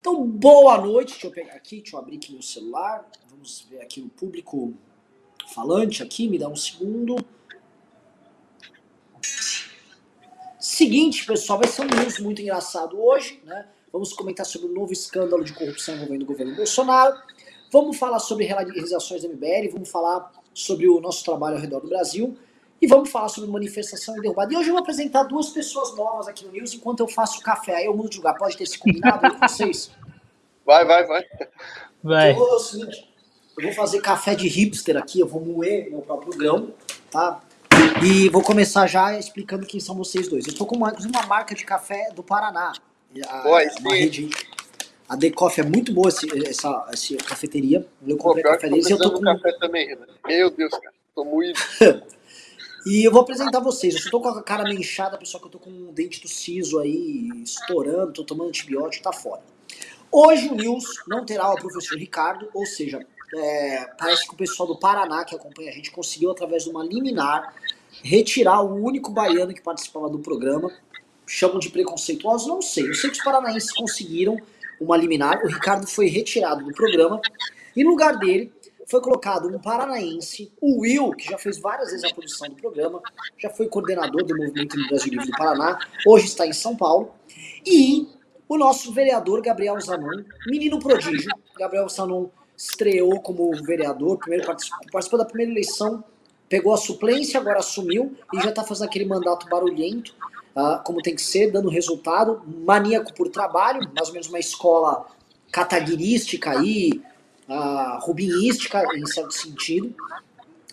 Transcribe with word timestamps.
Então, 0.00 0.26
boa 0.26 0.78
noite. 0.78 1.12
Deixa 1.12 1.26
eu 1.26 1.30
pegar 1.30 1.52
aqui, 1.52 1.76
deixa 1.82 1.94
eu 1.94 2.00
abrir 2.00 2.16
aqui 2.16 2.32
meu 2.32 2.40
celular. 2.40 3.06
Vamos 3.28 3.66
ver 3.68 3.82
aqui 3.82 4.00
o 4.00 4.08
público 4.08 4.72
falante 5.52 6.02
aqui, 6.02 6.26
me 6.26 6.38
dá 6.38 6.48
um 6.48 6.56
segundo. 6.56 7.16
Seguinte, 10.58 11.26
pessoal, 11.26 11.58
vai 11.58 11.68
ser 11.68 11.82
um 11.82 11.84
news 11.84 12.18
muito 12.18 12.40
engraçado 12.40 12.98
hoje, 12.98 13.42
né? 13.44 13.68
Vamos 13.92 14.14
comentar 14.14 14.46
sobre 14.46 14.68
o 14.68 14.72
novo 14.72 14.90
escândalo 14.90 15.44
de 15.44 15.52
corrupção 15.52 15.94
envolvendo 15.96 16.22
o 16.22 16.26
governo 16.26 16.56
Bolsonaro. 16.56 17.20
Vamos 17.70 17.98
falar 17.98 18.20
sobre 18.20 18.46
realizações 18.46 19.22
da 19.22 19.28
MBL, 19.28 19.70
vamos 19.70 19.90
falar 19.90 20.32
sobre 20.54 20.88
o 20.88 20.98
nosso 20.98 21.22
trabalho 21.24 21.56
ao 21.56 21.60
redor 21.60 21.80
do 21.80 21.88
Brasil 21.88 22.38
e 22.80 22.86
vamos 22.86 23.10
falar 23.10 23.28
sobre 23.28 23.50
manifestação 23.50 24.16
e 24.16 24.20
derrubada. 24.20 24.52
E 24.52 24.56
hoje 24.56 24.68
eu 24.68 24.72
vou 24.72 24.82
apresentar 24.82 25.24
duas 25.24 25.50
pessoas 25.50 25.94
novas 25.96 26.28
aqui 26.28 26.46
no 26.46 26.52
News 26.52 26.72
enquanto 26.72 27.00
eu 27.00 27.08
faço 27.08 27.40
café. 27.42 27.76
Aí 27.76 27.84
eu 27.86 27.96
mudo 27.96 28.08
de 28.08 28.16
lugar. 28.16 28.34
Pode 28.38 28.56
ter 28.56 28.66
se 28.66 28.78
combinado 28.78 29.30
com 29.30 29.48
vocês? 29.48 29.90
Vai, 30.64 30.84
vai, 30.84 31.04
vai. 31.04 31.24
Vai. 32.00 32.30
Então, 32.30 32.46
é 32.46 32.52
o 32.52 32.58
seguinte, 32.60 33.12
eu 33.58 33.64
vou 33.64 33.72
fazer 33.72 34.00
café 34.00 34.36
de 34.36 34.46
hipster 34.46 34.96
aqui, 34.96 35.18
eu 35.18 35.26
vou 35.26 35.44
moer 35.44 35.90
meu 35.90 36.00
próprio 36.00 36.36
grão, 36.36 36.72
tá? 37.10 37.40
E 38.04 38.28
vou 38.28 38.40
começar 38.40 38.86
já 38.86 39.18
explicando 39.18 39.66
quem 39.66 39.80
são 39.80 39.96
vocês 39.96 40.28
dois. 40.28 40.46
Eu 40.46 40.54
tô 40.54 40.64
com 40.66 40.76
uma, 40.76 40.92
uma 40.92 41.26
marca 41.26 41.56
de 41.56 41.64
café 41.64 42.10
do 42.14 42.22
Paraná. 42.22 42.72
A, 43.26 43.42
Boa, 43.42 43.62
uma 43.80 43.94
rede, 43.94 44.30
a 45.08 45.16
The 45.16 45.30
Coffee 45.30 45.64
é 45.64 45.66
muito 45.66 45.92
boa 45.92 46.08
esse, 46.08 46.28
essa, 46.46 46.86
essa 46.92 47.16
cafeteria. 47.16 47.84
Eu 48.06 48.16
comprei 48.16 48.44
Pô, 48.44 48.50
café 48.50 48.68
deles 48.68 48.88
e 48.88 48.92
eu 48.92 48.98
tô 48.98 49.10
com... 49.10 49.22
café 49.22 49.50
também, 49.58 49.88
né? 49.88 50.06
Meu 50.24 50.50
Deus, 50.50 50.70
cara. 50.70 50.94
Tô 51.16 51.24
muito... 51.24 51.60
E 52.86 53.04
eu 53.04 53.12
vou 53.12 53.22
apresentar 53.22 53.60
vocês. 53.60 54.04
Eu 54.04 54.10
tô 54.10 54.20
com 54.20 54.28
a 54.28 54.42
cara 54.42 54.64
meio 54.64 54.80
inchada, 54.80 55.18
pessoal, 55.18 55.40
que 55.40 55.48
eu 55.48 55.52
tô 55.52 55.58
com 55.58 55.70
o 55.70 55.92
dente 55.92 56.20
do 56.20 56.28
siso 56.28 56.78
aí 56.78 57.28
estourando, 57.44 58.12
tô 58.12 58.24
tomando 58.24 58.48
antibiótico, 58.48 59.04
tá 59.04 59.12
fora. 59.12 59.42
Hoje 60.10 60.48
o 60.48 60.54
News 60.54 60.84
não 61.06 61.24
terá 61.24 61.48
o 61.50 61.56
professor 61.56 61.96
Ricardo, 61.96 62.48
ou 62.54 62.66
seja, 62.66 63.06
é, 63.34 63.86
parece 63.98 64.26
que 64.26 64.34
o 64.34 64.36
pessoal 64.36 64.66
do 64.66 64.76
Paraná 64.76 65.24
que 65.24 65.36
acompanha 65.36 65.70
a 65.70 65.74
gente 65.74 65.90
conseguiu, 65.90 66.30
através 66.30 66.64
de 66.64 66.70
uma 66.70 66.82
liminar, 66.82 67.54
retirar 68.02 68.62
o 68.62 68.74
único 68.74 69.12
baiano 69.12 69.52
que 69.52 69.60
participava 69.60 70.08
do 70.08 70.18
programa. 70.18 70.72
Chamam 71.26 71.60
de 71.60 71.70
preconceituosos? 71.70 72.48
Não 72.48 72.60
sei. 72.60 72.88
Eu 72.88 72.94
sei 72.94 73.10
que 73.10 73.18
os 73.18 73.22
paranaenses 73.22 73.72
conseguiram 73.72 74.36
uma 74.80 74.96
liminar. 74.96 75.44
O 75.44 75.48
Ricardo 75.48 75.86
foi 75.86 76.08
retirado 76.08 76.64
do 76.64 76.72
programa. 76.72 77.20
E 77.76 77.84
no 77.84 77.90
lugar 77.90 78.18
dele 78.18 78.52
foi 78.90 79.00
colocado 79.00 79.48
um 79.48 79.58
paranaense, 79.58 80.52
o 80.60 80.80
Will, 80.80 81.12
que 81.12 81.30
já 81.30 81.38
fez 81.38 81.60
várias 81.60 81.90
vezes 81.92 82.04
a 82.04 82.12
produção 82.12 82.48
do 82.48 82.56
programa, 82.56 83.00
já 83.38 83.48
foi 83.48 83.68
coordenador 83.68 84.24
do 84.24 84.36
Movimento 84.36 84.76
do 84.76 84.88
Brasil 84.88 85.12
Livre 85.12 85.26
do 85.26 85.36
Paraná, 85.36 85.78
hoje 86.04 86.26
está 86.26 86.44
em 86.44 86.52
São 86.52 86.76
Paulo, 86.76 87.14
e 87.64 88.08
o 88.48 88.58
nosso 88.58 88.92
vereador 88.92 89.40
Gabriel 89.42 89.80
Zanon, 89.80 90.24
menino 90.48 90.80
prodígio. 90.80 91.30
Gabriel 91.56 91.88
Zanon 91.88 92.26
estreou 92.56 93.20
como 93.20 93.50
vereador, 93.64 94.18
primeiro 94.18 94.44
participou, 94.44 95.18
da 95.18 95.24
primeira 95.24 95.52
eleição, 95.52 96.02
pegou 96.48 96.74
a 96.74 96.76
suplência, 96.76 97.38
agora 97.38 97.60
assumiu 97.60 98.16
e 98.34 98.40
já 98.40 98.50
está 98.50 98.64
fazendo 98.64 98.88
aquele 98.88 99.04
mandato 99.04 99.48
barulhento, 99.48 100.16
uh, 100.56 100.82
como 100.84 101.00
tem 101.00 101.14
que 101.14 101.22
ser, 101.22 101.52
dando 101.52 101.68
resultado, 101.68 102.42
maníaco 102.66 103.14
por 103.14 103.28
trabalho, 103.28 103.88
mais 103.94 104.08
ou 104.08 104.14
menos 104.14 104.28
uma 104.28 104.40
escola 104.40 105.06
cataguirística 105.52 106.50
aí, 106.50 107.00
uh, 107.50 107.98
rubinística 108.00 108.82
em 108.96 109.04
certo 109.06 109.32
sentido, 109.32 109.92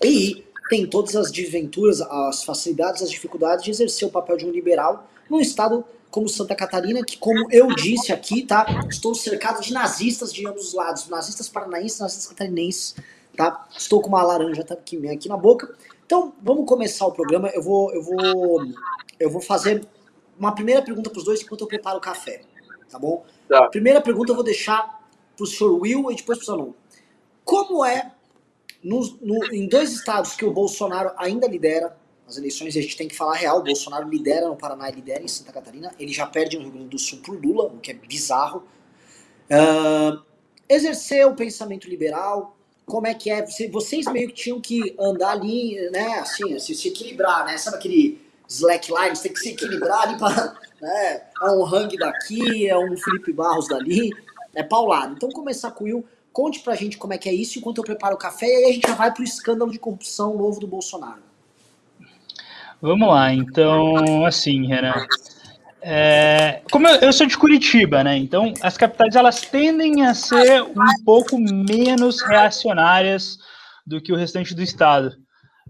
e 0.03 0.45
tem 0.69 0.85
todas 0.85 1.15
as 1.15 1.31
desventuras, 1.31 2.01
as 2.01 2.43
facilidades, 2.43 3.01
as 3.01 3.09
dificuldades 3.09 3.65
de 3.65 3.71
exercer 3.71 4.07
o 4.07 4.11
papel 4.11 4.37
de 4.37 4.45
um 4.45 4.51
liberal 4.51 5.09
num 5.29 5.39
estado 5.39 5.83
como 6.09 6.29
Santa 6.29 6.55
Catarina, 6.55 7.03
que 7.03 7.17
como 7.17 7.51
eu 7.51 7.67
disse 7.67 8.13
aqui, 8.13 8.43
tá, 8.43 8.65
estou 8.89 9.13
cercado 9.13 9.61
de 9.61 9.73
nazistas 9.73 10.33
de 10.33 10.47
ambos 10.47 10.69
os 10.69 10.73
lados, 10.73 11.07
nazistas 11.09 11.49
paranaenses, 11.49 11.99
nazistas 11.99 12.27
catarinenses, 12.27 12.95
tá? 13.35 13.67
Estou 13.75 14.01
com 14.01 14.07
uma 14.07 14.23
laranja 14.23 14.63
tá, 14.63 14.73
aqui, 14.73 15.07
aqui 15.09 15.27
na 15.27 15.37
boca. 15.37 15.75
Então, 16.05 16.33
vamos 16.41 16.65
começar 16.65 17.05
o 17.05 17.11
programa. 17.11 17.49
Eu 17.49 17.61
vou 17.61 17.93
eu 17.93 18.01
vou 18.01 18.61
eu 19.19 19.29
vou 19.29 19.41
fazer 19.41 19.85
uma 20.39 20.53
primeira 20.53 20.81
pergunta 20.81 21.09
para 21.09 21.19
os 21.19 21.25
dois 21.25 21.41
enquanto 21.41 21.61
eu 21.61 21.67
preparo 21.67 21.97
o 21.97 22.01
café, 22.01 22.41
tá 22.89 22.97
bom? 22.97 23.25
Tá. 23.49 23.67
Primeira 23.67 23.99
pergunta 23.99 24.31
eu 24.31 24.35
vou 24.35 24.43
deixar 24.43 24.96
para 25.37 25.43
o 25.43 25.47
senhor 25.47 25.79
Will 25.79 26.11
e 26.11 26.15
depois 26.15 26.39
para 26.39 26.43
o 26.43 26.57
senhor 26.57 26.75
Como 27.45 27.85
é, 27.85 28.11
no, 28.83 29.01
no, 29.21 29.53
em 29.53 29.67
dois 29.67 29.93
estados 29.93 30.35
que 30.35 30.43
o 30.43 30.51
Bolsonaro 30.51 31.11
ainda 31.15 31.47
lidera 31.47 31.95
as 32.27 32.37
eleições, 32.37 32.75
a 32.75 32.81
gente 32.81 32.97
tem 32.97 33.07
que 33.07 33.15
falar 33.15 33.35
real, 33.35 33.59
o 33.59 33.63
Bolsonaro 33.63 34.09
lidera 34.09 34.49
no 34.49 34.57
Paraná 34.57 34.89
e 34.89 34.95
lidera 34.95 35.23
em 35.23 35.27
Santa 35.29 35.53
Catarina, 35.53 35.93
ele 35.97 36.11
já 36.11 36.25
perde 36.25 36.57
no 36.57 36.63
Rio 36.63 36.73
Grande 36.73 36.89
do 36.89 36.99
Sul 36.99 37.19
para 37.19 37.33
Lula, 37.33 37.67
o 37.67 37.79
que 37.79 37.91
é 37.91 37.93
bizarro. 37.93 38.63
Uh, 39.49 40.21
exercer 40.67 41.25
o 41.25 41.33
pensamento 41.33 41.87
liberal, 41.87 42.57
como 42.85 43.07
é 43.07 43.13
que 43.13 43.29
é? 43.29 43.45
Vocês 43.71 44.05
meio 44.07 44.27
que 44.27 44.33
tinham 44.33 44.59
que 44.59 44.93
andar 44.99 45.31
ali, 45.31 45.89
né, 45.89 46.19
assim, 46.19 46.59
se, 46.59 46.75
se 46.75 46.89
equilibrar, 46.89 47.45
né? 47.45 47.57
Sabe 47.57 47.77
aquele 47.77 48.19
slackline, 48.47 49.15
você 49.15 49.23
tem 49.23 49.33
que 49.33 49.39
se 49.39 49.49
equilibrar 49.49 50.07
ali 50.07 50.17
para, 50.17 50.57
né, 50.81 51.21
é 51.41 51.49
um 51.51 51.65
Hang 51.65 51.95
daqui, 51.97 52.67
é 52.67 52.77
um 52.77 52.95
Felipe 52.97 53.31
Barros 53.31 53.69
dali 53.69 54.11
é 54.55 54.63
paulado. 54.63 55.13
Então, 55.15 55.29
começar 55.29 55.71
com 55.71 55.83
o 55.83 55.87
Will, 55.87 56.05
conte 56.31 56.59
pra 56.59 56.75
gente 56.75 56.97
como 56.97 57.13
é 57.13 57.17
que 57.17 57.29
é 57.29 57.33
isso 57.33 57.59
enquanto 57.59 57.79
eu 57.79 57.83
preparo 57.83 58.15
o 58.15 58.19
café 58.19 58.45
e 58.45 58.55
aí 58.55 58.65
a 58.65 58.73
gente 58.73 58.87
já 58.87 58.95
vai 58.95 59.13
pro 59.13 59.23
escândalo 59.23 59.71
de 59.71 59.79
corrupção 59.79 60.37
novo 60.37 60.59
do 60.59 60.67
Bolsonaro. 60.67 61.21
Vamos 62.81 63.07
lá, 63.07 63.33
então, 63.33 64.25
assim, 64.25 64.67
Renan. 64.67 64.93
É, 65.81 66.61
como 66.71 66.87
eu, 66.87 66.95
eu, 66.97 67.13
sou 67.13 67.25
de 67.25 67.37
Curitiba, 67.37 68.03
né? 68.03 68.17
Então, 68.17 68.53
as 68.61 68.77
capitais 68.77 69.15
elas 69.15 69.41
tendem 69.41 70.05
a 70.05 70.13
ser 70.13 70.61
um 70.61 71.03
pouco 71.05 71.39
menos 71.39 72.21
reacionárias 72.21 73.37
do 73.85 74.01
que 74.01 74.11
o 74.11 74.15
restante 74.17 74.53
do 74.53 74.61
estado. 74.61 75.15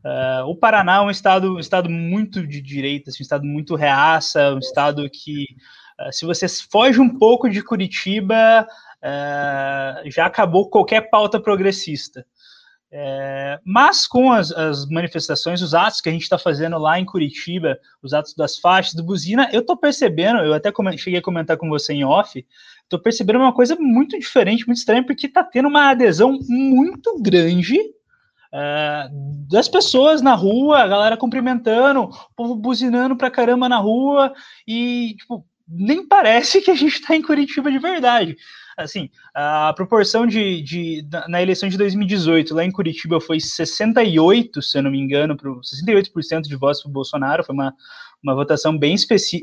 É, 0.03 0.44
o 0.44 0.55
Paraná 0.55 0.97
é 0.97 1.01
um 1.01 1.09
estado, 1.09 1.55
um 1.55 1.59
estado 1.59 1.89
muito 1.89 2.45
de 2.45 2.61
direita, 2.61 3.09
assim, 3.09 3.21
um 3.21 3.23
estado 3.23 3.45
muito 3.45 3.75
reaça, 3.75 4.53
um 4.53 4.59
estado 4.59 5.09
que 5.09 5.45
se 6.12 6.25
você 6.25 6.47
foge 6.47 7.00
um 7.00 7.18
pouco 7.18 7.50
de 7.50 7.63
Curitiba, 7.63 8.68
uh, 9.03 10.09
já 10.09 10.25
acabou 10.25 10.69
qualquer 10.69 11.09
pauta 11.09 11.40
progressista. 11.40 12.25
É, 12.90 13.59
mas 13.66 14.07
com 14.07 14.31
as, 14.31 14.50
as, 14.52 14.88
manifestações, 14.88 15.62
os 15.62 15.74
atos 15.74 16.00
que 16.00 16.07
a 16.07 16.12
gente 16.12 16.22
está 16.22 16.38
fazendo 16.38 16.78
lá 16.78 16.97
em 16.97 17.06
Curitiba, 17.06 17.78
os 18.02 18.13
atos 18.13 18.34
das 18.34 18.57
faixas, 18.57 18.94
do 18.94 19.03
buzina, 19.03 19.50
eu 19.52 19.59
estou 19.59 19.75
percebendo, 19.75 20.40
eu 20.40 20.53
até 20.53 20.72
cheguei 20.97 21.19
a 21.19 21.24
comentar 21.24 21.57
com 21.57 21.68
você 21.68 21.94
em 21.94 22.06
off, 22.06 22.46
estou 22.84 22.97
percebendo 22.97 23.40
uma 23.40 23.53
coisa 23.53 23.75
muito 23.78 24.18
diferente, 24.18 24.66
muito 24.66 24.80
estranha, 24.80 25.06
porque 25.06 25.28
está 25.28 25.44
tendo 25.44 25.68
uma 25.68 25.90
adesão 25.90 26.40
muito 26.47 27.22
grande 27.22 27.78
é, 28.53 29.09
das 29.50 29.68
pessoas 29.68 30.22
na 30.22 30.34
rua, 30.34 30.80
a 30.80 30.88
galera 30.88 31.18
cumprimentando, 31.18 32.03
o 32.03 32.09
povo 32.36 32.56
buzinando 32.56 33.18
pra 33.18 33.30
caramba 33.30 33.68
na 33.68 33.78
rua, 33.78 34.34
e, 34.66 35.16
tipo, 35.18 35.46
nem 35.67 36.07
parece 36.07 36.61
que 36.61 36.72
a 36.72 36.75
gente 36.75 36.95
está 36.95 37.16
em 37.16 37.22
Curitiba 37.22 37.72
de 37.72 37.79
verdade. 37.79 38.38
Assim, 38.78 39.09
a 39.33 39.73
proporção 39.75 40.28
de, 40.28 40.61
de, 40.61 41.07
na 41.28 41.41
eleição 41.41 41.67
de 41.67 41.78
2018 41.78 42.53
lá 42.53 42.63
em 42.63 42.72
Curitiba 42.72 43.19
foi 43.19 43.39
68, 43.39 44.61
se 44.61 44.77
eu 44.77 44.83
não 44.83 44.91
me 44.91 45.00
engano, 45.00 45.35
pro, 45.35 45.59
68% 45.61 46.41
de 46.41 46.56
votos 46.56 46.83
para 46.83 46.89
o 46.89 46.94
Bolsonaro, 46.94 47.44
foi 47.44 47.56
uma, 47.56 47.73
uma 48.23 48.35
votação 48.35 48.77
bem, 48.77 48.95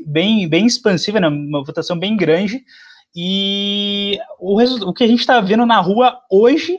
bem, 0.07 0.47
bem 0.47 0.65
expansiva, 0.65 1.19
né, 1.19 1.27
uma 1.27 1.63
votação 1.63 1.99
bem 1.99 2.15
grande, 2.15 2.63
e 3.13 4.17
o, 4.39 4.61
o 4.89 4.93
que 4.93 5.03
a 5.03 5.07
gente 5.07 5.19
está 5.19 5.41
vendo 5.41 5.65
na 5.65 5.81
rua 5.81 6.17
hoje 6.31 6.77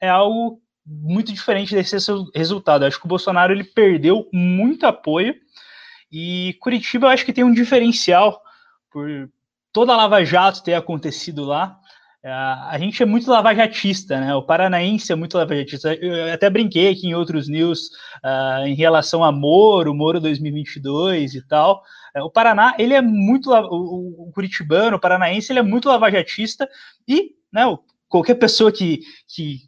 é 0.00 0.08
algo 0.08 0.60
muito 0.86 1.32
diferente 1.32 1.74
desse 1.74 1.96
resultado. 2.32 2.84
acho 2.84 3.00
que 3.00 3.06
o 3.06 3.08
Bolsonaro 3.08 3.52
ele 3.52 3.64
perdeu 3.64 4.28
muito 4.32 4.86
apoio, 4.86 5.34
e 6.10 6.56
Curitiba 6.60 7.08
eu 7.08 7.10
acho 7.10 7.24
que 7.24 7.32
tem 7.32 7.42
um 7.42 7.52
diferencial 7.52 8.40
por 8.96 9.28
toda 9.74 9.92
a 9.92 9.96
Lava 9.96 10.24
Jato 10.24 10.62
ter 10.62 10.72
acontecido 10.72 11.44
lá. 11.44 11.78
É, 12.24 12.30
a 12.32 12.78
gente 12.78 13.02
é 13.02 13.04
muito 13.04 13.30
lavajatista, 13.30 14.18
né? 14.18 14.34
O 14.34 14.42
paranaense 14.42 15.12
é 15.12 15.14
muito 15.14 15.36
lavajatista. 15.36 15.92
Eu 15.96 16.32
até 16.32 16.48
brinquei 16.48 16.88
aqui 16.88 17.06
em 17.06 17.14
outros 17.14 17.46
news 17.46 17.88
uh, 18.24 18.66
em 18.66 18.74
relação 18.74 19.22
a 19.22 19.30
Moro, 19.30 19.94
Moro 19.94 20.18
2022 20.18 21.34
e 21.34 21.46
tal. 21.46 21.82
Uh, 22.16 22.22
o 22.22 22.30
Paraná, 22.30 22.74
ele 22.78 22.94
é 22.94 23.02
muito 23.02 23.52
o, 23.52 24.28
o, 24.28 24.32
curitibano, 24.32 24.96
o 24.96 25.00
paranaense, 25.00 25.52
ele 25.52 25.58
é 25.58 25.62
muito 25.62 25.90
lavajatista 25.90 26.66
e, 27.06 27.32
né, 27.52 27.64
qualquer 28.08 28.36
pessoa 28.36 28.72
que, 28.72 29.00
que 29.28 29.58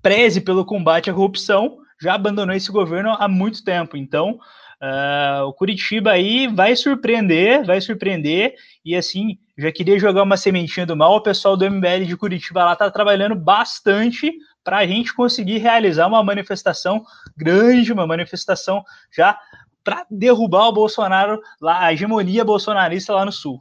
preze 0.00 0.40
pelo 0.40 0.64
combate 0.64 1.10
à 1.10 1.12
corrupção 1.12 1.78
já 2.00 2.14
abandonou 2.14 2.54
esse 2.54 2.70
governo 2.70 3.16
há 3.18 3.26
muito 3.26 3.64
tempo. 3.64 3.96
Então, 3.96 4.38
Uh, 4.80 5.42
o 5.46 5.52
Curitiba 5.52 6.12
aí 6.12 6.46
vai 6.46 6.76
surpreender, 6.76 7.64
vai 7.64 7.80
surpreender, 7.80 8.54
e 8.84 8.94
assim, 8.94 9.36
já 9.56 9.72
queria 9.72 9.98
jogar 9.98 10.22
uma 10.22 10.36
sementinha 10.36 10.86
do 10.86 10.96
mal, 10.96 11.16
o 11.16 11.20
pessoal 11.20 11.56
do 11.56 11.68
MBL 11.68 12.04
de 12.06 12.16
Curitiba 12.16 12.64
lá 12.64 12.76
tá 12.76 12.88
trabalhando 12.88 13.34
bastante 13.34 14.32
para 14.62 14.78
a 14.78 14.86
gente 14.86 15.12
conseguir 15.14 15.58
realizar 15.58 16.06
uma 16.06 16.22
manifestação 16.22 17.04
grande, 17.36 17.92
uma 17.92 18.06
manifestação 18.06 18.84
já 19.10 19.36
para 19.82 20.06
derrubar 20.08 20.68
o 20.68 20.72
Bolsonaro, 20.72 21.40
lá, 21.60 21.84
a 21.84 21.92
hegemonia 21.92 22.44
bolsonarista 22.44 23.14
lá 23.14 23.24
no 23.24 23.32
Sul. 23.32 23.60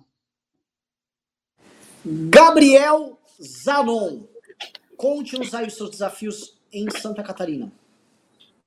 Gabriel 2.06 3.20
Zanon, 3.42 4.24
conte-nos 4.96 5.54
aí 5.54 5.66
os 5.66 5.76
seus 5.76 5.90
desafios 5.90 6.60
em 6.72 6.90
Santa 6.92 7.24
Catarina. 7.24 7.72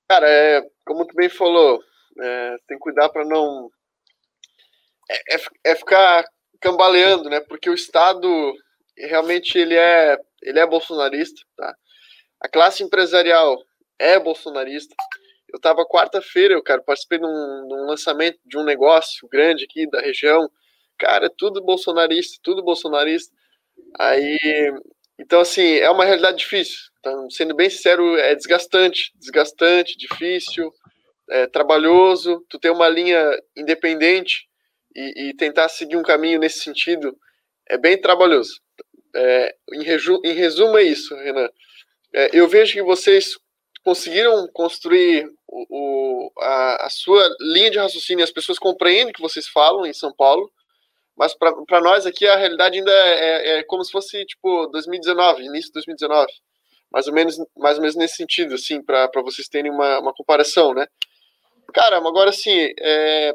Cara, 0.09 0.27
é, 0.29 0.67
como 0.85 1.07
tu 1.07 1.15
bem 1.15 1.29
falou, 1.29 1.81
é, 2.19 2.57
tem 2.67 2.77
que 2.77 2.83
cuidar 2.83 3.09
para 3.09 3.25
não. 3.25 3.71
É, 5.11 5.35
é, 5.35 5.41
é, 5.67 5.75
ficar 5.75 6.25
cambaleando, 6.61 7.29
né? 7.29 7.41
Porque 7.41 7.69
o 7.69 7.75
Estado 7.75 8.55
realmente 8.97 9.59
ele 9.59 9.75
é, 9.75 10.19
ele 10.43 10.59
é 10.59 10.67
bolsonarista, 10.67 11.41
tá? 11.57 11.75
A 12.41 12.49
classe 12.49 12.83
empresarial 12.83 13.57
é 13.99 14.19
bolsonarista. 14.19 14.95
Eu 15.53 15.57
estava 15.57 15.85
quarta-feira, 15.85 16.55
eu 16.55 16.63
cara, 16.63 16.81
participei 16.83 17.19
de 17.19 17.27
um, 17.27 17.69
de 17.69 17.75
um, 17.75 17.87
lançamento 17.87 18.39
de 18.45 18.57
um 18.57 18.65
negócio 18.65 19.29
grande 19.29 19.65
aqui 19.65 19.89
da 19.91 20.01
região. 20.01 20.51
Cara, 20.99 21.27
é 21.27 21.31
tudo 21.37 21.63
bolsonarista, 21.63 22.39
tudo 22.43 22.63
bolsonarista. 22.63 23.35
Aí, 23.99 24.39
então 25.19 25.41
assim, 25.41 25.77
é 25.77 25.91
uma 25.91 26.05
realidade 26.05 26.39
difícil. 26.39 26.91
Então, 27.01 27.29
sendo 27.31 27.55
bem 27.55 27.69
sincero, 27.69 28.17
é 28.17 28.35
desgastante, 28.35 29.13
desgastante, 29.17 29.97
difícil, 29.97 30.73
é, 31.31 31.47
trabalhoso. 31.47 32.45
Tu 32.49 32.59
ter 32.59 32.71
uma 32.71 32.89
linha 32.89 33.23
independente 33.57 34.49
e, 34.95 35.29
e, 35.29 35.35
tentar 35.35 35.69
seguir 35.69 35.97
um 35.97 36.03
caminho 36.03 36.39
nesse 36.39 36.61
sentido 36.61 37.17
é 37.69 37.79
bem 37.79 37.99
trabalhoso. 38.01 38.61
É, 39.15 39.55
em, 39.73 39.83
reju, 39.83 40.21
em 40.25 40.33
resumo 40.33 40.77
é 40.77 40.83
isso, 40.83 41.15
Renan. 41.17 41.49
É, 42.13 42.31
eu 42.33 42.49
vejo 42.49 42.73
que 42.73 42.83
vocês 42.83 43.37
conseguiram 43.85 44.49
construir 44.53 45.31
o, 45.47 45.67
o, 45.71 46.33
a, 46.39 46.87
a, 46.87 46.91
sua 46.91 47.29
linha 47.41 47.71
de 47.71 47.79
raciocínio, 47.79 48.25
as 48.25 48.31
pessoas 48.31 48.59
compreendem 48.59 49.11
o 49.11 49.13
que 49.13 49.23
vocês 49.23 49.49
falam 49.49 49.87
em 49.87 49.93
São 49.93 50.13
Paulo, 50.13 50.51
mas 51.17 51.35
para 51.35 51.81
nós 51.81 52.07
aqui 52.07 52.27
a 52.27 52.37
realidade 52.37 52.79
ainda 52.79 52.91
é, 52.91 53.19
é, 53.19 53.59
é, 53.59 53.63
como 53.65 53.85
se 53.85 53.93
fosse 53.93 54.25
tipo 54.25 54.67
2019, 54.69 55.45
início 55.45 55.69
de 55.69 55.75
2019, 55.75 56.33
mais 56.91 57.07
ou 57.07 57.13
menos, 57.13 57.37
mais 57.57 57.77
ou 57.77 57.83
menos 57.83 57.97
nesse 57.97 58.17
sentido, 58.17 58.55
assim, 58.55 58.83
para 58.83 59.09
vocês 59.23 59.49
terem 59.49 59.71
uma, 59.71 60.01
uma 60.01 60.13
comparação, 60.13 60.75
né? 60.75 60.87
Cara, 61.73 61.97
agora 61.97 62.31
assim, 62.31 62.73
é, 62.79 63.35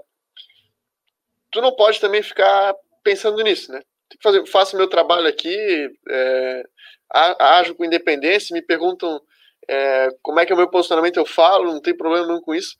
tu 1.51 1.61
não 1.61 1.75
pode 1.75 1.99
também 1.99 2.21
ficar 2.21 2.75
pensando 3.03 3.41
nisso, 3.43 3.71
né? 3.71 3.81
Tem 4.09 4.17
que 4.17 4.23
fazer, 4.23 4.45
faço 4.47 4.77
meu 4.77 4.87
trabalho 4.87 5.27
aqui, 5.27 5.89
é, 6.09 6.63
ajo 7.11 7.75
com 7.75 7.85
independência, 7.85 8.53
me 8.53 8.61
perguntam 8.61 9.21
é, 9.67 10.09
como 10.21 10.39
é 10.39 10.45
que 10.45 10.51
é 10.51 10.55
o 10.55 10.57
meu 10.57 10.69
posicionamento, 10.69 11.17
eu 11.17 11.25
falo, 11.25 11.73
não 11.73 11.81
tem 11.81 11.95
problema 11.95 12.27
nenhum 12.27 12.41
com 12.41 12.53
isso, 12.53 12.77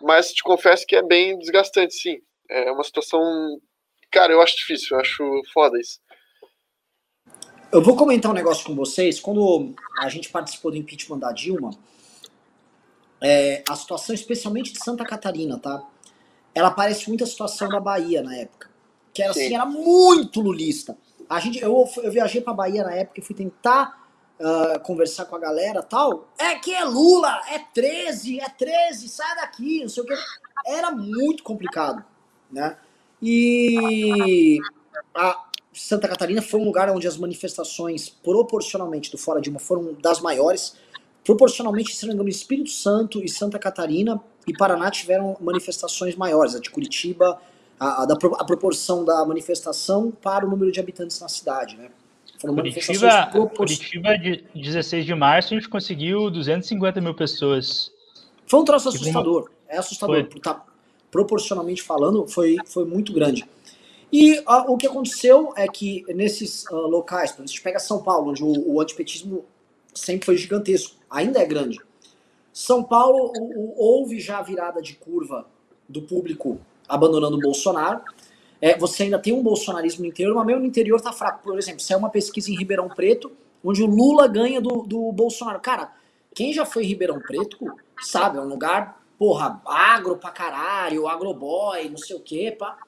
mas 0.00 0.32
te 0.32 0.42
confesso 0.42 0.86
que 0.86 0.96
é 0.96 1.02
bem 1.02 1.38
desgastante, 1.38 1.94
sim. 1.94 2.18
É 2.48 2.70
uma 2.70 2.84
situação, 2.84 3.22
cara, 4.10 4.32
eu 4.32 4.40
acho 4.40 4.56
difícil, 4.56 4.96
eu 4.96 5.00
acho 5.00 5.42
foda 5.52 5.78
isso. 5.80 6.00
Eu 7.70 7.82
vou 7.82 7.96
comentar 7.96 8.30
um 8.30 8.34
negócio 8.34 8.64
com 8.64 8.74
vocês. 8.74 9.20
Quando 9.20 9.74
a 9.98 10.08
gente 10.08 10.30
participou 10.30 10.70
do 10.70 10.78
impeachment 10.78 11.18
da 11.18 11.32
Dilma, 11.32 11.70
é, 13.20 13.62
a 13.68 13.76
situação, 13.76 14.14
especialmente 14.14 14.72
de 14.72 14.82
Santa 14.82 15.04
Catarina, 15.04 15.58
tá? 15.58 15.82
Ela 16.54 16.70
parece 16.70 17.08
muito 17.08 17.24
a 17.24 17.26
situação 17.26 17.68
da 17.68 17.80
Bahia 17.80 18.22
na 18.22 18.34
época. 18.34 18.70
Que 19.12 19.22
era 19.22 19.30
assim, 19.32 19.54
era 19.54 19.66
muito 19.66 20.40
lulista. 20.40 20.96
A 21.28 21.40
gente, 21.40 21.60
eu, 21.60 21.88
eu 22.02 22.10
viajei 22.10 22.40
pra 22.40 22.52
Bahia 22.52 22.84
na 22.84 22.94
época 22.94 23.20
e 23.20 23.22
fui 23.22 23.34
tentar 23.34 24.08
uh, 24.38 24.80
conversar 24.80 25.26
com 25.26 25.36
a 25.36 25.38
galera 25.38 25.82
tal, 25.82 26.28
é 26.38 26.54
que 26.54 26.72
é 26.72 26.84
Lula, 26.84 27.40
é 27.50 27.58
13, 27.58 28.40
é 28.40 28.48
13, 28.48 29.08
sai 29.08 29.36
daqui, 29.36 29.82
não 29.82 29.88
sei 29.88 30.02
o 30.02 30.06
que. 30.06 30.14
Era 30.66 30.90
muito 30.90 31.42
complicado, 31.42 32.04
né? 32.50 32.76
E 33.22 34.58
a 35.14 35.44
Santa 35.72 36.08
Catarina 36.08 36.40
foi 36.40 36.60
um 36.60 36.64
lugar 36.64 36.88
onde 36.90 37.06
as 37.06 37.16
manifestações, 37.16 38.08
proporcionalmente 38.08 39.10
do 39.10 39.18
Fora 39.18 39.40
Dilma, 39.40 39.58
foram 39.58 39.94
das 39.94 40.20
maiores. 40.20 40.76
Proporcionalmente, 41.28 41.94
se 41.94 42.06
não 42.06 42.08
me 42.08 42.14
engano, 42.14 42.30
Espírito 42.30 42.70
Santo 42.70 43.22
e 43.22 43.28
Santa 43.28 43.58
Catarina 43.58 44.18
e 44.46 44.56
Paraná 44.56 44.90
tiveram 44.90 45.36
manifestações 45.42 46.16
maiores. 46.16 46.54
A 46.54 46.58
de 46.58 46.70
Curitiba, 46.70 47.38
a, 47.78 48.02
a, 48.02 48.06
da, 48.06 48.14
a 48.14 48.44
proporção 48.46 49.04
da 49.04 49.26
manifestação 49.26 50.10
para 50.10 50.46
o 50.46 50.48
número 50.48 50.72
de 50.72 50.80
habitantes 50.80 51.20
na 51.20 51.28
cidade, 51.28 51.76
né? 51.76 51.90
Foram 52.40 52.54
Curitiba, 52.54 53.50
Curitiba, 53.54 54.16
de 54.16 54.42
16 54.54 55.04
de 55.04 55.14
março, 55.14 55.52
a 55.52 55.58
gente 55.58 55.68
conseguiu 55.68 56.30
250 56.30 56.98
mil 57.02 57.12
pessoas. 57.12 57.92
Foi 58.46 58.60
um 58.60 58.64
troço 58.64 58.88
assustador. 58.88 59.50
É 59.68 59.76
assustador. 59.76 60.26
Tá, 60.42 60.64
proporcionalmente 61.10 61.82
falando, 61.82 62.26
foi, 62.26 62.56
foi 62.64 62.86
muito 62.86 63.12
grande. 63.12 63.44
E 64.10 64.38
uh, 64.38 64.64
o 64.66 64.78
que 64.78 64.86
aconteceu 64.86 65.52
é 65.58 65.68
que 65.68 66.06
nesses 66.08 66.64
uh, 66.70 66.74
locais, 66.86 67.34
a 67.38 67.44
gente 67.44 67.60
pega 67.60 67.78
São 67.78 68.02
Paulo, 68.02 68.30
onde 68.30 68.42
o, 68.42 68.76
o, 68.76 68.80
antipetismo 68.80 69.44
sempre 69.98 70.26
foi 70.26 70.36
gigantesco, 70.36 70.96
ainda 71.10 71.40
é 71.40 71.46
grande. 71.46 71.78
São 72.52 72.82
Paulo 72.82 73.32
houve 73.76 74.18
já 74.18 74.38
a 74.38 74.42
virada 74.42 74.82
de 74.82 74.94
curva 74.94 75.46
do 75.88 76.02
público 76.02 76.58
abandonando 76.88 77.36
o 77.36 77.40
Bolsonaro. 77.40 78.00
É, 78.60 78.76
você 78.76 79.04
ainda 79.04 79.18
tem 79.18 79.32
um 79.32 79.42
bolsonarismo 79.42 80.02
no 80.02 80.08
interior, 80.08 80.34
mas 80.34 80.46
mesmo 80.46 80.62
no 80.62 80.66
interior 80.66 81.00
tá 81.00 81.12
fraco. 81.12 81.42
Por 81.42 81.56
exemplo, 81.56 81.80
se 81.80 81.92
é 81.92 81.96
uma 81.96 82.10
pesquisa 82.10 82.50
em 82.50 82.56
Ribeirão 82.56 82.88
Preto, 82.88 83.30
onde 83.62 83.82
o 83.82 83.86
Lula 83.86 84.26
ganha 84.26 84.60
do, 84.60 84.82
do 84.82 85.12
Bolsonaro. 85.12 85.60
Cara, 85.60 85.92
quem 86.34 86.52
já 86.52 86.64
foi 86.64 86.84
em 86.84 86.86
Ribeirão 86.86 87.20
Preto 87.20 87.72
sabe, 88.00 88.38
é 88.38 88.40
um 88.40 88.48
lugar, 88.48 89.00
porra, 89.18 89.60
agro 89.64 90.16
pra 90.16 90.30
caralho, 90.30 91.08
agroboy, 91.08 91.88
não 91.88 91.98
sei 91.98 92.16
o 92.16 92.20
quê, 92.20 92.54
pá. 92.56 92.78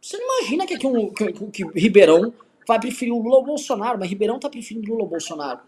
Você 0.00 0.16
não 0.16 0.38
imagina 0.38 0.66
que, 0.66 0.74
aqui 0.74 0.86
um, 0.86 1.12
que, 1.12 1.32
que 1.32 1.64
Ribeirão 1.78 2.32
vai 2.66 2.80
preferir 2.80 3.12
o 3.12 3.20
Lula 3.20 3.36
ao 3.36 3.44
Bolsonaro, 3.44 3.98
mas 3.98 4.08
Ribeirão 4.08 4.38
tá 4.38 4.48
preferindo 4.48 4.86
o 4.86 4.90
Lula 4.92 5.04
ao 5.04 5.08
Bolsonaro. 5.08 5.60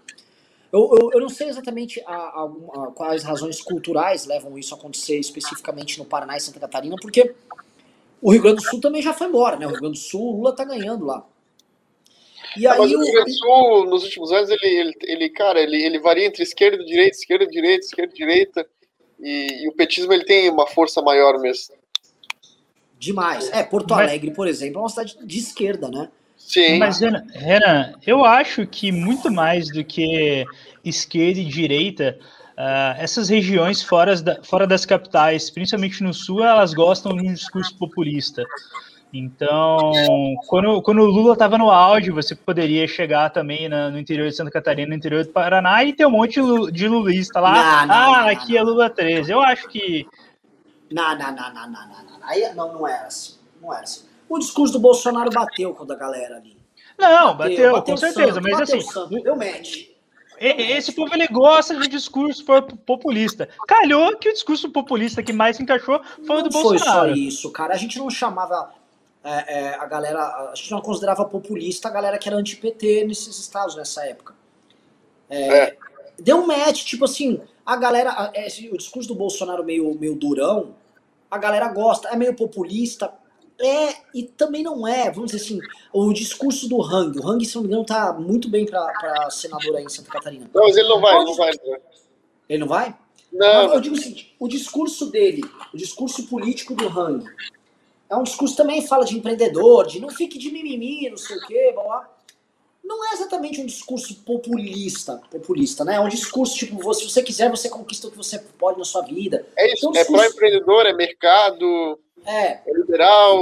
Eu, 0.72 0.96
eu, 0.98 1.10
eu, 1.12 1.20
não 1.20 1.28
sei 1.28 1.48
exatamente 1.48 2.02
a, 2.06 2.14
a, 2.14 2.44
a, 2.44 2.86
quais 2.94 3.22
razões 3.22 3.60
culturais 3.60 4.24
levam 4.24 4.58
isso 4.58 4.74
a 4.74 4.78
acontecer 4.78 5.18
especificamente 5.18 5.98
no 5.98 6.06
Paraná 6.06 6.34
e 6.34 6.40
Santa 6.40 6.58
Catarina, 6.58 6.96
porque 7.00 7.34
o 8.22 8.32
Rio 8.32 8.40
Grande 8.40 8.62
do 8.62 8.70
Sul 8.70 8.80
também 8.80 9.02
já 9.02 9.12
foi 9.12 9.26
embora, 9.26 9.58
né? 9.58 9.66
O 9.66 9.70
Rio 9.70 9.80
Grande 9.80 9.98
do 9.98 10.02
Sul, 10.02 10.32
o 10.32 10.36
Lula 10.38 10.56
tá 10.56 10.64
ganhando 10.64 11.04
lá. 11.04 11.26
E 12.56 12.66
aí, 12.66 12.78
mas 12.78 12.90
o 12.90 13.02
Rio 13.02 13.12
Grande 13.12 13.32
do 13.32 13.36
Sul, 13.36 13.84
nos 13.86 14.04
últimos 14.04 14.32
anos, 14.32 14.48
ele, 14.48 14.66
ele, 14.66 14.94
ele 15.02 15.28
cara, 15.28 15.60
ele, 15.60 15.76
ele 15.76 15.98
varia 15.98 16.26
entre 16.26 16.42
esquerda 16.42 16.82
e 16.82 16.86
direita, 16.86 17.16
esquerda 17.18 17.44
e 17.44 17.48
direita, 17.48 17.84
esquerda 17.84 18.14
e 18.14 18.16
direita. 18.16 18.66
E, 19.20 19.64
e, 19.64 19.68
o 19.68 19.72
petismo 19.72 20.12
ele 20.12 20.24
tem 20.24 20.48
uma 20.48 20.66
força 20.66 21.02
maior 21.02 21.38
mesmo. 21.38 21.74
Demais. 22.98 23.50
É, 23.50 23.62
Porto 23.62 23.92
Alegre, 23.92 24.30
por 24.30 24.48
exemplo, 24.48 24.78
é 24.78 24.82
uma 24.82 24.88
cidade 24.88 25.18
de 25.22 25.38
esquerda, 25.38 25.88
né? 25.88 26.10
Sim. 26.46 26.78
Mas, 26.78 27.00
Renan, 27.00 27.94
eu 28.06 28.24
acho 28.24 28.66
que 28.66 28.92
muito 28.92 29.30
mais 29.30 29.68
do 29.68 29.82
que 29.84 30.44
esquerda 30.84 31.40
e 31.40 31.44
direita, 31.44 32.18
Uh, 32.52 32.94
essas 32.98 33.30
regiões 33.30 33.82
fora, 33.82 34.14
da, 34.20 34.42
fora 34.42 34.66
das 34.66 34.84
capitais, 34.84 35.48
principalmente 35.48 36.02
no 36.02 36.12
sul, 36.12 36.44
elas 36.44 36.74
gostam 36.74 37.16
de 37.16 37.26
um 37.26 37.32
discurso 37.32 37.74
populista. 37.78 38.44
Então, 39.12 39.92
quando, 40.46 40.80
quando 40.80 41.00
o 41.00 41.06
Lula 41.06 41.32
estava 41.32 41.58
no 41.58 41.70
auge, 41.70 42.10
você 42.10 42.34
poderia 42.34 42.86
chegar 42.88 43.30
também 43.30 43.68
na, 43.68 43.90
no 43.90 43.98
interior 43.98 44.28
de 44.28 44.34
Santa 44.34 44.50
Catarina, 44.50 44.88
no 44.88 44.94
interior 44.94 45.24
do 45.24 45.30
Paraná, 45.30 45.84
e 45.84 45.92
ter 45.92 46.06
um 46.06 46.10
monte 46.10 46.40
de 46.70 46.88
lulista 46.88 47.38
lá. 47.38 47.52
Não, 47.52 47.86
não, 47.86 47.94
ah, 47.94 48.22
não, 48.22 48.28
aqui 48.28 48.56
é 48.56 48.62
Lula 48.62 48.88
13. 48.88 49.30
Eu 49.32 49.40
acho 49.40 49.68
que. 49.68 50.06
Não, 50.90 51.16
não, 51.16 51.34
não, 51.34 51.52
não, 51.52 51.70
não, 51.70 51.88
não. 51.88 52.18
Aí, 52.22 52.54
não, 52.54 52.72
não 52.72 52.88
era 52.88 53.06
assim. 53.06 53.34
Não 53.60 53.72
era 53.72 53.82
assim. 53.82 54.04
O 54.32 54.38
discurso 54.38 54.72
do 54.72 54.78
Bolsonaro 54.78 55.30
bateu 55.30 55.74
com 55.74 55.82
a 55.92 55.94
galera 55.94 56.36
ali. 56.36 56.56
Não, 56.98 57.36
bateu, 57.36 57.36
bateu, 57.36 57.72
bateu 57.72 57.94
com 57.94 57.96
certeza, 57.98 58.32
santo, 58.32 58.42
mas 58.42 58.60
assim. 58.62 58.80
Santo, 58.80 59.22
deu 59.22 59.36
match. 59.36 59.88
Esse 60.40 60.90
povo 60.92 61.14
ele 61.14 61.28
gosta 61.28 61.78
de 61.78 61.86
discurso 61.86 62.42
populista. 62.86 63.50
Calhou 63.68 64.16
que 64.16 64.30
o 64.30 64.32
discurso 64.32 64.70
populista 64.70 65.22
que 65.22 65.34
mais 65.34 65.58
se 65.58 65.62
encaixou 65.62 66.00
foi 66.26 66.38
o 66.38 66.42
do 66.44 66.48
Bolsonaro. 66.48 67.00
Foi 67.00 67.08
só 67.10 67.14
isso, 67.14 67.50
cara. 67.50 67.74
A 67.74 67.76
gente 67.76 67.98
não 67.98 68.08
chamava 68.08 68.72
é, 69.22 69.58
é, 69.58 69.74
a 69.74 69.84
galera. 69.84 70.22
A 70.50 70.54
gente 70.54 70.70
não 70.70 70.80
considerava 70.80 71.26
populista 71.26 71.88
a 71.88 71.92
galera 71.92 72.16
que 72.16 72.26
era 72.26 72.38
anti-PT 72.38 73.04
nesses 73.04 73.38
estados 73.38 73.76
nessa 73.76 74.06
época. 74.06 74.34
É, 75.28 75.58
é. 75.58 75.76
Deu 76.18 76.38
um 76.38 76.46
match, 76.46 76.84
tipo 76.84 77.04
assim, 77.04 77.38
a 77.66 77.76
galera. 77.76 78.32
É, 78.32 78.46
o 78.72 78.78
discurso 78.78 79.08
do 79.08 79.14
Bolsonaro 79.14 79.62
meio, 79.62 79.94
meio 80.00 80.14
durão, 80.14 80.74
a 81.30 81.36
galera 81.36 81.68
gosta, 81.68 82.08
é 82.08 82.16
meio 82.16 82.34
populista, 82.34 83.12
é, 83.62 83.96
e 84.14 84.24
também 84.24 84.62
não 84.62 84.86
é, 84.86 85.10
vamos 85.10 85.32
dizer 85.32 85.44
assim, 85.44 85.60
o 85.92 86.12
discurso 86.12 86.68
do 86.68 86.82
Hang. 86.82 87.18
O 87.18 87.28
Hang, 87.28 87.44
se 87.44 87.54
não 87.54 87.62
me 87.62 87.68
engano, 87.68 87.84
tá 87.84 88.12
muito 88.12 88.48
bem 88.48 88.66
pra 88.66 89.30
senador 89.30 89.76
aí 89.76 89.84
em 89.84 89.88
Santa 89.88 90.10
Catarina. 90.10 90.50
Não, 90.52 90.64
mas 90.64 90.76
ele 90.76 90.88
não 90.88 91.00
vai, 91.00 91.24
não 91.24 91.34
vai. 91.34 91.52
Ele 92.48 92.58
não 92.58 92.68
vai? 92.68 92.96
Não. 93.32 93.72
eu 93.72 93.80
digo 93.80 93.94
o 93.94 93.98
seguinte, 93.98 94.34
o 94.38 94.46
discurso 94.46 95.06
dele, 95.06 95.42
o 95.72 95.76
discurso 95.76 96.26
político 96.26 96.74
do 96.74 96.86
Hang, 96.88 97.24
é 98.10 98.16
um 98.16 98.22
discurso 98.22 98.54
também 98.54 98.86
fala 98.86 99.06
de 99.06 99.16
empreendedor, 99.16 99.86
de 99.86 99.98
não 99.98 100.10
fique 100.10 100.38
de 100.38 100.50
mimimi, 100.50 101.08
não 101.08 101.16
sei 101.16 101.38
o 101.38 101.46
quê, 101.46 101.72
blá, 101.74 101.82
blá. 101.82 102.11
Não 102.92 103.06
é 103.06 103.14
exatamente 103.14 103.58
um 103.58 103.64
discurso 103.64 104.14
populista, 104.16 105.22
populista, 105.30 105.82
né? 105.82 105.94
É 105.94 106.00
um 106.00 106.08
discurso 106.08 106.54
tipo, 106.54 106.92
se 106.92 107.08
você 107.08 107.22
quiser, 107.22 107.50
você 107.50 107.70
conquista 107.70 108.06
o 108.06 108.10
que 108.10 108.16
você 108.18 108.38
pode 108.38 108.78
na 108.78 108.84
sua 108.84 109.00
vida. 109.00 109.46
É 109.56 109.72
isso, 109.72 109.88
então, 109.88 110.00
é 110.00 110.04
pró-empreendedor, 110.04 110.86
é 110.86 110.92
mercado, 110.92 111.98
é. 112.26 112.60
é 112.66 112.72
liberal. 112.74 113.40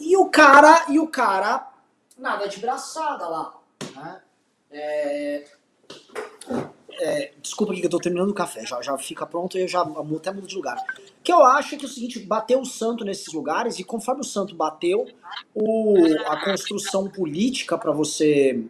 E 0.00 0.16
o 0.16 0.30
cara, 0.30 0.86
e 0.88 0.98
o 0.98 1.06
cara 1.08 1.70
nada 2.16 2.48
de 2.48 2.58
braçada 2.58 3.28
lá. 3.28 3.54
Né? 3.94 4.20
É, 4.70 5.44
é, 6.98 7.32
desculpa 7.42 7.72
aqui 7.72 7.82
que 7.82 7.86
eu 7.86 7.90
tô 7.90 7.98
terminando 7.98 8.30
o 8.30 8.34
café, 8.34 8.64
já, 8.64 8.80
já 8.80 8.96
fica 8.96 9.26
pronto 9.26 9.58
e 9.58 9.60
eu 9.60 9.68
já 9.68 9.82
até 9.82 10.32
mudo 10.32 10.46
de 10.46 10.56
lugar. 10.56 10.78
O 11.20 11.22
que 11.22 11.32
eu 11.32 11.44
acho 11.44 11.74
é 11.74 11.78
que 11.78 11.84
é 11.84 11.88
o 11.88 11.90
seguinte, 11.90 12.18
bateu 12.20 12.60
o 12.60 12.64
santo 12.64 13.04
nesses 13.04 13.32
lugares 13.32 13.78
e 13.78 13.84
conforme 13.84 14.22
o 14.22 14.24
santo 14.24 14.54
bateu, 14.54 15.06
o, 15.54 15.96
a 16.26 16.42
construção 16.42 17.08
política 17.10 17.76
para 17.76 17.92
você 17.92 18.64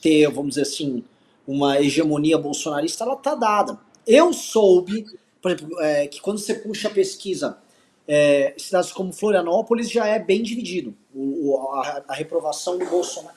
ter, 0.00 0.28
vamos 0.30 0.50
dizer 0.50 0.62
assim, 0.62 1.04
uma 1.46 1.80
hegemonia 1.80 2.38
bolsonarista, 2.38 3.04
ela 3.04 3.16
tá 3.16 3.34
dada. 3.34 3.78
Eu 4.06 4.32
soube, 4.32 5.04
por 5.40 5.50
exemplo, 5.50 5.80
é, 5.80 6.06
que 6.06 6.20
quando 6.20 6.38
você 6.38 6.54
puxa 6.54 6.88
a 6.88 6.90
pesquisa, 6.90 7.58
é, 8.08 8.54
cidades 8.56 8.92
como 8.92 9.12
Florianópolis 9.12 9.90
já 9.90 10.06
é 10.06 10.18
bem 10.18 10.42
dividido. 10.42 10.94
O, 11.14 11.56
a, 11.72 12.04
a, 12.08 12.14
reprovação 12.14 12.78
do 12.78 12.86
Bolsonaro. 12.86 13.34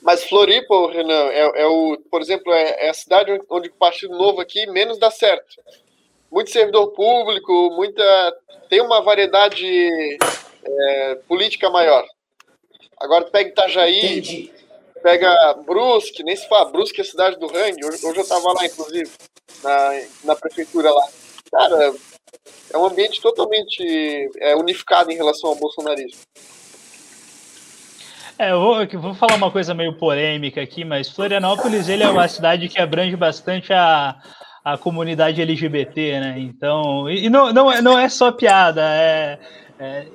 Mas 0.00 0.24
Floripa, 0.24 0.90
Renan, 0.90 1.28
é, 1.30 1.62
é, 1.62 1.66
o, 1.66 1.98
por 2.10 2.20
exemplo, 2.20 2.52
é, 2.52 2.86
é, 2.86 2.90
a 2.90 2.94
cidade 2.94 3.38
onde 3.48 3.68
o 3.68 3.74
Partido 3.74 4.16
Novo 4.16 4.40
aqui 4.40 4.66
menos 4.66 4.98
dá 4.98 5.10
certo. 5.10 5.60
Muito 6.30 6.50
servidor 6.50 6.88
público, 6.88 7.70
muita. 7.76 8.02
tem 8.68 8.80
uma 8.80 9.02
variedade 9.02 9.66
é, 10.64 11.14
política 11.28 11.68
maior. 11.68 12.06
Agora 12.98 13.26
pega 13.26 13.50
Itajaí, 13.50 14.18
Entendi. 14.18 14.52
Pega 15.02 15.54
Brusque, 15.66 16.22
nem 16.22 16.36
se 16.36 16.48
fala, 16.48 16.70
Brusque 16.70 17.00
é 17.00 17.04
a 17.04 17.06
cidade 17.06 17.38
do 17.38 17.46
Rangue, 17.46 17.84
hoje, 17.84 18.06
hoje 18.06 18.18
eu 18.18 18.22
estava 18.22 18.52
lá, 18.52 18.64
inclusive, 18.64 19.10
na, 19.62 20.02
na 20.24 20.36
prefeitura 20.36 20.90
lá. 20.90 21.06
Cara, 21.50 21.94
é 22.72 22.78
um 22.78 22.86
ambiente 22.86 23.20
totalmente 23.20 24.30
é, 24.38 24.56
unificado 24.56 25.10
em 25.10 25.16
relação 25.16 25.50
ao 25.50 25.56
bolsonarismo. 25.56 26.20
É, 28.38 28.50
eu 28.50 28.60
vou, 28.60 28.82
eu 28.82 29.00
vou 29.00 29.14
falar 29.14 29.34
uma 29.34 29.50
coisa 29.50 29.74
meio 29.74 29.96
polêmica 29.98 30.62
aqui, 30.62 30.84
mas 30.84 31.08
Florianópolis 31.08 31.88
ele 31.88 32.02
é 32.02 32.08
uma 32.08 32.26
cidade 32.26 32.68
que 32.68 32.80
abrange 32.80 33.14
bastante 33.14 33.72
a, 33.72 34.16
a 34.64 34.78
comunidade 34.78 35.42
LGBT, 35.42 36.20
né? 36.20 36.34
Então, 36.38 37.08
e, 37.10 37.28
não, 37.28 37.52
não, 37.52 37.70
é, 37.70 37.82
não 37.82 37.98
é 37.98 38.08
só 38.08 38.32
piada, 38.32 38.82
é, 38.82 39.38
é 39.78 40.06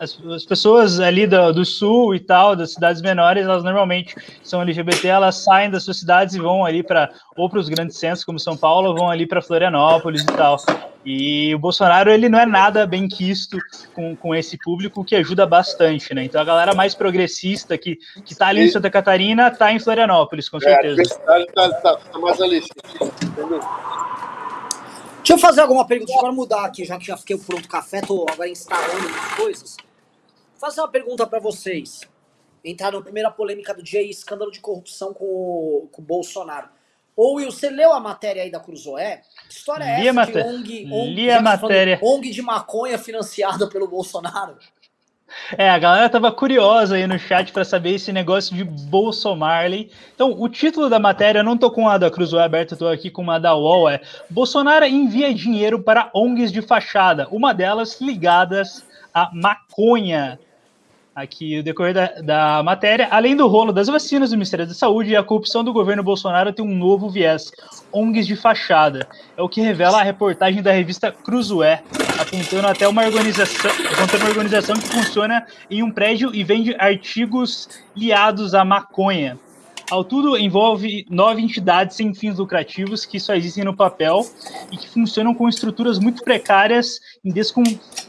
as, 0.00 0.18
as, 0.26 0.44
pessoas 0.44 1.00
ali 1.00 1.26
do, 1.26 1.52
do, 1.52 1.64
sul 1.64 2.14
e 2.14 2.20
tal, 2.20 2.54
das 2.54 2.72
cidades 2.72 3.02
menores, 3.02 3.44
elas 3.44 3.64
normalmente 3.64 4.14
são 4.42 4.62
LGBT, 4.62 5.08
elas 5.08 5.36
saem 5.36 5.70
das 5.70 5.84
suas 5.84 5.98
cidades 5.98 6.34
e 6.34 6.38
vão 6.38 6.64
ali 6.64 6.82
para 6.82 7.10
ou 7.36 7.48
para 7.48 7.58
os 7.58 7.68
grandes 7.68 7.96
centros 7.96 8.24
como 8.24 8.38
São 8.38 8.56
Paulo, 8.56 8.88
ou 8.88 8.96
vão 8.96 9.10
ali 9.10 9.26
para 9.26 9.42
Florianópolis 9.42 10.22
e 10.22 10.26
tal. 10.26 10.56
E 11.04 11.54
o 11.54 11.58
Bolsonaro, 11.58 12.10
ele 12.10 12.28
não 12.28 12.38
é 12.38 12.44
nada 12.44 12.86
bem 12.86 13.08
quisto 13.08 13.56
com, 13.94 14.16
com 14.16 14.34
esse 14.34 14.58
público, 14.58 15.04
que 15.04 15.14
ajuda 15.16 15.46
bastante, 15.46 16.12
né? 16.12 16.24
Então 16.24 16.40
a 16.40 16.44
galera 16.44 16.74
mais 16.74 16.94
progressista 16.94 17.78
que, 17.78 17.98
que 18.24 18.34
tá 18.34 18.48
ali 18.48 18.62
em 18.62 18.70
Santa 18.70 18.90
Catarina, 18.90 19.50
tá 19.50 19.72
em 19.72 19.78
Florianópolis, 19.78 20.48
com 20.48 20.60
certeza. 20.60 21.02
É, 21.28 21.42
a 21.42 21.46
tá, 21.46 21.70
tá, 21.80 21.96
tá 21.96 22.18
mais 22.18 22.40
ali, 22.40 22.62
entendeu? 23.22 23.60
Deixa 25.18 25.34
eu 25.34 25.38
fazer 25.38 25.60
alguma 25.60 25.86
pergunta, 25.86 26.10
deixa 26.10 26.26
eu 26.26 26.32
mudar 26.32 26.64
aqui, 26.64 26.84
já 26.84 26.98
que 26.98 27.04
já 27.04 27.16
fiquei 27.16 27.36
pronto 27.36 27.66
o 27.66 27.68
café, 27.68 28.00
tô 28.00 28.24
agora 28.30 28.48
instalando 28.48 29.08
as 29.08 29.34
coisas. 29.36 29.87
Fazer 30.58 30.80
uma 30.80 30.88
pergunta 30.88 31.24
para 31.26 31.38
vocês. 31.38 32.00
Entrar 32.64 32.92
na 32.92 33.00
primeira 33.00 33.30
polêmica 33.30 33.72
do 33.72 33.82
dia 33.82 34.00
aí, 34.00 34.10
escândalo 34.10 34.50
de 34.50 34.60
corrupção 34.60 35.14
com 35.14 35.24
o, 35.24 35.88
com 35.92 36.02
o 36.02 36.04
Bolsonaro. 36.04 36.68
Ô 37.16 37.34
Will, 37.34 37.50
você 37.50 37.70
leu 37.70 37.92
a 37.92 38.00
matéria 38.00 38.42
aí 38.42 38.50
da 38.50 38.60
Cruzoé? 38.60 39.22
Que 39.48 39.54
história 39.54 39.84
é 39.84 40.06
essa 40.06 40.26
de 40.26 40.38
ONG, 40.38 40.88
ONG, 40.92 41.14
Li 41.14 41.30
a 41.30 41.40
matéria. 41.40 41.98
ONG 42.02 42.30
de 42.30 42.42
maconha 42.42 42.98
financiada 42.98 43.68
pelo 43.68 43.86
Bolsonaro? 43.86 44.56
É, 45.56 45.68
a 45.68 45.78
galera 45.78 46.08
tava 46.08 46.32
curiosa 46.32 46.96
aí 46.96 47.06
no 47.06 47.18
chat 47.18 47.52
para 47.52 47.64
saber 47.64 47.94
esse 47.94 48.12
negócio 48.12 48.56
de 48.56 48.64
Bolsonaro. 48.64 49.74
Então, 50.14 50.34
o 50.40 50.48
título 50.48 50.88
da 50.88 50.98
matéria, 50.98 51.40
eu 51.40 51.44
não 51.44 51.56
tô 51.56 51.70
com 51.70 51.88
a 51.88 51.98
da 51.98 52.10
Cruzoé 52.10 52.42
aberta, 52.42 52.76
tô 52.76 52.88
aqui 52.88 53.10
com 53.10 53.22
uma 53.22 53.38
da 53.38 53.54
UOL, 53.54 53.88
é 53.88 54.00
Bolsonaro 54.30 54.84
envia 54.86 55.32
dinheiro 55.32 55.82
para 55.82 56.10
ONGs 56.14 56.50
de 56.50 56.62
fachada, 56.62 57.28
uma 57.30 57.52
delas 57.52 58.00
ligadas 58.00 58.84
à 59.12 59.30
maconha 59.32 60.38
aqui 61.18 61.58
o 61.58 61.62
decorrer 61.62 61.94
da, 61.94 62.06
da, 62.22 62.62
matéria. 62.62 63.08
Além 63.10 63.34
do 63.34 63.46
rolo 63.48 63.72
das 63.72 63.88
vacinas 63.88 64.30
do 64.30 64.36
Ministério 64.36 64.66
da 64.66 64.74
Saúde, 64.74 65.16
a 65.16 65.22
corrupção 65.22 65.64
do 65.64 65.72
governo 65.72 66.02
Bolsonaro 66.02 66.52
tem 66.52 66.64
um 66.64 66.76
novo 66.76 67.10
viés, 67.10 67.50
ONGs 67.92 68.26
de 68.26 68.36
fachada. 68.36 69.06
É 69.36 69.42
o 69.42 69.48
que 69.48 69.60
revela 69.60 70.00
a 70.00 70.04
reportagem 70.04 70.62
da 70.62 70.70
revista 70.70 71.10
Cruzoé, 71.10 71.82
apontando 72.18 72.68
até 72.68 72.86
uma 72.86 73.04
organização, 73.04 73.70
uma 74.20 74.28
organização 74.28 74.76
que 74.76 74.88
funciona 74.88 75.44
em 75.70 75.82
um 75.82 75.90
prédio 75.90 76.34
e 76.34 76.44
vende 76.44 76.74
artigos 76.78 77.68
liados 77.96 78.54
à 78.54 78.64
maconha. 78.64 79.38
Ao 79.90 80.04
tudo, 80.04 80.36
envolve 80.36 81.06
nove 81.08 81.40
entidades 81.40 81.96
sem 81.96 82.12
fins 82.12 82.36
lucrativos 82.36 83.06
que 83.06 83.18
só 83.18 83.34
existem 83.34 83.64
no 83.64 83.74
papel 83.74 84.20
e 84.70 84.76
que 84.76 84.86
funcionam 84.86 85.32
com 85.32 85.48
estruturas 85.48 85.98
muito 85.98 86.22
precárias 86.22 87.00
em 87.24 87.32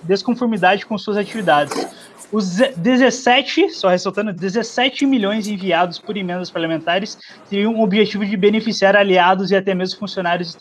desconformidade 0.03 0.85
com 0.85 0.97
suas 0.97 1.15
atividades. 1.15 1.87
Os 2.31 2.57
17, 2.57 3.71
só 3.71 3.89
ressaltando, 3.89 4.31
17 4.31 5.05
milhões 5.05 5.48
enviados 5.48 5.98
por 5.98 6.15
emendas 6.15 6.51
parlamentares 6.51 7.17
teriam 7.50 7.74
o 7.75 7.81
objetivo 7.81 8.24
de 8.24 8.38
beneficiar 8.38 8.95
aliados 8.95 9.50
e 9.50 9.55
até 9.55 9.74
mesmo 9.74 10.00
funcionários 10.00 10.55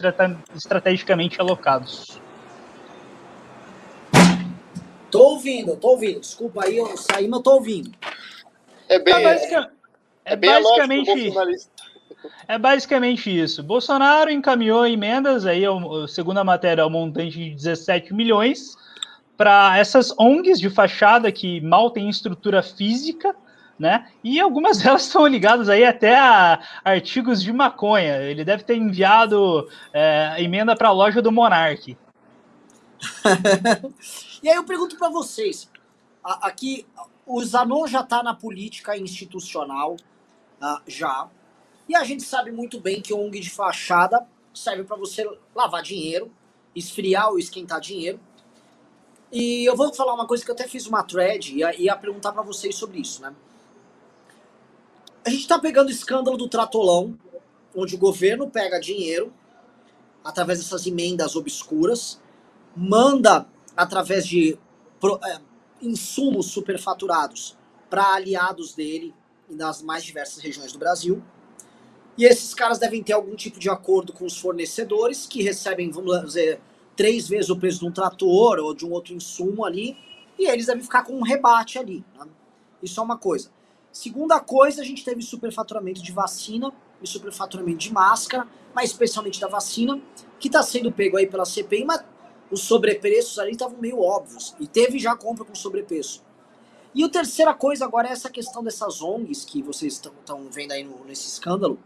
estrategicamente 0.54 1.38
alocados. 1.40 2.20
Tô 5.10 5.20
ouvindo, 5.32 5.76
tô 5.76 5.88
ouvindo. 5.88 6.20
Desculpa 6.20 6.64
aí, 6.64 6.78
eu 6.78 6.96
saí, 6.96 7.28
mas 7.28 7.42
tô 7.42 7.52
ouvindo. 7.52 7.90
É 8.88 8.98
bem, 8.98 9.14
é, 9.14 9.22
basic, 9.22 9.54
é, 9.54 9.68
é 10.24 10.36
basicamente 10.36 11.32
é 12.48 12.58
basicamente 12.58 13.30
isso. 13.30 13.62
Bolsonaro 13.62 14.30
encaminhou 14.30 14.86
emendas 14.86 15.44
aí, 15.44 15.64
segundo 16.08 16.38
a 16.38 16.44
matéria, 16.44 16.82
ao 16.82 16.90
montante 16.90 17.38
de 17.38 17.50
17 17.50 18.14
milhões 18.14 18.74
para 19.38 19.78
essas 19.78 20.12
ONGs 20.18 20.58
de 20.58 20.68
fachada 20.68 21.30
que 21.30 21.60
mal 21.60 21.92
têm 21.92 22.10
estrutura 22.10 22.60
física, 22.60 23.36
né? 23.78 24.10
E 24.22 24.40
algumas 24.40 24.78
delas 24.82 25.02
estão 25.02 25.24
ligadas 25.28 25.68
aí 25.68 25.84
até 25.84 26.18
a 26.18 26.60
artigos 26.84 27.40
de 27.40 27.52
maconha. 27.52 28.16
Ele 28.16 28.44
deve 28.44 28.64
ter 28.64 28.74
enviado 28.74 29.68
é, 29.92 30.34
emenda 30.38 30.74
para 30.74 30.88
a 30.88 30.92
loja 30.92 31.22
do 31.22 31.30
Monark. 31.30 31.96
e 34.42 34.48
aí 34.48 34.56
eu 34.56 34.64
pergunto 34.64 34.98
para 34.98 35.08
vocês, 35.08 35.70
aqui 36.24 36.84
o 37.24 37.40
Zanon 37.44 37.86
já 37.86 38.00
está 38.00 38.24
na 38.24 38.34
política 38.34 38.98
institucional, 38.98 39.94
uh, 40.60 40.80
já, 40.84 41.28
e 41.88 41.94
a 41.94 42.02
gente 42.02 42.24
sabe 42.24 42.50
muito 42.50 42.80
bem 42.80 43.00
que 43.00 43.14
ONG 43.14 43.38
de 43.38 43.50
fachada 43.50 44.26
serve 44.52 44.82
para 44.82 44.96
você 44.96 45.24
lavar 45.54 45.80
dinheiro, 45.80 46.32
esfriar 46.74 47.28
ou 47.28 47.38
esquentar 47.38 47.80
dinheiro, 47.80 48.18
e 49.30 49.64
eu 49.68 49.76
vou 49.76 49.92
falar 49.92 50.14
uma 50.14 50.26
coisa 50.26 50.44
que 50.44 50.50
eu 50.50 50.54
até 50.54 50.66
fiz 50.66 50.86
uma 50.86 51.02
thread 51.02 51.54
e 51.54 51.82
ia, 51.82 51.96
perguntar 51.96 52.32
para 52.32 52.42
vocês 52.42 52.74
sobre 52.74 53.00
isso, 53.00 53.20
né? 53.20 53.34
A 55.24 55.30
gente 55.30 55.46
tá 55.46 55.58
pegando 55.58 55.88
o 55.88 55.90
escândalo 55.90 56.36
do 56.36 56.48
Tratolão, 56.48 57.18
onde 57.76 57.94
o 57.94 57.98
governo 57.98 58.48
pega 58.48 58.80
dinheiro 58.80 59.32
através 60.24 60.58
dessas 60.58 60.86
emendas 60.86 61.36
obscuras, 61.36 62.18
manda 62.74 63.46
através 63.76 64.26
de 64.26 64.58
é, 65.24 65.40
insumos 65.82 66.46
superfaturados 66.46 67.56
para 67.90 68.14
aliados 68.14 68.74
dele 68.74 69.14
nas 69.48 69.82
mais 69.82 70.04
diversas 70.04 70.42
regiões 70.42 70.72
do 70.72 70.78
Brasil. 70.78 71.22
E 72.16 72.24
esses 72.24 72.52
caras 72.54 72.78
devem 72.78 73.02
ter 73.02 73.12
algum 73.12 73.36
tipo 73.36 73.60
de 73.60 73.70
acordo 73.70 74.12
com 74.12 74.24
os 74.24 74.38
fornecedores 74.38 75.26
que 75.26 75.42
recebem, 75.42 75.90
vamos 75.90 76.20
dizer, 76.24 76.60
três 76.98 77.28
vezes 77.28 77.48
o 77.48 77.56
preço 77.56 77.78
de 77.78 77.86
um 77.86 77.92
trator 77.92 78.58
ou 78.58 78.74
de 78.74 78.84
um 78.84 78.90
outro 78.90 79.14
insumo 79.14 79.64
ali, 79.64 79.96
e 80.36 80.48
eles 80.48 80.66
devem 80.66 80.82
ficar 80.82 81.04
com 81.04 81.12
um 81.12 81.22
rebate 81.22 81.78
ali. 81.78 82.04
Né? 82.18 82.26
Isso 82.82 82.98
é 82.98 83.02
uma 83.04 83.16
coisa. 83.16 83.50
Segunda 83.92 84.40
coisa, 84.40 84.82
a 84.82 84.84
gente 84.84 85.04
teve 85.04 85.22
superfaturamento 85.22 86.02
de 86.02 86.10
vacina 86.10 86.72
e 87.00 87.06
superfaturamento 87.06 87.78
de 87.78 87.92
máscara, 87.92 88.48
mas 88.74 88.90
especialmente 88.90 89.40
da 89.40 89.46
vacina, 89.46 90.00
que 90.40 90.48
está 90.48 90.60
sendo 90.60 90.90
pego 90.90 91.16
aí 91.16 91.28
pela 91.28 91.44
CPI, 91.44 91.84
mas 91.84 92.04
os 92.50 92.62
sobrepreços 92.62 93.38
ali 93.38 93.52
estavam 93.52 93.78
meio 93.78 94.00
óbvios, 94.00 94.56
e 94.58 94.66
teve 94.66 94.98
já 94.98 95.14
compra 95.14 95.44
com 95.44 95.54
sobrepreço. 95.54 96.24
E 96.92 97.04
a 97.04 97.08
terceira 97.08 97.54
coisa 97.54 97.84
agora 97.84 98.08
é 98.08 98.12
essa 98.12 98.28
questão 98.28 98.64
dessas 98.64 99.00
ONGs 99.00 99.44
que 99.44 99.62
vocês 99.62 99.92
estão 99.94 100.48
vendo 100.50 100.72
aí 100.72 100.82
no, 100.82 101.04
nesse 101.04 101.28
escândalo, 101.28 101.78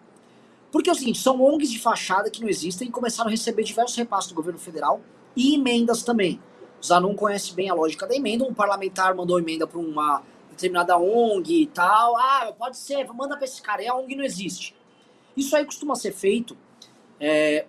porque 0.73 0.89
é 0.89 0.93
o 0.93 0.97
seguinte, 0.97 1.19
são 1.19 1.41
ONGs 1.41 1.71
de 1.71 1.79
fachada 1.79 2.31
que 2.31 2.41
não 2.41 2.49
existem 2.49 2.89
e 2.89 2.91
começaram 2.91 3.29
a 3.29 3.31
receber 3.31 3.63
diversos 3.63 3.95
repassos 3.95 4.33
do 4.33 4.35
governo 4.35 4.59
federal 4.59 5.03
e 5.37 5.55
emendas 5.55 6.03
também. 6.03 6.41
O 6.83 6.85
Zanon 6.85 7.15
conhece 7.15 7.53
bem 7.53 7.69
a 7.69 7.75
lógica 7.75 8.07
da 8.07 8.17
emenda, 8.17 8.43
um 8.43 8.55
parlamentar 8.55 9.15
mandou 9.15 9.39
emenda 9.39 9.67
para 9.67 9.79
uma 9.79 10.23
determinada 10.51 10.97
ONG 10.97 11.63
e 11.63 11.67
tal. 11.67 12.17
Ah, 12.17 12.53
pode 12.59 12.79
ser, 12.79 13.07
manda 13.13 13.37
para 13.37 13.45
esse 13.45 13.61
cara. 13.61 13.83
E 13.83 13.87
a 13.87 13.95
ONG 13.95 14.17
não 14.17 14.25
existe. 14.25 14.75
Isso 15.37 15.55
aí 15.55 15.65
costuma 15.65 15.95
ser 15.95 16.13
feito. 16.13 16.57
É, 17.21 17.67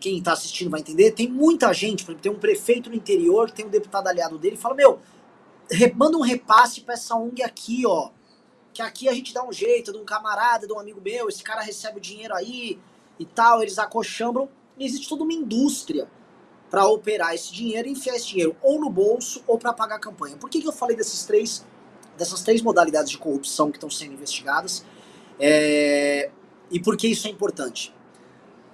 quem 0.00 0.18
está 0.18 0.32
assistindo 0.32 0.70
vai 0.70 0.80
entender. 0.80 1.10
Tem 1.10 1.28
muita 1.28 1.72
gente, 1.72 2.04
por 2.04 2.12
exemplo, 2.12 2.22
tem 2.22 2.32
um 2.32 2.38
prefeito 2.38 2.88
no 2.88 2.96
interior, 2.96 3.50
tem 3.50 3.66
um 3.66 3.70
deputado 3.70 4.06
aliado 4.06 4.38
dele, 4.38 4.54
e 4.54 4.58
fala: 4.58 4.74
Meu, 4.74 5.00
manda 5.94 6.16
um 6.16 6.22
repasse 6.22 6.82
para 6.82 6.94
essa 6.94 7.16
ONG 7.16 7.42
aqui, 7.42 7.84
ó. 7.84 8.10
Que 8.72 8.82
aqui 8.82 9.08
a 9.08 9.12
gente 9.12 9.34
dá 9.34 9.46
um 9.46 9.52
jeito 9.52 9.92
de 9.92 9.98
um 9.98 10.04
camarada, 10.04 10.66
de 10.66 10.72
um 10.72 10.78
amigo 10.78 11.00
meu, 11.00 11.28
esse 11.28 11.42
cara 11.42 11.60
recebe 11.60 11.98
o 11.98 12.00
dinheiro 12.00 12.34
aí 12.34 12.78
e 13.18 13.24
tal, 13.24 13.62
eles 13.62 13.78
acochambram. 13.78 14.48
E 14.78 14.84
existe 14.84 15.08
toda 15.08 15.22
uma 15.22 15.32
indústria 15.32 16.08
para 16.70 16.86
operar 16.86 17.34
esse 17.34 17.52
dinheiro 17.52 17.86
e 17.86 17.92
enfiar 17.92 18.16
esse 18.16 18.28
dinheiro 18.28 18.56
ou 18.62 18.80
no 18.80 18.88
bolso 18.88 19.44
ou 19.46 19.58
para 19.58 19.74
pagar 19.74 19.96
a 19.96 19.98
campanha. 19.98 20.36
Por 20.38 20.48
que, 20.48 20.60
que 20.60 20.66
eu 20.66 20.72
falei 20.72 20.96
desses 20.96 21.24
três, 21.24 21.66
dessas 22.16 22.42
três 22.42 22.62
modalidades 22.62 23.10
de 23.10 23.18
corrupção 23.18 23.70
que 23.70 23.76
estão 23.76 23.90
sendo 23.90 24.14
investigadas? 24.14 24.82
É, 25.38 26.30
e 26.70 26.80
por 26.80 26.96
que 26.96 27.08
isso 27.08 27.26
é 27.28 27.30
importante? 27.30 27.94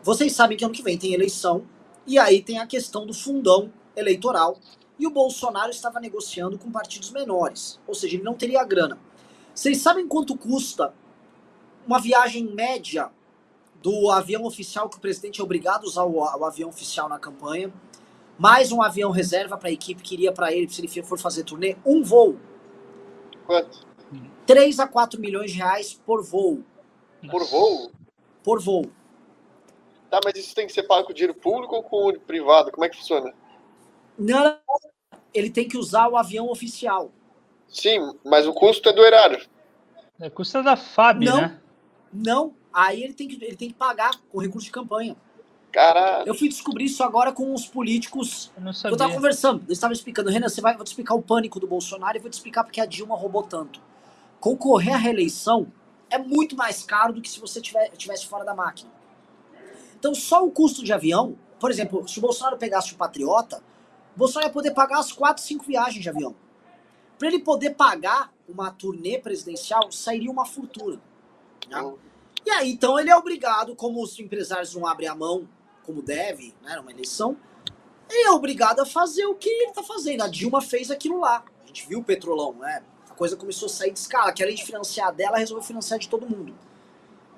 Vocês 0.03 0.33
sabem 0.33 0.57
que 0.57 0.65
ano 0.65 0.73
que 0.73 0.83
vem 0.83 0.97
tem 0.97 1.13
eleição 1.13 1.67
e 2.07 2.19
aí 2.21 2.41
tem 2.41 2.61
a 2.61 2.67
questão 2.67 3.05
do 3.05 3.13
fundão 3.13 3.73
eleitoral 3.97 4.59
e 4.99 5.07
o 5.07 5.11
Bolsonaro 5.11 5.71
estava 5.71 5.99
negociando 5.99 6.57
com 6.57 6.71
partidos 6.71 7.11
menores, 7.11 7.81
ou 7.87 7.95
seja, 7.95 8.17
ele 8.17 8.23
não 8.23 8.35
teria 8.35 8.65
grana. 8.65 8.99
Vocês 9.59 9.79
sabem 9.79 10.07
quanto 10.07 10.37
custa 10.37 10.95
uma 11.85 11.99
viagem 11.99 12.45
média 12.45 13.11
do 13.83 14.09
avião 14.09 14.45
oficial 14.45 14.89
que 14.89 14.99
o 14.99 15.01
presidente 15.01 15.41
é 15.41 15.43
obrigado 15.43 15.83
a 15.83 15.89
usar 15.89 16.05
o, 16.05 16.19
o 16.19 16.45
avião 16.45 16.69
oficial 16.69 17.09
na 17.09 17.19
campanha? 17.19 17.73
mais 18.39 18.71
um 18.71 18.81
avião 18.81 19.11
reserva 19.11 19.59
para 19.59 19.69
a 19.69 19.73
equipe 19.73 20.01
que 20.01 20.15
iria 20.15 20.31
para 20.31 20.53
ele 20.53 20.69
se 20.69 20.81
ele 20.81 21.03
for 21.03 21.19
fazer 21.19 21.43
turnê, 21.43 21.77
um 21.85 22.05
voo. 22.05 22.39
Quanto? 23.47 23.85
3 24.47 24.79
a 24.79 24.87
4 24.87 25.21
milhões 25.21 25.51
de 25.51 25.59
reais 25.59 25.93
por 25.93 26.23
voo. 26.23 26.63
Por 27.29 27.45
voo? 27.45 27.91
Por 28.45 28.63
voo. 28.63 28.87
Tá, 30.09 30.21
mas 30.25 30.39
isso 30.39 30.55
tem 30.55 30.69
que 30.69 30.73
ser 30.73 30.85
pago 30.85 31.09
com 31.09 31.13
dinheiro 31.13 31.35
público 31.35 31.75
ou 31.75 31.83
com 31.83 32.13
privado? 32.21 32.71
Como 32.71 32.85
é 32.85 32.89
que 32.89 32.97
funciona? 32.97 33.35
Não, 34.17 34.57
ele 35.35 35.51
tem 35.51 35.67
que 35.67 35.77
usar 35.77 36.07
o 36.07 36.17
avião 36.17 36.49
oficial. 36.49 37.11
Sim, 37.69 38.15
mas 38.25 38.47
o 38.47 38.53
custo 38.53 38.89
é 38.89 38.93
do 38.93 39.05
erário. 39.05 39.47
É 40.21 40.29
custo 40.29 40.63
da 40.63 40.77
FAB, 40.77 41.25
não, 41.25 41.37
né? 41.41 41.61
Não, 42.13 42.55
aí 42.73 43.03
ele 43.03 43.13
tem, 43.13 43.29
que, 43.29 43.43
ele 43.45 43.57
tem 43.57 43.69
que 43.69 43.75
pagar 43.75 44.13
com 44.31 44.39
recurso 44.39 44.67
de 44.67 44.73
campanha. 44.73 45.17
Caralho. 45.71 46.27
Eu 46.27 46.35
fui 46.35 46.49
descobrir 46.49 46.87
isso 46.87 47.03
agora 47.05 47.31
com 47.31 47.53
os 47.53 47.67
políticos. 47.67 48.51
Eu 48.57 48.63
não 48.63 48.71
Eu 48.71 48.75
sabia. 48.75 48.97
tava 48.97 49.13
conversando, 49.13 49.63
eles 49.67 49.77
estavam 49.77 49.93
explicando, 49.93 50.31
Renan, 50.31 50.49
você 50.49 50.61
vai, 50.61 50.75
vou 50.75 50.83
te 50.85 50.89
explicar 50.89 51.15
o 51.15 51.23
pânico 51.23 51.61
do 51.61 51.67
Bolsonaro 51.67 52.17
e 52.17 52.21
vou 52.21 52.31
te 52.31 52.35
explicar 52.35 52.65
porque 52.65 52.81
a 52.81 52.87
Dilma 52.87 53.15
roubou 53.15 53.43
tanto. 53.43 53.81
Concorrer 54.41 54.95
à 54.95 54.97
reeleição 54.97 55.71
é 56.11 56.19
muito 56.19 56.57
mais 56.57 56.83
caro 56.83 57.13
do 57.13 57.21
que 57.21 57.29
se 57.29 57.39
você 57.39 57.61
tiver, 57.61 57.91
tivesse 57.91 58.27
fora 58.27 58.45
da 58.45 58.55
máquina. 58.55 58.91
Então, 59.99 60.15
só 60.15 60.45
o 60.45 60.51
custo 60.51 60.83
de 60.83 60.93
avião, 60.93 61.37
por 61.61 61.71
exemplo, 61.71 62.09
se 62.09 62.19
o 62.19 62.23
Bolsonaro 62.23 62.57
pegasse 62.57 62.95
o 62.95 62.97
Patriota, 62.97 63.63
o 64.17 64.19
Bolsonaro 64.19 64.49
ia 64.49 64.53
poder 64.53 64.71
pagar 64.71 65.01
as 65.01 65.13
4, 65.13 65.43
5 65.43 65.65
viagens 65.67 66.03
de 66.03 66.09
avião. 66.09 66.35
Para 67.19 67.29
ele 67.29 67.41
poder 67.41 67.71
pagar 67.71 68.33
uma 68.49 68.71
turnê 68.71 69.19
presidencial, 69.19 69.91
sairia 69.91 70.31
uma 70.31 70.47
fortuna. 70.47 71.01
né? 71.69 71.95
E 72.47 72.51
aí, 72.51 72.71
então, 72.71 72.99
ele 72.99 73.11
é 73.11 73.17
obrigado, 73.17 73.75
como 73.75 74.03
os 74.03 74.19
empresários 74.19 74.75
não 74.75 74.87
abrem 74.87 75.09
a 75.09 75.15
mão 75.15 75.49
como 75.89 76.03
deve, 76.03 76.55
né, 76.61 76.77
numa 76.77 76.91
eleição, 76.91 77.35
ele 78.11 78.29
é 78.29 78.31
obrigado 78.31 78.81
a 78.81 78.85
fazer 78.85 79.25
o 79.25 79.35
que 79.35 79.49
ele 79.49 79.73
tá 79.73 79.83
fazendo. 79.83 80.23
A 80.23 80.29
Dilma 80.29 80.61
fez 80.61 80.91
aquilo 80.91 81.19
lá. 81.19 81.43
A 81.65 81.67
gente 81.67 81.89
viu 81.89 82.01
o 82.01 82.05
petrolão, 82.05 82.53
né? 82.53 82.83
A 83.09 83.15
coisa 83.15 83.37
começou 83.37 83.67
a 83.67 83.71
sair 83.71 83.91
de 83.91 83.99
escala, 83.99 84.31
que 84.33 84.43
além 84.43 84.55
de 84.55 84.65
financiar 84.67 85.15
dela, 85.15 85.39
resolveu 85.39 85.65
financiar 85.65 85.99
de 85.99 86.07
todo 86.07 86.29
mundo. 86.29 86.55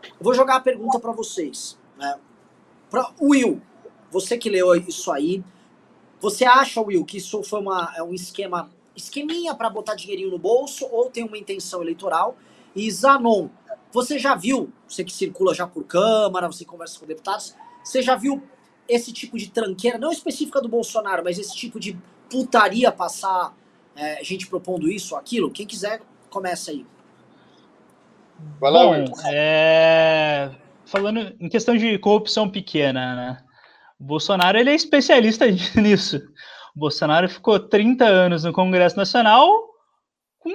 Eu 0.03 0.11
vou 0.21 0.35
jogar 0.35 0.57
a 0.57 0.61
pergunta 0.61 0.99
para 0.99 1.13
vocês. 1.13 1.79
Né? 1.97 2.19
Pra, 2.91 3.13
Will, 3.21 3.63
você 4.11 4.37
que 4.37 4.51
leu 4.51 4.75
isso 4.75 5.13
aí, 5.13 5.45
você 6.21 6.45
acha, 6.45 6.81
Will, 6.81 7.05
que 7.05 7.19
isso 7.19 7.43
foi 7.45 7.61
uma, 7.61 7.93
é 7.97 8.03
um 8.03 8.13
esquema, 8.13 8.69
esqueminha 8.97 9.55
para 9.55 9.71
botar 9.71 9.95
dinheirinho 9.95 10.31
no 10.31 10.39
bolso 10.39 10.87
ou 10.91 11.11
tem 11.11 11.25
uma 11.25 11.39
intenção 11.39 11.83
eleitoral? 11.83 12.37
E 12.75 12.91
Zanon, 12.91 13.49
você 13.93 14.19
já 14.19 14.35
viu, 14.35 14.73
você 14.89 15.05
que 15.05 15.13
circula 15.13 15.55
já 15.55 15.67
por 15.67 15.85
Câmara, 15.85 16.47
você 16.47 16.65
conversa 16.65 16.99
com 16.99 17.07
deputados, 17.07 17.55
você 17.83 18.03
já 18.03 18.15
viu 18.15 18.43
esse 18.89 19.13
tipo 19.13 19.39
de 19.39 19.51
tranqueira, 19.51 19.99
não 19.99 20.13
específica 20.13 20.61
do 20.61 20.69
Bolsonaro, 20.69 21.23
mas 21.25 21.39
esse 21.39 21.55
tipo 21.55 21.79
de 21.79 21.97
putaria 22.29 22.91
passar, 22.93 23.55
é, 23.97 24.23
gente 24.23 24.47
propondo 24.47 24.91
isso 24.91 25.15
ou 25.15 25.21
aquilo? 25.21 25.51
Quem 25.51 25.67
quiser, 25.67 26.01
começa 26.29 26.71
aí. 26.71 26.87
Vai 28.61 28.71
lá, 28.71 28.85
Bom, 28.85 28.91
Will. 28.93 29.13
é, 29.27 30.51
falando 30.87 31.35
em 31.39 31.49
questão 31.49 31.77
de 31.77 31.99
corrupção 31.99 32.49
pequena, 32.49 33.15
né? 33.15 33.45
O 33.99 34.05
Bolsonaro 34.05 34.59
ele 34.59 34.71
é 34.71 34.75
especialista 34.75 35.47
nisso. 35.77 36.21
Bolsonaro 36.75 37.29
ficou 37.29 37.59
30 37.59 38.05
anos 38.05 38.45
no 38.45 38.53
Congresso 38.53 38.97
Nacional 38.97 39.49
com 40.39 40.51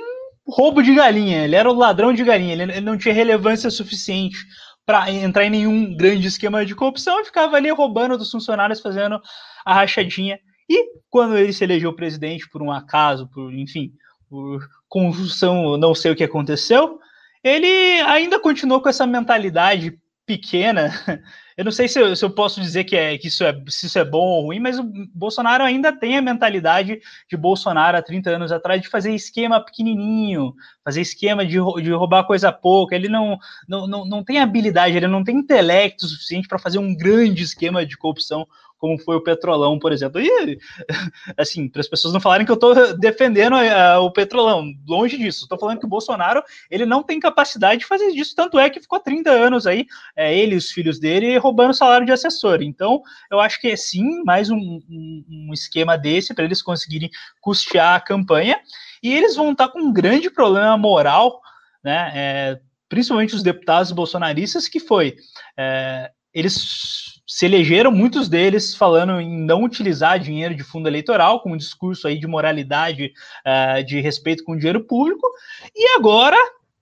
roubo 0.48 0.82
de 0.82 0.94
galinha. 0.94 1.44
Ele 1.44 1.56
era 1.56 1.70
o 1.70 1.74
ladrão 1.74 2.14
de 2.14 2.24
galinha. 2.24 2.54
Ele 2.54 2.82
não 2.82 2.98
tinha 2.98 3.14
relevância 3.14 3.70
suficiente 3.70 4.38
para 4.86 5.10
entrar 5.12 5.46
em 5.46 5.50
nenhum 5.50 5.96
grande 5.96 6.28
esquema 6.28 6.66
de 6.66 6.76
corrupção 6.76 7.20
e 7.20 7.26
ficava 7.26 7.58
ali 7.58 7.70
roubando 7.72 8.18
dos 8.18 8.30
funcionários, 8.30 8.80
fazendo 8.80 9.20
a 9.66 9.74
rachadinha. 9.74 10.40
E 10.70 10.86
quando 11.10 11.38
ele 11.38 11.54
se 11.54 11.64
elegeu 11.64 11.94
presidente 11.94 12.48
por 12.50 12.62
um 12.62 12.72
acaso, 12.72 13.28
por 13.28 13.54
enfim, 13.54 13.92
por 14.30 14.68
conjunção, 14.88 15.78
não 15.78 15.96
sei 15.96 16.12
o 16.12 16.16
que 16.16 16.24
aconteceu, 16.24 17.00
ele 17.44 18.02
ainda 18.02 18.40
continuou 18.40 18.82
com 18.82 18.90
essa 18.90 19.06
mentalidade 19.06 19.98
pequena. 20.26 20.92
Eu 21.58 21.64
não 21.64 21.72
sei 21.72 21.88
se 21.88 22.00
eu, 22.00 22.14
se 22.16 22.26
eu 22.26 22.30
posso 22.30 22.60
dizer 22.60 22.84
que, 22.84 22.98
é, 22.98 23.18
que 23.18 23.30
isso 23.30 23.42
é, 23.44 23.54
se 23.70 23.86
isso 23.86 23.98
é 23.98 24.04
bom 24.04 24.28
ou 24.28 24.46
ruim, 24.48 24.60
mas 24.60 24.78
o 24.78 24.84
Bolsonaro 25.14 25.64
ainda 25.64 25.98
tem 25.98 26.18
a 26.18 26.22
mentalidade 26.22 27.00
de 27.30 27.38
Bolsonaro 27.38 27.96
há 27.98 28.02
30 28.02 28.30
anos 28.32 28.52
atrás 28.52 28.82
de 28.82 28.90
fazer 28.90 29.16
esquema 29.16 29.64
pequenininho, 29.64 30.54
fazer 30.84 31.00
esquema 31.00 31.46
de, 31.46 31.54
de 31.54 31.92
roubar 31.94 32.26
coisa 32.26 32.52
pouca. 32.52 32.94
Ele 32.94 33.08
não, 33.08 33.38
não, 33.68 33.88
não, 33.88 34.06
não 34.06 34.24
tem 34.24 34.40
habilidade, 34.40 34.98
ele 34.98 35.08
não 35.08 35.24
tem 35.24 35.38
intelecto 35.38 36.06
suficiente 36.06 36.48
para 36.48 36.60
fazer 36.60 36.78
um 36.78 36.94
grande 36.94 37.44
esquema 37.44 37.86
de 37.86 37.98
corrupção 37.98 38.46
como 38.78 39.00
foi 39.00 39.16
o 39.16 39.24
Petrolão, 39.24 39.80
por 39.80 39.92
exemplo. 39.92 40.22
E, 40.22 40.60
assim, 41.38 41.68
para 41.68 41.82
as 41.82 41.88
pessoas 41.88 42.14
não 42.14 42.22
falarem 42.22 42.46
que 42.46 42.52
eu 42.52 42.56
estou 42.56 42.98
defendendo 42.98 43.56
eh, 43.56 43.98
o 43.98 44.12
Petrolão, 44.12 44.66
longe 44.88 45.18
disso. 45.18 45.44
Estou 45.44 45.58
falando 45.58 45.80
que 45.80 45.86
o 45.86 45.90
Bolsonaro 45.90 46.44
ele 46.70 46.86
não 46.86 47.04
tem 47.04 47.20
capacidade 47.20 47.80
de 47.80 47.88
fazer 47.88 48.08
isso, 48.08 48.36
tanto 48.36 48.60
é 48.60 48.70
que 48.70 48.80
ficou 48.80 49.00
30 49.00 49.32
anos 49.32 49.66
aí, 49.66 49.86
é, 50.16 50.38
ele 50.38 50.56
e 50.56 50.58
os 50.58 50.72
filhos 50.72 51.00
dele, 51.00 51.38
roubando 51.38 51.74
salário 51.74 52.06
de 52.06 52.12
assessor. 52.12 52.62
Então, 52.62 53.02
eu 53.32 53.40
acho 53.40 53.60
que 53.60 53.68
é 53.68 53.76
sim 53.76 54.24
mais 54.24 54.50
um, 54.50 54.58
um, 54.58 55.26
um 55.30 55.54
esquema 55.54 55.98
desse 55.98 56.34
para 56.34 56.46
eles 56.46 56.62
conseguirem 56.62 57.10
custear 57.42 57.96
a 57.96 58.02
campanha. 58.02 58.60
E 59.02 59.14
eles 59.14 59.36
vão 59.36 59.52
estar 59.52 59.68
com 59.70 59.80
um 59.80 59.94
grande 59.94 60.30
problema 60.30 60.78
moral, 60.78 61.42
né? 61.84 62.12
é, 62.14 62.60
principalmente 62.90 63.36
os 63.36 63.44
deputados 63.44 63.92
bolsonaristas, 63.92 64.68
que 64.68 64.80
foi. 64.80 65.16
é, 65.58 66.12
eles 66.34 67.15
se 67.28 67.46
elegeram, 67.46 67.92
muitos 67.92 68.30
deles 68.30 68.76
falando 68.76 69.20
em 69.20 69.46
não 69.46 69.64
utilizar 69.64 70.20
dinheiro 70.20 70.56
de 70.56 70.64
fundo 70.64 70.88
eleitoral, 70.88 71.42
com 71.42 71.54
um 71.54 71.58
discurso 71.58 72.08
aí 72.08 72.20
de 72.20 72.28
moralidade, 72.28 73.12
eh, 73.44 73.84
de 73.84 74.00
respeito 74.00 74.44
com 74.44 74.54
o 74.54 74.58
dinheiro 74.58 74.84
público, 74.84 75.28
e 75.76 75.96
agora, 75.96 76.38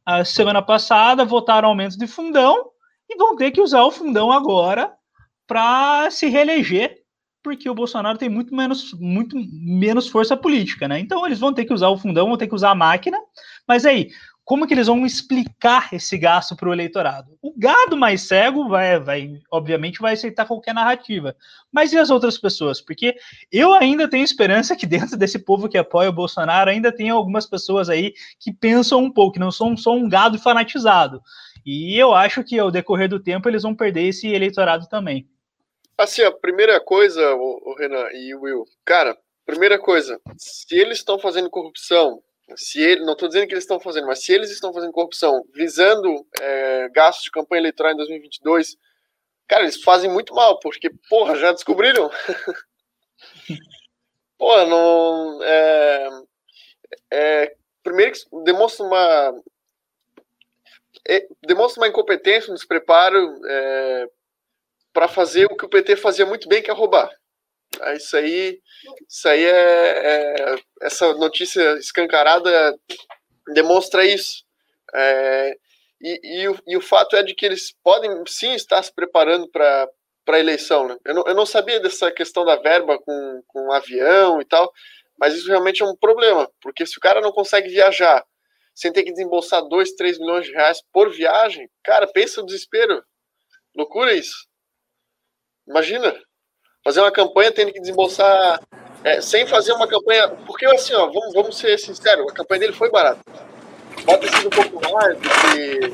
a 0.06 0.25
semana 0.25 0.62
passada, 0.62 1.23
votaram 1.23 1.69
aumento 1.69 1.97
de 1.97 2.08
fundão 2.08 2.71
e 3.10 3.15
vão 3.15 3.36
ter 3.36 3.51
que 3.51 3.62
usar 3.62 3.84
o 3.84 3.91
fundão 3.91 4.32
agora 4.32 4.91
para 5.47 6.10
se 6.12 6.27
reeleger, 6.27 6.97
porque 7.41 7.69
o 7.69 7.75
Bolsonaro 7.75 8.17
tem 8.17 8.29
muito 8.29 8.56
menos, 8.56 8.93
muito 8.93 9.36
menos 9.51 10.08
força 10.08 10.36
política, 10.36 10.88
né? 10.88 10.99
Então 10.99 11.25
eles 11.25 11.39
vão 11.39 11.53
ter 11.53 11.65
que 11.65 11.73
usar 11.73 11.89
o 11.89 11.97
fundão, 11.97 12.27
vão 12.27 12.38
ter 12.38 12.47
que 12.47 12.56
usar 12.56 12.71
a 12.71 12.75
máquina, 12.75 13.17
mas 13.67 13.86
aí, 13.86 14.10
como 14.45 14.67
que 14.67 14.73
eles 14.73 14.88
vão 14.88 15.06
explicar 15.06 15.93
esse 15.93 16.17
gasto 16.17 16.56
para 16.56 16.67
o 16.67 16.73
eleitorado? 16.73 17.38
O 17.41 17.53
gado 17.58 17.95
mais 17.95 18.23
cego 18.23 18.67
vai, 18.67 18.99
vai, 18.99 19.39
obviamente, 19.49 20.01
vai 20.01 20.13
aceitar 20.13 20.45
qualquer 20.45 20.73
narrativa. 20.73 21.36
Mas 21.71 21.93
e 21.93 21.97
as 21.97 22.10
outras 22.10 22.38
pessoas? 22.38 22.82
Porque 22.82 23.15
eu 23.51 23.73
ainda 23.73 24.10
tenho 24.10 24.23
esperança 24.23 24.75
que 24.75 24.86
dentro 24.86 25.15
desse 25.15 25.39
povo 25.39 25.69
que 25.69 25.77
apoia 25.77 26.10
o 26.10 26.13
Bolsonaro 26.13 26.69
ainda 26.69 26.91
tem 26.91 27.10
algumas 27.10 27.45
pessoas 27.45 27.89
aí 27.89 28.13
que 28.38 28.51
pensam 28.51 28.99
um 28.99 29.12
pouco, 29.12 29.34
que 29.34 29.39
não 29.39 29.51
são 29.51 29.77
só 29.77 29.93
um 29.93 30.10
gado 30.10 30.38
fanatizado. 30.38 31.21
E 31.65 31.97
eu 31.97 32.13
acho 32.13 32.43
que 32.43 32.60
ao 32.60 32.69
decorrer 32.69 33.08
do 33.08 33.21
tempo 33.21 33.47
eles 33.47 33.63
vão 33.63 33.73
perder 33.73 34.03
esse 34.03 34.27
eleitorado 34.27 34.88
também. 34.89 35.25
Assim, 35.97 36.21
a 36.23 36.32
primeira 36.32 36.82
coisa, 36.82 37.34
o, 37.36 37.75
Renan 37.77 38.08
e 38.12 38.36
o 38.36 38.41
Will, 38.41 38.65
cara, 38.84 39.17
primeira 39.45 39.79
coisa, 39.79 40.19
se 40.36 40.75
eles 40.75 40.97
estão 40.97 41.17
fazendo 41.19 41.49
corrupção, 41.49 42.21
se 42.56 42.82
ele, 42.82 43.06
não 43.06 43.13
estou 43.13 43.27
dizendo 43.27 43.47
que 43.47 43.53
eles 43.53 43.63
estão 43.63 43.79
fazendo, 43.79 44.08
mas 44.08 44.23
se 44.23 44.34
eles 44.34 44.51
estão 44.51 44.73
fazendo 44.73 44.91
corrupção 44.91 45.43
visando 45.53 46.25
é, 46.39 46.89
gastos 46.89 47.23
de 47.23 47.32
campanha 47.32 47.62
eleitoral 47.62 47.93
em 47.93 47.97
2022, 47.97 48.77
cara, 49.47 49.63
eles 49.63 49.82
fazem 49.82 50.10
muito 50.10 50.34
mal, 50.34 50.60
porque, 50.60 50.89
porra, 51.10 51.36
já 51.36 51.51
descobriram? 51.51 52.10
porra, 54.38 54.65
não. 54.65 55.43
É, 55.43 56.10
é, 57.12 57.56
primeiro 57.82 58.12
que 58.12 58.19
demonstra 58.43 58.86
uma. 58.86 59.41
é, 61.08 61.27
demonstra 61.45 61.82
uma 61.82 61.88
incompetência, 61.88 62.51
um 62.51 62.56
despreparo 62.56 63.39
é, 63.47 64.08
para 64.91 65.08
fazer 65.08 65.45
o 65.45 65.56
que 65.56 65.65
o 65.65 65.69
PT 65.69 65.95
fazia 65.95 66.25
muito 66.25 66.47
bem, 66.47 66.62
que 66.62 66.69
é 66.69 66.73
roubar. 66.73 67.10
É, 67.81 67.95
isso 67.95 68.15
aí, 68.17 68.59
isso 69.07 69.27
aí 69.27 69.43
é, 69.43 70.51
é 70.51 70.55
essa 70.81 71.13
notícia 71.13 71.77
escancarada 71.77 72.77
demonstra 73.53 74.05
isso. 74.05 74.43
É, 74.93 75.57
e, 76.01 76.41
e, 76.41 76.47
o, 76.49 76.59
e, 76.67 76.77
o, 76.77 76.81
fato 76.81 77.15
é 77.15 77.23
de 77.23 77.33
que 77.33 77.45
eles 77.45 77.73
podem 77.83 78.12
sim 78.27 78.53
estar 78.53 78.81
se 78.83 78.93
preparando 78.93 79.49
para 79.49 79.89
a 80.27 80.39
eleição. 80.39 80.88
Né? 80.88 80.97
Eu, 81.05 81.15
não, 81.15 81.23
eu 81.27 81.36
não 81.36 81.45
sabia 81.45 81.79
dessa 81.79 82.12
questão 82.12 82.45
da 82.45 82.57
verba 82.57 82.99
com, 82.99 83.43
com 83.47 83.71
avião 83.71 84.41
e 84.41 84.45
tal, 84.45 84.71
mas 85.17 85.33
isso 85.33 85.47
realmente 85.47 85.81
é 85.81 85.86
um 85.86 85.95
problema, 85.95 86.49
porque 86.62 86.86
se 86.86 86.97
o 86.97 87.01
cara 87.01 87.21
não 87.21 87.31
consegue 87.31 87.69
viajar 87.69 88.23
sem 88.75 88.91
ter 88.91 89.03
que 89.03 89.12
desembolsar 89.12 89.62
2, 89.67 89.93
3 89.95 90.19
milhões 90.19 90.45
de 90.45 90.51
reais 90.51 90.81
por 90.91 91.12
viagem, 91.12 91.69
cara, 91.83 92.07
pensa 92.07 92.41
o 92.41 92.45
desespero. 92.45 93.03
Loucura 93.75 94.13
isso. 94.13 94.47
Imagina, 95.67 96.19
fazer 96.83 96.99
uma 96.99 97.11
campanha 97.11 97.51
tendo 97.51 97.71
que 97.71 97.79
desembolsar 97.79 98.59
é, 99.03 99.21
sem 99.21 99.47
fazer 99.47 99.73
uma 99.73 99.87
campanha. 99.87 100.29
Porque 100.45 100.65
assim, 100.65 100.93
ó, 100.93 101.07
vamos, 101.07 101.33
vamos 101.33 101.57
ser 101.57 101.77
sinceros, 101.79 102.31
a 102.31 102.33
campanha 102.33 102.61
dele 102.61 102.73
foi 102.73 102.91
barata. 102.91 103.21
Pode 104.05 104.21
ter 104.21 104.35
sido 104.35 104.47
um 104.47 104.49
pouco 104.49 104.93
mais 104.93 105.17
do 105.17 105.29
que, 105.29 105.93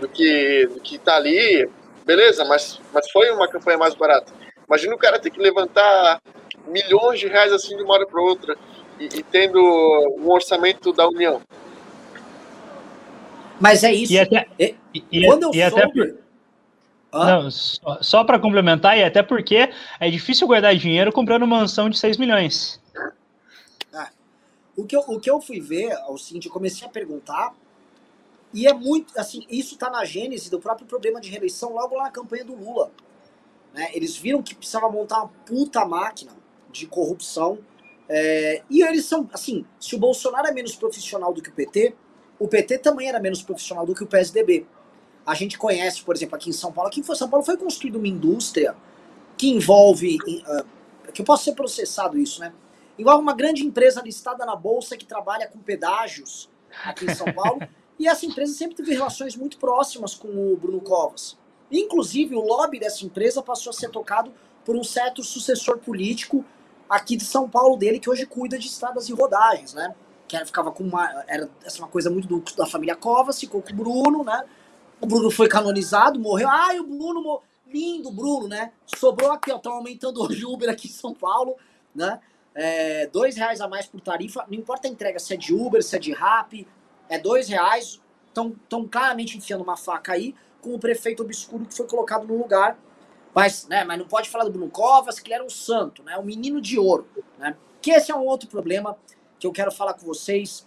do 0.00 0.08
que, 0.08 0.66
do 0.66 0.80
que 0.80 0.98
tá 0.98 1.16
ali, 1.16 1.68
beleza, 2.04 2.44
mas, 2.44 2.80
mas 2.92 3.10
foi 3.10 3.30
uma 3.30 3.48
campanha 3.48 3.78
mais 3.78 3.94
barata. 3.94 4.32
Imagina 4.66 4.94
o 4.94 4.98
cara 4.98 5.18
ter 5.18 5.30
que 5.30 5.40
levantar 5.40 6.20
milhões 6.66 7.20
de 7.20 7.28
reais 7.28 7.52
assim 7.52 7.76
de 7.76 7.82
uma 7.82 7.94
hora 7.94 8.06
para 8.06 8.22
outra 8.22 8.56
e, 8.98 9.04
e, 9.04 9.22
tendo 9.22 9.60
um 10.18 10.30
orçamento 10.30 10.92
da 10.92 11.06
União. 11.08 11.42
Mas 13.60 13.84
é 13.84 13.92
isso. 13.92 14.12
E 14.12 14.18
até, 14.18 14.46
e, 14.58 14.74
e, 15.10 15.26
quando 15.26 15.44
eu 15.44 15.50
e 15.52 15.70
soube... 15.70 16.21
não, 17.12 17.50
só, 17.50 17.98
só 18.02 18.24
para 18.24 18.38
complementar, 18.38 18.96
e 18.96 19.04
até 19.04 19.22
porque 19.22 19.70
é 20.00 20.10
difícil 20.10 20.46
guardar 20.46 20.74
dinheiro 20.74 21.12
comprando 21.12 21.46
mansão 21.46 21.90
de 21.90 21.98
6 21.98 22.16
milhões. 22.16 22.80
Ah, 23.92 24.10
o, 24.76 24.84
que 24.84 24.96
eu, 24.96 25.00
o 25.00 25.20
que 25.20 25.30
eu 25.30 25.40
fui 25.40 25.60
ver, 25.60 25.94
seguinte, 26.18 26.46
eu 26.46 26.52
comecei 26.52 26.86
a 26.86 26.90
perguntar, 26.90 27.54
e 28.54 28.66
é 28.66 28.72
muito, 28.72 29.18
assim, 29.18 29.46
isso 29.50 29.74
está 29.74 29.90
na 29.90 30.04
gênese 30.04 30.50
do 30.50 30.58
próprio 30.58 30.86
problema 30.86 31.20
de 31.20 31.28
reeleição 31.28 31.72
logo 31.72 31.96
lá 31.96 32.04
na 32.04 32.10
campanha 32.10 32.44
do 32.44 32.54
Lula. 32.54 32.90
Né? 33.74 33.90
Eles 33.94 34.16
viram 34.16 34.42
que 34.42 34.54
precisava 34.54 34.90
montar 34.90 35.18
uma 35.18 35.28
puta 35.46 35.84
máquina 35.84 36.32
de 36.70 36.86
corrupção, 36.86 37.58
é, 38.08 38.62
e 38.70 38.82
eles 38.82 39.04
são, 39.04 39.28
assim, 39.32 39.64
se 39.78 39.94
o 39.94 39.98
Bolsonaro 39.98 40.46
é 40.46 40.52
menos 40.52 40.74
profissional 40.76 41.32
do 41.32 41.42
que 41.42 41.50
o 41.50 41.52
PT, 41.52 41.94
o 42.38 42.48
PT 42.48 42.78
também 42.78 43.08
era 43.08 43.20
menos 43.20 43.42
profissional 43.42 43.86
do 43.86 43.94
que 43.94 44.02
o 44.02 44.06
PSDB. 44.06 44.66
A 45.24 45.34
gente 45.34 45.56
conhece, 45.56 46.02
por 46.02 46.14
exemplo, 46.14 46.36
aqui 46.36 46.50
em 46.50 46.52
São 46.52 46.72
Paulo, 46.72 46.88
aqui 46.88 47.00
em 47.00 47.14
São 47.14 47.28
Paulo 47.28 47.44
foi 47.44 47.56
construída 47.56 47.98
uma 47.98 48.08
indústria 48.08 48.74
que 49.36 49.48
envolve, 49.48 50.16
uh, 50.16 51.12
que 51.12 51.20
eu 51.20 51.24
posso 51.24 51.44
ser 51.44 51.52
processado 51.52 52.18
isso, 52.18 52.40
né? 52.40 52.52
Envolve 52.98 53.22
uma 53.22 53.34
grande 53.34 53.64
empresa 53.64 54.02
listada 54.02 54.44
na 54.44 54.54
bolsa 54.54 54.96
que 54.96 55.04
trabalha 55.04 55.46
com 55.48 55.58
pedágios 55.58 56.48
aqui 56.84 57.06
em 57.06 57.14
São 57.14 57.32
Paulo. 57.32 57.60
e 57.98 58.06
essa 58.06 58.26
empresa 58.26 58.52
sempre 58.52 58.76
teve 58.76 58.92
relações 58.92 59.36
muito 59.36 59.58
próximas 59.58 60.14
com 60.14 60.28
o 60.28 60.56
Bruno 60.56 60.80
Covas. 60.80 61.36
Inclusive, 61.70 62.34
o 62.34 62.40
lobby 62.40 62.78
dessa 62.78 63.04
empresa 63.04 63.42
passou 63.42 63.70
a 63.70 63.72
ser 63.72 63.90
tocado 63.90 64.32
por 64.64 64.76
um 64.76 64.84
certo 64.84 65.24
sucessor 65.24 65.78
político 65.78 66.44
aqui 66.88 67.16
de 67.16 67.24
São 67.24 67.48
Paulo 67.48 67.76
dele, 67.76 67.98
que 67.98 68.10
hoje 68.10 68.26
cuida 68.26 68.58
de 68.58 68.66
estradas 68.66 69.08
e 69.08 69.12
rodagens, 69.12 69.72
né? 69.72 69.94
Que 70.28 70.36
era, 70.36 70.44
ficava 70.44 70.70
com 70.70 70.84
uma. 70.84 71.24
Era 71.26 71.48
essa 71.64 71.78
uma 71.78 71.88
coisa 71.88 72.10
muito 72.10 72.28
do, 72.28 72.40
da 72.54 72.66
família 72.66 72.94
Covas, 72.94 73.40
ficou 73.40 73.62
com 73.62 73.72
o 73.72 73.76
Bruno, 73.76 74.22
né? 74.22 74.44
O 75.02 75.06
Bruno 75.06 75.32
foi 75.32 75.48
canonizado, 75.48 76.20
morreu. 76.20 76.48
Ai, 76.48 76.78
o 76.78 76.84
Bruno 76.84 77.20
morreu. 77.20 77.42
Lindo, 77.66 78.12
Bruno, 78.12 78.46
né? 78.46 78.72
Sobrou 78.86 79.32
aqui, 79.32 79.50
ó. 79.50 79.56
Estão 79.56 79.72
aumentando 79.72 80.22
hoje 80.22 80.44
o 80.44 80.52
Uber 80.52 80.70
aqui 80.70 80.86
em 80.86 80.92
São 80.92 81.12
Paulo, 81.12 81.56
né? 81.92 82.20
É, 82.54 83.06
dois 83.08 83.34
reais 83.34 83.60
a 83.60 83.66
mais 83.66 83.86
por 83.86 84.00
tarifa. 84.00 84.44
Não 84.48 84.56
importa 84.56 84.86
a 84.86 84.90
entrega, 84.90 85.18
se 85.18 85.34
é 85.34 85.36
de 85.36 85.52
Uber, 85.52 85.82
se 85.82 85.96
é 85.96 85.98
de 85.98 86.12
Rap, 86.12 86.68
é 87.08 87.18
dois 87.18 87.48
reais. 87.48 88.00
Estão 88.28 88.86
claramente 88.88 89.36
enfiando 89.36 89.62
uma 89.62 89.76
faca 89.76 90.12
aí 90.12 90.36
com 90.60 90.72
o 90.72 90.78
prefeito 90.78 91.22
obscuro 91.22 91.66
que 91.66 91.74
foi 91.74 91.88
colocado 91.88 92.24
no 92.24 92.38
lugar. 92.38 92.78
Mas, 93.34 93.66
né, 93.66 93.82
mas 93.82 93.98
não 93.98 94.06
pode 94.06 94.30
falar 94.30 94.44
do 94.44 94.52
Bruno 94.52 94.70
Covas, 94.70 95.18
que 95.18 95.26
ele 95.26 95.34
era 95.34 95.44
um 95.44 95.50
santo, 95.50 96.04
né? 96.04 96.16
Um 96.16 96.24
menino 96.24 96.60
de 96.60 96.78
ouro, 96.78 97.08
né? 97.38 97.56
Que 97.80 97.90
esse 97.90 98.12
é 98.12 98.14
um 98.14 98.24
outro 98.24 98.48
problema 98.48 98.96
que 99.40 99.46
eu 99.46 99.52
quero 99.52 99.72
falar 99.72 99.94
com 99.94 100.06
vocês 100.06 100.64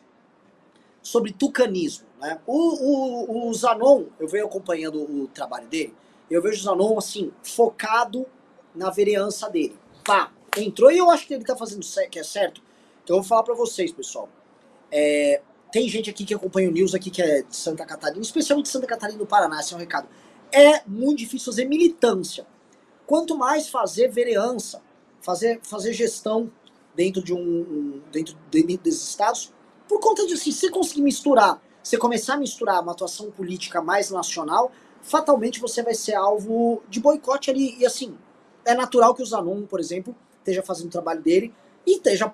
sobre 1.05 1.31
tucanismo. 1.31 2.07
Né? 2.19 2.39
O, 2.47 2.57
o, 2.57 3.49
o 3.49 3.53
Zanon, 3.53 4.05
eu 4.19 4.27
venho 4.27 4.47
acompanhando 4.47 5.03
o 5.03 5.27
trabalho 5.27 5.67
dele, 5.67 5.93
eu 6.31 6.41
vejo 6.41 6.59
o 6.59 6.63
Zanon 6.63 6.97
assim, 6.97 7.31
focado 7.43 8.25
na 8.73 8.89
vereança 8.89 9.47
dele. 9.47 9.77
Pá, 10.03 10.31
entrou 10.57 10.91
e 10.91 10.97
eu 10.97 11.11
acho 11.11 11.27
que 11.27 11.35
ele 11.35 11.45
tá 11.45 11.55
fazendo 11.55 11.85
que 12.09 12.17
é 12.17 12.23
certo. 12.23 12.59
Então 13.03 13.17
eu 13.17 13.21
vou 13.21 13.29
falar 13.29 13.43
para 13.43 13.53
vocês, 13.53 13.91
pessoal. 13.91 14.27
É, 14.91 15.41
tem 15.71 15.87
gente 15.87 16.09
aqui 16.09 16.25
que 16.25 16.33
acompanha 16.33 16.69
o 16.69 16.71
News 16.71 16.95
aqui 16.95 17.11
que 17.11 17.21
é 17.21 17.43
de 17.43 17.55
Santa 17.55 17.85
Catarina, 17.85 18.21
especialmente 18.21 18.65
de 18.65 18.71
Santa 18.71 18.87
Catarina 18.87 19.19
do 19.19 19.27
Paraná, 19.27 19.59
esse 19.59 19.73
é 19.73 19.77
um 19.77 19.79
recado. 19.79 20.09
É 20.51 20.81
muito 20.87 21.19
difícil 21.19 21.51
fazer 21.51 21.65
militância. 21.65 22.47
Quanto 23.05 23.37
mais 23.37 23.69
fazer 23.69 24.07
vereança, 24.07 24.81
fazer, 25.21 25.59
fazer 25.61 25.93
gestão 25.93 26.51
dentro 26.95 27.23
de 27.23 27.31
um 27.31 28.01
dentro, 28.11 28.35
dentro 28.49 28.77
desses 28.77 29.09
estados, 29.09 29.53
por 29.87 29.99
conta 29.99 30.25
disso, 30.25 30.43
se 30.43 30.53
você 30.53 30.69
conseguir 30.69 31.01
misturar, 31.01 31.61
você 31.83 31.97
começar 31.97 32.33
a 32.33 32.37
misturar 32.37 32.81
uma 32.81 32.91
atuação 32.91 33.29
política 33.31 33.81
mais 33.81 34.09
nacional, 34.09 34.71
fatalmente 35.01 35.59
você 35.59 35.83
vai 35.83 35.93
ser 35.93 36.15
alvo 36.15 36.81
de 36.89 36.99
boicote 36.99 37.51
ali. 37.51 37.77
E 37.77 37.85
assim, 37.85 38.17
é 38.65 38.73
natural 38.73 39.13
que 39.13 39.21
o 39.21 39.25
Zanon, 39.25 39.65
por 39.65 39.79
exemplo, 39.79 40.15
esteja 40.39 40.63
fazendo 40.63 40.87
o 40.87 40.91
trabalho 40.91 41.21
dele 41.21 41.53
e 41.85 41.97
esteja 41.97 42.33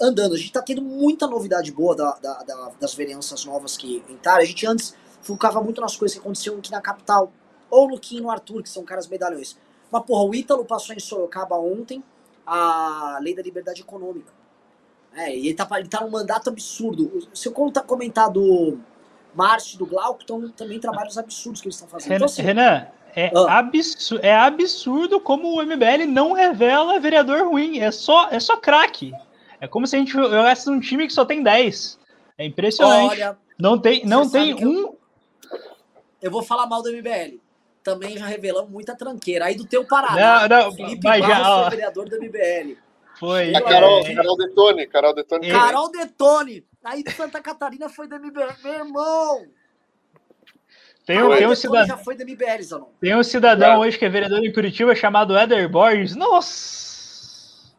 andando. 0.00 0.34
A 0.34 0.36
gente 0.36 0.48
está 0.48 0.62
tendo 0.62 0.82
muita 0.82 1.26
novidade 1.26 1.70
boa 1.70 1.94
da, 1.94 2.12
da, 2.20 2.42
da, 2.42 2.72
das 2.80 2.94
vereanças 2.94 3.44
novas 3.44 3.76
que 3.76 4.02
entraram. 4.08 4.42
A 4.42 4.44
gente 4.44 4.66
antes 4.66 4.94
focava 5.22 5.62
muito 5.62 5.80
nas 5.80 5.96
coisas 5.96 6.16
que 6.16 6.20
aconteciam 6.20 6.58
aqui 6.58 6.70
na 6.70 6.80
capital, 6.80 7.32
ou 7.70 7.88
no 7.88 8.00
Kim 8.00 8.20
no 8.20 8.30
Arthur, 8.30 8.62
que 8.62 8.68
são 8.68 8.84
caras 8.84 9.06
medalhões. 9.06 9.56
Mas, 9.90 10.04
porra, 10.04 10.24
o 10.24 10.34
Ítalo 10.34 10.64
passou 10.64 10.94
em 10.94 11.00
Sorocaba 11.00 11.56
ontem 11.56 12.02
a 12.44 13.18
lei 13.20 13.34
da 13.34 13.42
liberdade 13.42 13.82
econômica. 13.82 14.39
É, 15.14 15.36
e 15.36 15.48
ele 15.48 15.54
tá, 15.54 15.66
ele 15.78 15.88
tá 15.88 16.00
num 16.00 16.10
mandato 16.10 16.48
absurdo. 16.48 17.28
Se 17.34 17.48
eu 17.48 17.52
comentar 17.52 18.30
do 18.30 18.78
Márcio 19.34 19.78
do 19.78 19.86
Glauco, 19.86 20.20
então, 20.22 20.48
também 20.50 20.78
trabalhos 20.78 21.18
absurdos 21.18 21.60
que 21.60 21.66
eles 21.66 21.76
estão 21.76 21.88
fazendo. 21.88 22.10
Renan, 22.10 22.16
então, 22.16 22.26
assim, 22.26 22.42
Renan 22.42 22.86
é, 23.14 23.30
ah. 23.34 23.58
absurdo, 23.58 24.24
é 24.24 24.34
absurdo 24.34 25.20
como 25.20 25.48
o 25.48 25.62
MBL 25.62 26.06
não 26.08 26.32
revela 26.32 27.00
vereador 27.00 27.48
ruim. 27.48 27.80
É 27.80 27.90
só, 27.90 28.28
é 28.30 28.38
só 28.38 28.56
craque. 28.56 29.12
É 29.60 29.66
como 29.66 29.86
se 29.86 29.96
a 29.96 29.98
gente 29.98 30.12
jogasse 30.12 30.70
num 30.70 30.80
time 30.80 31.06
que 31.06 31.12
só 31.12 31.24
tem 31.24 31.42
10. 31.42 31.98
É 32.38 32.46
impressionante. 32.46 33.12
Olha, 33.12 33.36
não 33.58 33.78
tem, 33.78 34.04
não 34.06 34.28
tem 34.28 34.54
um. 34.54 34.78
Eu, 34.78 34.98
eu 36.22 36.30
vou 36.30 36.42
falar 36.42 36.66
mal 36.66 36.82
do 36.82 36.90
MBL 36.90 37.38
também 37.82 38.16
já 38.16 38.26
revelamos 38.26 38.70
muita 38.70 38.94
tranqueira. 38.94 39.46
Aí 39.46 39.54
do 39.54 39.64
teu 39.64 39.84
Paraná, 39.84 40.48
não, 40.48 40.64
não, 40.64 40.72
Felipe 40.72 41.02
Barros 41.02 41.26
já, 41.26 41.60
foi 41.60 41.70
vereador 41.70 42.08
do 42.08 42.16
MBL. 42.16 42.76
Foi. 43.20 43.54
A 43.54 43.60
Carol, 43.60 44.00
é. 44.00 44.14
Carol 44.14 44.36
Detone, 44.38 44.86
Carol 44.86 45.14
Detone. 45.14 45.50
É. 45.50 45.52
Carol 45.52 45.90
Detone. 45.90 46.64
Aí 46.82 47.04
de 47.04 47.10
Santa 47.12 47.38
Catarina 47.42 47.90
foi 47.90 48.08
do 48.08 48.18
MBL. 48.18 48.54
Meu 48.64 48.72
irmão! 48.72 49.46
Tem 51.04 51.22
um, 51.22 51.36
tem 51.36 51.46
um 51.46 51.54
cidadão. 51.54 51.86
Já 51.86 51.98
foi 51.98 52.16
do 52.16 52.24
MBL, 52.24 52.62
Zanon. 52.62 52.86
Tem 52.98 53.14
um 53.14 53.22
cidadão 53.22 53.72
é. 53.72 53.78
hoje 53.78 53.98
que 53.98 54.06
é 54.06 54.08
vereador 54.08 54.42
em 54.42 54.50
Curitiba 54.50 54.94
chamado 54.94 55.36
Eder 55.36 55.68
Borges. 55.68 56.16
Nossa! 56.16 57.74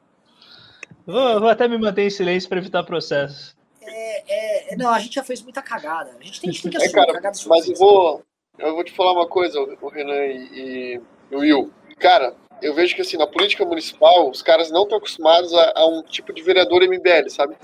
Vou, 1.08 1.40
vou 1.40 1.50
até 1.50 1.68
me 1.68 1.80
manter 1.80 2.04
em 2.04 2.10
silêncio 2.12 2.48
para 2.48 2.60
evitar 2.60 2.84
processo. 2.84 3.56
É, 3.82 4.74
é, 4.74 4.76
não, 4.76 4.92
a 4.92 5.00
gente 5.00 5.16
já 5.16 5.24
fez 5.24 5.42
muita 5.42 5.64
cagada. 5.64 6.18
A 6.20 6.24
gente 6.24 6.40
tem, 6.40 6.52
que 6.52 6.78
assumir 6.78 6.86
é, 6.86 6.92
cara, 6.92 7.20
Mas 7.48 7.68
eu 7.68 7.76
vou, 7.78 8.24
eu 8.60 8.76
vou 8.76 8.84
te 8.84 8.92
falar 8.92 9.14
uma 9.14 9.28
coisa, 9.28 9.60
o 9.60 9.90
Renan 9.90 10.24
e, 10.24 11.02
e 11.32 11.36
o 11.36 11.40
Will. 11.40 11.74
Cara, 11.98 12.36
eu 12.62 12.74
vejo 12.74 12.96
que 12.96 13.02
assim, 13.02 13.18
na 13.18 13.28
política 13.28 13.66
municipal, 13.66 14.30
os 14.30 14.42
caras 14.42 14.70
não 14.70 14.84
estão 14.84 14.98
acostumados 14.98 15.54
a, 15.54 15.74
a, 15.76 15.88
um 15.88 16.04
tipo 16.04 16.32
de 16.32 16.44
vereador 16.44 16.84
MBL, 16.84 17.30
sabe? 17.30 17.58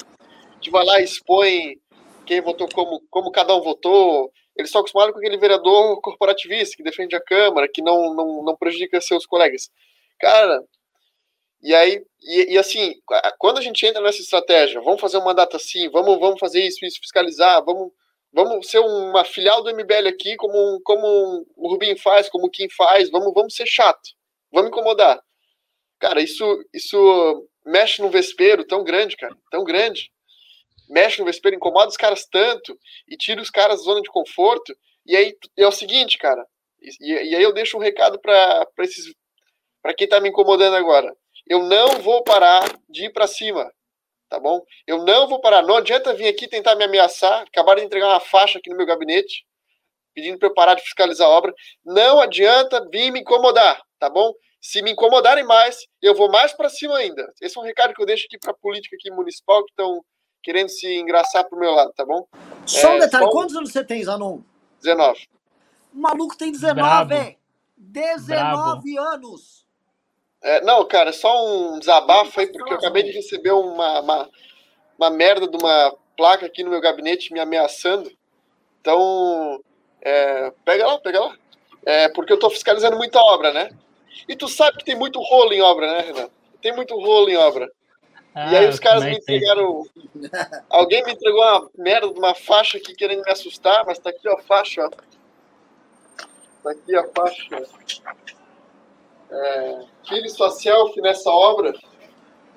Que 0.59 0.71
vai 0.71 0.83
lá 0.83 0.99
e 0.99 1.03
expõe 1.03 1.79
quem 2.25 2.41
votou 2.41 2.67
como, 2.73 3.01
como 3.09 3.31
cada 3.31 3.55
um 3.55 3.61
votou. 3.61 4.31
Eles 4.55 4.69
estão 4.69 4.81
acostumados 4.81 5.13
com 5.13 5.19
aquele 5.19 5.37
vereador 5.37 6.01
corporativista 6.01 6.75
que 6.75 6.83
defende 6.83 7.15
a 7.15 7.21
Câmara, 7.21 7.69
que 7.71 7.81
não, 7.81 8.13
não, 8.13 8.43
não 8.43 8.57
prejudica 8.57 8.99
seus 8.99 9.25
colegas. 9.25 9.69
Cara, 10.19 10.63
e 11.61 11.75
aí, 11.75 12.03
e, 12.23 12.53
e, 12.53 12.57
assim, 12.57 12.95
quando 13.37 13.59
a 13.59 13.61
gente 13.61 13.85
entra 13.85 14.01
nessa 14.01 14.21
estratégia, 14.21 14.81
vamos 14.81 14.99
fazer 14.99 15.17
um 15.17 15.25
mandato 15.25 15.55
assim, 15.55 15.89
vamos, 15.89 16.19
vamos 16.19 16.39
fazer 16.39 16.61
isso, 16.65 16.83
isso, 16.83 16.99
fiscalizar, 16.99 17.63
vamos, 17.63 17.91
vamos 18.33 18.67
ser 18.67 18.79
uma 18.79 19.23
filial 19.23 19.63
do 19.63 19.71
MBL 19.71 20.07
aqui, 20.07 20.35
como, 20.37 20.81
como 20.83 21.45
o 21.55 21.69
Rubinho 21.69 21.97
faz, 21.99 22.29
como 22.29 22.47
o 22.47 22.49
Kim 22.49 22.67
faz, 22.69 23.11
vamos, 23.11 23.31
vamos 23.33 23.55
ser 23.55 23.67
chato 23.67 24.16
vamos 24.51 24.69
incomodar. 24.69 25.21
Cara, 25.99 26.21
isso, 26.21 26.45
isso 26.73 27.47
mexe 27.65 28.01
no 28.01 28.09
vespeiro 28.09 28.65
tão 28.65 28.83
grande, 28.83 29.15
cara, 29.17 29.35
tão 29.51 29.63
grande. 29.63 30.11
Mexe 30.89 31.19
no 31.19 31.25
vespeiro, 31.25 31.57
incomoda 31.57 31.89
os 31.89 31.97
caras 31.97 32.25
tanto 32.25 32.77
e 33.07 33.17
tira 33.17 33.41
os 33.41 33.49
caras 33.49 33.79
da 33.79 33.83
zona 33.83 34.01
de 34.01 34.09
conforto. 34.09 34.75
E 35.05 35.15
aí 35.15 35.35
é 35.57 35.67
o 35.67 35.71
seguinte, 35.71 36.17
cara. 36.17 36.45
E, 36.79 37.13
e 37.13 37.35
aí 37.35 37.43
eu 37.43 37.53
deixo 37.53 37.77
um 37.77 37.81
recado 37.81 38.19
para 38.19 38.67
esses 38.79 39.13
para 39.81 39.93
quem 39.93 40.07
tá 40.07 40.19
me 40.19 40.29
incomodando 40.29 40.75
agora. 40.75 41.15
eu 41.49 41.63
não 41.63 42.01
vou 42.01 42.21
parar 42.23 42.61
de 42.89 43.05
ir 43.05 43.13
para 43.13 43.25
cima, 43.25 43.71
tá 44.27 44.37
bom? 44.37 44.61
Eu 44.85 45.05
não 45.05 45.29
vou 45.29 45.39
parar. 45.39 45.61
Não 45.61 45.77
adianta 45.77 46.13
vir 46.13 46.27
aqui 46.27 46.47
tentar 46.47 46.75
me 46.75 46.83
ameaçar. 46.83 47.43
Acabaram 47.43 47.79
de 47.79 47.85
entregar 47.85 48.09
uma 48.09 48.19
faixa 48.19 48.59
aqui 48.59 48.69
no 48.69 48.75
meu 48.75 48.85
gabinete, 48.85 49.45
pedindo 50.17 50.39
para 50.39 50.47
eu 50.47 50.53
parar 50.53 50.73
de 50.73 50.81
fiscalizar 50.81 51.27
a 51.27 51.29
obra. 51.29 51.53
Não 51.85 52.19
adianta 52.19 52.83
vir 52.91 53.11
me 53.11 53.19
incomodar, 53.19 53.79
tá 53.99 54.09
bom? 54.09 54.33
Se 54.59 54.81
me 54.81 54.91
incomodarem 54.91 55.45
mais, 55.45 55.77
eu 56.01 56.15
vou 56.15 56.31
mais 56.31 56.51
para 56.53 56.69
cima 56.69 56.97
ainda. 56.97 57.31
Esse 57.39 57.55
é 57.55 57.61
um 57.61 57.63
recado 57.63 57.93
que 57.93 58.01
eu 58.01 58.05
deixo 58.05 58.25
aqui 58.25 58.39
para 58.39 58.51
a 58.51 58.57
política 58.57 58.95
aqui 58.95 59.11
municipal 59.11 59.63
que 59.63 59.69
estão 59.69 60.03
querendo 60.41 60.69
se 60.69 60.91
engraçar 60.97 61.43
pro 61.43 61.59
meu 61.59 61.71
lado, 61.71 61.93
tá 61.95 62.03
bom? 62.03 62.27
Só 62.65 62.89
um 62.89 62.93
é, 62.93 62.99
detalhe, 63.01 63.25
só... 63.25 63.31
quantos 63.31 63.55
anos 63.55 63.71
você 63.71 63.83
tem, 63.83 64.03
Zanon? 64.03 64.39
19. 64.81 65.27
O 65.93 65.99
maluco 65.99 66.35
tem 66.35 66.51
19, 66.51 67.09
velho. 67.09 67.35
19 67.77 68.93
Bravo. 68.93 69.09
anos. 69.13 69.67
É, 70.41 70.61
não, 70.61 70.83
cara, 70.87 71.13
só 71.13 71.45
um 71.45 71.77
desabafo 71.77 72.39
aí, 72.39 72.51
porque 72.51 72.73
eu 72.73 72.77
acabei 72.77 73.03
de 73.03 73.11
receber 73.11 73.51
uma, 73.51 73.99
uma, 73.99 74.29
uma 74.97 75.09
merda 75.11 75.47
de 75.47 75.57
uma 75.57 75.95
placa 76.15 76.47
aqui 76.47 76.63
no 76.63 76.71
meu 76.71 76.81
gabinete 76.81 77.31
me 77.31 77.39
ameaçando. 77.39 78.11
Então, 78.81 79.61
é, 80.07 80.53
pega 80.63 80.87
lá, 80.87 80.99
pega 80.99 81.19
lá. 81.19 81.35
É, 81.85 82.09
porque 82.09 82.31
eu 82.31 82.39
tô 82.39 82.49
fiscalizando 82.49 82.97
muita 82.97 83.19
obra, 83.19 83.51
né? 83.51 83.69
E 84.27 84.35
tu 84.35 84.47
sabe 84.47 84.77
que 84.77 84.85
tem 84.85 84.95
muito 84.95 85.19
rolo 85.19 85.53
em 85.53 85.61
obra, 85.61 85.87
né, 85.87 86.01
Renan? 86.01 86.29
Tem 86.61 86.73
muito 86.73 86.95
rolo 86.95 87.29
em 87.29 87.35
obra. 87.35 87.69
Ah, 88.33 88.51
e 88.51 88.57
aí 88.57 88.69
os 88.69 88.79
caras 88.79 89.03
me 89.03 89.17
entregaram. 89.17 89.83
Alguém 90.69 91.03
me 91.03 91.11
entregou 91.11 91.41
uma 91.41 91.69
merda 91.77 92.11
de 92.11 92.17
uma 92.19 92.33
faixa 92.33 92.77
aqui 92.77 92.93
querendo 92.93 93.23
me 93.23 93.31
assustar, 93.31 93.85
mas 93.85 93.99
tá 93.99 94.09
aqui 94.09 94.27
ó, 94.29 94.35
a 94.35 94.41
faixa, 94.41 94.85
ó. 94.85 94.89
Tá 96.63 96.71
aqui 96.71 96.95
a 96.95 97.03
faixa. 97.09 97.63
É, 99.29 99.79
tire 100.03 100.29
sua 100.29 100.49
selfie 100.51 101.01
nessa 101.01 101.29
obra. 101.29 101.73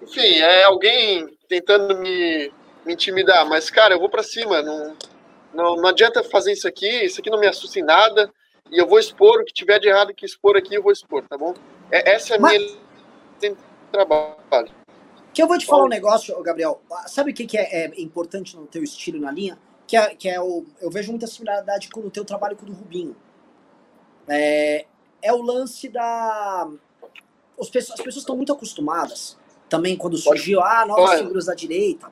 Enfim, 0.03 0.39
é 0.39 0.65
alguém 0.65 1.27
tentando 1.49 1.99
me, 1.99 2.53
me 2.85 2.93
intimidar, 2.93 3.45
mas 3.49 3.71
cara, 3.71 3.95
eu 3.95 4.01
vou 4.01 4.09
para 4.09 4.23
cima. 4.23 4.63
Não, 4.63 4.97
não, 5.55 5.77
não 5.77 5.89
adianta 5.89 6.23
fazer 6.23 6.53
isso 6.53 6.67
aqui, 6.67 6.89
isso 7.05 7.21
aqui 7.21 7.31
não 7.31 7.41
me 7.41 7.47
assusta 7.47 7.79
em 7.79 7.83
nada. 7.83 8.33
E 8.71 8.79
eu 8.79 8.87
vou 8.87 8.99
expor 8.99 9.41
o 9.41 9.45
que 9.45 9.53
tiver 9.53 9.79
de 9.81 9.89
errado 9.89 10.15
que 10.15 10.25
expor 10.25 10.57
aqui, 10.57 10.75
eu 10.75 10.83
vou 10.83 10.93
expor, 10.93 11.27
tá 11.29 11.37
bom? 11.37 11.55
É, 11.91 12.15
essa 12.15 12.35
é 12.35 12.37
a 12.37 12.41
minha 12.41 12.61
mas... 13.41 13.57
trabalho. 13.91 14.71
Que 15.35 15.43
eu 15.43 15.49
vou 15.49 15.59
te 15.59 15.67
falar 15.67 15.85
um 15.85 15.89
negócio, 15.89 16.41
Gabriel. 16.43 16.81
Sabe 17.07 17.33
o 17.33 17.35
que, 17.35 17.47
que 17.47 17.59
é, 17.59 17.85
é, 17.85 18.01
importante 18.01 18.57
no 18.57 18.67
teu 18.67 18.83
estilo 18.83 19.21
na 19.21 19.31
linha? 19.31 19.59
Que 19.87 19.97
é, 19.97 20.15
que 20.15 20.29
é 20.29 20.41
o. 20.41 20.65
Eu 20.81 20.91
vejo 20.91 21.11
muita 21.11 21.27
similaridade 21.27 21.89
com 21.89 22.01
o 22.01 22.11
teu 22.11 22.25
trabalho 22.25 22.57
com 22.57 22.65
o 22.65 22.67
do 22.67 22.73
Rubinho. 22.73 23.17
É, 24.29 24.87
é 25.23 25.33
o 25.33 25.43
lance 25.43 25.89
da. 25.89 26.69
Pessoas, 27.73 27.99
as 27.99 28.05
pessoas 28.05 28.23
estão 28.23 28.37
muito 28.37 28.53
acostumadas, 28.53 29.37
também 29.69 29.95
quando 29.95 30.17
surgiu, 30.17 30.63
ah, 30.63 30.87
novas 30.87 31.19
figuras 31.19 31.45
da 31.45 31.55
direita, 31.55 32.11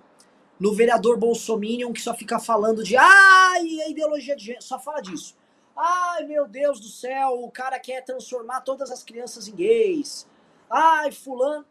no 0.59 0.75
vereador 0.75 1.17
Bolsominion 1.17 1.93
que 1.93 2.01
só 2.01 2.15
fica 2.15 2.39
falando 2.39 2.83
de, 2.83 2.97
ai, 2.97 3.81
a 3.83 3.89
ideologia 3.89 4.35
de 4.35 4.45
gênero, 4.45 4.65
só 4.65 4.79
fala 4.79 5.01
disso. 5.01 5.37
Ai, 5.77 6.25
meu 6.25 6.47
Deus 6.49 6.81
do 6.81 6.89
céu, 6.89 7.45
o 7.45 7.51
cara 7.51 7.79
quer 7.79 8.05
transformar 8.05 8.63
todas 8.63 8.91
as 8.91 9.05
crianças 9.05 9.47
em 9.47 9.55
gays. 9.55 10.27
Ai, 10.69 11.13
fulano. 11.13 11.65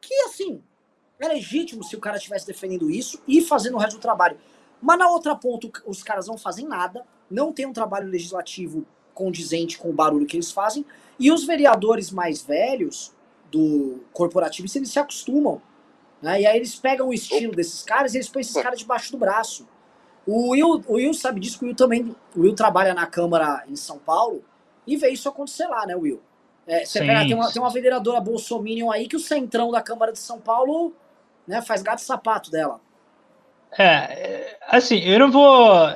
Que 0.00 0.14
assim, 0.22 0.62
é 1.18 1.28
legítimo 1.28 1.82
se 1.82 1.96
o 1.96 2.00
cara 2.00 2.16
estivesse 2.16 2.46
defendendo 2.46 2.90
isso 2.90 3.20
e 3.26 3.40
fazendo 3.40 3.74
o 3.74 3.78
resto 3.78 3.96
do 3.96 4.02
trabalho. 4.02 4.38
Mas 4.80 4.98
na 4.98 5.08
outra 5.08 5.34
ponta, 5.34 5.68
os 5.84 6.02
caras 6.02 6.26
não 6.26 6.38
fazem 6.38 6.66
nada, 6.66 7.04
não 7.30 7.52
tem 7.52 7.66
um 7.66 7.72
trabalho 7.72 8.08
legislativo 8.08 8.86
condizente 9.12 9.76
com 9.76 9.90
o 9.90 9.92
barulho 9.92 10.26
que 10.26 10.36
eles 10.36 10.50
fazem, 10.50 10.86
e 11.18 11.30
os 11.30 11.44
vereadores 11.44 12.10
mais 12.10 12.40
velhos 12.40 13.12
do 13.50 14.00
corporativo, 14.12 14.66
eles 14.74 14.90
se 14.90 14.98
acostumam. 14.98 15.60
Né? 16.22 16.42
E 16.42 16.46
aí 16.46 16.56
eles 16.56 16.74
pegam 16.76 17.08
o 17.08 17.14
estilo 17.14 17.52
desses 17.54 17.82
caras 17.82 18.14
e 18.14 18.18
eles 18.18 18.28
põem 18.28 18.42
esses 18.42 18.60
caras 18.60 18.78
debaixo 18.78 19.12
do 19.12 19.18
braço. 19.18 19.66
O 20.26 20.50
Will, 20.50 20.84
o 20.86 20.94
Will 20.94 21.14
sabe 21.14 21.40
disso, 21.40 21.58
o 21.62 21.66
Will 21.66 21.74
também. 21.74 22.14
O 22.36 22.40
Will 22.40 22.54
trabalha 22.54 22.94
na 22.94 23.06
Câmara 23.06 23.64
em 23.68 23.76
São 23.76 23.98
Paulo 23.98 24.44
e 24.86 24.96
vê 24.96 25.08
isso 25.10 25.28
acontecer 25.28 25.66
lá, 25.66 25.86
né, 25.86 25.96
Will? 25.96 26.20
É, 26.66 26.84
você 26.84 27.00
pega, 27.00 27.20
tem, 27.20 27.34
uma, 27.34 27.50
tem 27.50 27.60
uma 27.60 27.70
vereadora 27.70 28.20
Bolsominion 28.20 28.90
aí 28.90 29.08
que 29.08 29.16
o 29.16 29.20
centrão 29.20 29.70
da 29.70 29.82
Câmara 29.82 30.12
de 30.12 30.18
São 30.18 30.38
Paulo 30.38 30.94
né, 31.46 31.60
faz 31.62 31.82
gato 31.82 31.98
e 31.98 32.02
sapato 32.02 32.50
dela. 32.50 32.80
É, 33.76 33.84
é 33.84 34.58
assim, 34.68 34.98
eu 34.98 35.18
não 35.18 35.30
vou. 35.30 35.88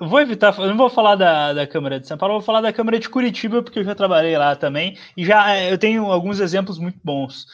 Eu 0.00 0.08
vou 0.08 0.20
evitar, 0.20 0.58
eu 0.58 0.68
não 0.68 0.76
vou 0.76 0.88
falar 0.88 1.14
da, 1.14 1.52
da 1.52 1.66
Câmara 1.66 2.00
de 2.00 2.08
São 2.08 2.16
Paulo, 2.16 2.34
eu 2.34 2.38
vou 2.38 2.46
falar 2.46 2.60
da 2.60 2.72
Câmara 2.72 2.98
de 2.98 3.08
Curitiba, 3.08 3.62
porque 3.62 3.80
eu 3.80 3.84
já 3.84 3.94
trabalhei 3.94 4.36
lá 4.36 4.56
também, 4.56 4.96
e 5.16 5.24
já 5.24 5.54
é, 5.54 5.72
eu 5.72 5.76
tenho 5.76 6.06
alguns 6.06 6.40
exemplos 6.40 6.78
muito 6.78 6.98
bons. 7.04 7.46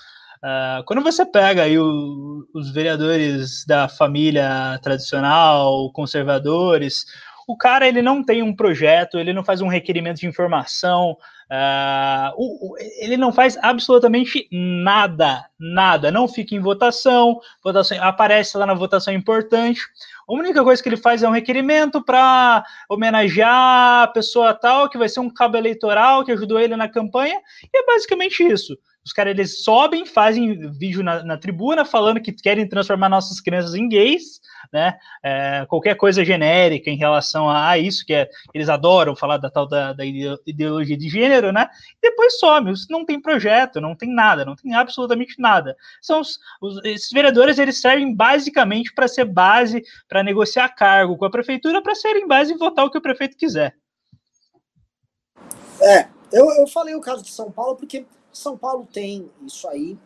Uh, 0.43 0.85
quando 0.85 1.03
você 1.03 1.25
pega 1.25 1.63
aí 1.63 1.79
o, 1.79 2.47
os 2.55 2.71
vereadores 2.73 3.65
da 3.67 3.89
família 3.89 4.79
tradicional, 4.83 5.91
conservadores, 5.93 7.07
o 7.49 7.57
cara 7.57 7.87
ele 7.87 8.03
não 8.03 8.23
tem 8.23 8.43
um 8.43 8.55
projeto, 8.55 9.19
ele 9.19 9.33
não 9.33 9.45
faz 9.45 9.61
um 9.61 9.69
requerimento 9.69 10.21
de 10.21 10.27
informação, 10.27 11.17
Uh, 11.47 12.75
ele 12.99 13.17
não 13.17 13.33
faz 13.33 13.57
absolutamente 13.63 14.49
nada, 14.51 15.47
nada, 15.59 16.11
não 16.11 16.27
fica 16.27 16.57
em 16.57 16.61
votação, 16.61 17.39
votação 17.63 18.03
aparece 18.03 18.59
lá 18.59 18.67
na 18.67 18.75
votação 18.75 19.15
importante. 19.15 19.81
A 20.29 20.33
única 20.35 20.65
coisa 20.65 20.83
que 20.83 20.89
ele 20.89 20.97
faz 20.97 21.23
é 21.23 21.29
um 21.29 21.33
requerimento 21.33 22.03
para 22.05 22.65
homenagear 22.91 24.03
a 24.03 24.09
pessoa 24.09 24.55
tal, 24.55 24.89
que 24.89 24.99
vai 24.99 25.09
ser 25.09 25.21
um 25.21 25.31
cabo 25.31 25.57
eleitoral 25.57 26.25
que 26.25 26.33
ajudou 26.33 26.59
ele 26.59 26.75
na 26.75 26.89
campanha, 26.89 27.41
e 27.73 27.79
é 27.79 27.87
basicamente 27.87 28.43
isso. 28.43 28.77
Os 29.07 29.13
caras 29.13 29.31
eles 29.31 29.63
sobem, 29.63 30.05
fazem 30.05 30.69
vídeo 30.73 31.01
na, 31.01 31.23
na, 31.23 31.39
tribuna 31.39 31.85
falando 31.85 32.21
que 32.21 32.33
querem 32.33 32.69
transformar 32.69 33.09
nossas 33.09 33.41
crianças 33.41 33.77
em 33.77 33.89
gays, 33.89 34.41
né? 34.73 34.99
É, 35.23 35.65
qualquer 35.69 35.95
coisa 35.95 36.25
genérica 36.25 36.91
em 36.91 36.97
relação 36.97 37.49
a, 37.49 37.79
isso, 37.79 38.05
que 38.05 38.13
é, 38.13 38.29
eles 38.53 38.69
adoram 38.69 39.15
falar 39.15 39.37
da 39.37 39.49
tal 39.49 39.65
da, 39.65 39.93
da, 39.93 40.05
ideologia 40.05 40.97
de 40.97 41.09
gênero, 41.09 41.53
né? 41.53 41.69
E 42.03 42.11
depois 42.11 42.37
some, 42.41 42.73
não 42.91 43.05
tem 43.05 43.23
projeto, 43.23 43.81
não 43.81 43.95
tem 43.95 44.13
nada, 44.13 44.45
não 44.45 44.57
tem 44.57 44.75
absolutamente 44.75 45.41
nada. 45.41 45.77
São 46.03 46.21
os, 46.21 46.41
os 46.61 46.85
esses 46.85 47.13
vereadores 47.13 47.61
eles 47.61 47.81
servem 47.81 48.13
basicamente 48.13 48.93
para 48.93 49.07
ser 49.07 49.25
base 49.25 49.85
para 50.09 50.25
negociar 50.25 50.69
cargo 50.71 51.17
com 51.17 51.27
a 51.27 51.31
prefeitura, 51.31 51.81
para 51.81 51.95
serem 51.95 52.27
base 52.27 52.53
e 52.53 52.59
votar 52.59 52.85
o 52.85 52.91
que 52.91 52.99
o 52.99 53.03
prefeito 53.03 53.37
quiser. 53.37 53.77
É, 55.81 56.09
eu, 56.33 56.51
eu 56.51 56.67
falei 56.67 56.97
o 56.97 57.01
caso 57.01 57.23
de 57.23 57.31
São 57.31 57.53
Paulo 57.53 57.77
porque 57.77 58.05
são 58.37 58.57
Paulo 58.57 58.87
tem 58.93 59.31
isso 59.47 59.67
aí. 59.69 59.99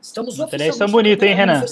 Estamos 0.00 0.34
Os 0.34 0.38
materiais 0.38 0.76
são 0.76 0.88
bonitos, 0.88 1.26
hein, 1.26 1.34
Renan? 1.34 1.64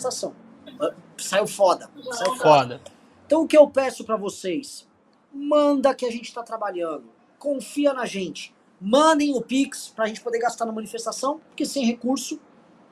Ah, 0.81 0.95
Saiu 1.17 1.47
foda. 1.47 1.89
Saiu 2.13 2.37
foda. 2.37 2.43
Foda. 2.43 2.81
Então 3.27 3.43
o 3.43 3.47
que 3.47 3.57
eu 3.57 3.69
peço 3.69 4.05
pra 4.05 4.17
vocês? 4.17 4.85
Manda 5.33 5.95
que 5.95 6.05
a 6.05 6.11
gente 6.11 6.35
tá 6.35 6.43
trabalhando. 6.43 7.05
Confia 7.39 7.95
na 7.95 8.05
gente. 8.05 8.53
Mandem 8.81 9.35
o 9.35 9.43
Pix 9.43 9.93
pra 9.95 10.07
gente 10.07 10.21
poder 10.21 10.39
gastar 10.39 10.65
na 10.65 10.73
manifestação, 10.73 11.41
porque 11.49 11.67
sem 11.67 11.85
recurso 11.85 12.41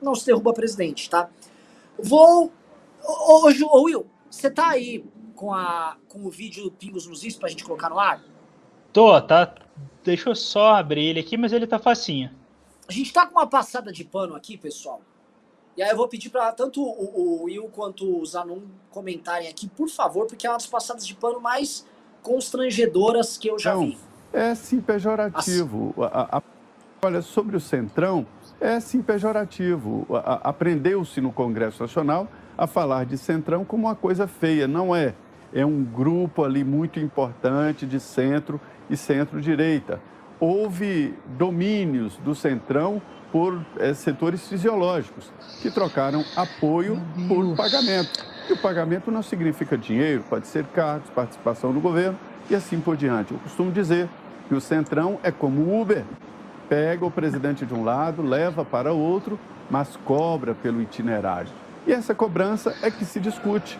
não 0.01 0.13
se 0.13 0.25
derruba 0.25 0.53
presidente, 0.53 1.09
tá? 1.09 1.29
Vou. 1.97 2.51
Ô, 3.03 3.47
ô, 3.47 3.49
ô, 3.71 3.83
Will, 3.83 4.05
você 4.29 4.51
tá 4.51 4.69
aí 4.69 5.03
com, 5.35 5.53
a, 5.53 5.97
com 6.07 6.25
o 6.25 6.29
vídeo 6.29 6.63
do 6.63 6.71
Pingos 6.71 7.07
nos 7.07 7.23
Is 7.23 7.35
pra 7.35 7.49
gente 7.49 7.63
colocar 7.63 7.89
no 7.89 7.97
ar? 7.99 8.23
Tô, 8.93 9.19
tá. 9.21 9.55
Deixa 10.03 10.29
eu 10.29 10.35
só 10.35 10.75
abrir 10.75 11.05
ele 11.05 11.19
aqui, 11.19 11.37
mas 11.37 11.53
ele 11.53 11.65
tá 11.65 11.79
facinho. 11.79 12.31
A 12.87 12.91
gente 12.91 13.11
tá 13.13 13.25
com 13.25 13.33
uma 13.39 13.47
passada 13.47 13.91
de 13.91 14.03
pano 14.03 14.35
aqui, 14.35 14.57
pessoal. 14.57 15.01
E 15.77 15.81
aí 15.81 15.89
eu 15.89 15.95
vou 15.95 16.07
pedir 16.07 16.29
para 16.29 16.51
tanto 16.51 16.83
o, 16.83 17.39
o 17.39 17.43
Will 17.43 17.69
quanto 17.69 18.19
o 18.19 18.25
Zanon 18.25 18.61
comentarem 18.91 19.47
aqui, 19.47 19.67
por 19.69 19.87
favor, 19.87 20.25
porque 20.25 20.45
é 20.45 20.49
uma 20.49 20.57
das 20.57 20.67
passadas 20.67 21.05
de 21.05 21.15
pano 21.15 21.39
mais 21.39 21.85
constrangedoras 22.21 23.37
que 23.37 23.49
eu 23.49 23.57
já 23.57 23.73
Não. 23.73 23.81
vi. 23.81 23.97
É 24.31 24.53
sim 24.55 24.79
pejorativo. 24.79 25.93
A- 26.11 26.37
a- 26.37 26.41
olha, 27.01 27.21
sobre 27.21 27.55
o 27.55 27.59
Centrão, 27.59 28.25
é 28.61 28.79
sim 28.79 29.01
pejorativo. 29.01 30.05
Aprendeu-se 30.43 31.19
no 31.21 31.31
Congresso 31.31 31.81
Nacional 31.81 32.27
a 32.57 32.67
falar 32.67 33.05
de 33.05 33.17
Centrão 33.17 33.63
como 33.65 33.87
uma 33.87 33.95
coisa 33.95 34.27
feia. 34.27 34.67
Não 34.67 34.95
é. 34.95 35.13
É 35.53 35.65
um 35.65 35.83
grupo 35.83 36.43
ali 36.43 36.63
muito 36.63 36.99
importante 36.99 37.85
de 37.87 37.99
centro 37.99 38.61
e 38.89 38.95
centro-direita. 38.95 39.99
Houve 40.39 41.13
domínios 41.37 42.17
do 42.17 42.35
Centrão 42.35 43.01
por 43.31 43.59
eh, 43.77 43.93
setores 43.93 44.47
fisiológicos 44.47 45.31
que 45.61 45.69
trocaram 45.71 46.23
apoio 46.35 46.99
por 47.27 47.55
pagamento. 47.55 48.25
E 48.49 48.53
o 48.53 48.57
pagamento 48.57 49.11
não 49.11 49.21
significa 49.21 49.77
dinheiro, 49.77 50.23
pode 50.29 50.47
ser 50.47 50.65
cargos, 50.67 51.09
participação 51.11 51.71
no 51.73 51.79
governo 51.79 52.17
e 52.49 52.55
assim 52.55 52.79
por 52.79 52.95
diante. 52.97 53.33
Eu 53.33 53.39
costumo 53.39 53.71
dizer 53.71 54.07
que 54.47 54.55
o 54.55 54.61
Centrão 54.61 55.19
é 55.23 55.31
como 55.31 55.61
o 55.61 55.81
Uber. 55.81 56.03
Pega 56.67 57.05
o 57.05 57.11
presidente 57.11 57.65
de 57.65 57.73
um 57.73 57.83
lado, 57.83 58.21
leva 58.21 58.63
para 58.63 58.91
outro, 58.93 59.39
mas 59.69 59.95
cobra 60.05 60.53
pelo 60.53 60.81
itinerário. 60.81 61.49
E 61.87 61.91
essa 61.93 62.13
cobrança 62.13 62.75
é 62.81 62.91
que 62.91 63.05
se 63.05 63.19
discute. 63.19 63.79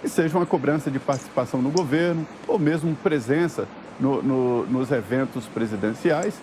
Que 0.00 0.08
seja 0.08 0.38
uma 0.38 0.46
cobrança 0.46 0.90
de 0.90 0.98
participação 0.98 1.60
no 1.60 1.70
governo 1.70 2.26
ou 2.48 2.58
mesmo 2.58 2.94
presença 2.96 3.66
no- 3.98 4.22
no- 4.22 4.66
nos 4.66 4.90
eventos 4.90 5.44
presidenciais. 5.46 6.40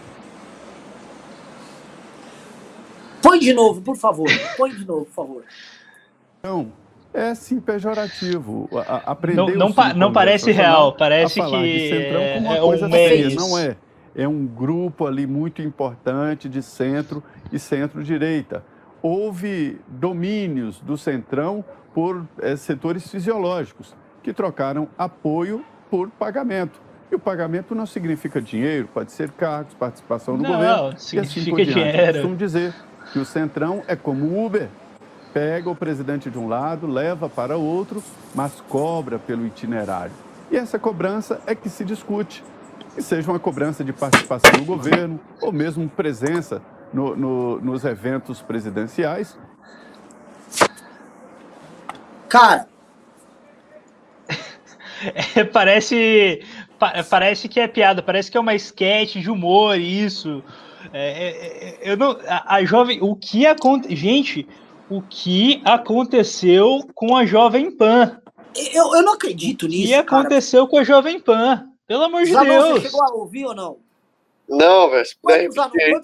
Põe 3.22 3.40
de 3.40 3.54
novo, 3.54 3.82
por 3.82 3.96
favor. 3.98 4.28
Põe 4.56 4.72
de 4.76 4.86
novo, 4.86 5.06
por 5.06 5.14
favor. 5.14 5.44
Então, 6.40 6.72
é 7.14 7.34
sim 7.36 7.60
pejorativo. 7.60 8.70
A- 8.74 9.12
a- 9.12 9.18
Não, 9.34 9.48
não, 9.50 9.72
pa- 9.74 9.94
não 9.94 10.12
parece 10.12 10.52
real, 10.52 10.94
parece 10.94 11.42
que 11.42 11.90
Centrão 11.90 12.22
uma 12.40 12.56
é 12.56 12.60
coisa 12.60 12.86
um 12.86 12.90
mês. 12.90 13.36
Não 13.36 13.58
é. 13.58 13.76
É 14.16 14.28
um 14.28 14.46
grupo 14.48 15.06
ali 15.06 15.28
muito 15.28 15.62
importante 15.62 16.50
de 16.50 16.62
centro 16.64 17.24
e 17.52 17.60
centro-direita. 17.60 18.64
Houve 19.02 19.80
domínios 19.88 20.80
do 20.82 20.98
Centrão 20.98 21.64
por 21.94 22.26
eh, 22.42 22.56
setores 22.56 23.10
fisiológicos 23.10 23.96
que 24.24 24.34
trocaram 24.34 24.88
apoio 24.98 25.64
por 25.90 26.10
pagamento. 26.10 26.82
E 27.12 27.16
o 27.16 27.20
pagamento 27.20 27.74
não 27.76 27.86
significa 27.86 28.42
dinheiro, 28.42 28.90
pode 28.94 29.12
ser 29.12 29.30
cargos, 29.32 29.74
participação 29.76 30.36
no 30.36 30.44
Não, 30.44 30.52
governo 30.54 30.90
e 30.90 30.94
assim 31.20 31.26
significa 31.28 31.56
por 31.56 31.64
diante. 31.64 31.80
Eu 31.80 31.92
dinheiro. 31.92 32.14
costumo 32.14 32.36
dizer 32.36 32.74
que 33.14 33.20
o 33.20 33.26
Centrão 33.26 33.82
é 33.88 33.96
como 33.96 34.26
o 34.26 34.46
Uber. 34.46 34.68
Pega 35.38 35.70
o 35.70 35.76
presidente 35.76 36.32
de 36.32 36.38
um 36.40 36.48
lado, 36.48 36.88
leva 36.88 37.30
para 37.30 37.58
outro, 37.58 38.04
mas 38.34 38.60
cobra 38.68 39.20
pelo 39.20 39.46
itinerário. 39.46 40.12
E 40.50 40.58
essa 40.58 40.80
cobrança 40.80 41.40
é 41.46 41.54
que 41.54 41.70
se 41.70 41.86
discute. 41.86 42.44
Que 42.96 43.04
seja 43.04 43.30
uma 43.30 43.38
cobrança 43.40 43.84
de 43.84 43.94
participação 43.94 44.52
no 44.58 44.66
governo 44.66 45.20
ou 45.40 45.52
mesmo 45.52 45.88
presença 45.88 46.60
no- 46.92 47.16
no- 47.16 47.62
nos 47.62 47.86
eventos 47.86 48.42
presidenciais. 48.42 49.38
Cara, 52.28 52.68
É, 55.36 55.44
parece, 55.44 56.42
pa- 56.80 57.04
parece 57.08 57.48
que 57.48 57.60
é 57.60 57.68
piada, 57.68 58.02
parece 58.02 58.32
que 58.32 58.38
é 58.38 58.42
uma 58.42 58.56
sketch 58.56 59.18
de 59.18 59.30
humor 59.30 59.78
isso. 59.78 60.44
É, 60.92 61.12
é, 61.12 61.28
é, 61.88 61.92
eu 61.92 61.96
não, 61.96 62.18
a, 62.28 62.56
a 62.56 62.66
jovem, 62.66 62.98
o 63.04 63.16
que 63.16 63.46
aconteceu, 63.46 63.96
gente, 63.96 64.48
o 64.90 65.02
que 65.02 65.62
aconteceu 65.66 66.88
com 66.96 67.16
a 67.16 67.26
Jovem 67.26 67.70
Pan? 67.72 68.20
eu, 68.74 68.96
eu 68.96 69.02
não 69.04 69.14
acredito 69.14 69.64
O 69.64 69.68
nisso, 69.68 69.88
que 69.94 70.04
cara. 70.04 70.22
aconteceu 70.22 70.68
com 70.68 70.78
a 70.78 70.84
Jovem 70.84 71.20
Pan? 71.20 71.68
Pelo 71.88 72.04
amor 72.04 72.24
de 72.24 72.32
Zanon, 72.32 72.46
você 72.62 72.68
Deus. 72.74 72.82
chegou 72.84 73.04
a 73.04 73.14
ouvir 73.14 73.46
ou 73.46 73.56
não? 73.56 73.78
Não, 74.50 74.90
velho. 74.90 75.06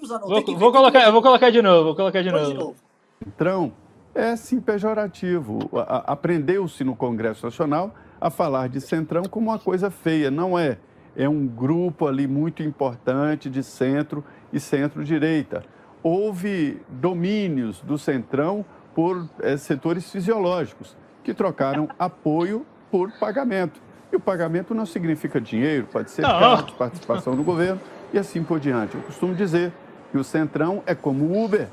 Zanon. 0.06 0.28
Vou, 0.28 0.42
que- 0.42 0.54
vou 0.54 0.70
que- 0.72 0.78
colocar, 0.78 1.02
eu 1.06 1.12
vou 1.12 1.22
colocar 1.22 1.50
de 1.50 1.60
novo, 1.62 1.84
vou 1.84 1.96
colocar 1.96 2.22
de 2.22 2.30
põe 2.30 2.40
de 2.44 2.48
novo. 2.54 2.60
novo. 2.60 2.76
Centrão 3.22 3.72
é 4.14 4.36
sim 4.36 4.60
pejorativo. 4.60 5.58
Aprendeu-se 6.06 6.84
no 6.84 6.94
Congresso 6.94 7.44
Nacional 7.46 7.94
a 8.20 8.30
falar 8.30 8.68
de 8.68 8.80
Centrão 8.80 9.24
como 9.24 9.50
uma 9.50 9.58
coisa 9.58 9.90
feia. 9.90 10.30
Não 10.30 10.58
é. 10.58 10.78
É 11.16 11.28
um 11.28 11.46
grupo 11.46 12.06
ali 12.06 12.26
muito 12.26 12.62
importante 12.62 13.48
de 13.48 13.62
centro 13.62 14.24
e 14.52 14.58
centro-direita. 14.60 15.64
Houve 16.04 16.82
domínios 16.88 17.80
do 17.80 17.96
Centrão 17.98 18.62
por 18.94 19.26
eh, 19.40 19.56
setores 19.56 20.10
fisiológicos 20.10 20.94
que 21.24 21.32
trocaram 21.32 21.88
apoio 21.98 22.66
por 22.90 23.10
pagamento. 23.12 23.80
E 24.12 24.16
o 24.16 24.20
pagamento 24.20 24.74
não 24.74 24.84
significa 24.84 25.40
dinheiro, 25.40 25.88
pode 25.90 26.10
ser 26.10 26.20
Não. 26.20 26.38
cargos, 26.38 26.74
participação 26.74 27.34
no 27.34 27.42
governo 27.42 27.80
e 28.12 28.18
assim 28.18 28.44
por 28.44 28.60
diante. 28.60 28.94
Eu 28.94 29.00
costumo 29.00 29.34
dizer 29.34 29.72
que 30.12 30.18
o 30.18 30.22
Centrão 30.22 30.82
é 30.86 30.94
como 30.94 31.24
o 31.24 31.42
Uber. 31.44 31.68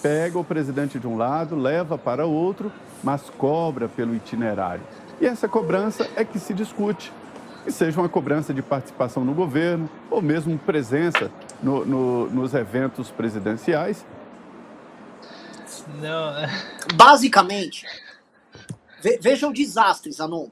Pega 0.00 0.38
o 0.38 0.44
presidente 0.44 0.98
de 0.98 1.06
um 1.08 1.16
lado, 1.16 1.56
leva 1.56 1.98
para 1.98 2.24
outro, 2.26 2.70
mas 3.02 3.28
cobra 3.28 3.88
pelo 3.88 4.14
itinerário. 4.14 4.82
E 5.20 5.26
essa 5.26 5.48
cobrança 5.48 6.08
é 6.14 6.24
que 6.24 6.38
se 6.38 6.54
discute. 6.54 7.12
Que 7.64 7.72
seja 7.72 8.00
uma 8.00 8.08
cobrança 8.08 8.54
de 8.54 8.62
participação 8.62 9.24
no 9.24 9.34
governo 9.34 9.88
ou 10.10 10.22
mesmo 10.22 10.56
presença 10.58 11.28
no- 11.62 11.84
no- 11.84 12.30
nos 12.30 12.54
eventos 12.54 13.10
presidenciais. 13.10 14.04
Não, 16.00 16.32
Basicamente, 16.94 17.86
ve- 19.00 19.18
veja 19.20 19.48
o 19.48 19.52
desastre, 19.52 20.10
Zanon. 20.12 20.48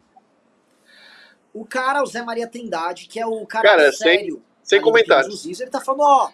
O 1.55 1.65
cara, 1.65 2.03
o 2.03 2.07
Zé 2.07 2.23
Maria 2.23 2.47
Trindade, 2.49 3.07
que 3.07 3.21
é 3.21 3.27
o 3.27 3.45
cara, 3.47 3.69
Cara, 3.69 3.93
sem- 3.93 4.19
sério. 4.19 4.43
sem 4.63 4.79
do 4.81 4.85
comentários. 4.85 5.45
Ele 5.45 5.71
tá 5.71 5.81
falando, 5.81 6.01
ó, 6.03 6.31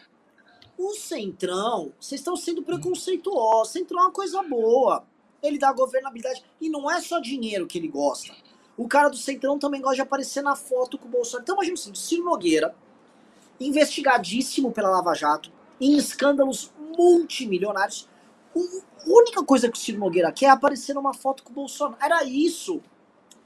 o 0.79 0.95
Centrão, 0.95 1.93
vocês 2.01 2.21
estão 2.21 2.37
sendo 2.37 2.63
preconceituosos. 2.63 3.73
Centrão 3.73 3.99
é 4.01 4.03
uma 4.05 4.13
coisa 4.13 4.43
boa. 4.43 5.05
Ele 5.43 5.59
dá 5.59 5.73
governabilidade. 5.73 6.45
E 6.61 6.69
não 6.69 6.91
é 6.91 7.01
só 7.01 7.19
dinheiro 7.21 7.67
que 7.67 7.79
ele 7.79 7.89
gosta. 7.89 8.33
O 8.77 8.87
cara 8.89 9.09
do 9.09 9.17
Centrão 9.17 9.59
também 9.59 9.81
gosta 9.81 9.97
de 9.97 10.03
aparecer 10.03 10.43
na 10.43 10.55
foto 10.55 10.97
com 10.99 11.07
o 11.07 11.11
Bolsonaro. 11.11 11.43
Então, 11.43 11.57
imagina 11.57 11.75
assim, 11.75 11.91
o 11.93 11.97
Ciro 11.97 12.25
Nogueira, 12.25 12.75
investigadíssimo 13.61 14.73
pela 14.73 14.91
Lava 14.91 15.15
Jato, 15.15 15.53
em 15.81 15.97
escândalos 15.97 16.73
multimilionários. 16.97 18.09
A 18.57 19.09
única 19.09 19.45
coisa 19.45 19.71
que 19.71 19.79
o 19.79 19.81
Ciro 19.81 19.99
Nogueira 19.99 20.33
quer 20.33 20.47
é 20.47 20.51
aparecer 20.51 20.95
numa 20.95 21.15
foto 21.15 21.43
com 21.43 21.51
o 21.51 21.55
Bolsonaro. 21.55 22.03
Era 22.03 22.25
isso. 22.25 22.83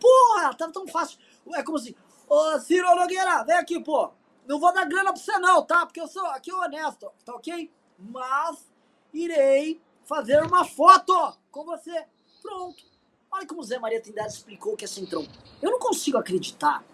Porra, 0.00 0.54
tava 0.54 0.72
tão 0.72 0.86
fácil. 0.86 1.18
É 1.54 1.62
como 1.62 1.78
assim, 1.78 1.94
ô 2.28 2.58
Ciro 2.60 2.94
Nogueira, 2.94 3.44
vem 3.44 3.56
aqui, 3.56 3.80
pô. 3.80 4.10
Não 4.46 4.58
vou 4.58 4.72
dar 4.72 4.84
grana 4.86 5.12
pra 5.12 5.22
você 5.22 5.38
não, 5.38 5.62
tá? 5.64 5.86
Porque 5.86 6.00
eu 6.00 6.08
sou 6.08 6.26
aqui 6.26 6.52
honesto, 6.52 7.10
tá 7.24 7.34
ok? 7.34 7.70
Mas 7.98 8.72
irei 9.12 9.80
fazer 10.04 10.42
uma 10.42 10.64
foto 10.64 11.36
com 11.50 11.64
você. 11.64 12.06
Pronto. 12.42 12.84
Olha 13.30 13.46
como 13.46 13.60
o 13.60 13.64
Zé 13.64 13.78
Maria 13.78 14.02
Trindade 14.02 14.32
explicou 14.32 14.74
o 14.74 14.76
que 14.76 14.84
é 14.84 14.88
Centrão. 14.88 15.26
Eu 15.60 15.70
não 15.70 15.78
consigo 15.78 16.18
acreditar. 16.18 16.84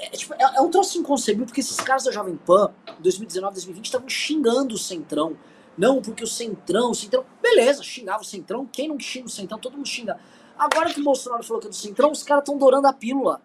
É, 0.00 0.10
tipo, 0.10 0.34
é- 0.34 0.56
é 0.56 0.60
um 0.60 0.70
troço 0.70 0.98
inconcebível, 0.98 1.46
porque 1.46 1.60
esses 1.60 1.76
caras 1.76 2.04
da 2.04 2.10
Jovem 2.12 2.36
Pan, 2.36 2.72
em 2.98 3.02
2019, 3.02 3.54
2020, 3.54 3.84
estavam 3.86 4.08
xingando 4.08 4.74
o 4.74 4.78
Centrão. 4.78 5.36
Não, 5.76 6.02
porque 6.02 6.22
o 6.24 6.26
Centrão, 6.26 6.90
o 6.90 6.94
Centrão. 6.94 7.24
Beleza, 7.40 7.82
xingava 7.82 8.22
o 8.22 8.26
Centrão. 8.26 8.66
Quem 8.70 8.88
não 8.88 8.98
xinga 9.00 9.26
o 9.26 9.30
Centrão? 9.30 9.58
Todo 9.58 9.76
mundo 9.76 9.86
xinga. 9.88 10.18
Agora 10.58 10.92
que 10.92 11.00
o 11.00 11.04
Bolsonaro 11.04 11.42
falou 11.42 11.60
que 11.60 11.66
é 11.66 11.70
do 11.70 11.76
Centrão, 11.76 12.10
os 12.12 12.22
caras 12.22 12.42
estão 12.42 12.58
dourando 12.58 12.86
a 12.86 12.92
pílula. 12.92 13.40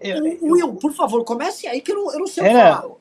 eu- 0.00 0.38
O- 0.42 0.52
Will, 0.52 0.74
por 0.76 0.92
favor, 0.92 1.24
comece 1.24 1.66
aí 1.66 1.80
que 1.80 1.90
eu 1.92 1.96
não, 1.96 2.12
eu 2.12 2.18
não 2.20 2.26
sei 2.26 2.42
o 2.42 2.46
que 2.46 2.52
É, 2.52 2.72
falar. 2.74 2.94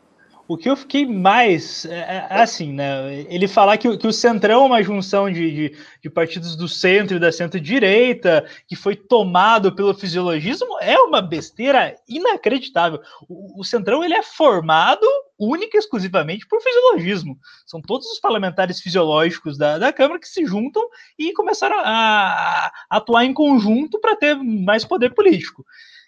O 0.49 0.57
que 0.57 0.67
eu 0.67 0.75
fiquei 0.75 1.05
mais 1.05 1.85
é, 1.85 2.27
é, 2.27 2.41
assim, 2.41 2.73
né? 2.73 3.23
Ele 3.29 3.47
falar 3.47 3.77
que, 3.77 3.95
que 3.99 4.07
o 4.07 4.11
Centrão 4.11 4.63
é 4.63 4.65
uma 4.65 4.81
junção 4.81 5.31
de, 5.31 5.51
de, 5.51 5.77
de, 6.01 6.09
partidos 6.09 6.55
do 6.55 6.67
centro 6.67 7.17
e 7.17 7.19
da 7.19 7.31
centro-direita, 7.31 8.43
que 8.67 8.75
foi 8.75 8.95
tomado 8.95 9.75
pelo 9.75 9.93
fisiologismo, 9.93 10.79
é 10.81 10.97
uma 10.97 11.21
besteira 11.21 11.95
inacreditável. 12.09 12.99
O, 13.29 13.61
o 13.61 13.63
Centrão 13.63 14.03
ele 14.03 14.15
é 14.15 14.23
formado 14.23 15.05
única 15.37 15.77
e 15.77 15.79
exclusivamente 15.79 16.47
por 16.47 16.59
fisiologismo. 16.63 17.37
São 17.63 17.79
todos 17.79 18.07
os 18.07 18.19
parlamentares 18.19 18.81
fisiológicos 18.81 19.55
da, 19.55 19.77
da 19.77 19.93
Câmara 19.93 20.19
que 20.19 20.27
se 20.27 20.43
juntam 20.47 20.83
e 21.15 21.31
começaram 21.31 21.77
a, 21.77 21.83
a 21.85 22.71
atuar 22.89 23.23
em 23.23 23.35
conjunto 23.35 23.99
para 23.99 24.15
ter 24.15 24.33
mais 24.33 24.83
poder 24.83 25.13
político. 25.13 25.63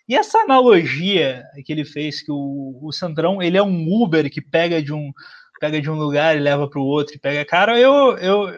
E 0.07 0.15
essa 0.15 0.39
analogia 0.39 1.43
que 1.65 1.71
ele 1.71 1.85
fez, 1.85 2.21
que 2.21 2.31
o, 2.31 2.79
o 2.81 3.41
ele 3.41 3.57
é 3.57 3.63
um 3.63 3.87
Uber 4.01 4.29
que 4.29 4.41
pega 4.41 4.81
de 4.81 4.93
um, 4.93 5.11
pega 5.59 5.79
de 5.79 5.89
um 5.89 5.95
lugar 5.95 6.35
e 6.35 6.39
leva 6.39 6.67
para 6.67 6.79
o 6.79 6.85
outro 6.85 7.15
e 7.15 7.19
pega. 7.19 7.45
Cara, 7.45 7.79
eu, 7.79 8.17
eu, 8.17 8.49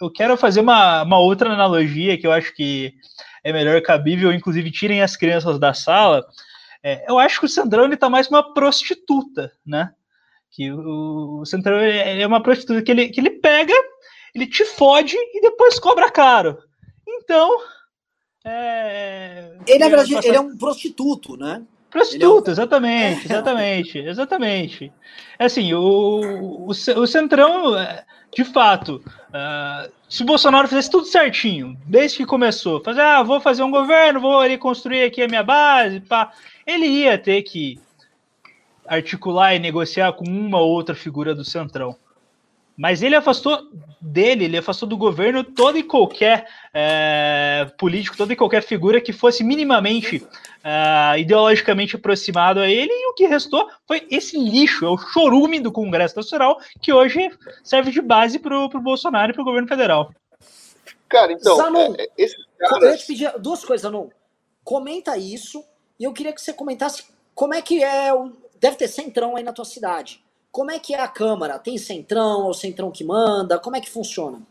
eu 0.00 0.10
quero 0.10 0.36
fazer 0.36 0.60
uma, 0.60 1.02
uma 1.02 1.18
outra 1.18 1.50
analogia 1.52 2.16
que 2.16 2.26
eu 2.26 2.32
acho 2.32 2.54
que 2.54 2.94
é 3.44 3.52
melhor 3.52 3.80
cabível, 3.82 4.32
inclusive 4.32 4.70
tirem 4.70 5.02
as 5.02 5.16
crianças 5.16 5.58
da 5.58 5.74
sala. 5.74 6.24
É, 6.82 7.04
eu 7.10 7.18
acho 7.18 7.40
que 7.40 7.46
o 7.46 7.48
Centrão 7.48 7.84
ele 7.84 7.96
tá 7.96 8.08
mais 8.08 8.28
uma 8.28 8.54
prostituta, 8.54 9.52
né? 9.66 9.92
Que 10.50 10.70
o, 10.70 11.42
o 11.42 11.44
é 11.74 12.26
uma 12.26 12.42
prostituta 12.42 12.82
que 12.82 12.90
ele, 12.90 13.08
que 13.08 13.20
ele 13.20 13.30
pega, 13.30 13.74
ele 14.34 14.46
te 14.46 14.64
fode 14.64 15.16
e 15.16 15.40
depois 15.40 15.78
cobra 15.78 16.10
caro. 16.10 16.58
Então, 17.06 17.58
é... 18.44 19.52
Ele, 19.66 19.78
na 19.78 19.88
verdade, 19.88 20.14
ele 20.26 20.36
é 20.36 20.40
um 20.40 20.56
prostituto, 20.56 21.36
né? 21.36 21.62
Prostituto, 21.90 22.48
é 22.48 22.50
um... 22.50 22.52
exatamente, 22.52 23.26
exatamente, 23.26 23.98
exatamente. 24.00 24.92
É 25.38 25.44
assim, 25.44 25.72
o, 25.74 26.66
o, 26.66 26.68
o 26.68 27.06
Centrão, 27.06 27.78
é, 27.78 28.04
de 28.34 28.44
fato, 28.44 29.02
uh, 29.28 29.92
se 30.08 30.22
o 30.22 30.26
Bolsonaro 30.26 30.66
fizesse 30.68 30.90
tudo 30.90 31.06
certinho, 31.06 31.76
desde 31.86 32.18
que 32.18 32.26
começou, 32.26 32.82
fazer, 32.82 33.02
ah, 33.02 33.22
vou 33.22 33.40
fazer 33.40 33.62
um 33.62 33.70
governo, 33.70 34.20
vou 34.20 34.40
ali 34.40 34.56
construir 34.58 35.04
aqui 35.04 35.22
a 35.22 35.28
minha 35.28 35.42
base, 35.42 36.00
pá, 36.00 36.32
ele 36.66 36.86
ia 36.86 37.18
ter 37.18 37.42
que 37.42 37.78
articular 38.86 39.54
e 39.54 39.58
negociar 39.58 40.12
com 40.12 40.24
uma 40.24 40.58
ou 40.58 40.70
outra 40.70 40.94
figura 40.94 41.34
do 41.34 41.44
Centrão. 41.44 41.96
Mas 42.82 43.00
ele 43.00 43.14
afastou 43.14 43.68
dele, 44.00 44.46
ele 44.46 44.58
afastou 44.58 44.88
do 44.88 44.96
governo 44.96 45.44
todo 45.44 45.78
e 45.78 45.84
qualquer 45.84 46.48
é, 46.74 47.70
político, 47.78 48.16
toda 48.16 48.32
e 48.32 48.36
qualquer 48.36 48.60
figura 48.60 49.00
que 49.00 49.12
fosse 49.12 49.44
minimamente 49.44 50.26
é, 50.64 51.20
ideologicamente 51.20 51.94
aproximado 51.94 52.58
a 52.58 52.68
ele, 52.68 52.90
e 52.90 53.08
o 53.08 53.14
que 53.14 53.24
restou 53.28 53.70
foi 53.86 54.04
esse 54.10 54.36
lixo, 54.36 54.84
é 54.84 54.88
o 54.88 54.98
chorume 54.98 55.60
do 55.60 55.70
Congresso 55.70 56.16
Nacional, 56.16 56.58
que 56.80 56.92
hoje 56.92 57.30
serve 57.62 57.92
de 57.92 58.02
base 58.02 58.40
para 58.40 58.58
o 58.58 58.68
Bolsonaro 58.80 59.30
e 59.30 59.32
para 59.32 59.42
o 59.42 59.44
governo 59.44 59.68
federal. 59.68 60.12
Cara, 61.08 61.32
então. 61.32 61.54
Zanon, 61.54 61.94
é, 61.96 62.02
é 62.02 62.08
esse 62.18 62.34
cara... 62.58 62.84
Eu 62.84 62.90
ia 62.90 62.96
te 62.96 63.06
pedir 63.06 63.32
duas 63.38 63.64
coisas, 63.64 63.82
Zanon. 63.82 64.08
Comenta 64.64 65.16
isso, 65.16 65.64
e 66.00 66.02
eu 66.02 66.12
queria 66.12 66.32
que 66.32 66.40
você 66.42 66.52
comentasse 66.52 67.04
como 67.32 67.54
é 67.54 67.62
que 67.62 67.80
é. 67.80 68.12
O... 68.12 68.32
Deve 68.58 68.76
ter 68.76 68.88
centrão 68.88 69.36
aí 69.36 69.44
na 69.44 69.52
tua 69.52 69.64
cidade. 69.64 70.20
Como 70.52 70.70
é 70.70 70.78
que 70.78 70.94
é 70.94 71.00
a 71.00 71.08
Câmara? 71.08 71.58
Tem 71.58 71.78
centrão, 71.78 72.46
é 72.46 72.50
o 72.50 72.54
centrão 72.54 72.92
que 72.92 73.02
manda? 73.02 73.58
Como 73.58 73.74
é 73.74 73.80
que 73.80 73.88
funciona? 73.88 74.46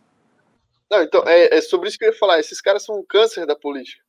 Não, 0.90 1.04
então, 1.04 1.24
é, 1.28 1.56
é, 1.56 1.62
sobre 1.62 1.88
isso 1.88 1.98
que 1.98 2.04
eu 2.04 2.12
ia 2.12 2.18
falar. 2.18 2.40
Esses 2.40 2.60
caras 2.60 2.84
são 2.84 3.00
um 3.00 3.06
câncer 3.06 3.46
da 3.46 3.56
política. 3.56 4.04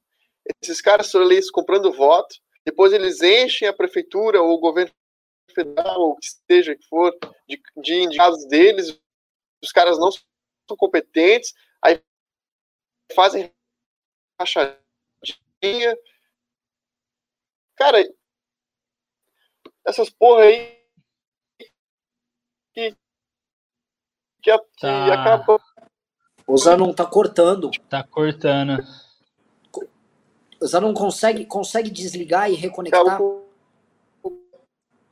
Esses 0.62 0.80
caras 0.80 1.08
são 1.08 1.22
eles 1.22 1.50
comprando 1.50 1.92
voto, 1.92 2.34
depois 2.64 2.94
eles 2.94 3.20
enchem 3.20 3.68
a 3.68 3.74
prefeitura 3.74 4.40
ou 4.40 4.54
o 4.54 4.58
governo 4.58 4.90
federal, 5.54 6.00
ou 6.00 6.12
o 6.12 6.16
que 6.16 6.26
seja 6.50 6.74
que 6.74 6.88
for, 6.88 7.14
de, 7.46 7.62
de 7.76 7.94
indicados 7.94 8.46
deles. 8.46 8.98
Os 9.62 9.70
caras 9.70 9.98
não 9.98 10.10
são 10.10 10.76
competentes, 10.76 11.52
aí 11.80 12.02
fazem 13.14 13.52
rachadinha. 14.40 15.96
Cara, 17.76 18.02
essas 19.84 20.08
porra 20.08 20.44
aí 20.44 20.81
que, 22.72 22.94
que, 24.42 24.50
a, 24.50 24.58
tá. 24.58 25.04
que 25.04 25.10
acabou. 25.10 25.60
O 26.46 26.56
Zanon 26.56 26.92
tá 26.92 27.06
cortando. 27.06 27.70
Tá 27.88 28.02
cortando. 28.02 28.78
O 30.60 30.66
Zanon 30.66 30.92
consegue, 30.94 31.44
consegue 31.44 31.90
desligar 31.90 32.50
e 32.50 32.54
reconectar? 32.54 33.20
O, 33.20 33.46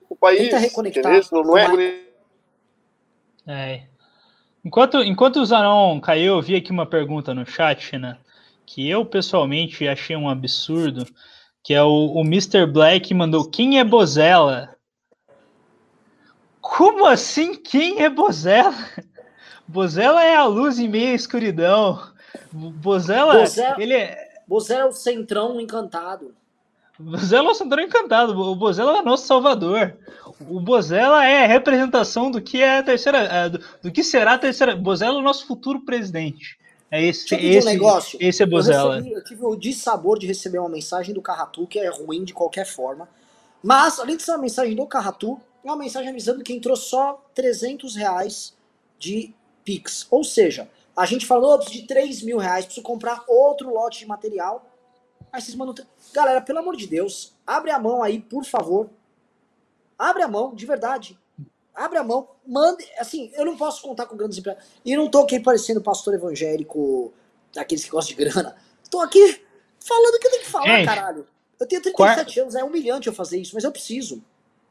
o 0.09 0.17
país, 0.17 0.41
Tenta 0.41 0.59
reconectar. 0.59 1.13
Não, 1.33 1.43
não 1.43 1.59
é... 1.59 2.05
é. 3.47 3.87
Enquanto, 4.65 5.03
enquanto 5.03 5.37
o 5.37 5.47
Zanon 5.47 6.01
caiu, 6.01 6.37
eu 6.37 6.43
vi 6.43 6.57
aqui 6.57 6.71
uma 6.71 6.87
pergunta 6.87 7.33
no 7.33 7.47
chat, 7.47 7.97
né? 7.97 8.19
Que 8.67 8.89
eu 8.89 9.05
pessoalmente 9.05 9.89
achei 9.89 10.17
um 10.17 10.29
absurdo. 10.29 11.07
Que 11.63 11.75
é 11.75 11.83
o, 11.83 12.13
o 12.15 12.21
Mr. 12.21 12.67
Black 12.67 13.13
mandou: 13.15 13.49
Quem 13.49 13.79
é 13.79 13.85
Bozella? 13.85 14.77
Como 16.77 17.05
assim? 17.05 17.55
Quem 17.55 18.01
é 18.01 18.09
Bozella? 18.09 18.75
Bozella 19.67 20.23
é 20.23 20.37
a 20.37 20.45
luz 20.47 20.79
em 20.79 20.89
meio 20.89 21.13
à 21.13 21.15
escuridão. 21.15 22.01
Bozella, 22.53 23.41
Bozella 23.41 23.77
ele 23.79 23.95
é. 23.95 24.29
Bozella 24.47 24.83
é 24.83 24.87
o 24.87 24.93
centrão 24.93 25.61
encantado. 25.61 26.35
Bozella 26.99 27.49
é 27.49 27.51
o 27.51 27.55
centrão 27.55 27.83
encantado. 27.83 28.39
O 28.39 28.55
Bozella 28.55 28.99
é 28.99 29.03
nosso 29.03 29.27
salvador. 29.27 29.97
O 30.49 30.61
Bozella 30.61 31.25
é 31.25 31.45
a 31.45 31.49
representação 31.49 32.31
do 32.31 32.41
que 32.41 32.63
é 32.63 32.79
a 32.79 32.83
terceira. 32.83 33.19
É, 33.19 33.49
do, 33.49 33.61
do 33.83 33.91
que 33.91 34.05
será 34.05 34.35
a 34.35 34.39
terceira. 34.39 34.77
Bozella 34.77 35.17
é 35.17 35.21
o 35.21 35.25
nosso 35.25 35.47
futuro 35.47 35.81
presidente. 35.81 36.59
É 36.91 37.05
esse, 37.05 37.35
esse, 37.35 37.69
um 37.69 37.71
negócio. 37.71 38.19
esse 38.21 38.43
é 38.43 38.47
Bozella. 38.47 38.97
Eu, 38.97 39.03
recebi, 39.03 39.13
eu 39.15 39.25
tive 39.25 39.45
o 39.45 39.57
dissabor 39.57 40.19
de 40.19 40.27
receber 40.27 40.59
uma 40.59 40.69
mensagem 40.69 41.15
do 41.15 41.23
Carratu, 41.23 41.67
que 41.67 41.79
é 41.79 41.89
ruim 41.89 42.25
de 42.25 42.33
qualquer 42.33 42.67
forma. 42.67 43.09
Mas, 43.63 44.01
além 44.01 44.17
de 44.17 44.23
ser 44.23 44.33
uma 44.33 44.39
mensagem 44.39 44.75
do 44.75 44.87
Carratu, 44.87 45.41
uma 45.63 45.77
mensagem 45.77 46.11
avisando 46.11 46.43
que 46.43 46.53
entrou 46.53 46.77
só 46.77 47.25
300 47.35 47.97
reais 47.97 48.57
de 48.99 49.35
Pix. 49.65 50.07
Ou 50.11 50.25
seja, 50.25 50.69
a 50.97 51.07
gente 51.07 51.27
falou 51.27 51.59
de 51.59 51.87
3 51.87 52.23
mil 52.23 52.39
reais, 52.39 52.65
preciso 52.65 52.85
comprar 52.85 53.25
outro 53.29 53.73
lote 53.73 54.01
de 54.01 54.07
material. 54.07 54.67
Aí 55.33 55.41
vocês 55.41 55.55
mandam. 55.55 55.75
Galera, 56.13 56.41
pelo 56.41 56.59
amor 56.59 56.77
de 56.77 56.87
Deus, 56.87 57.35
abre 57.47 57.71
a 57.71 57.79
mão 57.79 58.03
aí, 58.03 58.21
por 58.21 58.45
favor. 58.45 58.91
Abre 59.99 60.23
a 60.23 60.29
mão, 60.29 60.55
de 60.55 60.67
verdade. 60.67 61.19
Abre 61.75 61.99
a 61.99 62.05
mão, 62.05 62.29
mande. 62.47 62.87
Assim, 62.99 63.31
eu 63.35 63.45
não 63.45 63.57
posso 63.57 63.83
contar 63.83 64.07
com 64.07 64.17
grandes 64.17 64.39
empresas. 64.39 64.63
E 64.85 64.97
não 64.97 65.09
tô 65.09 65.21
aqui 65.21 65.39
parecendo 65.39 65.81
pastor 65.81 66.15
evangélico, 66.15 67.13
daqueles 67.53 67.85
que 67.85 67.91
gostam 67.91 68.17
de 68.17 68.25
grana. 68.25 68.57
Tô 68.91 69.01
aqui 69.01 69.41
falando 69.79 70.15
o 70.15 70.19
que 70.19 70.27
eu 70.27 70.31
tenho 70.31 70.43
que 70.43 70.51
falar, 70.51 70.79
Gente, 70.79 70.87
caralho. 70.87 71.27
Eu 71.59 71.67
tenho 71.67 71.83
37 71.83 72.41
anos, 72.41 72.55
é 72.55 72.65
humilhante 72.65 73.07
eu 73.07 73.13
fazer 73.13 73.39
isso, 73.39 73.55
mas 73.55 73.65
eu 73.65 73.71
preciso. 73.71 74.23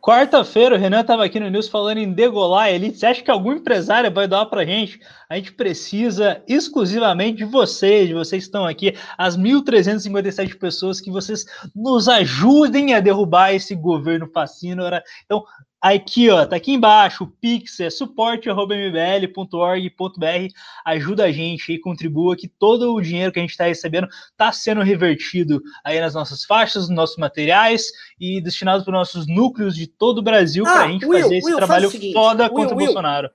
Quarta-feira, 0.02 0.76
o 0.76 0.78
Renan 0.78 1.02
estava 1.02 1.26
aqui 1.26 1.42
no 1.42 1.50
News 1.50 1.68
falando 1.68 1.98
em 1.98 2.14
degolar 2.14 2.64
a 2.64 2.72
elite. 2.72 2.98
Você 2.98 3.06
acha 3.06 3.22
que 3.22 3.30
algum 3.30 3.52
empresário 3.52 4.10
vai 4.10 4.30
doar 4.30 4.46
para 4.46 4.62
a 4.62 4.66
gente? 4.66 4.98
A 5.30 5.36
gente 5.36 5.52
precisa 5.52 6.42
exclusivamente 6.48 7.40
de 7.40 7.46
vocês, 7.46 8.10
vocês 8.10 8.44
estão 8.44 8.66
aqui, 8.66 8.96
as 9.18 9.38
1.357 9.38 10.58
pessoas, 10.58 11.02
que 11.02 11.12
vocês 11.12 11.46
nos 11.76 12.08
ajudem 12.08 12.94
a 12.94 13.02
derrubar 13.02 13.54
esse 13.54 13.76
governo 13.76 14.30
fascínora. 14.34 15.04
Então, 15.26 15.44
Aqui, 15.82 16.30
ó, 16.30 16.46
tá 16.46 16.58
aqui 16.58 16.74
embaixo, 16.74 17.24
o 17.24 17.28
Pix 17.28 17.80
é 17.80 17.90
suporte.mbl.org.br. 17.90 20.54
Ajuda 20.84 21.24
a 21.24 21.32
gente 21.32 21.72
e 21.72 21.80
contribua 21.80 22.36
que 22.36 22.50
todo 22.50 22.94
o 22.94 23.02
dinheiro 23.02 23.32
que 23.32 23.40
a 23.40 23.42
gente 23.42 23.52
está 23.52 23.64
recebendo 23.64 24.06
está 24.32 24.52
sendo 24.52 24.82
revertido 24.82 25.62
aí 25.82 25.98
nas 26.02 26.14
nossas 26.14 26.44
faixas, 26.44 26.90
nos 26.90 26.98
nossos 26.98 27.16
materiais 27.16 27.94
e 28.20 28.42
destinado 28.42 28.84
para 28.84 28.92
os 28.92 28.98
nossos 28.98 29.26
núcleos 29.26 29.74
de 29.74 29.88
todo 29.88 30.18
o 30.18 30.22
Brasil 30.22 30.66
ah, 30.68 30.72
para 30.72 30.84
a 30.84 30.88
gente 30.90 31.06
Will, 31.06 31.22
fazer 31.22 31.38
esse 31.38 31.48
Will, 31.48 31.56
trabalho 31.56 31.90
seguinte, 31.90 32.14
foda 32.14 32.44
Will, 32.44 32.54
contra 32.54 32.76
o 32.76 32.78
Bolsonaro. 32.78 33.30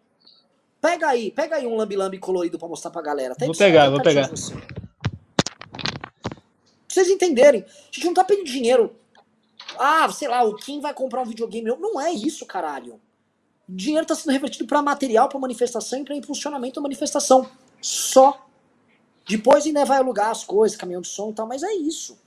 Pega 0.83 1.09
aí, 1.09 1.31
pega 1.31 1.57
aí 1.57 1.67
um 1.67 1.77
lambi-lambi 1.77 2.19
colorido 2.19 2.59
para 2.59 2.69
mostrar 2.69 2.91
para 2.91 3.01
a 3.01 3.05
galera. 3.05 3.35
Tá 3.35 3.47
vou 3.47 3.57
pegar, 3.57 3.89
vou 3.89 3.99
tá 3.99 4.05
pegar. 4.05 4.29
Pra 4.29 4.37
vocês 6.87 7.09
entenderem, 7.09 7.63
a 7.63 7.91
gente 7.91 8.05
não 8.05 8.13
tá 8.13 8.23
pedindo 8.23 8.45
dinheiro 8.45 8.95
ah, 9.79 10.11
sei 10.13 10.29
lá, 10.29 10.43
o 10.45 10.55
Kim 10.55 10.81
vai 10.81 10.95
comprar 10.95 11.23
um 11.23 11.27
videogame. 11.27 11.69
Não 11.79 12.01
é 12.01 12.13
isso, 12.13 12.47
caralho. 12.47 13.01
O 13.69 13.73
dinheiro 13.73 14.03
está 14.03 14.15
sendo 14.15 14.33
revertido 14.33 14.67
para 14.67 14.83
material, 14.83 15.29
para 15.29 15.39
manifestação 15.39 16.01
e 16.01 16.05
para 16.05 16.15
impulsionamento 16.15 16.77
da 16.77 16.83
manifestação. 16.83 17.49
Só. 17.81 18.47
Depois 19.27 19.65
ainda 19.65 19.85
vai 19.85 19.99
alugar 19.99 20.31
as 20.31 20.45
coisas, 20.45 20.77
caminhão 20.77 21.01
de 21.01 21.09
som 21.09 21.31
e 21.31 21.35
tal, 21.35 21.47
mas 21.47 21.63
é 21.63 21.73
isso. 21.73 22.19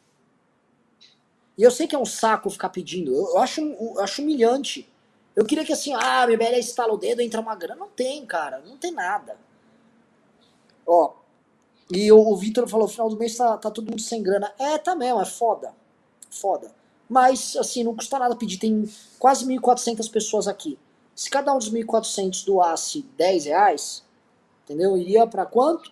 E 1.57 1.63
eu 1.63 1.71
sei 1.71 1.87
que 1.87 1.95
é 1.95 1.99
um 1.99 2.05
saco 2.05 2.49
ficar 2.49 2.69
pedindo. 2.69 3.13
Eu, 3.13 3.37
acho, 3.39 3.61
eu 3.61 3.99
acho 3.99 4.21
humilhante. 4.21 4.87
Eu 5.35 5.45
queria 5.45 5.65
que 5.65 5.73
assim, 5.73 5.93
ah, 5.93 6.25
minha 6.25 6.37
BL 6.37 6.57
estala 6.57 6.93
o 6.93 6.97
dedo, 6.97 7.21
entra 7.21 7.41
uma 7.41 7.55
grana. 7.55 7.79
Não 7.79 7.89
tem, 7.89 8.25
cara. 8.25 8.59
Não 8.59 8.77
tem 8.77 8.91
nada. 8.91 9.37
Ó. 10.85 11.13
E 11.91 12.11
o, 12.11 12.17
o 12.17 12.35
Vitor 12.35 12.67
falou, 12.67 12.87
final 12.87 13.09
do 13.09 13.17
mês 13.17 13.35
tá, 13.35 13.57
tá 13.57 13.71
todo 13.71 13.89
mundo 13.89 14.01
sem 14.01 14.21
grana. 14.21 14.53
É, 14.59 14.77
tá 14.77 14.95
mesmo, 14.95 15.21
é 15.21 15.25
foda. 15.25 15.73
Foda. 16.29 16.71
Mas, 17.09 17.55
assim, 17.55 17.83
não 17.83 17.95
custa 17.95 18.19
nada 18.19 18.35
pedir. 18.35 18.57
Tem 18.57 18.89
quase 19.17 19.45
1.400 19.45 20.09
pessoas 20.11 20.47
aqui. 20.47 20.77
Se 21.15 21.29
cada 21.29 21.53
um 21.53 21.57
dos 21.57 21.71
1.400 21.71 22.45
doasse 22.45 23.01
10 23.17 23.45
reais, 23.45 24.03
entendeu? 24.63 24.97
Iria 24.97 25.25
para 25.25 25.45
quanto? 25.45 25.91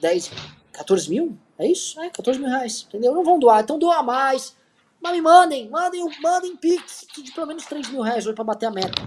10, 0.00 0.30
14 0.72 1.08
mil? 1.08 1.38
É 1.58 1.66
isso? 1.66 2.00
É, 2.00 2.10
14 2.10 2.38
mil 2.38 2.48
reais, 2.48 2.86
entendeu? 2.88 3.14
Não 3.14 3.24
vão 3.24 3.38
doar, 3.38 3.62
então 3.62 3.78
doa 3.78 4.02
mais. 4.02 4.56
Mas 5.00 5.12
me 5.12 5.22
mandem, 5.22 5.68
mandem, 5.70 6.04
mandem 6.22 6.56
Pix 6.56 7.06
de 7.14 7.32
pelo 7.32 7.46
menos 7.46 7.64
3 7.64 7.88
mil 7.88 8.02
reais 8.02 8.26
hoje 8.26 8.34
pra 8.34 8.44
bater 8.44 8.66
a 8.66 8.70
meta. 8.70 9.00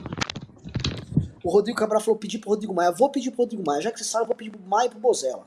O 1.43 1.51
Rodrigo 1.51 1.77
Cabral 1.77 2.01
falou 2.01 2.17
pedir 2.17 2.39
pro 2.39 2.51
Rodrigo 2.51 2.73
Maia. 2.73 2.87
Eu 2.87 2.95
vou 2.95 3.09
pedir 3.09 3.29
pro 3.29 3.41
Rodrigo 3.41 3.63
Maia. 3.65 3.81
Já 3.81 3.91
que 3.91 3.99
você 3.99 4.05
sabe, 4.05 4.23
eu 4.23 4.27
vou 4.27 4.35
pedir 4.35 4.51
pro 4.51 4.61
Maia 4.61 4.87
e 4.87 4.89
pro 4.89 4.99
Bozella. 4.99 5.45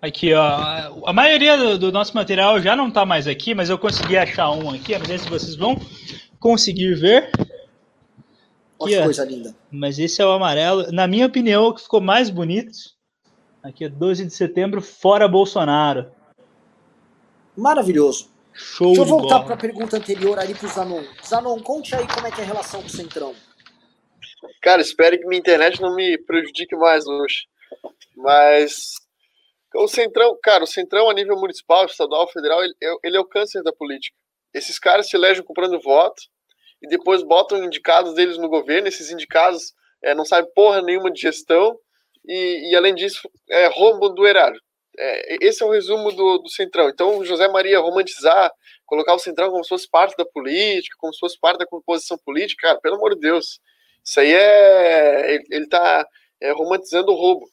Aqui, 0.00 0.32
ó. 0.32 1.02
A 1.06 1.12
maioria 1.12 1.56
do, 1.56 1.78
do, 1.78 1.92
nosso 1.92 2.14
material 2.14 2.60
já 2.60 2.76
não 2.76 2.90
tá 2.90 3.04
mais 3.04 3.26
aqui, 3.26 3.54
mas 3.54 3.68
eu 3.68 3.78
consegui 3.78 4.16
achar 4.16 4.50
um 4.50 4.70
aqui. 4.70 4.96
Não 4.96 5.06
sei 5.06 5.18
se 5.18 5.28
vocês 5.28 5.56
vão 5.56 5.76
conseguir 6.38 6.94
ver. 6.94 7.30
Olha 8.78 8.98
que 8.98 9.04
coisa 9.04 9.24
linda. 9.24 9.56
Mas 9.70 9.98
esse 9.98 10.22
é 10.22 10.26
o 10.26 10.30
amarelo. 10.30 10.92
Na 10.92 11.08
minha 11.08 11.26
opinião, 11.26 11.66
o 11.66 11.74
que 11.74 11.82
ficou 11.82 12.00
mais 12.00 12.30
bonito. 12.30 12.70
Aqui 13.60 13.84
é 13.84 13.88
12 13.88 14.26
de 14.26 14.32
setembro, 14.32 14.80
fora 14.80 15.26
Bolsonaro. 15.26 16.12
Maravilhoso. 17.56 18.30
Show 18.52 18.88
Deixa 18.88 19.02
eu 19.02 19.06
voltar 19.06 19.40
para 19.40 19.54
a 19.54 19.58
pergunta 19.58 19.96
anterior 19.96 20.38
ali 20.38 20.54
pro 20.54 20.68
Zanon. 20.68 21.02
Zanon, 21.26 21.60
conte 21.60 21.94
aí 21.94 22.06
como 22.06 22.26
é 22.26 22.30
que 22.30 22.40
é 22.40 22.44
a 22.44 22.46
relação 22.46 22.80
com 22.80 22.86
o 22.86 22.90
Centrão. 22.90 23.34
Cara, 24.62 24.80
espero 24.80 25.18
que 25.18 25.26
minha 25.26 25.38
internet 25.38 25.80
não 25.80 25.94
me 25.94 26.16
prejudique 26.18 26.76
mais 26.76 27.06
hoje. 27.06 27.46
Mas 28.16 28.94
o 29.84 29.88
Centrão, 29.88 30.36
cara, 30.42 30.64
o 30.64 30.66
Centrão 30.66 31.10
a 31.10 31.14
nível 31.14 31.36
municipal, 31.36 31.84
estadual, 31.86 32.28
federal, 32.28 32.62
ele, 32.62 32.74
ele 33.02 33.16
é 33.16 33.20
o 33.20 33.24
câncer 33.24 33.62
da 33.62 33.72
política. 33.72 34.16
Esses 34.52 34.78
caras 34.78 35.08
se 35.08 35.16
elegem 35.16 35.44
comprando 35.44 35.80
voto 35.80 36.22
e 36.82 36.88
depois 36.88 37.22
botam 37.22 37.62
indicados 37.62 38.14
deles 38.14 38.38
no 38.38 38.48
governo. 38.48 38.88
Esses 38.88 39.10
indicados 39.10 39.74
é, 40.02 40.14
não 40.14 40.24
sabem 40.24 40.50
porra 40.54 40.82
nenhuma 40.82 41.10
de 41.10 41.20
gestão 41.20 41.78
e, 42.26 42.70
e 42.70 42.76
além 42.76 42.94
disso, 42.94 43.28
é, 43.50 43.66
roubam 43.68 44.14
do 44.14 44.26
erário. 44.26 44.60
É, 44.98 45.46
esse 45.46 45.62
é 45.62 45.66
o 45.66 45.70
resumo 45.70 46.10
do, 46.12 46.38
do 46.38 46.48
Centrão. 46.48 46.88
Então, 46.88 47.24
José 47.24 47.46
Maria 47.48 47.78
romantizar, 47.78 48.50
colocar 48.84 49.14
o 49.14 49.18
Centrão 49.18 49.50
como 49.50 49.62
se 49.62 49.68
fosse 49.68 49.88
parte 49.88 50.16
da 50.16 50.26
política, 50.26 50.96
como 50.98 51.12
se 51.12 51.20
fosse 51.20 51.38
parte 51.38 51.58
da 51.58 51.66
composição 51.66 52.18
política, 52.18 52.68
cara, 52.68 52.80
pelo 52.80 52.96
amor 52.96 53.14
de 53.14 53.20
Deus. 53.20 53.60
Isso 54.04 54.18
aí 54.20 54.32
é. 54.32 55.34
Ele, 55.34 55.44
ele 55.50 55.68
tá 55.68 56.06
é, 56.40 56.52
romantizando 56.52 57.12
o 57.12 57.14
roubo. 57.14 57.46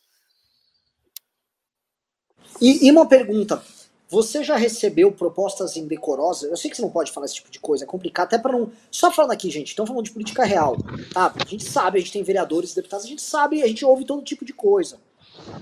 E, 2.62 2.88
e, 2.88 2.91
uma 2.91 3.08
pergunta. 3.08 3.62
Você 4.08 4.43
já 4.43 4.56
recebeu 4.56 5.12
propostas 5.12 5.76
indecorosas? 5.76 6.50
Eu 6.50 6.56
sei 6.56 6.70
que 6.70 6.78
você 6.78 6.82
não 6.84 6.91
pode 6.91 7.12
falar 7.12 7.26
esse 7.26 7.36
tipo 7.36 7.50
de 7.50 7.60
coisa, 7.60 7.84
é 7.84 7.88
complicado, 7.88 8.28
até 8.28 8.38
para 8.38 8.52
não. 8.52 8.72
Só 8.91 9.12
falando 9.12 9.32
aqui, 9.32 9.50
gente, 9.50 9.70
estamos 9.70 9.89
falando 9.89 10.06
de 10.06 10.12
política 10.12 10.46
real. 10.46 10.78
Tá? 11.12 11.34
A 11.43 11.50
gente 11.50 11.64
sabe, 11.64 11.98
a 11.98 12.02
gente 12.02 12.14
tem 12.14 12.24
vereadores 12.24 12.72
e 12.72 12.76
deputados, 12.76 13.06
a 13.06 13.10
gente 13.10 13.22
sabe, 13.22 13.64
a 13.64 13.68
gente 13.68 13.84
ouve 13.84 14.06
todo 14.06 14.22
tipo 14.22 14.46
de 14.46 14.54
coisa. 14.54 15.00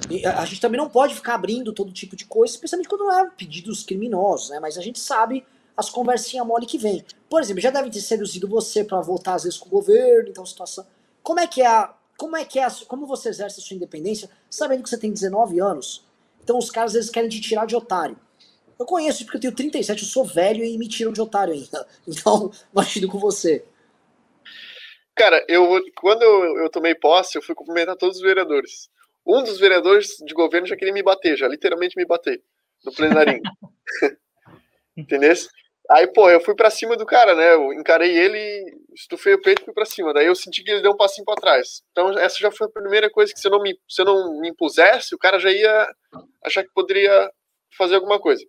E 0.10 0.26
a 0.26 0.46
gente 0.46 0.62
também 0.62 0.80
não 0.80 0.90
pode 0.90 1.16
ficar 1.16 1.36
abrindo 1.36 1.74
todo 1.74 1.92
tipo 1.92 2.16
de 2.16 2.26
coisa, 2.26 2.54
especialmente 2.54 2.88
quando 2.88 3.10
é 3.12 3.30
pedidos 3.38 3.84
criminosos, 3.84 4.50
né? 4.50 4.60
Mas 4.60 4.78
a 4.78 4.82
gente 4.82 5.00
sabe 5.00 5.44
as 5.76 5.90
conversinhas 5.90 6.46
mole 6.46 6.66
que 6.66 6.78
vem. 6.78 7.04
Por 7.30 7.42
exemplo, 7.42 7.62
já 7.62 7.72
deve 7.72 7.90
ter 7.90 8.02
seduzido 8.02 8.48
você 8.48 8.84
para 8.84 9.02
votar 9.02 9.36
às 9.36 9.44
vezes 9.44 9.58
com 9.58 9.68
o 9.68 9.72
governo, 9.72 10.30
então 10.30 10.46
situação. 10.46 10.86
Como 11.22 11.40
é 11.40 11.48
que 11.48 11.62
é 11.62 11.68
a, 11.68 11.94
como 12.18 12.38
é 12.38 12.46
que 12.46 12.60
é 12.60 12.66
a, 12.66 12.72
como 12.88 13.08
você 13.08 13.30
exerce 13.30 13.60
a 13.60 13.64
sua 13.64 13.76
independência, 13.76 14.30
sabendo 14.50 14.84
que 14.84 14.90
você 14.90 14.98
tem 14.98 15.12
19 15.12 15.60
anos? 15.60 16.06
Então 16.44 16.58
os 16.58 16.70
caras 16.70 16.91
às 16.91 16.96
vezes 16.96 17.10
querem 17.10 17.30
te 17.30 17.41
tirar 17.41 17.66
de 17.66 17.76
otário. 17.76 18.18
Eu 18.80 18.86
conheço 18.86 19.20
isso 19.20 19.26
porque 19.26 19.38
eu 19.38 19.41
tenho 19.41 19.56
37, 19.56 20.04
eu 20.04 20.08
sou 20.08 20.26
velho 20.26 20.64
e 20.64 20.78
me 20.78 20.88
tiram 20.88 21.14
de 21.14 21.22
otário 21.22 21.54
ainda. 21.54 21.88
Então, 22.08 22.52
imagino 22.72 23.08
com 23.08 23.18
você. 23.18 23.66
Cara, 25.16 25.46
eu 25.48 25.82
quando 25.96 26.24
eu, 26.24 26.58
eu 26.64 26.70
tomei 26.70 26.96
posse, 26.96 27.38
eu 27.38 27.41
fui 27.41 27.56
cumprimentar 27.56 27.96
todos 27.96 28.18
os 28.18 28.24
vereadores. 28.24 28.89
Um 29.26 29.44
dos 29.44 29.60
vereadores 29.60 30.18
de 30.26 30.34
governo 30.34 30.68
já 30.68 30.76
queria 30.76 30.94
me 30.94 31.04
bater, 31.04 31.38
já 31.38 31.48
literalmente 31.48 31.96
me 31.96 32.06
bater 32.06 32.41
no 32.84 32.91
plenarinho. 32.91 33.41
Entendeu? 34.98 35.34
Aí, 35.89 36.08
pô, 36.08 36.30
eu 36.30 36.41
fui 36.41 36.56
para 36.56 36.70
cima 36.70 36.96
do 36.98 37.06
cara, 37.06 37.36
né? 37.36 37.54
Eu 37.54 37.74
encarei 37.74 38.18
ele, 38.18 38.78
estufei 38.96 39.34
o 39.34 39.41
peito 39.41 39.62
e 39.62 39.66
fui 39.66 39.74
para 39.74 39.86
cima. 39.86 40.14
Daí 40.14 40.26
eu 40.26 40.36
senti 40.36 40.64
que 40.64 40.72
ele 40.72 40.82
deu 40.82 40.91
um 40.91 40.98
passinho 40.98 41.26
para 41.26 41.39
trás. 41.39 41.82
Então, 41.91 42.18
essa 42.18 42.38
já 42.39 42.52
foi 42.52 42.68
a 42.68 42.70
primeira 42.70 43.10
coisa 43.10 43.34
que 43.34 43.39
se 43.39 43.48
eu 43.48 43.52
não 43.52 43.62
me, 43.62 43.78
se 43.88 44.02
eu 44.02 44.06
não 44.06 44.39
me 44.39 44.50
impusesse, 44.50 45.16
o 45.16 45.18
cara 45.18 45.39
já 45.39 45.52
ia 45.52 45.96
achar 46.44 46.64
que 46.64 46.74
poderia 46.74 47.32
fazer 47.78 47.96
alguma 47.96 48.20
coisa. 48.20 48.44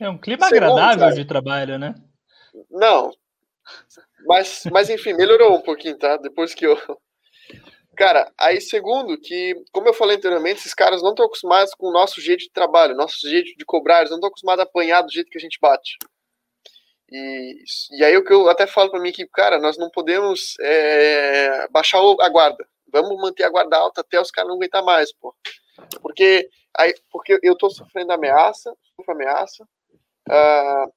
É 0.00 0.08
um 0.08 0.18
clima 0.18 0.46
Segundo, 0.48 0.72
agradável 0.72 0.98
cara, 0.98 1.14
de 1.14 1.24
trabalho, 1.24 1.78
né? 1.78 1.94
Não. 2.70 3.10
Mas, 4.26 4.64
mas 4.70 4.90
enfim, 4.90 5.14
melhorou 5.14 5.56
um 5.56 5.62
pouquinho, 5.62 5.98
tá? 5.98 6.16
Depois 6.16 6.54
que 6.54 6.66
eu 6.66 6.76
Cara, 7.96 8.30
aí 8.38 8.60
segundo, 8.60 9.18
que, 9.18 9.54
como 9.72 9.88
eu 9.88 9.94
falei 9.94 10.16
anteriormente, 10.16 10.60
esses 10.60 10.74
caras 10.74 11.02
não 11.02 11.10
estão 11.10 11.24
acostumados 11.24 11.72
com 11.74 11.88
o 11.88 11.92
nosso 11.92 12.20
jeito 12.20 12.40
de 12.40 12.50
trabalho, 12.50 12.94
nosso 12.94 13.26
jeito 13.26 13.56
de 13.56 13.64
cobrar, 13.64 14.00
eles 14.00 14.10
não 14.10 14.18
estão 14.18 14.28
acostumados 14.28 14.60
a 14.60 14.68
apanhar 14.68 15.00
do 15.00 15.10
jeito 15.10 15.30
que 15.30 15.38
a 15.38 15.40
gente 15.40 15.58
bate. 15.58 15.96
E, 17.10 17.62
e 17.92 18.04
aí 18.04 18.16
o 18.16 18.24
que 18.24 18.32
eu 18.32 18.48
até 18.48 18.66
falo 18.66 18.90
para 18.90 19.00
mim 19.00 19.12
que, 19.12 19.26
cara, 19.26 19.58
nós 19.58 19.78
não 19.78 19.90
podemos 19.90 20.56
é, 20.60 21.68
baixar 21.68 21.98
a 22.20 22.28
guarda. 22.28 22.66
Vamos 22.92 23.16
manter 23.20 23.44
a 23.44 23.50
guarda 23.50 23.76
alta 23.76 24.00
até 24.00 24.20
os 24.20 24.30
caras 24.30 24.48
não 24.48 24.56
aguentar 24.56 24.82
mais, 24.82 25.12
pô. 25.12 25.34
Porque, 26.00 26.48
aí, 26.76 26.94
porque 27.10 27.38
eu 27.42 27.56
tô 27.56 27.68
sofrendo 27.70 28.12
ameaça, 28.12 28.74
sofro 28.96 29.12
ameaça, 29.12 29.64
uh, 30.28 30.92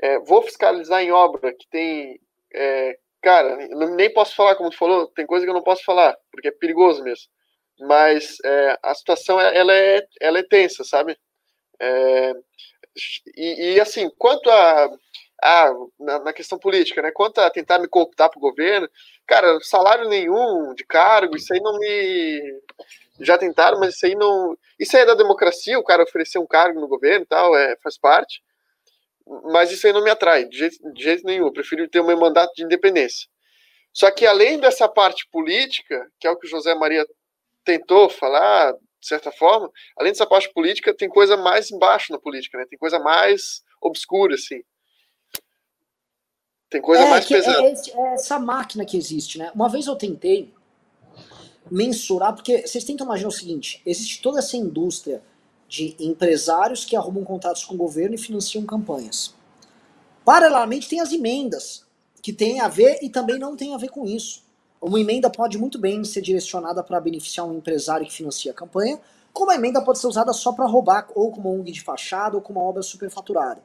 é, 0.00 0.18
vou 0.20 0.42
fiscalizar 0.42 1.02
em 1.02 1.12
obra 1.12 1.54
que 1.54 1.68
tem 1.68 2.20
é, 2.52 2.98
Cara, 3.24 3.56
nem 3.96 4.12
posso 4.12 4.36
falar, 4.36 4.54
como 4.54 4.68
tu 4.68 4.76
falou, 4.76 5.06
tem 5.06 5.24
coisa 5.26 5.46
que 5.46 5.50
eu 5.50 5.54
não 5.54 5.62
posso 5.62 5.82
falar, 5.82 6.14
porque 6.30 6.48
é 6.48 6.50
perigoso 6.50 7.02
mesmo. 7.02 7.24
Mas 7.80 8.36
a 8.82 8.94
situação, 8.94 9.40
ela 9.40 9.74
é, 9.74 10.06
ela 10.20 10.38
é 10.40 10.42
tensa, 10.42 10.84
sabe? 10.84 11.16
E, 13.34 13.74
e, 13.74 13.80
assim, 13.80 14.10
quanto 14.18 14.50
a, 14.50 14.90
a 15.42 15.72
na, 15.98 16.18
na, 16.20 16.32
questão 16.32 16.58
política, 16.58 17.02
né? 17.02 17.10
Quanto 17.12 17.38
a 17.38 17.50
tentar 17.50 17.78
me 17.78 17.88
cooptar 17.88 18.30
para 18.30 18.38
o 18.38 18.42
governo, 18.42 18.88
cara, 19.26 19.58
salário 19.60 20.08
nenhum 20.08 20.74
de 20.74 20.84
cargo, 20.84 21.36
isso 21.36 21.52
aí 21.52 21.60
não 21.60 21.78
me. 21.78 22.60
Já 23.20 23.38
tentaram, 23.38 23.78
mas 23.78 23.94
isso 23.94 24.06
aí 24.06 24.14
não. 24.14 24.56
Isso 24.78 24.96
aí 24.96 25.02
é 25.02 25.06
da 25.06 25.14
democracia, 25.14 25.78
o 25.78 25.84
cara 25.84 26.02
oferecer 26.02 26.38
um 26.38 26.46
cargo 26.46 26.80
no 26.80 26.88
governo 26.88 27.24
e 27.24 27.28
tal, 27.28 27.56
é, 27.56 27.76
faz 27.82 27.98
parte 27.98 28.42
mas 29.44 29.70
isso 29.70 29.86
aí 29.86 29.92
não 29.92 30.04
me 30.04 30.10
atrai 30.10 30.44
de 30.44 30.58
jeito, 30.58 30.92
de 30.92 31.02
jeito 31.02 31.24
nenhum. 31.24 31.46
Eu 31.46 31.52
prefiro 31.52 31.88
ter 31.88 32.00
o 32.00 32.06
meu 32.06 32.18
mandato 32.18 32.52
de 32.54 32.62
independência. 32.62 33.28
Só 33.92 34.10
que 34.10 34.26
além 34.26 34.58
dessa 34.58 34.88
parte 34.88 35.26
política, 35.30 36.10
que 36.18 36.26
é 36.26 36.30
o 36.30 36.36
que 36.36 36.46
o 36.46 36.50
José 36.50 36.74
Maria 36.74 37.06
tentou 37.64 38.08
falar, 38.08 38.72
de 38.72 39.06
certa 39.06 39.30
forma, 39.30 39.70
além 39.96 40.12
dessa 40.12 40.26
parte 40.26 40.52
política, 40.52 40.94
tem 40.94 41.08
coisa 41.08 41.36
mais 41.36 41.70
embaixo 41.70 42.12
na 42.12 42.18
política, 42.18 42.58
né? 42.58 42.66
Tem 42.68 42.78
coisa 42.78 42.98
mais 42.98 43.62
obscura, 43.80 44.34
assim. 44.34 44.62
Tem 46.74 46.82
coisa 46.82 47.04
é, 47.04 47.10
mais 47.10 47.24
pesada. 47.24 47.62
É, 47.62 47.72
é, 47.72 48.14
essa 48.14 48.36
máquina 48.36 48.84
que 48.84 48.96
existe, 48.96 49.38
né? 49.38 49.48
Uma 49.54 49.68
vez 49.68 49.86
eu 49.86 49.94
tentei 49.94 50.52
mensurar, 51.70 52.34
porque 52.34 52.66
vocês 52.66 52.82
tentam 52.82 53.06
imaginar 53.06 53.28
o 53.28 53.32
seguinte: 53.32 53.80
existe 53.86 54.20
toda 54.20 54.40
essa 54.40 54.56
indústria 54.56 55.22
de 55.68 55.94
empresários 56.00 56.84
que 56.84 56.96
arrumam 56.96 57.22
contratos 57.22 57.64
com 57.64 57.74
o 57.74 57.78
governo 57.78 58.16
e 58.16 58.18
financiam 58.18 58.66
campanhas. 58.66 59.32
Paralelamente, 60.24 60.88
tem 60.88 60.98
as 60.98 61.12
emendas, 61.12 61.84
que 62.20 62.32
tem 62.32 62.58
a 62.58 62.66
ver 62.66 62.98
e 63.02 63.08
também 63.08 63.38
não 63.38 63.54
tem 63.54 63.72
a 63.72 63.78
ver 63.78 63.90
com 63.90 64.04
isso. 64.04 64.42
Uma 64.82 64.98
emenda 64.98 65.30
pode 65.30 65.56
muito 65.56 65.78
bem 65.78 66.02
ser 66.02 66.22
direcionada 66.22 66.82
para 66.82 67.00
beneficiar 67.00 67.46
um 67.46 67.56
empresário 67.56 68.04
que 68.04 68.12
financia 68.12 68.50
a 68.50 68.54
campanha, 68.54 68.98
como 69.32 69.52
a 69.52 69.54
emenda 69.54 69.80
pode 69.80 70.00
ser 70.00 70.08
usada 70.08 70.32
só 70.32 70.52
para 70.52 70.66
roubar, 70.66 71.06
ou 71.14 71.30
como 71.30 71.54
ONG 71.54 71.70
de 71.70 71.82
fachada, 71.82 72.34
ou 72.34 72.42
como 72.42 72.58
uma 72.58 72.68
obra 72.68 72.82
superfaturada. 72.82 73.62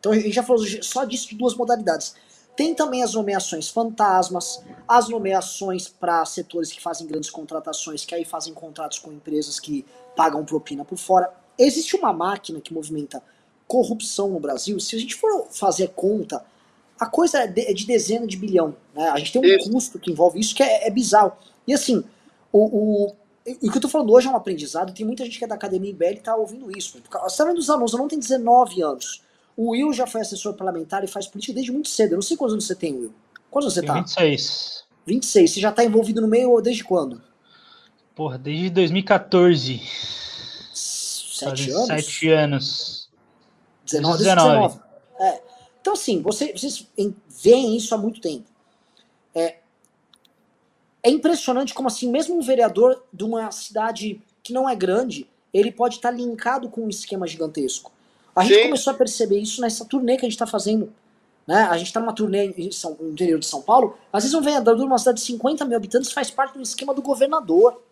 Então 0.00 0.10
a 0.10 0.16
gente 0.16 0.32
já 0.32 0.42
falou 0.42 0.60
só 0.82 1.04
disso 1.04 1.28
de 1.28 1.36
duas 1.36 1.54
modalidades. 1.54 2.16
Tem 2.54 2.74
também 2.74 3.02
as 3.02 3.14
nomeações 3.14 3.68
fantasmas, 3.70 4.62
as 4.86 5.08
nomeações 5.08 5.88
para 5.88 6.24
setores 6.26 6.70
que 6.70 6.82
fazem 6.82 7.06
grandes 7.06 7.30
contratações, 7.30 8.04
que 8.04 8.14
aí 8.14 8.24
fazem 8.24 8.52
contratos 8.52 8.98
com 8.98 9.10
empresas 9.10 9.58
que 9.58 9.86
pagam 10.14 10.44
propina 10.44 10.84
por 10.84 10.98
fora. 10.98 11.32
Existe 11.58 11.96
uma 11.96 12.12
máquina 12.12 12.60
que 12.60 12.74
movimenta 12.74 13.22
corrupção 13.66 14.28
no 14.28 14.38
Brasil. 14.38 14.78
Se 14.78 14.94
a 14.94 14.98
gente 14.98 15.14
for 15.14 15.46
fazer 15.50 15.88
conta, 15.96 16.44
a 17.00 17.06
coisa 17.06 17.38
é 17.38 17.46
de, 17.46 17.62
é 17.62 17.72
de 17.72 17.86
dezena 17.86 18.26
de 18.26 18.36
bilhão. 18.36 18.76
Né? 18.94 19.08
A 19.08 19.18
gente 19.18 19.32
tem 19.32 19.40
um 19.40 19.44
isso. 19.44 19.70
custo 19.70 19.98
que 19.98 20.10
envolve 20.10 20.38
isso 20.38 20.54
que 20.54 20.62
é, 20.62 20.86
é 20.86 20.90
bizarro. 20.90 21.32
E 21.66 21.72
assim, 21.72 22.04
o, 22.52 23.06
o, 23.06 23.16
o 23.46 23.70
que 23.70 23.76
eu 23.78 23.80
tô 23.80 23.88
falando 23.88 24.12
hoje 24.12 24.28
é 24.28 24.30
um 24.30 24.36
aprendizado. 24.36 24.92
Tem 24.92 25.06
muita 25.06 25.24
gente 25.24 25.38
que 25.38 25.44
é 25.44 25.48
da 25.48 25.54
academia 25.54 25.90
IBL 25.90 26.04
e 26.04 26.16
tá 26.16 26.36
ouvindo 26.36 26.70
isso. 26.76 26.98
Você 27.22 27.36
tá 27.38 27.44
vendo 27.44 27.58
os 27.58 27.70
alunos, 27.70 27.92
não 27.94 28.08
tenho 28.08 28.20
19 28.20 28.82
anos. 28.82 29.22
O 29.56 29.70
Will 29.70 29.92
já 29.92 30.06
foi 30.06 30.20
assessor 30.20 30.54
parlamentar 30.54 31.04
e 31.04 31.06
faz 31.06 31.26
política 31.26 31.54
desde 31.54 31.72
muito 31.72 31.88
cedo. 31.88 32.12
Eu 32.12 32.16
não 32.16 32.22
sei 32.22 32.36
quantos 32.36 32.54
anos 32.54 32.66
você 32.66 32.74
tem, 32.74 32.94
Will. 32.94 33.14
Quantos 33.50 33.66
anos 33.66 33.74
você 33.74 33.82
tá? 33.82 33.94
26. 33.94 34.84
26. 35.06 35.50
Você 35.50 35.60
já 35.60 35.70
tá 35.70 35.84
envolvido 35.84 36.20
no 36.20 36.28
meio 36.28 36.60
desde 36.60 36.84
quando? 36.84 37.20
Porra, 38.14 38.38
desde 38.38 38.70
2014. 38.70 39.80
Sete 40.72 41.70
anos? 41.70 41.86
Sete 41.86 42.28
anos. 42.28 43.10
19, 43.84 44.18
19. 44.18 44.80
É. 45.20 45.42
Então, 45.80 45.94
assim, 45.94 46.22
você, 46.22 46.52
vocês 46.52 46.86
veem 47.42 47.76
isso 47.76 47.94
há 47.94 47.98
muito 47.98 48.20
tempo. 48.20 48.46
É, 49.34 49.56
é 51.02 51.10
impressionante 51.10 51.74
como 51.74 51.88
assim, 51.88 52.10
mesmo 52.10 52.38
um 52.38 52.40
vereador 52.40 53.02
de 53.12 53.24
uma 53.24 53.50
cidade 53.50 54.22
que 54.42 54.52
não 54.52 54.68
é 54.68 54.76
grande, 54.76 55.26
ele 55.52 55.72
pode 55.72 55.96
estar 55.96 56.10
linkado 56.10 56.68
com 56.68 56.82
um 56.82 56.88
esquema 56.88 57.26
gigantesco. 57.26 57.92
A 58.34 58.44
gente 58.44 58.54
Sim. 58.54 58.64
começou 58.64 58.92
a 58.92 58.96
perceber 58.96 59.38
isso 59.38 59.60
nessa 59.60 59.84
turnê 59.84 60.16
que 60.16 60.24
a 60.24 60.28
gente 60.28 60.34
está 60.34 60.46
fazendo. 60.46 60.92
Né? 61.46 61.56
A 61.70 61.76
gente 61.76 61.88
está 61.88 62.00
numa 62.00 62.14
turnê 62.14 62.54
em 62.56 62.70
São, 62.70 62.96
no 63.00 63.10
interior 63.10 63.38
de 63.38 63.46
São 63.46 63.62
Paulo, 63.62 63.98
às 64.12 64.22
vezes 64.22 64.34
um 64.34 64.40
vereador 64.40 64.76
de 64.76 64.82
uma 64.82 64.98
cidade 64.98 65.18
de 65.18 65.26
50 65.26 65.64
mil 65.64 65.76
habitantes 65.76 66.12
faz 66.12 66.30
parte 66.30 66.54
do 66.54 66.62
esquema 66.62 66.94
do 66.94 67.02
governador. 67.02 67.82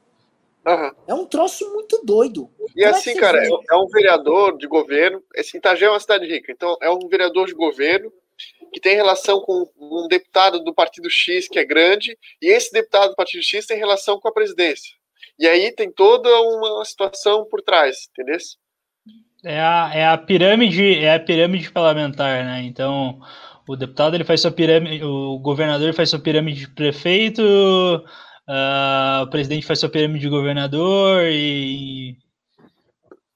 Uhum. 0.67 0.93
É 1.07 1.15
um 1.15 1.25
troço 1.25 1.69
muito 1.73 2.01
doido. 2.05 2.49
E 2.61 2.83
Como 2.83 2.85
é 2.85 2.89
assim, 2.89 3.11
é 3.11 3.17
cara, 3.17 3.41
vê? 3.41 3.49
é 3.49 3.77
um 3.77 3.87
vereador 3.89 4.57
de 4.57 4.67
governo. 4.67 5.23
Esse 5.35 5.57
Itagé 5.57 5.87
é 5.87 5.91
uma 5.91 5.99
cidade 5.99 6.27
rica, 6.27 6.53
então 6.53 6.77
é 6.81 6.91
um 6.91 7.09
vereador 7.09 7.47
de 7.47 7.55
governo 7.55 8.13
que 8.73 8.81
tem 8.81 8.95
relação 8.95 9.41
com 9.41 9.69
um 9.79 10.07
deputado 10.07 10.63
do 10.63 10.73
partido 10.73 11.11
X 11.11 11.49
que 11.49 11.59
é 11.59 11.65
grande, 11.65 12.17
e 12.41 12.47
esse 12.47 12.73
deputado 12.73 13.11
do 13.11 13.17
partido 13.17 13.43
X 13.43 13.67
tem 13.67 13.77
relação 13.77 14.21
com 14.21 14.29
a 14.29 14.33
presidência. 14.33 14.95
E 15.39 15.49
aí 15.49 15.73
tem 15.73 15.91
toda 15.91 16.29
uma 16.43 16.85
situação 16.85 17.45
por 17.47 17.63
trás, 17.63 18.09
entendeu? 18.13 18.39
É 19.45 19.61
a, 19.61 19.91
é 19.95 20.07
a 20.07 20.19
pirâmide, 20.19 20.97
é 20.97 21.15
a 21.15 21.21
pirâmide 21.21 21.73
parlamentar, 21.73 22.45
né? 22.45 22.63
Então, 22.63 23.21
o 23.67 23.75
deputado 23.75 24.15
ele 24.15 24.25
faz 24.25 24.41
sua 24.41 24.51
pirâmide, 24.51 25.03
o 25.03 25.39
governador 25.39 25.95
faz 25.95 26.11
sua 26.11 26.19
pirâmide 26.19 26.61
de 26.61 26.71
prefeito, 26.71 27.43
uh, 27.43 29.23
o 29.23 29.31
presidente 29.31 29.67
faz 29.67 29.79
sua 29.79 29.89
pirâmide 29.89 30.21
de 30.21 30.29
governador 30.29 31.25
e, 31.25 32.19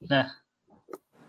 né? 0.08 0.30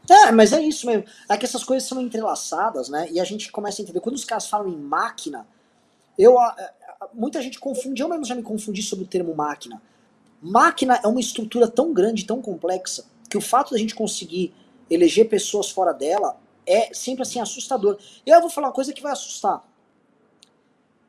É, 0.09 0.31
mas 0.31 0.53
é 0.53 0.61
isso 0.61 0.85
mesmo. 0.85 1.05
É 1.29 1.37
que 1.37 1.45
essas 1.45 1.63
coisas 1.63 1.87
são 1.87 2.01
entrelaçadas, 2.01 2.89
né? 2.89 3.07
E 3.11 3.19
a 3.19 3.23
gente 3.23 3.51
começa 3.51 3.81
a 3.81 3.83
entender. 3.83 3.99
Quando 4.01 4.15
os 4.15 4.25
caras 4.25 4.47
falam 4.47 4.69
em 4.69 4.77
máquina, 4.77 5.47
eu 6.17 6.35
muita 7.13 7.41
gente 7.41 7.59
confunde, 7.59 8.01
eu 8.01 8.09
mesmo 8.09 8.25
já 8.25 8.35
me 8.35 8.43
confundi 8.43 8.81
sobre 8.81 9.05
o 9.05 9.07
termo 9.07 9.35
máquina. 9.35 9.81
Máquina 10.41 10.99
é 11.03 11.07
uma 11.07 11.19
estrutura 11.19 11.67
tão 11.67 11.93
grande, 11.93 12.25
tão 12.25 12.41
complexa, 12.41 13.05
que 13.29 13.37
o 13.37 13.41
fato 13.41 13.71
da 13.71 13.77
gente 13.77 13.95
conseguir 13.95 14.53
eleger 14.89 15.27
pessoas 15.27 15.69
fora 15.69 15.93
dela 15.93 16.37
é 16.65 16.93
sempre 16.93 17.23
assim 17.23 17.39
assustador. 17.39 17.97
E 18.25 18.29
eu 18.29 18.41
vou 18.41 18.49
falar 18.49 18.67
uma 18.67 18.73
coisa 18.73 18.93
que 18.93 19.01
vai 19.01 19.11
assustar. 19.11 19.63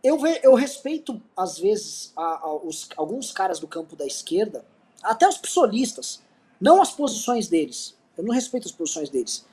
Eu, 0.03 0.20
eu 0.43 0.55
respeito, 0.55 1.20
às 1.37 1.59
vezes, 1.59 2.12
a, 2.16 2.47
a, 2.47 2.55
os, 2.55 2.89
alguns 2.97 3.33
caras 3.33 3.59
do 3.59 3.66
campo 3.66 3.97
da 3.97 4.07
esquerda, 4.07 4.64
até 5.03 5.27
os 5.27 5.37
psolistas, 5.37 6.22
não 6.61 6.81
as 6.81 6.93
posições 6.93 7.49
deles. 7.49 7.97
Eu 8.16 8.24
não 8.24 8.35
respeito 8.35 8.66
as 8.66 8.72
posições 8.72 9.11
deles. 9.11 9.45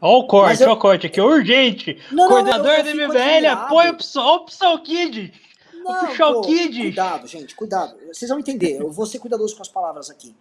Olha 0.00 0.18
o 0.18 0.26
corte, 0.26 0.62
eu... 0.62 0.68
olha 0.68 0.76
o 0.76 0.80
corte 0.80 1.06
aqui, 1.06 1.20
urgente. 1.20 1.98
Não, 2.10 2.28
Coordenador 2.28 2.78
não, 2.78 2.84
do 2.84 3.08
MBL 3.08 3.46
apoia 3.46 3.92
o 3.92 3.96
Psal, 3.96 4.44
o 4.74 4.82
Kid. 4.82 5.32
Não, 5.74 6.12
o 6.12 6.16
pô, 6.34 6.40
Kid. 6.42 6.82
Cuidado, 6.82 7.26
gente, 7.26 7.54
cuidado. 7.54 7.96
Vocês 8.12 8.28
vão 8.28 8.38
entender, 8.38 8.80
eu 8.80 8.90
vou 8.90 9.06
ser 9.06 9.18
cuidadoso 9.18 9.56
com 9.56 9.62
as 9.62 9.68
palavras 9.68 10.10
aqui. 10.10 10.34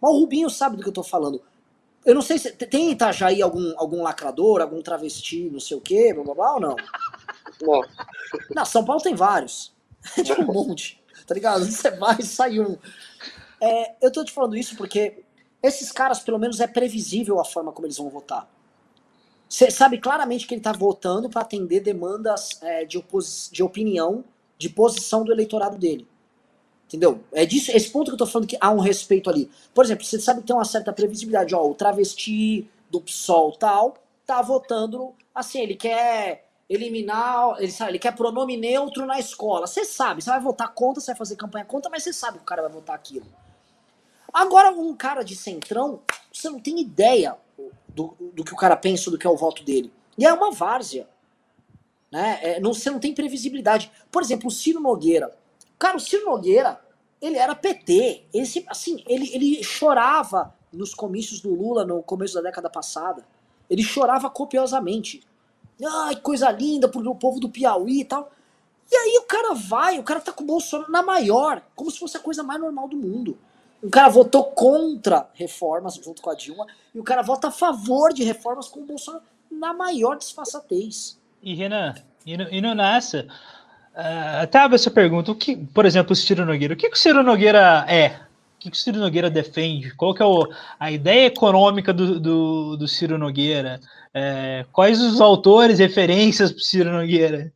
Mas 0.00 0.10
o 0.10 0.20
Rubinho 0.20 0.48
sabe 0.48 0.76
do 0.76 0.82
que 0.82 0.88
eu 0.88 0.92
tô 0.92 1.02
falando. 1.02 1.42
Eu 2.06 2.14
não 2.14 2.22
sei 2.22 2.38
se 2.38 2.52
tem 2.52 2.86
em 2.86 2.92
Itajaí 2.92 3.42
algum, 3.42 3.74
algum 3.76 4.00
lacrador, 4.00 4.60
algum 4.62 4.80
travesti, 4.80 5.50
não 5.50 5.58
sei 5.58 5.76
o 5.76 5.80
quê, 5.80 6.14
blá 6.14 6.22
blá 6.22 6.34
blá, 6.34 6.54
ou 6.54 6.60
não? 6.60 6.76
Não. 7.60 7.80
Não, 8.54 8.64
São 8.64 8.84
Paulo 8.84 9.02
tem 9.02 9.14
vários. 9.14 9.74
Tem 10.14 10.32
um 10.38 10.52
monte, 10.52 11.02
tá 11.26 11.34
ligado? 11.34 11.64
Você 11.64 11.90
vai 11.90 12.22
sai 12.22 12.60
um. 12.60 12.78
É, 13.60 13.96
eu 14.00 14.12
tô 14.12 14.24
te 14.24 14.30
falando 14.30 14.56
isso 14.56 14.76
porque 14.76 15.24
esses 15.60 15.90
caras, 15.90 16.20
pelo 16.20 16.38
menos, 16.38 16.60
é 16.60 16.68
previsível 16.68 17.40
a 17.40 17.44
forma 17.44 17.72
como 17.72 17.88
eles 17.88 17.96
vão 17.96 18.08
votar. 18.08 18.48
Você 19.48 19.68
sabe 19.68 19.98
claramente 19.98 20.46
que 20.46 20.54
ele 20.54 20.60
tá 20.60 20.70
votando 20.70 21.28
para 21.28 21.42
atender 21.42 21.80
demandas 21.80 22.50
é, 22.62 22.84
de, 22.84 23.02
de 23.50 23.62
opinião, 23.64 24.24
de 24.56 24.68
posição 24.68 25.24
do 25.24 25.32
eleitorado 25.32 25.76
dele. 25.76 26.06
Entendeu? 26.86 27.20
É 27.32 27.44
disso, 27.44 27.72
esse 27.72 27.90
ponto 27.90 28.06
que 28.06 28.14
eu 28.14 28.18
tô 28.18 28.26
falando 28.26 28.48
que 28.48 28.56
há 28.60 28.70
um 28.70 28.78
respeito 28.78 29.28
ali. 29.28 29.50
Por 29.74 29.84
exemplo, 29.84 30.04
você 30.04 30.20
sabe 30.20 30.40
que 30.40 30.46
tem 30.46 30.54
uma 30.54 30.64
certa 30.64 30.92
previsibilidade, 30.92 31.54
ó, 31.54 31.66
o 31.68 31.74
travesti 31.74 32.70
do 32.88 33.00
PSOL 33.00 33.52
tal, 33.52 33.96
tá 34.24 34.40
votando, 34.40 35.12
assim, 35.34 35.60
ele 35.60 35.74
quer 35.74 36.46
eliminar, 36.68 37.56
ele, 37.58 37.70
sabe, 37.70 37.92
ele 37.92 37.98
quer 37.98 38.14
pronome 38.14 38.56
neutro 38.56 39.04
na 39.04 39.18
escola. 39.18 39.66
Você 39.66 39.84
sabe, 39.84 40.22
você 40.22 40.30
vai 40.30 40.40
votar 40.40 40.72
contra, 40.72 41.00
você 41.00 41.12
vai 41.12 41.18
fazer 41.18 41.36
campanha 41.36 41.64
contra, 41.64 41.90
mas 41.90 42.04
você 42.04 42.12
sabe 42.12 42.38
que 42.38 42.44
o 42.44 42.46
cara 42.46 42.62
vai 42.62 42.70
votar 42.70 42.94
aquilo. 42.94 43.26
Agora, 44.32 44.70
um 44.70 44.94
cara 44.94 45.22
de 45.22 45.34
centrão, 45.34 46.00
você 46.32 46.50
não 46.50 46.60
tem 46.60 46.80
ideia 46.80 47.36
do, 47.88 48.14
do 48.32 48.44
que 48.44 48.52
o 48.52 48.56
cara 48.56 48.76
pensa, 48.76 49.10
do 49.10 49.18
que 49.18 49.26
é 49.26 49.30
o 49.30 49.36
voto 49.36 49.64
dele. 49.64 49.92
E 50.18 50.26
é 50.26 50.32
uma 50.32 50.52
várzea. 50.52 51.08
Né? 52.10 52.38
É, 52.42 52.60
não, 52.60 52.74
você 52.74 52.90
não 52.90 52.98
tem 52.98 53.14
previsibilidade. 53.14 53.90
Por 54.10 54.22
exemplo, 54.22 54.48
o 54.48 54.50
Ciro 54.50 54.80
Nogueira. 54.80 55.34
Cara, 55.78 55.96
o 55.96 56.00
Ciro 56.00 56.24
Nogueira, 56.24 56.80
ele 57.20 57.36
era 57.36 57.54
PT. 57.54 58.24
Ele, 58.32 58.66
assim, 58.68 59.02
ele, 59.06 59.30
ele 59.34 59.62
chorava 59.62 60.54
nos 60.72 60.94
comícios 60.94 61.40
do 61.40 61.54
Lula 61.54 61.84
no 61.84 62.02
começo 62.02 62.34
da 62.34 62.42
década 62.42 62.68
passada. 62.70 63.24
Ele 63.68 63.82
chorava 63.82 64.30
copiosamente. 64.30 65.22
Ai, 65.84 66.16
coisa 66.16 66.50
linda 66.50 66.88
pro 66.88 67.14
povo 67.14 67.40
do 67.40 67.48
Piauí 67.48 68.00
e 68.00 68.04
tal. 68.04 68.30
E 68.90 68.96
aí 68.96 69.18
o 69.18 69.26
cara 69.26 69.54
vai, 69.54 69.98
o 69.98 70.02
cara 70.02 70.20
tá 70.20 70.32
com 70.32 70.44
o 70.44 70.46
Bolsonaro 70.46 70.90
na 70.90 71.02
maior, 71.02 71.60
como 71.74 71.90
se 71.90 71.98
fosse 71.98 72.16
a 72.16 72.20
coisa 72.20 72.42
mais 72.42 72.60
normal 72.60 72.88
do 72.88 72.96
mundo. 72.96 73.36
O 73.82 73.90
cara 73.90 74.08
votou 74.08 74.44
contra 74.44 75.28
reformas 75.34 75.96
junto 75.96 76.22
com 76.22 76.30
a 76.30 76.34
Dilma 76.34 76.66
e 76.94 77.00
o 77.00 77.04
cara 77.04 77.22
vota 77.22 77.48
a 77.48 77.50
favor 77.50 78.12
de 78.12 78.22
reformas 78.22 78.68
com 78.68 78.80
o 78.80 78.84
Bolsonaro 78.86 79.24
na 79.50 79.74
maior 79.74 80.16
disfarçatez. 80.16 81.18
E 81.42 81.54
Renan, 81.54 81.94
e 82.24 82.60
no 82.60 82.74
nessa, 82.74 83.26
Uh, 83.96 84.42
até 84.42 84.58
abre 84.58 84.74
essa 84.74 84.90
pergunta, 84.90 85.32
o 85.32 85.34
que, 85.34 85.56
por 85.56 85.86
exemplo, 85.86 86.12
o 86.12 86.16
Ciro 86.16 86.44
Nogueira, 86.44 86.74
o 86.74 86.76
que, 86.76 86.90
que 86.90 86.96
o 86.96 87.00
Ciro 87.00 87.22
Nogueira 87.22 87.86
é? 87.88 88.08
O 88.08 88.58
que, 88.58 88.70
que 88.70 88.76
o 88.76 88.80
Ciro 88.80 88.98
Nogueira 88.98 89.30
defende? 89.30 89.94
Qual 89.94 90.12
que 90.12 90.22
é 90.22 90.26
o, 90.26 90.46
a 90.78 90.90
ideia 90.90 91.26
econômica 91.26 91.94
do, 91.94 92.20
do, 92.20 92.76
do 92.76 92.86
Ciro 92.86 93.16
Nogueira? 93.16 93.80
É, 94.12 94.66
quais 94.70 95.00
os 95.00 95.18
autores, 95.18 95.78
referências 95.78 96.52
para 96.52 96.58
o 96.58 96.62
Ciro 96.62 96.92
Nogueira? 96.92 97.50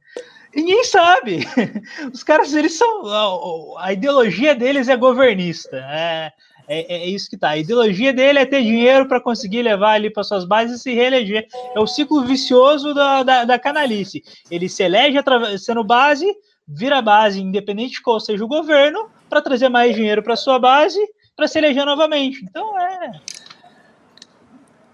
Ninguém 0.54 0.82
sabe. 0.84 1.46
Os 2.12 2.22
caras, 2.22 2.54
eles 2.54 2.72
são. 2.76 3.06
A, 3.06 3.86
a 3.86 3.92
ideologia 3.92 4.54
deles 4.54 4.88
é 4.88 4.96
governista. 4.96 5.76
É, 5.76 6.32
é, 6.72 6.94
é, 6.98 7.06
isso 7.08 7.28
que 7.28 7.36
tá. 7.36 7.50
A 7.50 7.58
ideologia 7.58 8.12
dele 8.12 8.38
é 8.38 8.46
ter 8.46 8.62
dinheiro 8.62 9.08
para 9.08 9.20
conseguir 9.20 9.60
levar 9.60 9.94
ali 9.94 10.08
para 10.08 10.22
suas 10.22 10.44
bases 10.44 10.78
e 10.78 10.82
se 10.84 10.94
reeleger. 10.94 11.48
É 11.74 11.80
o 11.80 11.86
ciclo 11.86 12.22
vicioso 12.22 12.94
da, 12.94 13.24
da, 13.24 13.44
da 13.44 13.58
canalice. 13.58 14.22
Ele 14.48 14.68
se 14.68 14.84
elege 14.84 15.18
sendo 15.58 15.82
base, 15.82 16.32
vira 16.68 17.02
base, 17.02 17.40
independente 17.40 17.94
de 17.94 18.02
qual 18.02 18.20
seja 18.20 18.44
o 18.44 18.48
governo, 18.48 19.10
para 19.28 19.42
trazer 19.42 19.68
mais 19.68 19.96
dinheiro 19.96 20.22
para 20.22 20.36
sua 20.36 20.60
base, 20.60 21.00
para 21.34 21.48
se 21.48 21.58
eleger 21.58 21.84
novamente. 21.84 22.40
Então 22.44 22.78
é. 22.78 23.20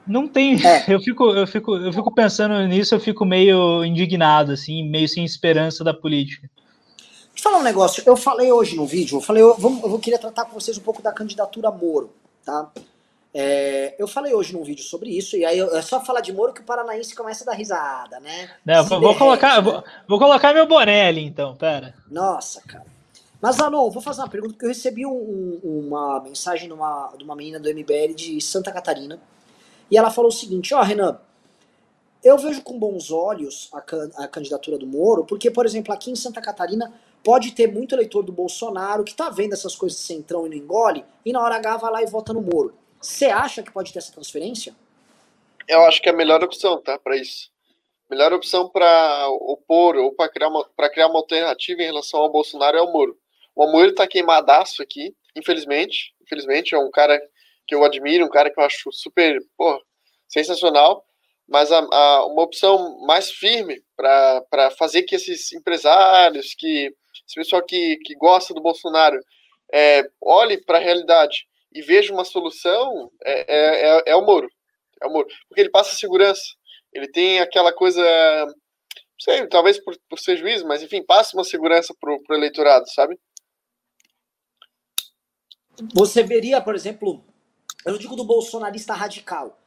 Não 0.07 0.27
tem. 0.27 0.55
É. 0.66 0.85
Eu, 0.89 1.01
fico, 1.01 1.24
eu, 1.35 1.47
fico, 1.47 1.77
eu 1.77 1.93
fico 1.93 2.14
pensando 2.14 2.59
nisso, 2.66 2.95
eu 2.95 3.01
fico 3.01 3.27
meio 3.27 3.85
indignado, 3.85 4.53
assim, 4.53 4.89
meio 4.89 5.09
sem 5.09 5.24
esperança 5.24 5.85
da 5.85 5.93
política. 5.93 6.49
Deixa 7.37 7.49
eu 7.49 7.53
falar 7.53 7.59
um 7.59 7.64
negócio. 7.64 8.03
Eu 8.07 8.16
falei 8.16 8.51
hoje 8.51 8.74
no 8.76 8.87
vídeo, 8.87 9.18
eu 9.18 9.20
falei, 9.20 9.43
eu, 9.43 9.55
vamos, 9.59 9.82
eu 9.82 9.99
queria 9.99 10.18
tratar 10.18 10.47
com 10.47 10.59
vocês 10.59 10.78
um 10.78 10.80
pouco 10.80 11.03
da 11.03 11.12
candidatura 11.12 11.70
Moro, 11.70 12.11
tá? 12.43 12.72
É, 13.34 13.95
eu 13.99 14.09
falei 14.09 14.32
hoje 14.32 14.55
num 14.55 14.64
vídeo 14.64 14.82
sobre 14.82 15.11
isso, 15.11 15.37
e 15.37 15.45
aí 15.45 15.61
é 15.61 15.82
só 15.82 16.03
falar 16.03 16.22
de 16.22 16.32
Moro 16.32 16.55
que 16.55 16.62
o 16.62 16.64
paranaense 16.64 17.14
começa 17.14 17.45
a 17.45 17.49
dar 17.49 17.53
risada, 17.53 18.18
né? 18.20 18.51
Não, 18.64 18.82
vou, 18.87 19.01
derrete, 19.01 19.18
colocar, 19.18 19.57
né? 19.57 19.70
vou, 19.70 19.84
vou, 20.09 20.18
colocar 20.18 20.55
meu 20.55 20.66
boné 20.66 21.09
ali 21.09 21.26
então, 21.26 21.55
pera. 21.55 21.95
Nossa, 22.11 22.62
cara. 22.62 22.87
Mas, 23.39 23.61
Anon, 23.61 23.91
vou 23.91 24.01
fazer 24.01 24.22
uma 24.22 24.30
pergunta, 24.30 24.55
porque 24.55 24.64
eu 24.64 24.70
recebi 24.70 25.05
um, 25.05 25.61
uma 25.62 26.18
mensagem 26.20 26.68
de 26.68 26.72
uma, 26.72 27.12
de 27.18 27.22
uma 27.22 27.37
menina 27.37 27.61
do 27.61 27.68
MBL 27.68 28.14
de 28.16 28.41
Santa 28.41 28.72
Catarina, 28.72 29.20
e 29.91 29.99
ela 29.99 30.11
falou 30.11 30.30
o 30.30 30.34
seguinte, 30.34 30.72
ó, 30.72 30.80
oh, 30.80 30.82
Renan, 30.82 31.20
eu 32.24 32.39
vejo 32.39 32.62
com 32.62 32.78
bons 32.78 33.11
olhos 33.11 33.68
a, 33.74 33.82
can, 33.82 34.11
a 34.16 34.26
candidatura 34.26 34.78
do 34.78 34.87
Moro, 34.87 35.26
porque, 35.26 35.51
por 35.51 35.66
exemplo, 35.66 35.93
aqui 35.93 36.11
em 36.11 36.16
Santa 36.16 36.41
Catarina 36.41 36.91
pode 37.27 37.51
ter 37.51 37.66
muito 37.66 37.93
eleitor 37.93 38.22
do 38.22 38.31
Bolsonaro 38.31 39.03
que 39.03 39.12
tá 39.12 39.29
vendo 39.29 39.53
essas 39.53 39.74
coisas 39.74 39.99
de 39.99 40.05
centrão 40.05 40.47
e 40.47 40.49
não 40.49 40.57
engole, 40.57 41.05
e 41.24 41.33
na 41.33 41.43
hora 41.43 41.57
H 41.57 41.79
vai 41.79 41.91
lá 41.91 42.01
e 42.01 42.07
vota 42.07 42.33
no 42.33 42.41
Moro. 42.41 42.72
Você 43.01 43.24
acha 43.24 43.64
que 43.64 43.72
pode 43.72 43.93
ter 43.93 43.99
essa 43.99 44.12
transferência? 44.12 44.77
Eu 45.66 45.83
acho 45.87 46.01
que 46.01 46.09
é 46.09 46.12
a 46.12 46.16
melhor 46.16 46.45
opção, 46.45 46.81
tá, 46.81 46.97
para 46.97 47.16
isso. 47.16 47.51
Melhor 48.09 48.33
opção 48.33 48.68
para 48.68 49.29
opor 49.41 49.97
ou 49.97 50.14
para 50.14 50.29
criar, 50.29 50.47
uma, 50.47 50.64
criar 50.89 51.09
uma 51.09 51.18
alternativa 51.18 51.83
em 51.83 51.87
relação 51.87 52.20
ao 52.20 52.31
Bolsonaro 52.31 52.79
é 52.79 52.81
o 52.83 52.93
Moro. 52.93 53.18
O 53.57 53.66
Moro 53.72 53.93
tá 53.93 54.07
queimadaço 54.07 54.81
aqui, 54.81 55.12
infelizmente. 55.35 56.14
Infelizmente, 56.22 56.77
é 56.77 56.79
um 56.79 56.93
cara 56.93 57.20
que 57.66 57.74
eu 57.74 57.83
admiro, 57.83 58.24
um 58.24 58.31
cara 58.31 58.53
que 58.53 58.61
eu 58.61 58.64
acho 58.64 58.93
super, 58.93 59.37
pô, 59.57 59.83
sensacional 60.29 61.05
mas 61.49 61.70
a, 61.70 61.79
a, 61.79 62.27
uma 62.27 62.43
opção 62.43 62.99
mais 63.07 63.31
firme 63.31 63.81
para 63.97 64.70
fazer 64.77 65.05
que 65.05 65.14
esses 65.14 65.53
empresários, 65.53 66.55
que 66.55 66.93
esse 67.27 67.35
pessoal 67.35 67.62
que, 67.62 67.97
que 68.05 68.14
gosta 68.14 68.55
do 68.55 68.61
Bolsonaro 68.61 69.18
é, 69.72 70.09
olhe 70.20 70.59
para 70.64 70.79
a 70.79 70.81
realidade 70.81 71.47
e 71.72 71.83
veja 71.83 72.12
uma 72.12 72.24
solução 72.24 73.11
é, 73.24 73.55
é, 73.55 73.99
é, 73.99 74.03
é, 74.07 74.16
o 74.16 74.24
Moro. 74.24 74.49
É 75.03 75.07
o 75.07 75.11
Moro. 75.11 75.27
Porque 75.49 75.61
ele 75.61 75.70
passa 75.70 75.97
segurança. 75.97 76.45
Ele 76.93 77.09
tem 77.09 77.41
aquela 77.41 77.72
coisa. 77.72 78.03
Não 78.47 78.55
sei, 79.20 79.47
talvez 79.49 79.83
por, 79.83 79.97
por 80.09 80.18
ser 80.18 80.37
juiz, 80.37 80.62
mas 80.62 80.83
enfim, 80.83 81.03
passa 81.03 81.37
uma 81.37 81.45
segurança 81.45 81.95
para 81.99 82.12
o 82.12 82.35
eleitorado, 82.35 82.89
sabe? 82.93 83.18
você 85.95 86.22
veria, 86.22 86.61
por 86.61 86.74
exemplo, 86.74 87.22
eu 87.85 87.93
não 87.93 87.99
digo 87.99 88.16
do 88.16 88.24
bolsonarista 88.24 88.95
radical, 88.95 89.59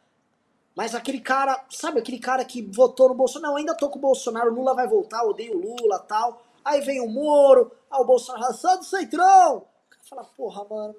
mas 0.75 0.95
aquele 0.95 1.19
cara, 1.19 1.65
sabe, 1.69 1.99
aquele 1.99 2.19
cara 2.19 2.43
que 2.45 2.61
votou 2.61 3.09
no 3.09 3.15
Bolsonaro, 3.15 3.53
não, 3.53 3.57
ainda 3.57 3.75
tô 3.75 3.89
com 3.89 3.99
o 3.99 4.01
Bolsonaro, 4.01 4.53
Lula 4.53 4.73
vai 4.73 4.87
voltar, 4.87 5.23
odeio 5.23 5.57
Lula 5.57 5.99
tal. 5.99 6.45
Aí 6.63 6.81
vem 6.81 7.01
o 7.01 7.07
Moro, 7.07 7.71
ah, 7.89 8.01
o 8.01 8.05
Bolsonaro, 8.05 8.53
sai 8.53 8.77
do 8.77 8.83
centrão. 8.83 9.65
Fala, 10.03 10.23
porra, 10.23 10.65
mano. 10.69 10.95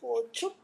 Pô, 0.00 0.22
deixa 0.30 0.46
eu, 0.46 0.54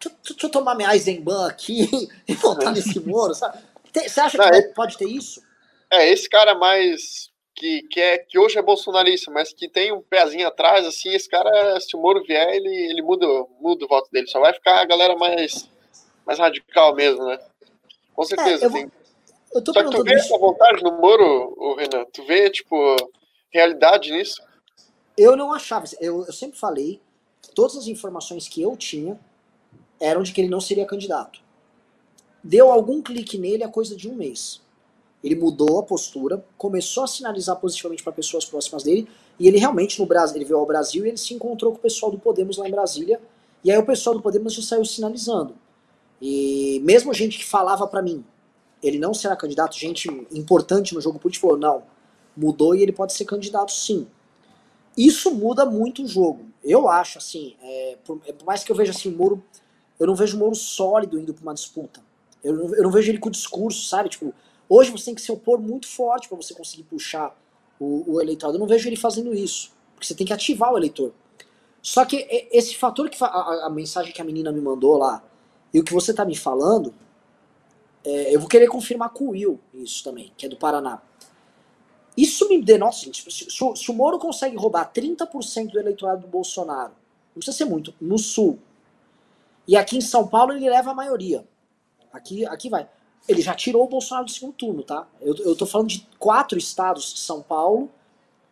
deixa, 0.00 0.16
deixa 0.24 0.46
eu 0.46 0.50
tomar 0.50 0.74
minha 0.74 0.92
Eisenbahn 0.92 1.46
aqui 1.46 2.08
e 2.26 2.34
voltar 2.34 2.72
nesse 2.72 2.98
Moro, 3.06 3.34
sabe? 3.34 3.58
Você 3.92 4.20
acha 4.20 4.38
que 4.38 4.50
não, 4.50 4.56
é, 4.56 4.62
pode 4.68 4.96
ter 4.96 5.08
isso? 5.08 5.42
É, 5.90 6.08
esse 6.08 6.28
cara 6.28 6.54
mais 6.54 7.30
que, 7.54 7.82
que, 7.82 8.00
é, 8.00 8.18
que 8.18 8.38
hoje 8.38 8.58
é 8.58 8.62
bolsonarista, 8.62 9.30
mas 9.30 9.52
que 9.52 9.68
tem 9.68 9.92
um 9.92 10.00
pezinho 10.00 10.46
atrás, 10.46 10.86
assim, 10.86 11.10
esse 11.10 11.28
cara, 11.28 11.78
se 11.80 11.94
o 11.94 12.00
Moro 12.00 12.22
vier, 12.22 12.54
ele, 12.54 12.74
ele 12.90 13.02
muda, 13.02 13.26
muda 13.60 13.84
o 13.84 13.88
voto 13.88 14.10
dele. 14.10 14.26
Só 14.28 14.40
vai 14.40 14.54
ficar 14.54 14.80
a 14.80 14.84
galera 14.86 15.14
mais, 15.16 15.68
mais 16.24 16.38
radical 16.38 16.94
mesmo, 16.94 17.24
né? 17.26 17.38
Com 18.14 18.22
certeza. 18.24 18.64
É, 18.64 18.68
eu, 18.68 18.72
tem... 18.72 18.92
eu 19.54 19.62
tô 19.62 19.72
Só 19.72 19.82
que 19.84 19.90
tu 19.90 20.04
vê 20.04 20.14
isso. 20.14 20.26
essa 20.26 20.38
vontade 20.38 20.82
no 20.82 20.92
Moro, 20.92 21.54
o 21.56 21.74
Renan? 21.74 22.04
Tu 22.12 22.24
vê, 22.24 22.50
tipo, 22.50 22.96
realidade 23.50 24.12
nisso? 24.12 24.42
Eu 25.16 25.36
não 25.36 25.52
achava. 25.52 25.86
Eu, 26.00 26.24
eu 26.24 26.32
sempre 26.32 26.58
falei 26.58 27.00
que 27.42 27.52
todas 27.52 27.76
as 27.76 27.86
informações 27.86 28.48
que 28.48 28.62
eu 28.62 28.76
tinha 28.76 29.18
eram 30.00 30.22
de 30.22 30.32
que 30.32 30.40
ele 30.40 30.48
não 30.48 30.60
seria 30.60 30.86
candidato. 30.86 31.40
Deu 32.42 32.70
algum 32.70 33.02
clique 33.02 33.36
nele 33.36 33.62
a 33.62 33.68
coisa 33.68 33.94
de 33.94 34.08
um 34.08 34.14
mês. 34.14 34.62
Ele 35.22 35.34
mudou 35.34 35.78
a 35.78 35.82
postura, 35.82 36.42
começou 36.56 37.04
a 37.04 37.06
sinalizar 37.06 37.56
positivamente 37.56 38.02
para 38.02 38.12
pessoas 38.12 38.44
próximas 38.44 38.82
dele, 38.82 39.06
e 39.38 39.46
ele 39.46 39.58
realmente 39.58 40.00
no 40.00 40.06
Brasil, 40.06 40.36
ele 40.36 40.46
veio 40.46 40.58
ao 40.58 40.64
Brasil 40.64 41.04
e 41.04 41.08
ele 41.08 41.18
se 41.18 41.34
encontrou 41.34 41.72
com 41.72 41.78
o 41.78 41.82
pessoal 41.82 42.10
do 42.10 42.18
Podemos 42.18 42.56
lá 42.56 42.66
em 42.66 42.70
Brasília, 42.70 43.20
e 43.62 43.70
aí 43.70 43.76
o 43.76 43.84
pessoal 43.84 44.16
do 44.16 44.22
Podemos 44.22 44.54
já 44.54 44.62
saiu 44.62 44.84
sinalizando. 44.84 45.54
E 46.20 46.80
mesmo 46.82 47.12
gente 47.12 47.38
que 47.38 47.44
falava 47.44 47.86
para 47.86 48.00
mim, 48.00 48.24
ele 48.82 48.98
não 48.98 49.12
será 49.12 49.36
candidato, 49.36 49.76
gente 49.76 50.08
importante 50.32 50.94
no 50.94 51.00
jogo 51.00 51.18
político 51.18 51.46
falou, 51.46 51.58
não, 51.58 51.82
mudou 52.36 52.74
e 52.74 52.82
ele 52.82 52.92
pode 52.92 53.12
ser 53.12 53.24
candidato 53.24 53.72
sim. 53.72 54.06
Isso 54.96 55.30
muda 55.30 55.64
muito 55.64 56.02
o 56.02 56.06
jogo. 56.06 56.46
Eu 56.62 56.88
acho, 56.88 57.18
assim, 57.18 57.56
é, 57.62 57.98
por, 58.04 58.20
é, 58.26 58.32
por, 58.32 58.44
mais 58.44 58.64
que 58.64 58.72
eu 58.72 58.76
veja 58.76 58.90
assim, 58.90 59.08
o 59.08 59.16
Moro, 59.16 59.42
eu 59.98 60.06
não 60.06 60.14
vejo 60.14 60.36
o 60.36 60.40
Moro 60.40 60.54
sólido 60.54 61.18
indo 61.18 61.32
pra 61.32 61.42
uma 61.42 61.54
disputa. 61.54 62.00
Eu 62.42 62.54
não, 62.54 62.74
eu 62.74 62.82
não 62.82 62.90
vejo 62.90 63.10
ele 63.10 63.18
com 63.18 63.30
discurso, 63.30 63.86
sabe? 63.86 64.08
Tipo, 64.08 64.34
Hoje 64.72 64.92
você 64.92 65.06
tem 65.06 65.16
que 65.16 65.20
se 65.20 65.32
opor 65.32 65.60
muito 65.60 65.88
forte 65.88 66.28
para 66.28 66.36
você 66.36 66.54
conseguir 66.54 66.84
puxar 66.84 67.36
o, 67.80 68.04
o, 68.06 68.20
eleitorado. 68.20 68.56
Eu 68.56 68.60
não 68.60 68.68
vejo 68.68 68.88
ele 68.88 68.94
fazendo 68.94 69.34
isso, 69.34 69.72
porque 69.96 70.06
você 70.06 70.14
tem 70.14 70.24
que 70.24 70.32
ativar 70.32 70.72
o 70.72 70.78
eleitor. 70.78 71.12
Só 71.82 72.04
que 72.04 72.24
esse 72.52 72.76
fator 72.76 73.10
que 73.10 73.16
a, 73.20 73.66
a 73.66 73.70
mensagem 73.70 74.12
que 74.12 74.22
a 74.22 74.24
menina 74.24 74.52
me 74.52 74.60
mandou 74.60 74.96
lá 74.96 75.24
e 75.74 75.80
o 75.80 75.84
que 75.84 75.92
você 75.92 76.12
está 76.12 76.24
me 76.24 76.36
falando, 76.36 76.94
é, 78.04 78.34
eu 78.34 78.40
vou 78.40 78.48
querer 78.48 78.66
confirmar 78.68 79.10
com 79.10 79.26
o 79.26 79.30
Will 79.30 79.60
isso 79.74 80.02
também, 80.04 80.32
que 80.36 80.46
é 80.46 80.48
do 80.48 80.56
Paraná. 80.56 81.00
Isso 82.16 82.48
me 82.48 82.62
denota, 82.62 82.96
gente, 82.96 83.22
se, 83.32 83.50
se, 83.50 83.50
se 83.50 83.90
o 83.90 83.94
Moro 83.94 84.18
consegue 84.18 84.56
roubar 84.56 84.92
30% 84.92 85.70
do 85.70 85.78
eleitorado 85.78 86.22
do 86.22 86.28
Bolsonaro, 86.28 86.92
não 87.34 87.36
precisa 87.36 87.56
ser 87.56 87.64
muito, 87.64 87.94
no 88.00 88.18
Sul, 88.18 88.58
e 89.66 89.76
aqui 89.76 89.96
em 89.96 90.00
São 90.00 90.26
Paulo 90.26 90.52
ele 90.52 90.68
leva 90.68 90.90
a 90.90 90.94
maioria. 90.94 91.46
Aqui, 92.12 92.44
aqui 92.44 92.68
vai 92.68 92.88
ele 93.28 93.42
já 93.42 93.54
tirou 93.54 93.84
o 93.84 93.88
Bolsonaro 93.88 94.26
do 94.26 94.30
segundo 94.30 94.54
turno, 94.54 94.82
tá? 94.82 95.06
Eu, 95.20 95.34
eu 95.36 95.56
tô 95.56 95.66
falando 95.66 95.88
de 95.88 96.06
quatro 96.18 96.58
estados, 96.58 97.20
São 97.20 97.42
Paulo, 97.42 97.90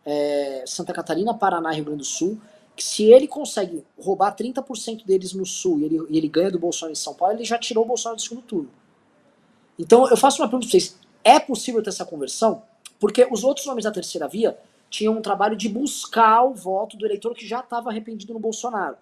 é, 0.04 0.64
Santa 0.66 0.92
Catarina, 0.92 1.34
Paraná 1.34 1.72
e 1.72 1.76
Rio 1.76 1.86
Grande 1.86 2.00
do 2.00 2.04
Sul, 2.04 2.40
que 2.76 2.84
se 2.84 3.04
ele 3.04 3.26
consegue 3.26 3.84
roubar 3.98 4.36
30% 4.36 5.04
deles 5.04 5.32
no 5.32 5.44
Sul 5.44 5.80
e 5.80 5.84
ele, 5.84 6.06
e 6.10 6.16
ele 6.16 6.28
ganha 6.28 6.50
do 6.50 6.58
Bolsonaro 6.58 6.92
em 6.92 6.96
São 6.96 7.14
Paulo, 7.14 7.34
ele 7.34 7.44
já 7.44 7.58
tirou 7.58 7.84
o 7.84 7.86
Bolsonaro 7.88 8.16
do 8.16 8.22
segundo 8.22 8.42
turno. 8.42 8.70
Então 9.78 10.08
eu 10.08 10.16
faço 10.16 10.42
uma 10.42 10.48
pergunta 10.48 10.66
pra 10.66 10.72
vocês, 10.72 10.98
é 11.22 11.38
possível 11.38 11.82
ter 11.82 11.90
essa 11.90 12.04
conversão? 12.04 12.62
Porque 12.98 13.26
os 13.30 13.44
outros 13.44 13.66
nomes 13.66 13.84
da 13.84 13.90
terceira 13.90 14.26
via 14.26 14.58
tinham 14.90 15.16
um 15.16 15.22
trabalho 15.22 15.56
de 15.56 15.68
buscar 15.68 16.42
o 16.44 16.54
voto 16.54 16.96
do 16.96 17.06
eleitor 17.06 17.34
que 17.34 17.46
já 17.46 17.60
estava 17.60 17.90
arrependido 17.90 18.32
no 18.32 18.40
Bolsonaro. 18.40 18.96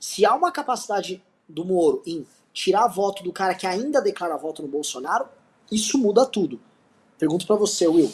Se 0.00 0.24
há 0.24 0.34
uma 0.34 0.52
capacidade 0.52 1.22
do 1.48 1.64
Moro 1.64 2.02
em 2.06 2.26
tirar 2.52 2.86
voto 2.88 3.22
do 3.22 3.32
cara 3.32 3.54
que 3.54 3.66
ainda 3.66 4.00
declara 4.00 4.36
voto 4.36 4.62
no 4.62 4.68
Bolsonaro, 4.68 5.26
isso 5.70 5.96
muda 5.96 6.26
tudo. 6.26 6.60
Pergunto 7.18 7.46
para 7.46 7.56
você, 7.56 7.86
Will. 7.86 8.12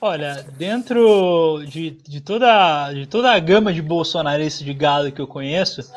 Olha, 0.00 0.46
dentro 0.56 1.62
de, 1.66 1.90
de, 1.90 2.20
toda, 2.20 2.92
de 2.92 3.06
toda 3.06 3.32
a 3.32 3.38
gama 3.38 3.72
de 3.72 3.82
bolsonaristas 3.82 4.64
de 4.64 4.72
gado 4.72 5.10
que 5.10 5.20
eu 5.20 5.26
conheço, 5.26 5.90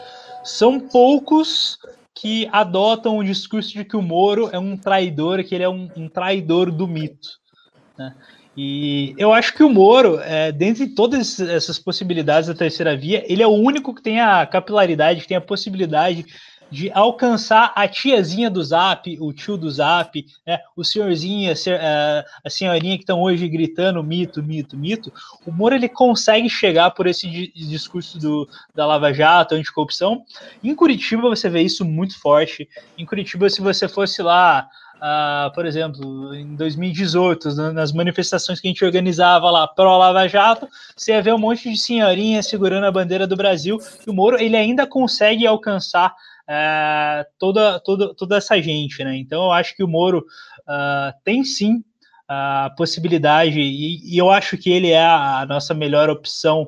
são 0.43 0.80
poucos 0.80 1.78
que 2.16 2.47
adotam 2.51 3.18
o 3.18 3.24
discurso 3.24 3.74
de 3.74 3.86
que 3.86 3.95
o 3.95 4.01
Moro 4.01 4.49
é 4.51 4.59
um 4.59 4.76
traidor, 4.76 5.43
que 5.43 5.55
ele 5.55 5.64
é 5.64 5.70
um, 5.70 5.89
um 5.95 6.09
traidor 6.09 6.72
do 6.72 6.88
mito. 6.88 7.30
Né? 7.97 8.14
E 8.55 9.16
eu 9.18 9.34
acho 9.34 9.53
que 9.53 9.64
o 9.64 9.70
Moro, 9.70 10.20
é, 10.20 10.51
dentre 10.51 10.88
todas 10.88 11.39
essas 11.39 11.80
possibilidades 11.80 12.47
da 12.47 12.53
terceira 12.53 12.97
via, 12.97 13.24
ele 13.32 13.41
é 13.41 13.47
o 13.47 13.51
único 13.51 13.95
que 13.95 14.01
tem 14.01 14.20
a 14.20 14.45
capilaridade, 14.45 15.22
que 15.22 15.28
tem 15.28 15.38
a 15.38 15.41
possibilidade 15.41 16.26
de 16.72 16.90
alcançar 16.94 17.74
a 17.76 17.88
tiazinha 17.88 18.50
do 18.50 18.64
Zap, 18.64 19.18
o 19.20 19.34
tio 19.34 19.58
do 19.58 19.70
Zap, 19.70 20.26
né, 20.48 20.60
o 20.76 20.84
senhorzinho, 20.84 21.52
a, 21.52 22.26
a 22.46 22.50
senhorinha 22.50 22.96
que 22.96 23.04
estão 23.04 23.22
hoje 23.22 23.48
gritando 23.50 24.02
mito, 24.02 24.42
mito, 24.42 24.78
mito, 24.78 25.12
o 25.46 25.52
Moro 25.52 25.76
ele 25.76 25.90
consegue 25.90 26.50
chegar 26.50 26.92
por 26.92 27.08
esse 27.08 27.52
discurso 27.54 28.18
do, 28.18 28.48
da 28.74 28.86
Lava 28.86 29.14
Jato, 29.14 29.56
anticorrupção. 29.56 30.24
Em 30.64 30.74
Curitiba 30.74 31.24
você 31.24 31.50
vê 31.50 31.62
isso 31.62 31.84
muito 31.84 32.18
forte. 32.18 32.70
Em 32.98 33.06
Curitiba, 33.06 33.50
se 33.50 33.62
você 33.62 33.88
fosse 33.88 34.22
lá 34.22 34.68
Uh, 35.02 35.52
por 35.56 35.66
exemplo, 35.66 36.36
em 36.36 36.56
2018, 36.56 37.56
nas 37.74 37.92
manifestações 37.92 38.60
que 38.60 38.68
a 38.68 38.70
gente 38.70 38.86
organizava 38.86 39.50
lá 39.50 39.68
pró 39.68 39.98
Lava 39.98 40.28
Jato, 40.28 40.70
você 40.96 41.14
ia 41.14 41.24
ver 41.24 41.34
um 41.34 41.40
monte 41.40 41.72
de 41.72 41.76
senhorinha 41.76 42.44
segurando 42.44 42.86
a 42.86 42.92
bandeira 42.92 43.26
do 43.26 43.36
Brasil, 43.36 43.80
e 44.06 44.08
o 44.12 44.14
Moro 44.14 44.40
ele 44.40 44.56
ainda 44.56 44.86
consegue 44.86 45.48
alcançar 45.48 46.14
é, 46.54 47.26
toda, 47.39 47.80
toda, 47.80 48.14
toda 48.14 48.36
essa 48.36 48.62
gente, 48.62 49.02
né? 49.06 49.16
Então 49.16 49.45
eu 49.45 49.52
acho 49.54 49.74
que 49.74 49.82
o 49.82 49.88
Moro 49.88 50.20
uh, 50.20 51.14
tem 51.24 51.45
sim 51.45 51.82
a 52.28 52.70
possibilidade, 52.78 53.60
e, 53.60 54.14
e, 54.14 54.18
eu 54.18 54.30
acho 54.30 54.58
que 54.58 54.70
ele 54.70 54.89
é 54.89 55.06
a, 55.06 55.45
nossa 55.47 55.74
melhor 55.74 56.10
opção 56.10 56.64
uh, 56.64 56.68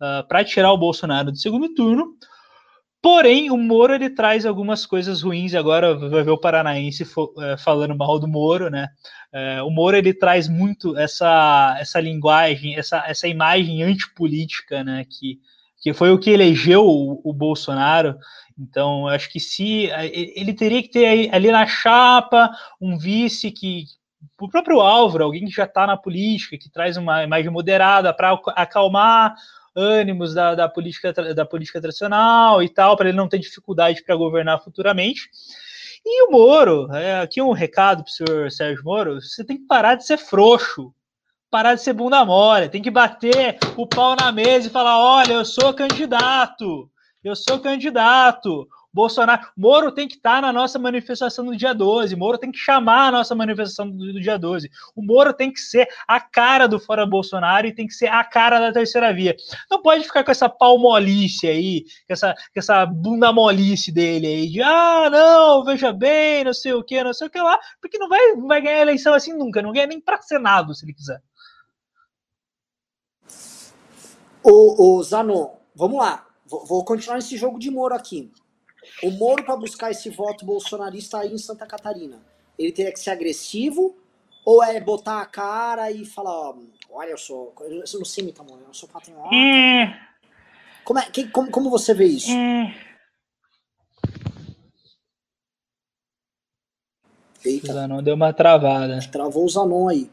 ah, 0.00 0.24
para 0.28 0.44
tirar 0.44 0.72
o 0.72 0.78
Bolsonaro 0.78 1.32
do 1.32 1.38
segundo 1.38 1.72
turno. 1.74 2.14
Porém, 3.02 3.50
o 3.50 3.56
Moro 3.56 3.94
ele 3.94 4.10
traz 4.10 4.44
algumas 4.44 4.84
coisas 4.84 5.22
ruins. 5.22 5.54
Agora 5.54 5.94
vai 5.96 6.22
ver 6.22 6.30
o 6.30 6.38
Paranaense 6.38 7.04
é, 7.38 7.56
falando 7.56 7.96
mal 7.96 8.18
do 8.18 8.28
Moro, 8.28 8.68
né? 8.68 8.88
É, 9.32 9.62
o 9.62 9.70
Moro 9.70 9.96
ele 9.96 10.12
traz 10.12 10.48
muito 10.48 10.96
essa, 10.98 11.76
essa 11.80 11.98
linguagem, 11.98 12.76
essa, 12.76 13.02
essa 13.06 13.26
imagem 13.26 13.82
antipolítica, 13.82 14.84
né? 14.84 15.04
Que, 15.08 15.40
que 15.80 15.94
foi 15.94 16.12
o 16.12 16.18
que 16.18 16.30
elegeu 16.30 16.84
o, 16.84 17.20
o 17.24 17.32
Bolsonaro. 17.32 18.16
Então, 18.60 19.06
acho 19.06 19.30
que 19.30 19.40
se 19.40 19.88
ele 20.34 20.52
teria 20.52 20.82
que 20.82 20.90
ter 20.90 21.34
ali 21.34 21.50
na 21.50 21.66
chapa 21.66 22.50
um 22.78 22.98
vice 22.98 23.50
que 23.50 23.84
o 24.38 24.48
próprio 24.50 24.80
Álvaro, 24.80 25.24
alguém 25.24 25.46
que 25.46 25.50
já 25.50 25.64
está 25.64 25.86
na 25.86 25.96
política, 25.96 26.58
que 26.58 26.70
traz 26.70 26.98
uma 26.98 27.24
imagem 27.24 27.50
moderada 27.50 28.12
para 28.12 28.38
acalmar 28.48 29.34
ânimos 29.74 30.34
da, 30.34 30.54
da, 30.54 30.68
política 30.68 31.12
da 31.12 31.46
política 31.46 31.80
tradicional 31.80 32.62
e 32.62 32.68
tal, 32.68 32.96
para 32.96 33.08
ele 33.08 33.16
não 33.16 33.28
ter 33.28 33.38
dificuldade 33.38 34.02
para 34.04 34.14
governar 34.14 34.60
futuramente. 34.60 35.30
E 36.04 36.26
o 36.26 36.30
Moro, 36.30 36.94
é, 36.94 37.20
aqui 37.20 37.40
um 37.40 37.52
recado 37.52 38.02
para 38.02 38.10
o 38.10 38.12
senhor 38.12 38.50
Sérgio 38.50 38.84
Moro: 38.84 39.20
você 39.20 39.44
tem 39.44 39.56
que 39.56 39.66
parar 39.66 39.94
de 39.94 40.04
ser 40.04 40.18
frouxo, 40.18 40.92
parar 41.50 41.74
de 41.74 41.82
ser 41.82 41.94
bunda 41.94 42.24
mole, 42.24 42.68
tem 42.68 42.82
que 42.82 42.90
bater 42.90 43.58
o 43.76 43.86
pau 43.86 44.16
na 44.16 44.30
mesa 44.30 44.66
e 44.66 44.70
falar: 44.70 44.98
olha, 44.98 45.32
eu 45.32 45.44
sou 45.46 45.72
candidato. 45.72 46.90
Eu 47.22 47.36
sou 47.36 47.60
candidato. 47.60 48.66
Bolsonaro, 48.92 49.46
Moro 49.56 49.92
tem 49.92 50.08
que 50.08 50.16
estar 50.16 50.42
na 50.42 50.52
nossa 50.52 50.78
manifestação 50.78 51.44
do 51.44 51.56
dia 51.56 51.72
12. 51.72 52.16
Moro 52.16 52.38
tem 52.38 52.50
que 52.50 52.58
chamar 52.58 53.08
a 53.08 53.12
nossa 53.12 53.34
manifestação 53.34 53.88
do, 53.88 54.12
do, 54.12 54.20
dia 54.20 54.38
12. 54.38 54.70
O 54.96 55.02
Moro 55.02 55.32
tem 55.32 55.52
que 55.52 55.60
ser 55.60 55.88
a 56.08 56.18
cara 56.18 56.66
do 56.66 56.80
fora 56.80 57.06
Bolsonaro 57.06 57.66
e 57.66 57.74
tem 57.74 57.86
que 57.86 57.92
ser 57.92 58.08
a 58.08 58.24
cara 58.24 58.58
da 58.58 58.72
terceira 58.72 59.12
via. 59.12 59.36
Não 59.70 59.80
pode 59.80 60.04
ficar 60.04 60.24
com 60.24 60.30
essa 60.30 60.48
palmolice 60.48 61.46
aí, 61.46 61.84
com 62.06 62.12
essa, 62.14 62.34
com 62.34 62.58
essa 62.58 62.84
bunda 62.84 63.32
molice 63.32 63.92
dele 63.92 64.26
aí, 64.26 64.48
de 64.48 64.62
ah, 64.62 65.08
não, 65.10 65.64
veja 65.64 65.92
bem, 65.92 66.42
não 66.42 66.54
sei 66.54 66.72
o 66.72 66.82
que, 66.82 67.04
não 67.04 67.12
sei 67.12 67.28
o 67.28 67.30
que 67.30 67.40
lá, 67.40 67.58
porque 67.80 67.98
não 67.98 68.08
vai, 68.08 68.32
não 68.32 68.48
vai 68.48 68.60
ganhar 68.60 68.80
eleição 68.80 69.14
assim 69.14 69.32
nunca, 69.32 69.62
não 69.62 69.72
ganha 69.72 69.86
nem 69.86 70.00
para 70.00 70.20
Senado 70.22 70.74
se 70.74 70.84
ele 70.84 70.94
quiser. 70.94 71.22
O, 74.42 74.96
o 74.98 75.02
Zanon, 75.02 75.50
vamos 75.76 75.98
lá. 75.98 76.29
Vou, 76.50 76.84
continuar 76.84 77.18
esse 77.18 77.36
jogo 77.36 77.60
de 77.60 77.70
Moro 77.70 77.94
aqui. 77.94 78.30
O 79.04 79.10
Moro, 79.12 79.44
para 79.44 79.56
buscar 79.56 79.92
esse 79.92 80.10
voto 80.10 80.44
bolsonarista 80.44 81.18
aí 81.18 81.32
em 81.32 81.38
Santa 81.38 81.64
Catarina, 81.64 82.20
ele 82.58 82.72
teria 82.72 82.92
que 82.92 82.98
ser 82.98 83.10
agressivo 83.10 83.96
ou 84.44 84.62
é 84.62 84.80
botar 84.80 85.20
a 85.20 85.26
cara 85.26 85.92
e 85.92 86.04
falar: 86.04 86.32
ó, 86.32 86.56
olha, 86.90 87.10
eu 87.10 87.18
sou. 87.18 87.54
Eu 87.60 87.84
não 87.98 88.04
sei 88.04 88.24
imitar, 88.24 88.44
Moro, 88.44 88.62
eu 88.66 88.74
sou 88.74 88.88
patriota. 88.88 89.32
É. 89.32 89.96
Como, 90.82 90.98
é, 90.98 91.02
que, 91.02 91.28
como, 91.28 91.50
como 91.50 91.70
você 91.70 91.94
vê 91.94 92.06
isso? 92.06 92.32
É. 92.32 92.74
Eita. 97.44 97.70
O 97.70 97.74
Zanon 97.74 98.02
deu 98.02 98.14
uma 98.14 98.32
travada. 98.32 98.98
Travou 99.10 99.44
o 99.44 99.48
Zanon 99.48 99.88
aí. 99.88 100.10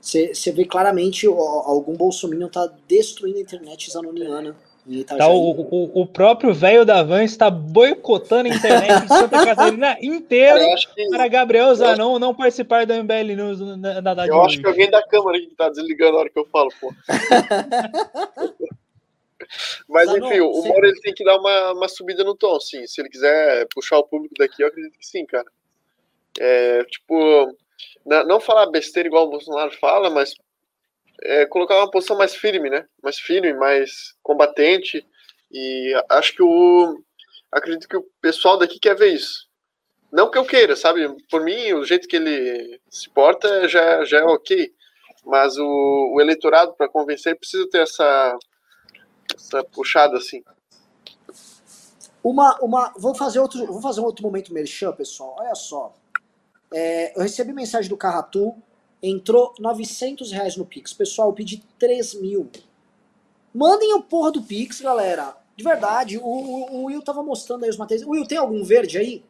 Você 0.00 0.52
vê 0.52 0.64
claramente 0.64 1.28
ó, 1.28 1.62
algum 1.64 1.96
bolsominion 1.96 2.48
tá 2.48 2.66
destruindo 2.88 3.38
a 3.38 3.40
internet 3.40 3.90
zanoniana. 3.90 4.56
Tá, 5.06 5.28
o, 5.28 5.50
o, 5.52 6.02
o, 6.02 6.06
próprio 6.06 6.52
velho 6.52 6.84
da 6.84 7.04
van 7.04 7.22
está 7.22 7.48
boicotando 7.48 8.50
a 8.50 8.54
internet 8.54 9.02
de 9.02 9.08
Santa 9.08 9.46
Catarina 9.46 9.96
inteiro 10.02 10.58
que, 10.92 11.08
para 11.08 11.28
Gabriel 11.28 11.72
Zanon 11.72 12.18
não 12.18 12.34
participar 12.34 12.84
do 12.84 12.92
MBL 12.92 13.36
News 13.36 13.60
na, 13.60 14.02
na, 14.02 14.26
Eu 14.26 14.42
acho 14.42 14.60
que 14.60 14.66
alguém 14.66 14.90
da 14.90 15.00
Câmara 15.06 15.38
que 15.38 15.54
tá 15.54 15.68
desligando 15.68 16.16
a 16.16 16.20
hora 16.20 16.30
que 16.30 16.38
eu 16.38 16.44
falo, 16.46 16.68
pô. 16.80 16.92
Mas 19.88 20.10
Zanon, 20.10 20.26
enfim, 20.26 20.40
o 20.40 20.64
Moro 20.64 20.84
ele 20.84 21.00
tem 21.00 21.14
que 21.14 21.22
dar 21.22 21.38
uma, 21.38 21.74
uma 21.74 21.88
subida 21.88 22.24
no 22.24 22.34
tom, 22.34 22.58
sim. 22.58 22.84
Se 22.88 23.00
ele 23.00 23.08
quiser 23.08 23.68
puxar 23.72 23.98
o 23.98 24.04
público 24.04 24.34
daqui, 24.36 24.64
eu 24.64 24.66
acredito 24.66 24.98
que 24.98 25.06
sim, 25.06 25.24
cara. 25.26 25.46
É, 26.40 26.82
tipo, 26.84 27.56
não 28.04 28.40
falar 28.40 28.66
besteira 28.66 29.08
igual 29.08 29.28
o 29.28 29.30
Bolsonaro 29.30 29.70
fala, 29.78 30.10
mas 30.10 30.34
é, 31.24 31.46
colocar 31.46 31.76
uma 31.76 31.90
posição 31.90 32.16
mais 32.16 32.34
firme, 32.34 32.68
né? 32.68 32.84
Mais 33.02 33.18
firme, 33.18 33.52
mais 33.54 34.14
combatente. 34.22 35.06
E 35.50 35.92
acho 36.08 36.34
que 36.34 36.42
o. 36.42 37.02
Acredito 37.50 37.88
que 37.88 37.96
o 37.96 38.06
pessoal 38.20 38.58
daqui 38.58 38.78
quer 38.78 38.96
ver 38.96 39.12
isso. 39.14 39.46
Não 40.10 40.30
que 40.30 40.38
eu 40.38 40.44
queira, 40.44 40.76
sabe? 40.76 41.08
Por 41.30 41.42
mim, 41.42 41.72
o 41.72 41.84
jeito 41.84 42.08
que 42.08 42.16
ele 42.16 42.80
se 42.90 43.08
porta 43.10 43.68
já, 43.68 44.04
já 44.04 44.18
é 44.18 44.24
ok. 44.24 44.72
Mas 45.24 45.56
o, 45.56 46.14
o 46.14 46.20
eleitorado, 46.20 46.74
para 46.74 46.88
convencer, 46.88 47.38
precisa 47.38 47.68
ter 47.70 47.82
essa, 47.82 48.36
essa 49.34 49.64
puxada 49.64 50.16
assim. 50.16 50.42
Uma, 52.22 52.58
uma, 52.60 52.92
vou 52.96 53.14
fazer 53.14 53.40
outro, 53.40 53.66
vou 53.66 53.80
fazer 53.80 54.00
um 54.00 54.04
outro 54.04 54.24
momento 54.24 54.52
merchan, 54.52 54.92
pessoal. 54.92 55.36
Olha 55.38 55.54
só. 55.54 55.94
É, 56.72 57.16
eu 57.16 57.22
recebi 57.22 57.52
mensagem 57.52 57.88
do 57.88 57.96
Carratu, 57.96 58.54
entrou 59.02 59.52
900 59.58 60.30
reais 60.30 60.56
no 60.56 60.64
Pix. 60.64 60.92
Pessoal, 60.92 61.28
eu 61.28 61.34
pedi 61.34 61.62
3 61.78 62.20
mil. 62.20 62.48
Mandem 63.54 63.94
o 63.94 64.02
porra 64.02 64.30
do 64.30 64.42
Pix, 64.42 64.80
galera. 64.80 65.36
De 65.56 65.64
verdade, 65.64 66.18
o, 66.18 66.24
o, 66.24 66.76
o 66.76 66.84
Will 66.84 67.02
tava 67.02 67.22
mostrando 67.22 67.64
aí 67.64 67.70
os 67.70 67.76
materiais. 67.76 68.06
Will, 68.06 68.26
tem 68.26 68.38
algum 68.38 68.64
verde 68.64 68.98
aí? 68.98 69.24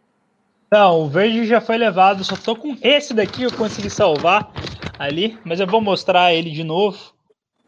Não, 0.70 1.02
o 1.02 1.08
verde 1.08 1.46
já 1.46 1.60
foi 1.60 1.76
levado. 1.76 2.24
Só 2.24 2.36
tô 2.36 2.54
com 2.54 2.76
esse 2.80 3.12
daqui, 3.12 3.42
eu 3.42 3.52
consegui 3.52 3.90
salvar 3.90 4.52
ali. 4.98 5.38
Mas 5.44 5.60
eu 5.60 5.66
vou 5.66 5.80
mostrar 5.80 6.32
ele 6.32 6.50
de 6.50 6.62
novo, 6.62 7.12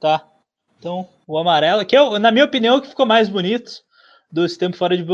tá? 0.01 0.27
Então, 0.79 1.09
o 1.27 1.39
amarelo, 1.39 1.85
que 1.85 1.97
eu, 1.97 2.19
na 2.19 2.31
minha 2.31 2.45
opinião, 2.45 2.81
que 2.81 2.89
ficou 2.89 3.07
mais 3.07 3.29
bonito 3.29 3.83
do 4.31 4.47
tempo 4.57 4.77
fora 4.77 4.97
de 4.97 5.05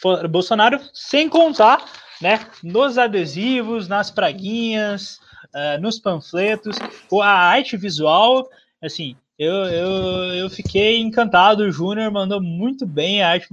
fora 0.00 0.26
Bolsonaro, 0.28 0.80
sem 0.92 1.28
contar 1.28 1.84
né, 2.20 2.46
nos 2.62 2.96
adesivos, 2.96 3.88
nas 3.88 4.10
praguinhas, 4.10 5.20
uh, 5.54 5.80
nos 5.80 5.98
panfletos, 5.98 6.76
a 7.22 7.26
arte 7.28 7.76
visual, 7.76 8.48
assim, 8.82 9.16
eu, 9.38 9.54
eu, 9.54 9.88
eu 10.34 10.50
fiquei 10.50 11.00
encantado. 11.00 11.62
O 11.62 11.70
Júnior 11.70 12.10
mandou 12.10 12.40
muito 12.42 12.84
bem 12.84 13.22
a 13.22 13.30
arte 13.30 13.48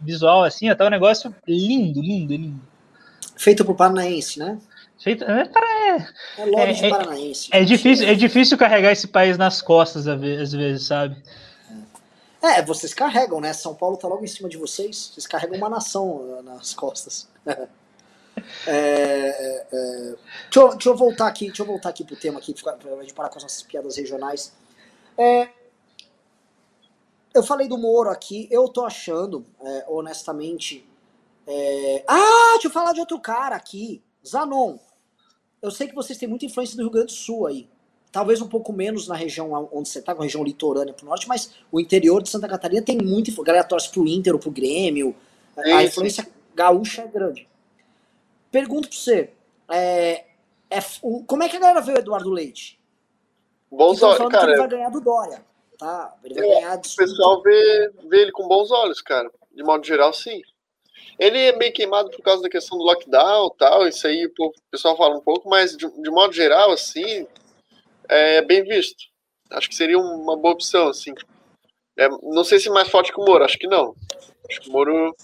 visual, 0.00 0.42
assim, 0.42 0.68
até 0.68 0.84
um 0.84 0.90
negócio 0.90 1.34
lindo, 1.46 2.00
lindo, 2.02 2.34
lindo. 2.34 2.60
Feito 3.36 3.64
por 3.64 3.76
Paranaense, 3.76 4.38
né? 4.38 4.58
Feito, 4.98 5.24
é, 5.24 5.42
é, 5.42 6.42
é 6.42 6.44
lobby 6.44 6.74
de 6.74 6.84
é, 6.84 6.90
Paranaense. 6.90 7.48
É, 7.52 7.60
é, 7.60 7.64
difícil, 7.64 8.08
é 8.08 8.14
difícil 8.14 8.58
carregar 8.58 8.92
esse 8.92 9.06
país 9.06 9.38
nas 9.38 9.62
costas, 9.62 10.06
às 10.06 10.52
vezes, 10.52 10.86
sabe? 10.86 11.16
É, 12.42 12.60
vocês 12.62 12.92
carregam, 12.92 13.40
né? 13.40 13.52
São 13.52 13.74
Paulo 13.74 13.96
tá 13.96 14.08
logo 14.08 14.24
em 14.24 14.26
cima 14.26 14.48
de 14.48 14.56
vocês. 14.56 15.12
Vocês 15.14 15.26
carregam 15.26 15.56
uma 15.56 15.70
nação 15.70 16.42
nas 16.42 16.74
costas. 16.74 17.28
É, 18.66 18.72
é, 18.72 19.66
é, 19.72 20.14
deixa, 20.44 20.60
eu, 20.60 20.68
deixa, 20.70 20.88
eu, 20.88 20.96
voltar 20.96 21.26
aqui, 21.26 21.46
deixa 21.46 21.62
eu 21.62 21.66
voltar 21.66 21.88
aqui 21.90 22.04
pro 22.04 22.16
tema 22.16 22.38
aqui, 22.38 22.54
pra 22.54 23.00
gente 23.00 23.14
parar 23.14 23.28
com 23.28 23.38
as 23.38 23.42
nossas 23.42 23.62
piadas 23.62 23.96
regionais. 23.96 24.52
É, 25.16 25.48
eu 27.34 27.42
falei 27.42 27.68
do 27.68 27.78
Moro 27.78 28.10
aqui, 28.10 28.48
eu 28.50 28.68
tô 28.68 28.84
achando, 28.84 29.46
é, 29.60 29.84
honestamente. 29.88 30.86
É, 31.46 32.04
ah, 32.06 32.52
deixa 32.52 32.68
eu 32.68 32.72
falar 32.72 32.92
de 32.92 33.00
outro 33.00 33.20
cara 33.20 33.56
aqui. 33.56 34.02
Zanon. 34.26 34.78
Eu 35.62 35.70
sei 35.70 35.88
que 35.88 35.94
vocês 35.94 36.18
têm 36.18 36.28
muita 36.28 36.46
influência 36.46 36.76
do 36.76 36.82
Rio 36.82 36.90
Grande 36.90 37.08
do 37.08 37.12
Sul 37.12 37.46
aí. 37.46 37.68
Talvez 38.10 38.40
um 38.40 38.48
pouco 38.48 38.72
menos 38.72 39.06
na 39.06 39.14
região 39.14 39.52
onde 39.72 39.88
você 39.88 40.02
tá, 40.02 40.14
com 40.14 40.22
a 40.22 40.24
região 40.24 40.42
litorânea 40.42 40.92
pro 40.92 41.06
norte, 41.06 41.28
mas 41.28 41.54
o 41.70 41.78
interior 41.78 42.22
de 42.22 42.28
Santa 42.28 42.48
Catarina 42.48 42.82
tem 42.82 42.96
muita 42.96 43.30
influência. 43.30 43.44
Galera 43.44 43.64
torce 43.64 43.90
pro 43.90 44.06
Inter 44.06 44.32
ou 44.32 44.40
pro 44.40 44.50
Grêmio. 44.50 45.14
a 45.56 45.84
influência 45.84 46.28
gaúcha 46.54 47.02
é 47.02 47.06
grande. 47.06 47.48
Pergunto 48.50 48.88
pra 48.88 48.96
você, 48.96 49.30
é, 49.70 50.24
é, 50.70 50.78
o, 51.02 51.24
como 51.24 51.42
é 51.42 51.48
que 51.48 51.56
a 51.56 51.60
galera 51.60 51.80
vê 51.80 51.92
o 51.92 51.98
Eduardo 51.98 52.30
Leite? 52.30 52.80
Bons 53.70 54.02
olhos, 54.02 54.28
cara. 54.30 54.50
ele 54.50 54.58
vai 54.58 54.68
ganhar 54.68 54.90
do 54.90 55.00
Dória, 55.00 55.44
tá? 55.78 56.16
Ele 56.24 56.34
vai 56.34 56.48
ganhar 56.48 56.76
O 56.76 56.96
pessoal 56.96 57.42
vê, 57.42 57.92
vê 58.08 58.22
ele 58.22 58.32
com 58.32 58.48
bons 58.48 58.70
olhos, 58.70 59.00
cara. 59.00 59.30
De 59.52 59.62
modo 59.62 59.86
geral, 59.86 60.12
sim. 60.12 60.42
Ele 61.18 61.38
é 61.38 61.56
meio 61.56 61.72
queimado 61.72 62.10
por 62.10 62.22
causa 62.22 62.42
da 62.42 62.48
questão 62.48 62.78
do 62.78 62.84
lockdown 62.84 63.50
tal, 63.58 63.86
isso 63.86 64.06
aí 64.06 64.26
o 64.26 64.52
pessoal 64.70 64.96
fala 64.96 65.16
um 65.16 65.20
pouco, 65.20 65.48
mas 65.48 65.76
de, 65.76 65.88
de 65.88 66.10
modo 66.10 66.32
geral, 66.32 66.72
assim, 66.72 67.26
é 68.08 68.42
bem 68.42 68.64
visto. 68.64 69.04
Acho 69.50 69.68
que 69.68 69.74
seria 69.74 69.98
uma 69.98 70.36
boa 70.36 70.54
opção, 70.54 70.88
assim. 70.88 71.12
É, 71.96 72.08
não 72.22 72.42
sei 72.42 72.58
se 72.58 72.70
mais 72.70 72.88
forte 72.88 73.12
que 73.12 73.20
o 73.20 73.24
Moro, 73.24 73.44
acho 73.44 73.58
que 73.58 73.66
não. 73.66 73.94
Acho 74.48 74.60
que 74.60 74.70
o 74.70 74.72
Moro 74.72 75.14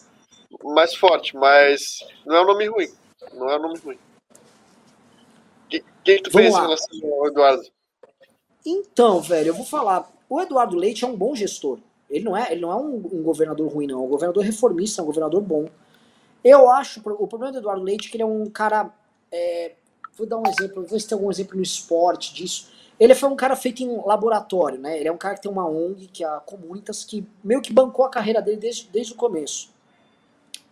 mais 0.63 0.95
forte, 0.95 1.37
mas 1.37 1.99
não 2.25 2.37
é 2.37 2.43
um 2.43 2.47
nome 2.47 2.67
ruim. 2.67 2.89
Não 3.37 3.51
é 3.51 3.59
um 3.59 3.63
nome 3.63 3.79
ruim. 3.79 3.97
O 3.97 5.69
que, 5.69 5.85
que, 6.03 6.23
tu 6.23 6.31
pensa 6.31 6.59
em 6.59 6.63
relação 6.63 7.13
ao 7.13 7.27
Eduardo? 7.27 7.63
Então, 8.65 9.21
velho, 9.21 9.49
eu 9.49 9.55
vou 9.55 9.65
falar. 9.65 10.11
O 10.29 10.41
Eduardo 10.41 10.77
Leite 10.77 11.05
é 11.05 11.07
um 11.07 11.17
bom 11.17 11.35
gestor. 11.35 11.79
Ele 12.09 12.25
não 12.25 12.37
é, 12.37 12.51
ele 12.51 12.61
não 12.61 12.71
é 12.71 12.77
um, 12.77 12.97
um 12.97 13.23
governador 13.23 13.71
ruim, 13.71 13.87
não. 13.87 14.03
É 14.03 14.07
um 14.07 14.09
governador 14.09 14.43
reformista, 14.43 15.01
é 15.01 15.05
um 15.05 15.07
governador 15.07 15.41
bom. 15.43 15.69
Eu 16.43 16.71
acho, 16.71 17.01
o 17.01 17.27
problema 17.27 17.53
do 17.53 17.59
Eduardo 17.59 17.83
Leite 17.83 18.09
é 18.09 18.11
que 18.11 18.17
ele 18.17 18.23
é 18.23 18.27
um 18.27 18.49
cara. 18.49 18.91
É, 19.31 19.73
vou 20.17 20.27
dar 20.27 20.39
um 20.39 20.47
exemplo, 20.47 20.83
vou 20.83 20.91
ver 20.91 21.01
se 21.01 21.09
tem 21.09 21.17
algum 21.17 21.31
exemplo 21.31 21.57
no 21.57 21.63
esporte 21.63 22.33
disso. 22.33 22.71
Ele 22.99 23.15
foi 23.15 23.29
um 23.29 23.37
cara 23.37 23.55
feito 23.55 23.83
em 23.83 23.97
laboratório, 24.05 24.79
né? 24.79 24.99
Ele 24.99 25.09
é 25.09 25.13
um 25.13 25.19
cara 25.19 25.35
que 25.35 25.43
tem 25.43 25.51
uma 25.51 25.69
ONG, 25.69 26.07
que 26.07 26.25
é 26.25 26.27
a 26.27 26.41
Comunitas, 26.41 27.05
que 27.05 27.27
meio 27.45 27.61
que 27.61 27.73
bancou 27.73 28.07
a 28.07 28.09
carreira 28.09 28.41
dele 28.41 28.57
desde, 28.57 28.89
desde 28.89 29.13
o 29.13 29.17
começo. 29.17 29.71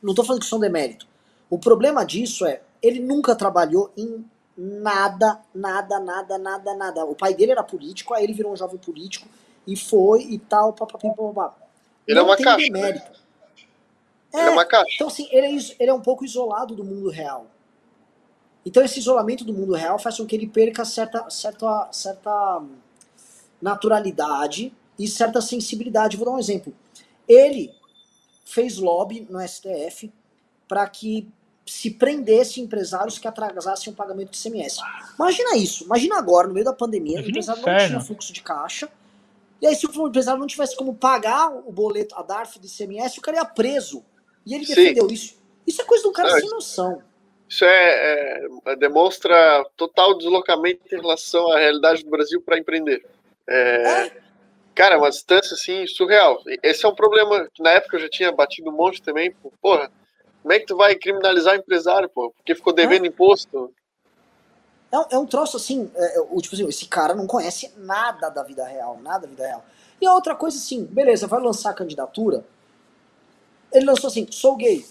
Não 0.03 0.15
tô 0.15 0.25
falando 0.25 0.41
que 0.41 0.47
isso 0.47 0.55
é 0.55 0.59
um 0.59 0.61
demérito. 0.61 1.07
O 1.49 1.59
problema 1.59 2.05
disso 2.05 2.47
é, 2.47 2.63
ele 2.83 3.01
nunca 3.01 3.35
trabalhou 3.35 3.93
em 3.97 4.25
nada, 4.57 5.41
nada, 5.55 5.99
nada, 5.99 6.39
nada, 6.39 6.75
nada. 6.75 7.05
O 7.05 7.15
pai 7.15 7.35
dele 7.35 7.53
era 7.53 7.63
político, 7.63 8.15
aí 8.15 8.25
ele 8.25 8.33
virou 8.33 8.53
um 8.53 8.57
jovem 8.57 8.79
político 8.79 9.29
e 9.67 9.77
foi 9.77 10.23
e 10.23 10.39
tal, 10.39 10.73
papapim, 10.73 11.11
papapá. 11.11 11.55
Ele 12.07 12.19
é 12.19 12.23
Não 12.23 12.29
é 12.29 12.31
uma 12.31 12.37
tem 12.37 12.45
caixa. 12.45 12.59
Demérito. 12.59 13.11
Né? 13.11 13.19
É, 14.33 14.41
ele 14.41 14.49
é 14.49 14.51
uma 14.51 14.65
caixa. 14.65 14.91
Então, 14.95 15.07
assim, 15.07 15.29
ele 15.31 15.47
é, 15.47 15.75
ele 15.79 15.91
é 15.91 15.95
um 15.95 16.01
pouco 16.01 16.25
isolado 16.25 16.75
do 16.75 16.85
mundo 16.85 17.09
real. 17.09 17.47
Então, 18.67 18.83
esse 18.83 18.99
isolamento 18.99 19.45
do 19.45 19.53
mundo 19.53 19.75
real 19.75 19.99
faz 19.99 20.17
com 20.17 20.27
que 20.27 20.35
ele 20.35 20.47
perca 20.47 20.85
certa, 20.85 21.29
certa, 21.29 21.89
certa 21.93 22.63
naturalidade 23.61 24.73
e 24.99 25.07
certa 25.07 25.41
sensibilidade. 25.41 26.17
Vou 26.17 26.27
dar 26.27 26.33
um 26.33 26.39
exemplo. 26.39 26.75
Ele 27.29 27.73
fez 28.45 28.79
lobby 28.79 29.27
no 29.29 29.41
STF 29.47 30.13
para 30.75 30.89
que 30.89 31.29
se 31.65 31.89
prendesse 31.89 32.61
empresários 32.61 33.17
que 33.17 33.29
atrasassem 33.29 33.93
o 33.93 33.97
pagamento 33.97 34.33
de 34.33 34.43
CMS. 34.43 34.79
Imagina 35.15 35.57
isso. 35.57 35.85
Imagina 35.85 36.19
agora, 36.19 36.49
no 36.49 36.53
meio 36.53 36.67
da 36.67 36.73
pandemia, 36.73 37.19
o 37.19 37.21
empresário 37.21 37.63
não 37.65 37.79
tinha 37.79 38.01
fluxo 38.01 38.33
de 38.33 38.43
caixa. 38.43 38.89
E 39.63 39.69
aí, 39.69 39.77
se 39.77 39.87
o 39.87 40.09
empresário 40.09 40.41
não 40.41 40.49
tivesse 40.49 40.77
como 40.77 40.93
pagar 40.93 41.49
o 41.49 41.71
boleto, 41.71 42.17
a 42.17 42.23
DARF 42.23 42.59
de 42.59 42.69
CMS, 42.69 43.19
o 43.19 43.21
cara 43.21 43.37
ia 43.37 43.45
preso. 43.45 44.05
E 44.45 44.53
ele 44.53 44.67
defendeu 44.67 45.09
Sim. 45.09 45.15
isso. 45.15 45.39
Isso 45.65 45.81
é 45.81 45.85
coisa 45.85 46.03
do 46.03 46.13
cara 46.13 46.41
sem 46.41 46.51
noção. 46.51 47.01
Isso 47.49 47.65
é, 47.65 48.43
é, 48.67 48.77
demonstra 48.77 49.65
total 49.77 50.19
deslocamento 50.19 50.83
em 50.93 51.01
relação 51.01 51.53
à 51.53 51.59
realidade 51.61 52.03
do 52.03 52.11
Brasil 52.11 52.43
para 52.43 52.59
empreender. 52.59 53.07
É, 53.47 54.07
é? 54.07 54.13
Cara, 54.75 54.99
uma 54.99 55.09
distância 55.09 55.55
assim 55.55 55.87
surreal. 55.87 56.43
Esse 56.65 56.85
é 56.85 56.89
um 56.89 56.95
problema 56.97 57.49
que 57.55 57.63
na 57.63 57.71
época 57.71 57.97
eu 57.97 58.01
já 58.01 58.09
tinha 58.09 58.33
batido 58.33 58.71
um 58.71 58.77
monte 58.77 59.01
também. 59.01 59.33
Porra, 59.63 59.89
como 60.45 60.53
é 60.53 60.61
que 60.61 60.67
tu 60.67 60.77
vai 60.77 60.95
criminalizar 60.95 61.55
o 61.55 61.57
empresário, 61.57 62.07
pô? 62.07 62.31
Porque 62.37 62.55
ficou 62.55 62.71
devendo 62.71 63.07
é. 63.07 63.09
imposto? 63.09 63.73
É 64.93 64.99
um, 64.99 65.05
é 65.13 65.19
um 65.19 65.25
troço 65.25 65.57
assim, 65.57 65.91
é, 65.95 66.21
é, 66.21 66.41
tipo 66.43 66.55
assim, 66.55 66.69
esse 66.69 66.85
cara 66.87 67.15
não 67.15 67.27
conhece 67.27 67.73
nada 67.79 68.29
da 68.29 68.43
vida 68.43 68.63
real, 68.63 69.01
nada 69.01 69.21
da 69.21 69.29
vida 69.29 69.47
real. 69.47 69.65
E 69.99 70.05
a 70.05 70.13
outra 70.13 70.35
coisa 70.35 70.59
assim, 70.59 70.85
beleza, 70.85 71.27
vai 71.27 71.41
lançar 71.41 71.71
a 71.71 71.75
candidatura. 71.75 72.45
Ele 73.73 73.87
lançou 73.87 74.09
assim, 74.09 74.27
sou 74.31 74.55
gay. 74.55 74.85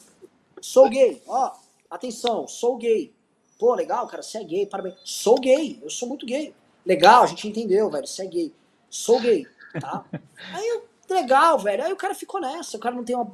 Sou 0.59 0.89
gay, 0.89 1.21
ó, 1.27 1.51
atenção, 1.87 2.47
sou 2.47 2.75
gay. 2.75 3.13
Pô, 3.59 3.75
legal, 3.75 4.07
cara, 4.07 4.23
você 4.23 4.39
é 4.39 4.43
gay, 4.43 4.65
parabéns. 4.65 4.95
Sou 5.03 5.35
gay, 5.35 5.79
eu 5.83 5.89
sou 5.91 6.09
muito 6.09 6.25
gay. 6.25 6.51
Legal, 6.83 7.25
a 7.25 7.27
gente 7.27 7.47
entendeu, 7.47 7.91
velho, 7.91 8.07
você 8.07 8.23
é 8.23 8.25
gay. 8.25 8.55
Sou 8.89 9.19
gay, 9.19 9.45
tá? 9.79 10.03
Aí 10.51 10.67
eu 10.67 10.83
Legal, 11.09 11.59
velho. 11.59 11.83
Aí 11.83 11.93
o 11.93 11.97
cara 11.97 12.15
ficou 12.15 12.39
nessa, 12.39 12.77
o 12.77 12.79
cara 12.79 12.95
não 12.95 13.03
tem 13.03 13.15
uma. 13.15 13.31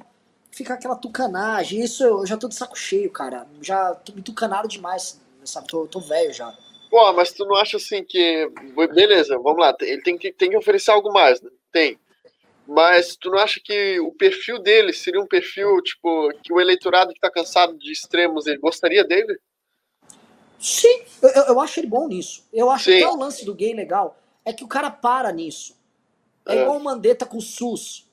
Fica 0.52 0.74
aquela 0.74 0.96
tucanagem. 0.96 1.82
Isso 1.82 2.04
eu 2.04 2.26
já 2.26 2.38
tô 2.38 2.48
de 2.48 2.56
saco 2.56 2.78
cheio, 2.78 3.12
cara. 3.12 3.48
Já 3.62 3.96
tô 3.96 4.14
me 4.14 4.22
tucanado 4.22 4.68
demais, 4.68 5.20
sabe? 5.44 5.68
Tô, 5.68 5.88
tô 5.88 6.00
velho 6.00 6.34
já. 6.34 6.54
Pô, 6.90 7.14
mas 7.14 7.32
tu 7.32 7.46
não 7.46 7.56
acha 7.56 7.78
assim 7.78 8.04
que. 8.04 8.52
Beleza, 8.94 9.38
vamos 9.38 9.60
lá. 9.60 9.76
Ele 9.82 10.02
tem 10.02 10.18
que, 10.18 10.32
tem 10.32 10.50
que 10.50 10.58
oferecer 10.58 10.92
algo 10.92 11.14
mais, 11.14 11.42
né? 11.42 11.50
Tem. 11.72 12.00
Mas 12.68 13.16
tu 13.16 13.32
não 13.32 13.40
acha 13.40 13.60
que 13.64 14.00
o 14.00 14.12
perfil 14.12 14.60
dele 14.60 14.94
seria 14.94 15.22
um 15.22 15.28
perfil, 15.28 15.82
tipo, 15.82 16.32
que 16.44 16.54
o 16.54 16.60
eleitorado 16.60 17.14
que 17.14 17.20
tá 17.20 17.30
cansado 17.30 17.78
de 17.78 17.92
extremos, 17.92 18.46
ele 18.46 18.60
gostaria 18.60 19.04
dele? 19.04 19.40
Sim, 20.60 21.02
eu, 21.22 21.30
eu 21.30 21.60
acho 21.60 21.80
ele 21.80 21.88
bom 21.88 22.08
nisso. 22.08 22.46
Eu 22.54 22.70
acho 22.70 22.86
Sim. 22.86 23.00
que 23.00 23.06
o 23.06 23.16
lance 23.16 23.46
do 23.46 23.56
gay 23.56 23.74
legal 23.74 24.18
é 24.46 24.52
que 24.52 24.64
o 24.64 24.68
cara 24.68 24.92
para 24.92 25.32
nisso. 25.32 25.76
É, 26.46 26.58
é. 26.58 26.62
igual 26.62 26.78
o 26.78 26.84
Mandetta 26.84 27.26
com 27.26 27.38
o 27.38 27.42
SUS. 27.42 28.09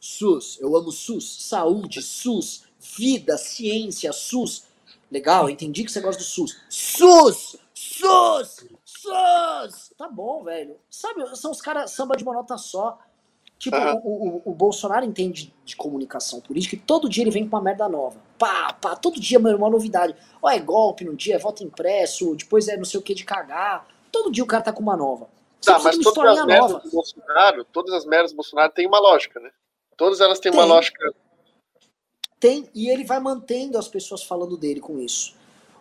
SUS, 0.00 0.58
eu 0.60 0.74
amo 0.74 0.90
SUS. 0.90 1.46
Saúde, 1.46 2.00
SUS, 2.00 2.64
vida, 2.80 3.36
ciência, 3.36 4.12
SUS. 4.12 4.64
Legal, 5.10 5.50
entendi 5.50 5.84
que 5.84 5.92
você 5.92 6.00
gosta 6.00 6.22
do 6.22 6.26
SUS. 6.26 6.56
SUS! 6.68 7.56
SUS! 7.74 8.64
SUS! 8.84 9.92
Tá 9.98 10.08
bom, 10.08 10.42
velho. 10.44 10.76
Sabe, 10.88 11.24
são 11.36 11.50
os 11.50 11.60
caras 11.60 11.90
samba 11.90 12.16
de 12.16 12.22
uma 12.22 12.32
nota 12.32 12.56
só. 12.56 12.98
Tipo, 13.58 13.76
uhum. 13.76 14.00
o, 14.02 14.36
o, 14.36 14.42
o, 14.46 14.54
Bolsonaro 14.54 15.04
entende 15.04 15.52
de 15.66 15.76
comunicação 15.76 16.40
política 16.40 16.76
e 16.76 16.78
todo 16.78 17.10
dia 17.10 17.22
ele 17.22 17.30
vem 17.30 17.46
com 17.46 17.54
uma 17.54 17.62
merda 17.62 17.86
nova. 17.90 18.18
Pá, 18.38 18.72
pá, 18.72 18.96
todo 18.96 19.20
dia 19.20 19.38
uma 19.38 19.68
novidade. 19.68 20.16
Ó, 20.40 20.48
é 20.48 20.58
golpe 20.58 21.04
no 21.04 21.14
dia, 21.14 21.34
é 21.34 21.38
voto 21.38 21.62
impresso, 21.62 22.34
depois 22.34 22.68
é 22.68 22.76
não 22.78 22.86
sei 22.86 22.98
o 22.98 23.02
que 23.02 23.14
de 23.14 23.22
cagar. 23.22 23.86
Todo 24.10 24.32
dia 24.32 24.42
o 24.42 24.46
cara 24.46 24.62
tá 24.62 24.72
com 24.72 24.82
uma 24.82 24.96
nova. 24.96 25.28
Você 25.60 25.70
tá, 25.70 25.78
mas 25.78 25.98
todas 25.98 26.38
as 26.38 26.46
merdas 26.46 26.82
do 26.82 26.90
Bolsonaro, 26.90 27.64
todas 27.64 27.94
as 27.94 28.06
merdas 28.06 28.32
do 28.32 28.36
Bolsonaro 28.36 28.72
têm 28.72 28.86
uma 28.86 28.98
lógica, 28.98 29.38
né? 29.38 29.50
Todas 30.00 30.18
elas 30.18 30.40
têm 30.40 30.50
tem. 30.50 30.58
uma 30.58 30.66
lógica. 30.66 31.12
Tem, 32.40 32.70
e 32.74 32.88
ele 32.88 33.04
vai 33.04 33.20
mantendo 33.20 33.76
as 33.76 33.86
pessoas 33.86 34.22
falando 34.22 34.56
dele 34.56 34.80
com 34.80 34.98
isso. 34.98 35.36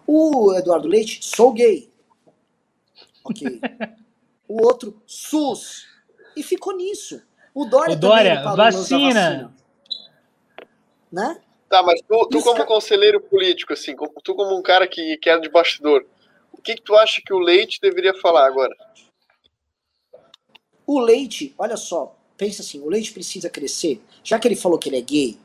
O 0.05 0.53
Eduardo 0.55 0.89
Leite, 0.89 1.25
sou 1.25 1.53
gay. 1.53 1.89
Ok. 3.23 3.61
o 4.45 4.61
outro, 4.61 5.01
SUS. 5.07 5.87
E 6.35 6.43
ficou 6.43 6.75
nisso. 6.75 7.21
O 7.55 7.63
Dória, 7.63 7.93
o 7.93 7.95
Dória 7.97 8.41
vacina. 8.41 9.07
vacina. 9.13 9.55
Né? 11.09 11.41
Tá, 11.69 11.81
mas 11.81 12.01
tu, 12.01 12.27
tu 12.29 12.43
como 12.43 12.65
conselheiro 12.65 13.21
político, 13.21 13.71
assim, 13.71 13.95
tu 14.21 14.35
como 14.35 14.53
um 14.53 14.61
cara 14.61 14.85
que, 14.85 15.15
que 15.15 15.29
é 15.29 15.39
de 15.39 15.47
bastidor, 15.47 16.05
o 16.51 16.61
que, 16.61 16.75
que 16.75 16.81
tu 16.81 16.93
acha 16.93 17.21
que 17.25 17.33
o 17.33 17.39
Leite 17.39 17.79
deveria 17.81 18.13
falar 18.15 18.45
agora? 18.45 18.75
O 20.85 20.99
Leite, 20.99 21.55
olha 21.57 21.77
só, 21.77 22.18
pensa 22.39 22.63
assim, 22.63 22.79
o 22.79 22.89
Leite 22.89 23.13
precisa 23.13 23.51
crescer, 23.51 24.01
já 24.23 24.39
que 24.39 24.47
ele 24.47 24.55
falou 24.55 24.79
que 24.79 24.89
ele 24.89 24.97
é 24.97 25.01
gay, 25.01 25.37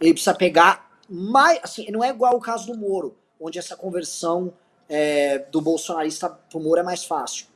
ele 0.00 0.12
precisa 0.12 0.34
pegar 0.34 0.92
mais, 1.08 1.58
assim, 1.64 1.90
não 1.90 2.04
é 2.04 2.10
igual 2.10 2.36
o 2.36 2.40
caso 2.40 2.68
do 2.68 2.78
Moro, 2.78 3.16
onde 3.40 3.58
essa 3.58 3.74
conversão 3.74 4.52
é, 4.88 5.38
do 5.50 5.60
bolsonarista 5.60 6.28
pro 6.28 6.60
Moro 6.60 6.78
é 6.78 6.84
mais 6.84 7.02
fácil 7.02 7.46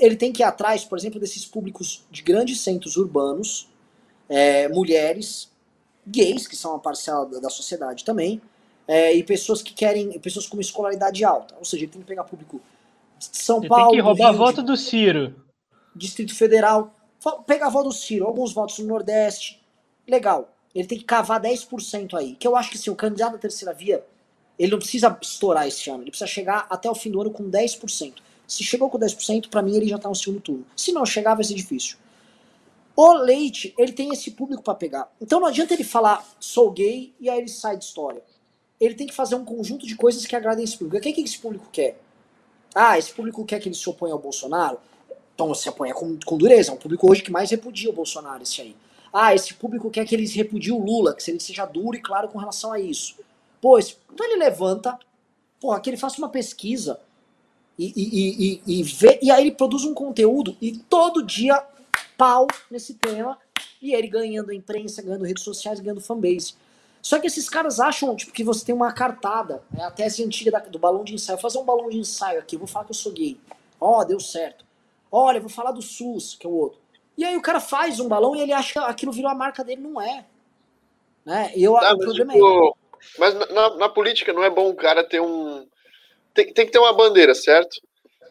ele 0.00 0.16
tem 0.16 0.32
que 0.32 0.42
ir 0.42 0.44
atrás, 0.44 0.84
por 0.84 0.98
exemplo, 0.98 1.20
desses 1.20 1.44
públicos 1.44 2.02
de 2.10 2.22
grandes 2.22 2.60
centros 2.60 2.96
urbanos, 2.96 3.68
é, 4.28 4.66
mulheres, 4.68 5.50
gays, 6.06 6.48
que 6.48 6.56
são 6.56 6.72
uma 6.72 6.80
parcela 6.80 7.26
da, 7.26 7.38
da 7.40 7.50
sociedade 7.50 8.04
também, 8.04 8.40
é, 8.88 9.14
e 9.14 9.22
pessoas 9.22 9.62
que 9.62 9.74
querem, 9.74 10.18
pessoas 10.18 10.46
com 10.46 10.56
uma 10.56 10.62
escolaridade 10.62 11.22
alta. 11.22 11.54
Ou 11.58 11.64
seja, 11.64 11.84
ele 11.84 11.92
tem 11.92 12.00
que 12.00 12.08
pegar 12.08 12.24
público 12.24 12.60
de 13.18 13.28
São 13.32 13.58
ele 13.58 13.68
Paulo. 13.68 13.90
Tem 13.90 13.98
que 13.98 14.02
roubar 14.02 14.32
Rio, 14.32 14.42
a 14.42 14.46
voto 14.46 14.62
do 14.62 14.76
Ciro. 14.76 15.34
Distrito 15.94 16.34
Federal. 16.34 16.96
Pegar 17.46 17.66
a 17.66 17.70
voto 17.70 17.88
do 17.88 17.94
Ciro, 17.94 18.26
alguns 18.26 18.52
votos 18.52 18.78
no 18.78 18.86
Nordeste. 18.86 19.60
Legal. 20.06 20.52
Ele 20.74 20.86
tem 20.86 20.98
que 20.98 21.04
cavar 21.04 21.40
10% 21.40 22.14
aí. 22.14 22.34
Que 22.36 22.46
eu 22.46 22.56
acho 22.56 22.70
que 22.70 22.78
se 22.78 22.90
o 22.90 22.96
candidato 22.96 23.32
da 23.32 23.38
terceira 23.38 23.74
via, 23.74 24.04
ele 24.58 24.72
não 24.72 24.78
precisa 24.78 25.16
estourar 25.20 25.66
esse 25.66 25.90
ano. 25.90 26.02
Ele 26.02 26.10
precisa 26.10 26.28
chegar 26.28 26.66
até 26.70 26.90
o 26.90 26.94
fim 26.94 27.10
do 27.10 27.20
ano 27.20 27.30
com 27.30 27.50
10%. 27.50 28.14
Se 28.46 28.64
chegou 28.64 28.90
com 28.90 28.98
10%, 28.98 29.48
para 29.48 29.62
mim 29.62 29.76
ele 29.76 29.86
já 29.86 29.98
tá 29.98 30.08
no 30.08 30.14
segundo 30.14 30.40
turno. 30.40 30.66
Se 30.76 30.92
não 30.92 31.06
chegar, 31.06 31.34
vai 31.34 31.44
ser 31.44 31.54
difícil. 31.54 31.96
O 32.96 33.12
Leite, 33.14 33.72
ele 33.78 33.92
tem 33.92 34.12
esse 34.12 34.32
público 34.32 34.62
para 34.62 34.74
pegar. 34.74 35.10
Então 35.20 35.40
não 35.40 35.46
adianta 35.46 35.72
ele 35.72 35.84
falar, 35.84 36.26
sou 36.38 36.70
gay, 36.70 37.14
e 37.20 37.30
aí 37.30 37.38
ele 37.38 37.48
sai 37.48 37.76
de 37.76 37.84
história. 37.84 38.22
Ele 38.78 38.94
tem 38.94 39.06
que 39.06 39.14
fazer 39.14 39.36
um 39.36 39.44
conjunto 39.44 39.86
de 39.86 39.94
coisas 39.94 40.26
que 40.26 40.34
agradem 40.34 40.64
esse 40.64 40.76
público. 40.76 40.96
O 40.96 41.00
que, 41.00 41.08
é 41.08 41.12
que 41.12 41.20
esse 41.20 41.38
público 41.38 41.68
quer? 41.72 42.00
Ah, 42.74 42.98
esse 42.98 43.12
público 43.12 43.44
quer 43.44 43.60
que 43.60 43.68
ele 43.68 43.74
se 43.74 43.88
oponha 43.88 44.12
ao 44.12 44.18
Bolsonaro? 44.18 44.78
Então 45.40 45.54
se 45.54 45.70
oponha 45.70 45.94
com, 45.94 46.18
com 46.22 46.36
dureza. 46.36 46.70
É 46.70 46.74
um 46.74 46.76
público 46.76 47.10
hoje 47.10 47.22
que 47.22 47.30
mais 47.30 47.50
repudia 47.50 47.88
o 47.88 47.94
Bolsonaro, 47.94 48.42
esse 48.42 48.60
aí. 48.60 48.76
Ah, 49.10 49.34
esse 49.34 49.54
público 49.54 49.90
quer 49.90 50.04
que 50.04 50.14
eles 50.14 50.34
repudiem 50.34 50.74
o 50.74 50.84
Lula, 50.84 51.14
que 51.14 51.30
ele 51.30 51.40
seja 51.40 51.64
duro 51.64 51.96
e 51.96 52.00
claro 52.00 52.28
com 52.28 52.38
relação 52.38 52.72
a 52.72 52.78
isso. 52.78 53.16
Pois, 53.58 53.96
então 54.12 54.26
ele 54.26 54.36
levanta, 54.36 54.98
porra, 55.58 55.80
que 55.80 55.88
ele 55.88 55.96
faça 55.96 56.18
uma 56.18 56.28
pesquisa 56.28 57.00
e, 57.78 57.92
e, 57.96 58.60
e, 58.66 58.80
e, 58.80 58.82
vê, 58.82 59.18
e 59.22 59.30
aí 59.30 59.44
ele 59.44 59.52
produz 59.52 59.84
um 59.84 59.94
conteúdo 59.94 60.54
e 60.60 60.76
todo 60.76 61.22
dia 61.22 61.64
pau 62.18 62.46
nesse 62.70 62.92
tema 62.94 63.38
e 63.80 63.94
ele 63.94 64.08
ganhando 64.08 64.50
a 64.50 64.54
imprensa, 64.54 65.00
ganhando 65.00 65.24
redes 65.24 65.42
sociais, 65.42 65.80
ganhando 65.80 66.02
fanbase. 66.02 66.52
Só 67.00 67.18
que 67.18 67.26
esses 67.26 67.48
caras 67.48 67.80
acham 67.80 68.14
tipo, 68.14 68.30
que 68.30 68.44
você 68.44 68.62
tem 68.62 68.74
uma 68.74 68.92
cartada. 68.92 69.62
É 69.74 69.82
a 69.82 69.90
tese 69.90 70.22
antiga 70.22 70.50
da, 70.50 70.58
do 70.58 70.78
balão 70.78 71.02
de 71.02 71.14
ensaio. 71.14 71.38
Vou 71.38 71.50
fazer 71.50 71.62
um 71.62 71.64
balão 71.64 71.88
de 71.88 71.96
ensaio 71.96 72.38
aqui, 72.38 72.58
vou 72.58 72.66
falar 72.66 72.84
que 72.84 72.90
eu 72.90 72.96
sou 72.96 73.10
gay. 73.10 73.40
Ó, 73.80 74.00
oh, 74.00 74.04
deu 74.04 74.20
certo. 74.20 74.68
Olha, 75.10 75.40
vou 75.40 75.48
falar 75.48 75.72
do 75.72 75.82
SUS, 75.82 76.36
que 76.36 76.46
é 76.46 76.50
o 76.50 76.52
outro. 76.52 76.80
E 77.16 77.24
aí 77.24 77.36
o 77.36 77.42
cara 77.42 77.60
faz 77.60 78.00
um 78.00 78.08
balão 78.08 78.34
e 78.34 78.40
ele 78.40 78.52
acha 78.52 78.72
que 78.72 78.78
aquilo 78.78 79.12
virou 79.12 79.30
a 79.30 79.34
marca 79.34 79.64
dele, 79.64 79.82
não 79.82 80.00
é. 80.00 80.24
Né? 81.24 81.52
E 81.54 81.64
eu, 81.64 81.72
não, 81.72 81.92
o 81.92 81.98
problema 81.98 82.32
tipo, 82.32 82.68
é. 82.68 82.80
Mas 83.18 83.34
na, 83.50 83.76
na, 83.76 83.88
política 83.88 84.32
não 84.32 84.44
é 84.44 84.50
bom 84.50 84.68
o 84.68 84.74
cara 84.74 85.04
ter 85.04 85.20
um 85.20 85.66
tem, 86.34 86.52
tem 86.52 86.66
que 86.66 86.72
ter 86.72 86.78
uma 86.78 86.92
bandeira, 86.92 87.34
certo? 87.34 87.80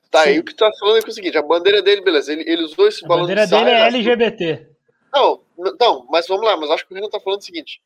Tá, 0.10 0.24
Sim. 0.24 0.30
aí 0.30 0.40
o 0.40 0.44
que 0.44 0.54
tu 0.54 0.58
tá 0.58 0.72
falando 0.80 0.98
é, 0.98 1.00
é 1.06 1.08
o 1.08 1.12
seguinte, 1.12 1.38
a 1.38 1.42
bandeira 1.42 1.82
dele, 1.82 2.02
beleza, 2.02 2.32
ele, 2.32 2.50
ele 2.50 2.64
usou 2.64 2.88
esse 2.88 3.02
balão 3.04 3.26
A 3.26 3.28
bandeira 3.28 3.48
dele 3.48 3.70
é 3.70 3.88
LGBT. 3.88 4.68
Não, 5.14 5.42
não, 5.80 6.06
mas 6.10 6.28
vamos 6.28 6.46
lá, 6.46 6.58
mas 6.58 6.70
acho 6.72 6.88
que 6.88 6.94
o 6.94 6.96
Renan 6.96 7.10
tá 7.10 7.20
falando 7.20 7.42
o 7.42 7.46
seguinte, 7.46 7.82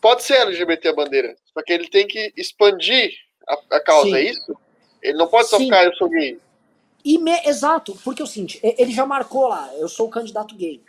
pode 0.00 0.22
ser 0.22 0.34
LGBT 0.34 0.88
a 0.88 0.94
bandeira, 0.94 1.36
só 1.54 1.62
que 1.62 1.72
ele 1.72 1.88
tem 1.88 2.06
que 2.06 2.32
expandir 2.36 3.12
a, 3.48 3.76
a 3.76 3.80
causa, 3.80 4.10
Sim. 4.10 4.16
é 4.16 4.22
isso? 4.22 4.56
Ele 5.02 5.16
não 5.16 5.28
pode 5.28 5.48
só 5.48 5.56
Sim. 5.56 5.64
ficar, 5.64 5.84
eu 5.84 5.94
sou 5.94 6.08
gay. 6.08 6.38
Me, 7.04 7.46
exato, 7.46 7.98
porque 8.04 8.22
é 8.22 8.24
o 8.24 8.28
seguinte, 8.28 8.60
ele 8.62 8.92
já 8.92 9.06
marcou 9.06 9.48
lá, 9.48 9.72
eu 9.76 9.88
sou 9.88 10.06
o 10.06 10.10
candidato 10.10 10.54
gay, 10.54 10.80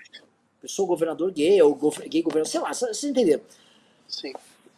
eu 0.62 0.70
sou 0.70 0.86
o 0.86 0.88
governador 0.88 1.32
gay, 1.32 1.62
ou 1.62 1.74
gay 2.07 2.22
governador, 2.22 2.51
sei 2.51 2.59
lá, 2.59 2.74
vocês 2.74 3.03
entenderam. 3.03 3.41
Sim. 4.07 4.34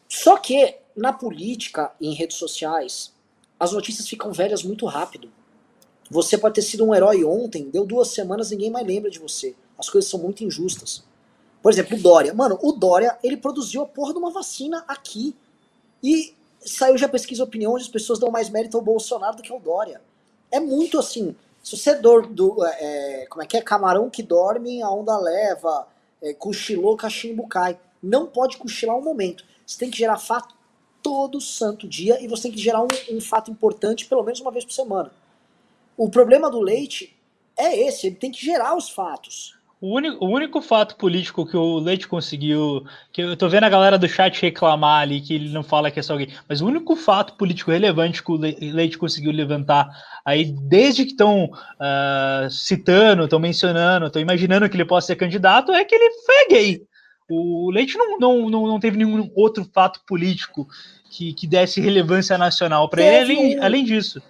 Só 0.08 0.38
que 0.38 0.78
na 0.96 1.12
política, 1.12 1.92
em 2.00 2.14
redes 2.14 2.38
sociais, 2.38 3.12
as 3.60 3.72
notícias 3.72 4.08
ficam 4.08 4.32
velhas 4.32 4.64
muito 4.64 4.86
rápido. 4.86 5.32
Você 6.10 6.38
pode 6.38 6.56
ter 6.56 6.62
sido 6.62 6.86
um 6.86 6.94
herói 6.94 7.24
ontem, 7.24 7.70
deu 7.70 7.86
duas 7.86 8.10
semanas, 8.10 8.52
ninguém 8.52 8.70
mais 8.70 8.86
lembra 8.86 9.10
de 9.10 9.20
você. 9.20 9.56
As 9.78 9.90
coisas 9.90 10.10
são 10.10 10.20
muito 10.20 10.44
injustas. 10.44 11.04
Por 11.62 11.72
exemplo, 11.72 11.98
o 11.98 12.02
Dória. 12.02 12.34
Mano, 12.34 12.60
o 12.62 12.74
Dória, 12.74 13.18
ele 13.24 13.38
produziu 13.38 13.82
a 13.82 13.86
porra 13.88 14.12
de 14.12 14.20
uma 14.20 14.30
vacina 14.30 14.84
aqui. 14.88 15.36
E 16.04 16.36
saiu 16.60 16.98
já 16.98 17.08
pesquisa 17.08 17.44
opinião 17.44 17.74
onde 17.74 17.86
as 17.86 17.90
pessoas 17.90 18.20
dão 18.20 18.30
mais 18.30 18.50
mérito 18.50 18.78
ao 18.78 18.84
Bolsonaro 18.84 19.38
do 19.38 19.42
que 19.42 19.52
ao 19.52 19.60
Dória. 19.60 20.02
É 20.54 20.60
muito 20.60 21.00
assim. 21.00 21.36
Se 21.64 21.76
você 21.76 21.96
do, 21.96 22.64
é, 22.64 23.26
como 23.28 23.42
é 23.42 23.48
que 23.48 23.58
é? 23.58 23.62
Camarão 23.62 24.08
que 24.08 24.22
dorme, 24.22 24.84
a 24.84 24.92
onda 24.92 25.18
leva, 25.18 25.88
é, 26.22 26.32
cochilou, 26.32 26.96
cachimbo 26.96 27.48
cai. 27.48 27.80
Não 28.02 28.28
pode 28.28 28.58
cochilar 28.58 28.96
um 28.96 29.02
momento. 29.02 29.44
Você 29.66 29.80
tem 29.80 29.90
que 29.90 29.98
gerar 29.98 30.20
fato 30.20 30.54
todo 31.02 31.42
santo 31.42 31.88
dia 31.88 32.24
e 32.24 32.28
você 32.28 32.44
tem 32.44 32.52
que 32.52 32.60
gerar 32.60 32.84
um, 32.84 32.88
um 33.12 33.20
fato 33.20 33.50
importante 33.50 34.06
pelo 34.06 34.22
menos 34.22 34.42
uma 34.42 34.52
vez 34.52 34.64
por 34.64 34.74
semana. 34.74 35.12
O 35.98 36.08
problema 36.08 36.52
do 36.52 36.62
Leite 36.62 37.18
é 37.58 37.76
esse, 37.88 38.06
ele 38.06 38.16
tem 38.16 38.32
que 38.32 38.46
gerar 38.46 38.78
os 38.78 38.92
fatos. 38.92 39.58
O 39.84 39.96
único, 39.98 40.26
o 40.26 40.30
único 40.30 40.62
fato 40.62 40.96
político 40.96 41.46
que 41.46 41.58
o 41.58 41.78
Leite 41.78 42.08
conseguiu, 42.08 42.86
que 43.12 43.22
eu 43.22 43.36
tô 43.36 43.50
vendo 43.50 43.66
a 43.66 43.70
galera 43.70 43.98
do 43.98 44.08
chat 44.08 44.42
reclamar 44.42 45.02
ali 45.02 45.20
que 45.20 45.34
ele 45.34 45.50
não 45.50 45.62
fala 45.62 45.92
que 45.92 46.00
é 46.00 46.02
só 46.02 46.14
alguém, 46.14 46.30
mas 46.48 46.62
o 46.62 46.68
único 46.68 46.96
fato 46.96 47.34
político 47.34 47.70
relevante 47.70 48.24
que 48.24 48.32
o 48.32 48.38
Leite 48.38 48.98
conseguiu 48.98 49.34
levantar 49.34 49.90
aí 50.24 50.46
desde 50.46 51.04
que 51.04 51.12
estão 51.12 51.48
uh, 51.48 51.58
ah, 51.82 52.48
citando, 52.50 53.26
estão 53.26 53.40
mencionando, 53.40 54.06
estão 54.06 54.22
imaginando 54.22 54.70
que 54.70 54.78
ele 54.78 54.86
possa 54.86 55.08
ser 55.08 55.18
candidato 55.18 55.74
é 55.74 55.84
que 55.84 55.94
ele 55.94 56.12
foi 56.26 56.48
gay. 56.48 56.82
O 57.30 57.70
Leite 57.70 57.98
não, 57.98 58.18
não, 58.18 58.50
não, 58.50 58.68
não 58.68 58.80
teve 58.80 58.96
nenhum 58.96 59.30
outro 59.36 59.70
fato 59.74 60.00
político 60.08 60.66
que, 61.10 61.34
que 61.34 61.46
desse 61.46 61.82
relevância 61.82 62.38
nacional 62.38 62.88
para 62.88 63.04
ele, 63.04 63.34
além, 63.34 63.60
além 63.60 63.84
disso. 63.84 64.22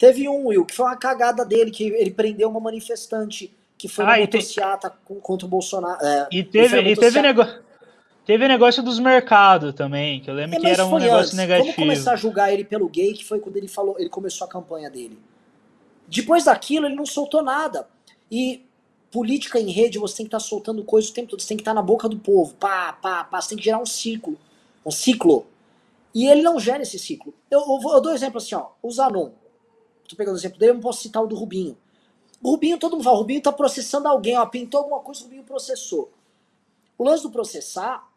Teve 0.00 0.28
um, 0.28 0.46
Will, 0.46 0.64
que 0.64 0.74
foi 0.74 0.86
uma 0.86 0.96
cagada 0.96 1.44
dele, 1.44 1.70
que 1.70 1.84
ele 1.84 2.10
prendeu 2.10 2.50
uma 2.50 2.58
manifestante 2.58 3.54
que 3.78 3.88
foi 3.88 4.04
ah, 4.04 4.18
motociata 4.18 4.90
te... 4.90 5.14
contra 5.20 5.46
o 5.46 5.48
Bolsonaro. 5.48 6.04
É, 6.04 6.28
e 6.32 6.42
teve, 6.42 6.80
e 6.80 6.96
teve 6.96 7.22
negócio. 7.22 7.66
Teve 8.24 8.48
negócio 8.48 8.82
dos 8.82 8.98
mercados 8.98 9.72
também, 9.72 10.20
que 10.20 10.28
eu 10.28 10.34
lembro 10.34 10.56
é, 10.56 10.60
que 10.60 10.66
era 10.66 10.84
um 10.84 10.98
negócio 10.98 11.18
antes. 11.18 11.34
negativo. 11.34 11.66
Vamos 11.66 11.76
começar 11.76 12.12
a 12.12 12.16
julgar 12.16 12.52
ele 12.52 12.64
pelo 12.64 12.88
gay, 12.88 13.12
que 13.12 13.24
foi 13.24 13.38
quando 13.38 13.56
ele 13.56 13.68
falou, 13.68 13.94
ele 14.00 14.08
começou 14.08 14.44
a 14.44 14.50
campanha 14.50 14.90
dele. 14.90 15.16
Depois 16.08 16.44
daquilo, 16.44 16.86
ele 16.86 16.96
não 16.96 17.06
soltou 17.06 17.40
nada. 17.40 17.86
E 18.28 18.66
política 19.12 19.60
em 19.60 19.70
rede, 19.70 19.98
você 19.98 20.16
tem 20.16 20.26
que 20.26 20.28
estar 20.28 20.38
tá 20.38 20.44
soltando 20.44 20.82
coisas 20.82 21.10
o 21.10 21.14
tempo 21.14 21.28
todo, 21.28 21.40
você 21.40 21.48
tem 21.48 21.56
que 21.56 21.60
estar 21.60 21.70
tá 21.70 21.76
na 21.76 21.82
boca 21.82 22.08
do 22.08 22.18
povo, 22.18 22.52
pá, 22.54 22.92
pá, 22.92 23.22
pá, 23.22 23.40
você 23.40 23.50
tem 23.50 23.58
que 23.58 23.64
gerar 23.64 23.78
um 23.78 23.86
ciclo, 23.86 24.36
um 24.84 24.90
ciclo. 24.90 25.46
E 26.12 26.26
ele 26.26 26.42
não 26.42 26.58
gera 26.58 26.82
esse 26.82 26.98
ciclo. 26.98 27.32
Eu, 27.48 27.60
eu, 27.60 27.90
eu 27.92 28.00
dou 28.00 28.10
um 28.10 28.14
exemplo 28.14 28.38
assim, 28.38 28.56
ó, 28.56 28.70
o 28.82 28.90
Zanon. 28.90 29.30
Tô 30.08 30.16
pegando 30.16 30.34
o 30.34 30.38
exemplo 30.38 30.58
dele, 30.58 30.72
eu 30.72 30.74
não 30.74 30.80
posso 30.80 31.02
citar 31.02 31.22
o 31.22 31.26
do 31.26 31.36
Rubinho. 31.36 31.76
O 32.42 32.50
Rubinho, 32.50 32.78
todo 32.78 32.92
mundo 32.92 33.04
fala, 33.04 33.16
o 33.16 33.20
Rubinho 33.20 33.42
tá 33.42 33.52
processando 33.52 34.08
alguém, 34.08 34.36
ó, 34.36 34.46
pintou 34.46 34.78
alguma 34.78 35.00
coisa, 35.00 35.20
o 35.20 35.24
Rubinho 35.24 35.44
processou. 35.44 36.10
O 36.98 37.04
lance 37.04 37.22
do 37.22 37.30
processar 37.30 38.08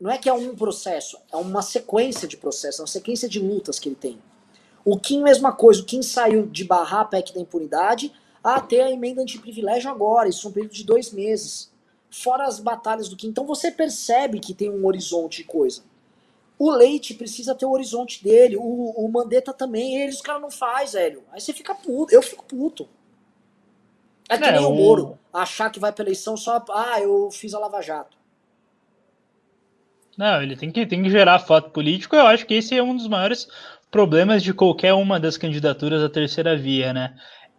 não 0.00 0.10
é 0.10 0.18
que 0.18 0.28
é 0.28 0.32
um 0.32 0.54
processo, 0.54 1.18
é 1.32 1.36
uma 1.36 1.62
sequência 1.62 2.28
de 2.28 2.36
processos, 2.36 2.80
é 2.80 2.82
uma 2.82 2.88
sequência 2.88 3.28
de 3.28 3.38
lutas 3.38 3.78
que 3.78 3.88
ele 3.88 3.96
tem. 3.96 4.18
O 4.84 4.98
Kim, 4.98 5.22
mesma 5.22 5.52
coisa, 5.52 5.82
o 5.82 5.84
Kim 5.84 6.02
saiu 6.02 6.46
de 6.46 6.64
barrar 6.64 7.00
a 7.00 7.04
PEC 7.06 7.34
da 7.34 7.40
impunidade 7.40 8.12
a 8.42 8.60
ter 8.60 8.80
a 8.80 8.90
emenda 8.90 9.22
antiprivilégio 9.22 9.90
agora, 9.90 10.28
isso 10.28 10.46
é 10.46 10.50
um 10.50 10.52
período 10.52 10.72
de 10.72 10.84
dois 10.84 11.10
meses. 11.10 11.72
Fora 12.08 12.46
as 12.46 12.60
batalhas 12.60 13.08
do 13.08 13.16
Kim. 13.16 13.28
Então 13.28 13.44
você 13.44 13.70
percebe 13.70 14.38
que 14.38 14.54
tem 14.54 14.70
um 14.70 14.86
horizonte 14.86 15.38
de 15.38 15.44
coisa. 15.44 15.82
O 16.58 16.70
Leite 16.70 17.14
precisa 17.14 17.54
ter 17.54 17.66
o 17.66 17.72
horizonte 17.72 18.22
dele, 18.22 18.56
o, 18.56 18.62
o 18.62 19.08
Mandetta 19.10 19.52
também, 19.52 20.00
eles 20.00 20.16
os 20.16 20.22
caras 20.22 20.40
não 20.40 20.50
faz, 20.50 20.92
velho. 20.92 21.22
Aí 21.32 21.40
você 21.40 21.52
fica 21.52 21.74
puto, 21.74 22.14
eu 22.14 22.22
fico 22.22 22.44
puto. 22.44 22.88
É 24.28 24.36
que 24.36 24.50
nem 24.50 24.64
o 24.64 24.72
Moro, 24.72 25.18
achar 25.32 25.70
que 25.70 25.78
vai 25.78 25.92
pra 25.92 26.04
eleição 26.04 26.36
só, 26.36 26.64
ah, 26.70 27.00
eu 27.00 27.30
fiz 27.30 27.54
a 27.54 27.58
Lava 27.58 27.80
Jato. 27.80 28.16
Não, 30.16 30.42
ele 30.42 30.56
tem 30.56 30.70
que, 30.70 30.86
tem 30.86 31.02
que 31.02 31.10
gerar 31.10 31.38
fato 31.38 31.70
político. 31.70 32.16
Eu 32.16 32.26
acho 32.26 32.46
que 32.46 32.54
esse 32.54 32.76
é 32.76 32.82
um 32.82 32.96
dos 32.96 33.06
maiores 33.06 33.46
problemas 33.90 34.42
de 34.42 34.54
qualquer 34.54 34.94
uma 34.94 35.20
das 35.20 35.36
candidaturas 35.36 36.02
à 36.02 36.08
terceira 36.08 36.56
via, 36.56 36.92
né? 36.92 37.14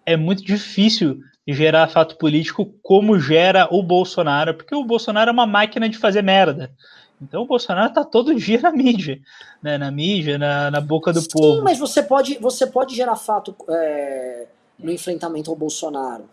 É 0.06 0.18
muito 0.18 0.44
difícil 0.44 1.20
gerar 1.48 1.88
fato 1.88 2.18
político 2.18 2.74
como 2.82 3.20
gera 3.20 3.68
o 3.72 3.82
Bolsonaro, 3.84 4.54
porque 4.56 4.76
o 4.76 4.84
Bolsonaro 4.84 5.30
é 5.30 5.34
uma 5.34 5.46
máquina 5.46 5.88
de 5.88 5.98
fazer 5.98 6.22
merda. 6.22 6.72
Então 7.22 7.44
o 7.44 7.48
Bolsonaro 7.48 7.94
tá 7.94 8.04
todo 8.04 8.36
dia 8.36 8.60
na 8.60 8.72
mídia, 8.72 9.20
né? 9.62 9.78
Na 9.78 9.92
mídia, 9.92 10.38
na, 10.38 10.72
na 10.72 10.82
boca 10.82 11.14
do 11.14 11.22
Sim, 11.22 11.28
povo. 11.32 11.58
Sim, 11.58 11.64
mas 11.64 11.78
você 11.78 12.04
pode, 12.04 12.38
você 12.40 12.68
pode 12.68 12.96
gerar 12.96 13.16
fato 13.16 13.56
é, 13.70 14.48
no 14.80 14.92
enfrentamento 14.92 15.50
ao 15.50 15.56
Bolsonaro. 15.56 16.30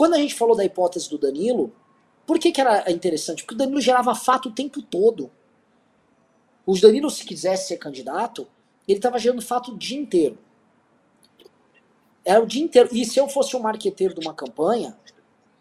Quando 0.00 0.14
a 0.14 0.16
gente 0.16 0.34
falou 0.34 0.56
da 0.56 0.64
hipótese 0.64 1.10
do 1.10 1.18
Danilo, 1.18 1.70
por 2.26 2.38
que, 2.38 2.50
que 2.50 2.58
era 2.58 2.90
interessante? 2.90 3.42
Porque 3.42 3.54
o 3.54 3.58
Danilo 3.58 3.82
gerava 3.82 4.14
fato 4.14 4.48
o 4.48 4.50
tempo 4.50 4.80
todo. 4.80 5.30
O 6.64 6.74
Danilo, 6.80 7.10
se 7.10 7.22
quisesse 7.22 7.68
ser 7.68 7.76
candidato, 7.76 8.48
ele 8.88 8.96
estava 8.96 9.18
gerando 9.18 9.42
fato 9.42 9.72
o 9.72 9.76
dia 9.76 10.00
inteiro. 10.00 10.38
Era 12.24 12.42
o 12.42 12.46
dia 12.46 12.64
inteiro. 12.64 12.88
E 12.92 13.04
se 13.04 13.20
eu 13.20 13.28
fosse 13.28 13.54
um 13.54 13.60
marqueteiro 13.60 14.14
de 14.14 14.26
uma 14.26 14.32
campanha, 14.32 14.96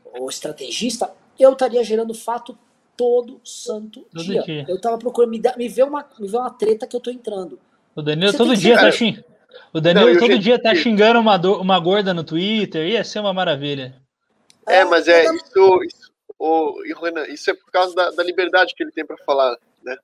ou 0.05 0.29
estrategista, 0.29 1.11
eu 1.37 1.51
estaria 1.51 1.83
gerando 1.83 2.13
fato 2.13 2.57
todo 2.95 3.41
santo 3.43 4.05
todo 4.09 4.23
dia. 4.23 4.41
dia. 4.43 4.65
Eu 4.69 4.77
estava 4.77 4.97
procurando 4.97 5.31
me, 5.31 5.39
dar, 5.41 5.57
me, 5.57 5.67
ver 5.67 5.83
uma, 5.83 6.07
me 6.17 6.29
ver 6.29 6.37
uma 6.37 6.49
treta 6.49 6.87
que 6.87 6.95
eu 6.95 6.99
estou 6.99 7.11
entrando. 7.11 7.59
O 7.93 8.01
Danilo 8.01 8.31
Você 8.31 8.37
todo 8.37 8.55
dia 8.55 8.77
tá 8.77 8.89
xingando. 8.89 9.25
O 9.73 9.81
Danilo 9.81 10.13
Não, 10.13 10.17
todo 10.17 10.39
dia 10.39 10.57
tá 10.57 10.73
xingando 10.73 11.19
uma, 11.19 11.35
do, 11.35 11.59
uma 11.59 11.77
gorda 11.77 12.13
no 12.13 12.23
Twitter, 12.23 12.87
ia 12.87 13.03
ser 13.03 13.19
uma 13.19 13.33
maravilha. 13.33 14.01
É, 14.69 14.85
mas 14.85 15.07
é, 15.07 15.23
isso, 15.25 15.83
isso, 15.83 16.11
oh, 16.37 16.81
Renan, 17.01 17.25
isso 17.27 17.49
é 17.49 17.53
por 17.53 17.71
causa 17.71 17.95
da, 17.95 18.11
da 18.11 18.23
liberdade 18.23 18.73
que 18.75 18.83
ele 18.83 18.91
tem 18.91 19.05
para 19.05 19.17
falar, 19.17 19.57
né? 19.83 19.97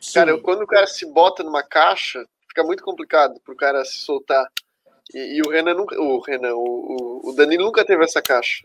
Sim. 0.00 0.14
Cara, 0.14 0.38
quando 0.40 0.62
o 0.62 0.66
cara 0.66 0.86
se 0.86 1.04
bota 1.06 1.42
numa 1.42 1.62
caixa, 1.62 2.24
fica 2.48 2.62
muito 2.62 2.82
complicado 2.82 3.38
pro 3.40 3.54
cara 3.54 3.84
se 3.84 3.98
soltar. 3.98 4.46
E, 5.12 5.38
e 5.38 5.42
o 5.42 5.50
Renan 5.50 5.74
nunca. 5.74 6.00
O 6.00 6.20
Renan, 6.20 6.54
o, 6.54 7.20
o 7.24 7.32
Danilo 7.34 7.64
nunca 7.64 7.84
teve 7.84 8.04
essa 8.04 8.22
caixa. 8.22 8.64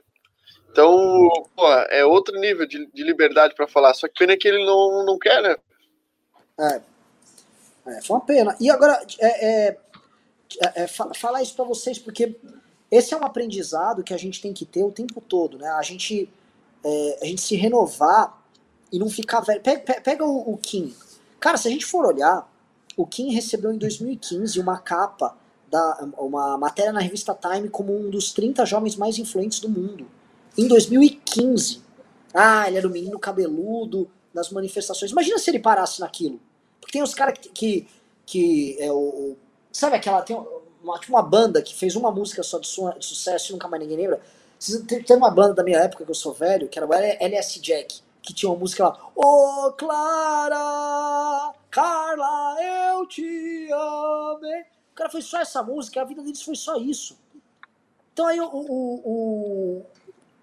Então, 0.72 1.30
pô, 1.56 1.72
é 1.90 2.06
outro 2.06 2.38
nível 2.40 2.66
de, 2.68 2.86
de 2.88 3.04
liberdade 3.04 3.56
para 3.56 3.68
falar. 3.68 3.94
Só 3.94 4.08
que 4.08 4.20
pena 4.20 4.38
que 4.38 4.48
ele 4.48 4.66
não, 4.66 5.06
não 5.06 5.18
quer, 5.18 5.42
né? 5.42 5.56
É. 6.60 6.82
é 7.92 8.02
foi 8.02 8.16
uma 8.16 8.26
pena. 8.26 8.56
E 8.60 8.70
agora, 8.70 9.06
é, 9.20 9.46
é, 9.46 9.78
é, 10.62 10.84
é 10.84 10.88
falar 10.88 11.42
isso 11.42 11.56
para 11.56 11.66
vocês, 11.66 11.98
porque 11.98 12.36
esse 12.96 13.14
é 13.14 13.18
um 13.18 13.24
aprendizado 13.24 14.04
que 14.04 14.14
a 14.14 14.18
gente 14.18 14.42
tem 14.42 14.54
que 14.54 14.66
ter 14.66 14.84
o 14.84 14.92
tempo 14.92 15.20
todo, 15.22 15.58
né? 15.58 15.70
A 15.70 15.82
gente, 15.82 16.30
é, 16.84 17.20
a 17.22 17.26
gente 17.26 17.42
se 17.42 17.56
renovar 17.56 18.42
e 18.92 19.00
não 19.00 19.10
ficar 19.10 19.42
velho. 19.42 19.62
Pega, 19.62 20.02
pega 20.02 20.26
o, 20.26 20.54
o 20.54 20.58
Kim. 20.58 20.94
Cara, 21.40 21.58
se 21.58 21.68
a 21.68 21.72
gente 21.72 21.86
for 21.86 22.06
olhar, 22.06 22.50
o 22.96 23.06
Kim 23.06 23.32
recebeu 23.32 23.72
em 23.72 23.78
2015 23.78 24.60
uma 24.60 24.78
capa, 24.78 25.36
da, 25.70 26.08
uma 26.18 26.58
matéria 26.58 26.94
na 26.94 27.00
revista 27.00 27.34
Time 27.36 27.70
como 27.70 27.94
um 27.96 28.10
dos 28.10 28.32
30 28.32 28.66
jovens 28.66 28.96
mais 28.96 29.18
influentes 29.18 29.60
do 29.60 29.68
mundo. 29.68 30.08
Em 30.58 30.68
2015. 30.68 31.84
Ah, 32.34 32.68
ele 32.68 32.78
era 32.78 32.88
o 32.88 32.92
menino 32.92 33.20
cabeludo 33.20 34.10
nas 34.34 34.50
manifestações. 34.50 35.12
Imagina 35.12 35.38
se 35.38 35.50
ele 35.50 35.60
parasse 35.60 36.00
naquilo. 36.00 36.40
Porque 36.80 36.94
tem 36.94 37.04
os 37.04 37.14
caras 37.14 37.38
que, 37.40 37.50
que, 37.50 37.88
que 38.26 38.78
é 38.80 38.92
o, 38.92 39.36
sabe 39.72 39.98
aquela 39.98 40.22
tem 40.22 40.38
uma, 40.86 41.00
tipo 41.00 41.14
uma 41.14 41.22
banda 41.22 41.62
que 41.62 41.76
fez 41.76 41.96
uma 41.96 42.12
música 42.12 42.42
só 42.44 42.60
de, 42.60 42.68
su, 42.68 42.90
de 42.98 43.06
sucesso 43.06 43.52
e 43.52 43.54
nunca 43.54 43.68
mais 43.68 43.82
ninguém 43.82 43.98
lembra. 43.98 44.22
Tem 45.06 45.18
uma 45.18 45.30
banda 45.30 45.56
da 45.56 45.64
minha 45.64 45.80
época 45.80 46.06
que 46.06 46.12
eu 46.12 46.16
sou 46.16 46.34
velho, 46.34 46.68
que 46.68 46.80
era 46.80 46.88
o 46.88 46.94
LS 46.94 47.60
Jack 47.60 48.06
que 48.26 48.34
tinha 48.34 48.50
uma 48.50 48.58
música 48.58 48.84
lá, 48.84 48.98
Ô 49.16 49.68
oh, 49.68 49.72
Clara, 49.74 51.54
Carla, 51.70 52.58
eu 52.60 53.06
te 53.06 53.70
amei. 53.72 54.62
O 54.62 54.96
cara 54.96 55.12
fez 55.12 55.26
só 55.26 55.40
essa 55.40 55.62
música, 55.62 56.02
a 56.02 56.06
vida 56.06 56.24
deles 56.24 56.42
foi 56.42 56.56
só 56.56 56.78
isso. 56.78 57.16
Então 58.12 58.26
aí 58.26 58.40
o, 58.40 58.46
o, 58.46 59.02
o, 59.06 59.86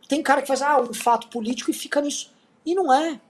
tem 0.08 0.22
cara 0.22 0.42
que 0.42 0.48
faz 0.48 0.62
ah, 0.62 0.80
um 0.80 0.94
fato 0.94 1.28
político 1.28 1.70
e 1.70 1.74
fica 1.74 2.00
nisso. 2.00 2.30
E 2.64 2.74
não 2.74 2.92
é. 2.92 3.20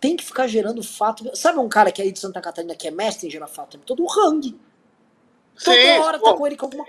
Tem 0.00 0.16
que 0.16 0.24
ficar 0.24 0.46
gerando 0.46 0.82
fato. 0.82 1.30
Sabe 1.36 1.58
um 1.58 1.68
cara 1.68 1.92
que 1.92 2.00
é 2.00 2.04
aí 2.04 2.12
de 2.12 2.18
Santa 2.20 2.40
Catarina 2.40 2.74
que 2.74 2.88
é 2.88 2.90
mestre 2.90 3.26
em 3.26 3.30
gerar 3.30 3.48
fato? 3.48 3.76
Todo 3.78 4.04
o 4.04 4.10
Hang. 4.10 4.58
Toda 5.62 5.76
Sim, 5.76 5.98
hora 5.98 6.18
tá 6.18 6.32
com 6.34 6.46
ele 6.46 6.56
com 6.56 6.66
alguma 6.66 6.86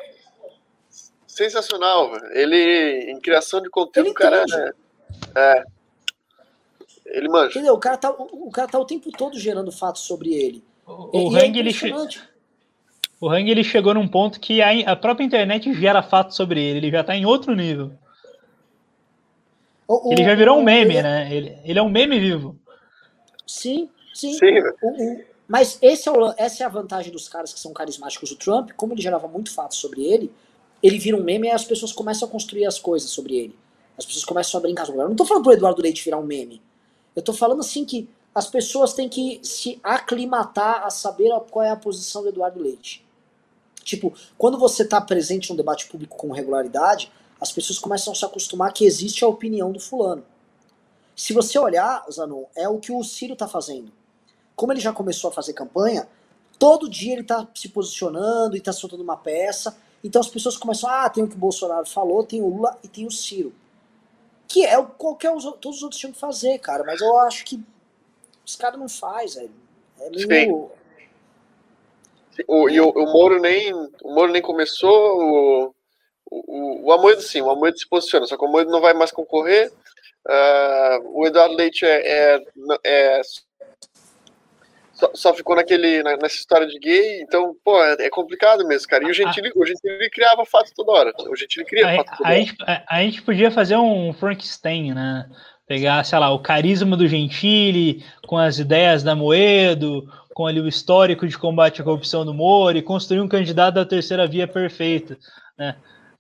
Sensacional, 1.28 2.12
Ele, 2.32 3.12
em 3.12 3.20
criação 3.22 3.62
de 3.62 3.70
conteúdo, 3.70 4.12
o 4.12 4.14
cara 4.14 4.44
é, 4.44 4.74
é 5.36 5.64
ele 7.06 7.30
manja. 7.30 7.52
Entendeu? 7.52 7.74
O 7.74 7.80
cara, 7.80 7.98
tá, 7.98 8.12
o, 8.12 8.52
cara 8.52 8.68
tá 8.68 8.78
o 8.78 8.86
tempo 8.86 9.10
todo 9.12 9.38
gerando 9.40 9.72
fatos 9.72 10.02
sobre 10.04 10.34
ele. 10.34 10.64
O, 10.86 11.30
o 11.30 11.36
Hang, 11.36 11.58
é 11.58 11.60
ele, 11.60 11.72
o 13.20 13.30
Hang 13.30 13.50
ele 13.50 13.64
chegou 13.64 13.94
num 13.94 14.08
ponto 14.08 14.40
que 14.40 14.62
a, 14.62 14.92
a 14.92 14.96
própria 14.96 15.26
internet 15.26 15.74
gera 15.74 16.04
fatos 16.04 16.36
sobre 16.36 16.62
ele. 16.62 16.80
Ele 16.80 16.92
já 16.92 17.04
tá 17.04 17.16
em 17.16 17.26
outro 17.26 17.56
nível. 17.56 17.92
O, 19.88 20.12
ele 20.12 20.24
já 20.24 20.36
virou 20.36 20.60
um 20.60 20.64
meme, 20.64 20.96
ele... 20.96 21.04
né? 21.04 21.34
Ele, 21.34 21.58
ele 21.64 21.80
é 21.80 21.82
um 21.82 21.90
meme 21.90 22.20
vivo. 22.20 22.60
Sim, 23.48 23.90
sim. 24.14 24.34
sim. 24.34 24.60
O, 24.82 25.24
mas 25.50 25.80
esse 25.82 26.08
é 26.08 26.12
o, 26.12 26.32
essa 26.38 26.62
é 26.62 26.66
a 26.68 26.70
vantagem 26.70 27.12
dos 27.12 27.28
caras 27.28 27.52
que 27.52 27.60
são 27.60 27.74
carismáticos. 27.74 28.30
O 28.30 28.36
Trump, 28.36 28.70
como 28.78 28.94
ele 28.94 29.02
gerava 29.02 29.28
muito 29.28 29.52
fatos 29.52 29.80
sobre 29.80 30.06
ele, 30.06 30.32
ele 30.82 31.00
vira 31.00 31.18
um 31.18 31.24
meme 31.24 31.48
e 31.48 31.52
as 31.52 31.66
pessoas 31.66 31.92
começam 31.92 32.28
a 32.28 32.32
construir 32.32 32.68
as 32.68 32.78
coisas 32.78 33.10
sobre 33.10 33.36
ele. 33.36 33.58
As 33.98 34.06
pessoas 34.06 34.24
começam 34.24 34.60
a 34.60 34.62
brincar 34.62 34.86
sobre 34.86 35.00
ele. 35.00 35.06
Eu 35.06 35.10
não 35.10 35.16
tô 35.16 35.26
falando 35.26 35.44
pro 35.44 35.54
Eduardo 35.54 35.82
Leite 35.82 36.06
virar 36.06 36.20
um 36.20 36.24
meme. 36.24 36.62
Eu 37.16 37.22
estou 37.22 37.34
falando 37.34 37.62
assim 37.62 37.84
que 37.84 38.08
as 38.34 38.46
pessoas 38.46 38.94
têm 38.94 39.10
que 39.10 39.40
se 39.42 39.80
aclimatar 39.84 40.86
a 40.86 40.92
saber 40.92 41.32
qual 41.50 41.66
é 41.66 41.72
a 41.72 41.76
posição 41.76 42.22
do 42.22 42.30
Eduardo 42.30 42.62
Leite. 42.62 43.04
Tipo, 43.84 44.14
quando 44.38 44.56
você 44.56 44.84
está 44.84 45.02
presente 45.02 45.50
no 45.50 45.58
debate 45.58 45.88
público 45.88 46.16
com 46.16 46.32
regularidade, 46.32 47.12
as 47.42 47.52
pessoas 47.52 47.80
começam 47.80 48.14
a 48.14 48.16
se 48.16 48.24
acostumar 48.24 48.72
que 48.72 48.86
existe 48.86 49.26
a 49.26 49.28
opinião 49.28 49.72
do 49.72 49.80
fulano. 49.80 50.24
Se 51.16 51.34
você 51.34 51.58
olhar, 51.58 52.06
Zanon, 52.12 52.44
é 52.56 52.70
o 52.70 52.78
que 52.78 52.92
o 52.92 53.04
Ciro 53.04 53.34
está 53.34 53.48
fazendo. 53.48 53.92
Como 54.60 54.74
ele 54.74 54.82
já 54.82 54.92
começou 54.92 55.30
a 55.30 55.34
fazer 55.34 55.54
campanha, 55.54 56.06
todo 56.60 56.90
dia 56.90 57.14
ele 57.14 57.22
está 57.22 57.48
se 57.56 57.70
posicionando 57.70 58.58
e 58.58 58.60
está 58.60 58.74
soltando 58.74 59.02
uma 59.02 59.16
peça. 59.16 59.78
Então 60.04 60.20
as 60.20 60.28
pessoas 60.28 60.58
começam, 60.58 60.90
ah, 60.90 61.10
tem 61.10 61.24
o 61.24 61.30
que 61.30 61.36
o 61.36 61.40
Bolsonaro 61.40 61.86
falou, 61.86 62.26
tem 62.26 62.42
o 62.42 62.50
Lula 62.50 62.78
e 62.84 62.90
tem 62.90 63.08
o 63.08 63.12
Ciro. 63.12 63.54
Que 64.50 64.66
é 64.66 64.78
o 64.78 64.86
qualquer 64.86 65.32
todos 65.62 65.78
os 65.78 65.84
outros 65.84 65.98
tinham 65.98 66.12
que 66.12 66.20
fazer, 66.20 66.60
cara. 66.60 66.84
Mas 66.84 67.00
eu 67.00 67.18
acho 67.20 67.46
que 67.46 67.64
os 68.46 68.58
caras 68.58 68.78
não 68.78 68.90
fazem, 68.90 69.50
velho. 69.98 70.20
É 70.22 70.28
meio. 70.28 70.72
Sim. 72.36 72.44
O, 72.46 72.70
e 72.70 72.82
o, 72.82 72.90
o, 72.90 73.14
Moro 73.14 73.40
nem, 73.40 73.74
o 73.74 74.14
Moro 74.14 74.30
nem 74.30 74.42
começou. 74.42 74.92
O, 74.92 75.76
o, 76.30 76.86
o 76.88 76.92
Amoedo 76.92 77.22
sim, 77.22 77.40
o 77.40 77.50
Amoedo 77.50 77.80
se 77.80 77.88
posiciona, 77.88 78.26
só 78.28 78.36
que 78.36 78.44
o 78.44 78.48
Amoedo 78.50 78.70
não 78.70 78.82
vai 78.82 78.94
mais 78.94 79.12
concorrer. 79.12 79.72
Uh, 80.28 81.18
o 81.18 81.26
Eduardo 81.26 81.56
Leite 81.56 81.86
é, 81.86 82.36
é, 82.36 82.44
é 82.84 83.22
só, 85.00 85.12
só, 85.14 85.34
ficou 85.34 85.56
naquele, 85.56 86.04
nessa 86.04 86.36
história 86.36 86.68
de 86.68 86.78
gay, 86.78 87.22
então, 87.22 87.56
pô, 87.64 87.82
é, 87.82 88.08
é 88.08 88.10
complicado 88.10 88.68
mesmo, 88.68 88.88
cara. 88.88 89.04
E 89.04 89.10
o 89.10 89.14
Gentili, 89.14 89.52
o 89.56 89.66
Gentili 89.66 90.10
criava 90.10 90.46
fato 90.46 90.72
toda 90.76 90.92
hora. 90.92 91.14
O 91.30 91.36
Gentili 91.36 91.66
cria 91.66 91.88
a, 91.88 91.96
fato 91.96 92.18
toda 92.18 92.30
a, 92.30 92.32
hora. 92.32 92.40
Gente, 92.40 92.56
a, 92.62 92.84
a, 92.88 93.02
gente 93.02 93.22
podia 93.22 93.50
fazer 93.50 93.78
um 93.78 94.14
Frankenstein, 94.14 94.94
né? 94.94 95.26
Pegar, 95.66 96.04
sei 96.04 96.20
lá, 96.20 96.32
o 96.32 96.40
carisma 96.40 96.98
do 96.98 97.08
Gentili, 97.08 98.04
com 98.28 98.38
as 98.38 98.60
ideias 98.60 99.04
da 99.04 99.16
Moedo, 99.16 100.12
com 100.34 100.46
ali 100.46 100.60
o 100.60 100.68
histórico 100.68 101.28
de 101.28 101.38
combate 101.38 101.82
à 101.82 101.84
corrupção 101.84 102.26
do 102.26 102.34
Moro, 102.34 102.78
e 102.78 102.82
construir 102.82 103.22
um 103.22 103.28
candidato 103.28 103.76
da 103.76 103.86
terceira 103.86 104.28
via 104.28 104.48
perfeita, 104.48 105.18
né? 105.58 105.76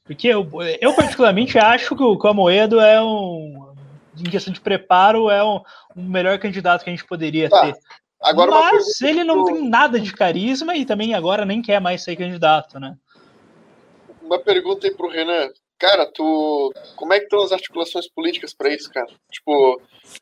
Porque 0.05 0.27
eu, 0.27 0.49
eu 0.81 0.93
particularmente 0.95 1.57
acho 1.57 1.95
que 1.95 2.03
o, 2.03 2.17
que 2.17 2.25
o 2.25 2.29
Amoedo 2.29 2.79
é 2.79 3.01
um, 3.01 3.73
em 4.17 4.29
questão 4.29 4.53
de 4.53 4.59
preparo, 4.59 5.29
é 5.29 5.43
um, 5.43 5.61
um 5.95 6.03
melhor 6.03 6.37
candidato 6.39 6.83
que 6.83 6.89
a 6.89 6.93
gente 6.93 7.05
poderia 7.05 7.49
tá. 7.49 7.61
ter. 7.61 7.75
Agora 8.21 8.51
Mas 8.51 9.01
ele 9.01 9.23
não 9.23 9.45
tem 9.45 9.69
nada 9.69 9.99
de 9.99 10.13
carisma 10.13 10.75
e 10.75 10.85
também 10.85 11.13
agora 11.13 11.45
nem 11.45 11.61
quer 11.61 11.79
mais 11.79 12.03
ser 12.03 12.15
candidato, 12.15 12.79
né? 12.79 12.97
Uma 14.21 14.39
pergunta 14.39 14.85
aí 14.85 14.93
pro 14.93 15.09
Renan. 15.09 15.49
Cara, 15.77 16.05
tu. 16.05 16.73
Como 16.97 17.13
é 17.13 17.19
que 17.19 17.25
estão 17.25 17.41
as 17.41 17.53
articulações 17.53 18.07
políticas 18.09 18.53
para 18.53 18.73
isso, 18.73 18.91
cara? 18.91 19.07
Tipo, 19.31 19.81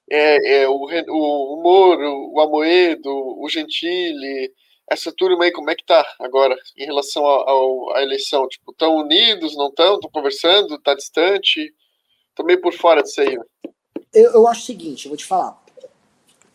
é, 0.09 0.61
é 0.61 0.69
o, 0.69 0.75
o, 0.75 1.53
o 1.55 1.63
Moro, 1.63 2.31
o 2.31 2.39
Amoedo, 2.39 3.09
o 3.09 3.49
Gentili, 3.49 4.51
essa 4.89 5.11
turma 5.11 5.43
aí, 5.43 5.51
como 5.51 5.69
é 5.69 5.75
que 5.75 5.83
tá 5.83 6.05
agora 6.19 6.55
em 6.77 6.85
relação 6.85 7.25
à 7.91 8.01
eleição? 8.01 8.47
Tipo, 8.47 8.71
estão 8.71 8.95
unidos, 8.95 9.55
não 9.57 9.67
estão? 9.67 9.95
Estão 9.95 10.09
conversando? 10.09 10.79
Tá 10.79 10.93
distante? 10.93 11.73
Tô 12.35 12.43
meio 12.43 12.61
por 12.61 12.73
fora 12.73 13.01
disso 13.01 13.19
aí. 13.19 13.37
Eu, 14.13 14.31
eu 14.31 14.47
acho 14.47 14.61
o 14.61 14.65
seguinte, 14.65 15.05
eu 15.05 15.09
vou 15.09 15.17
te 15.17 15.25
falar. 15.25 15.61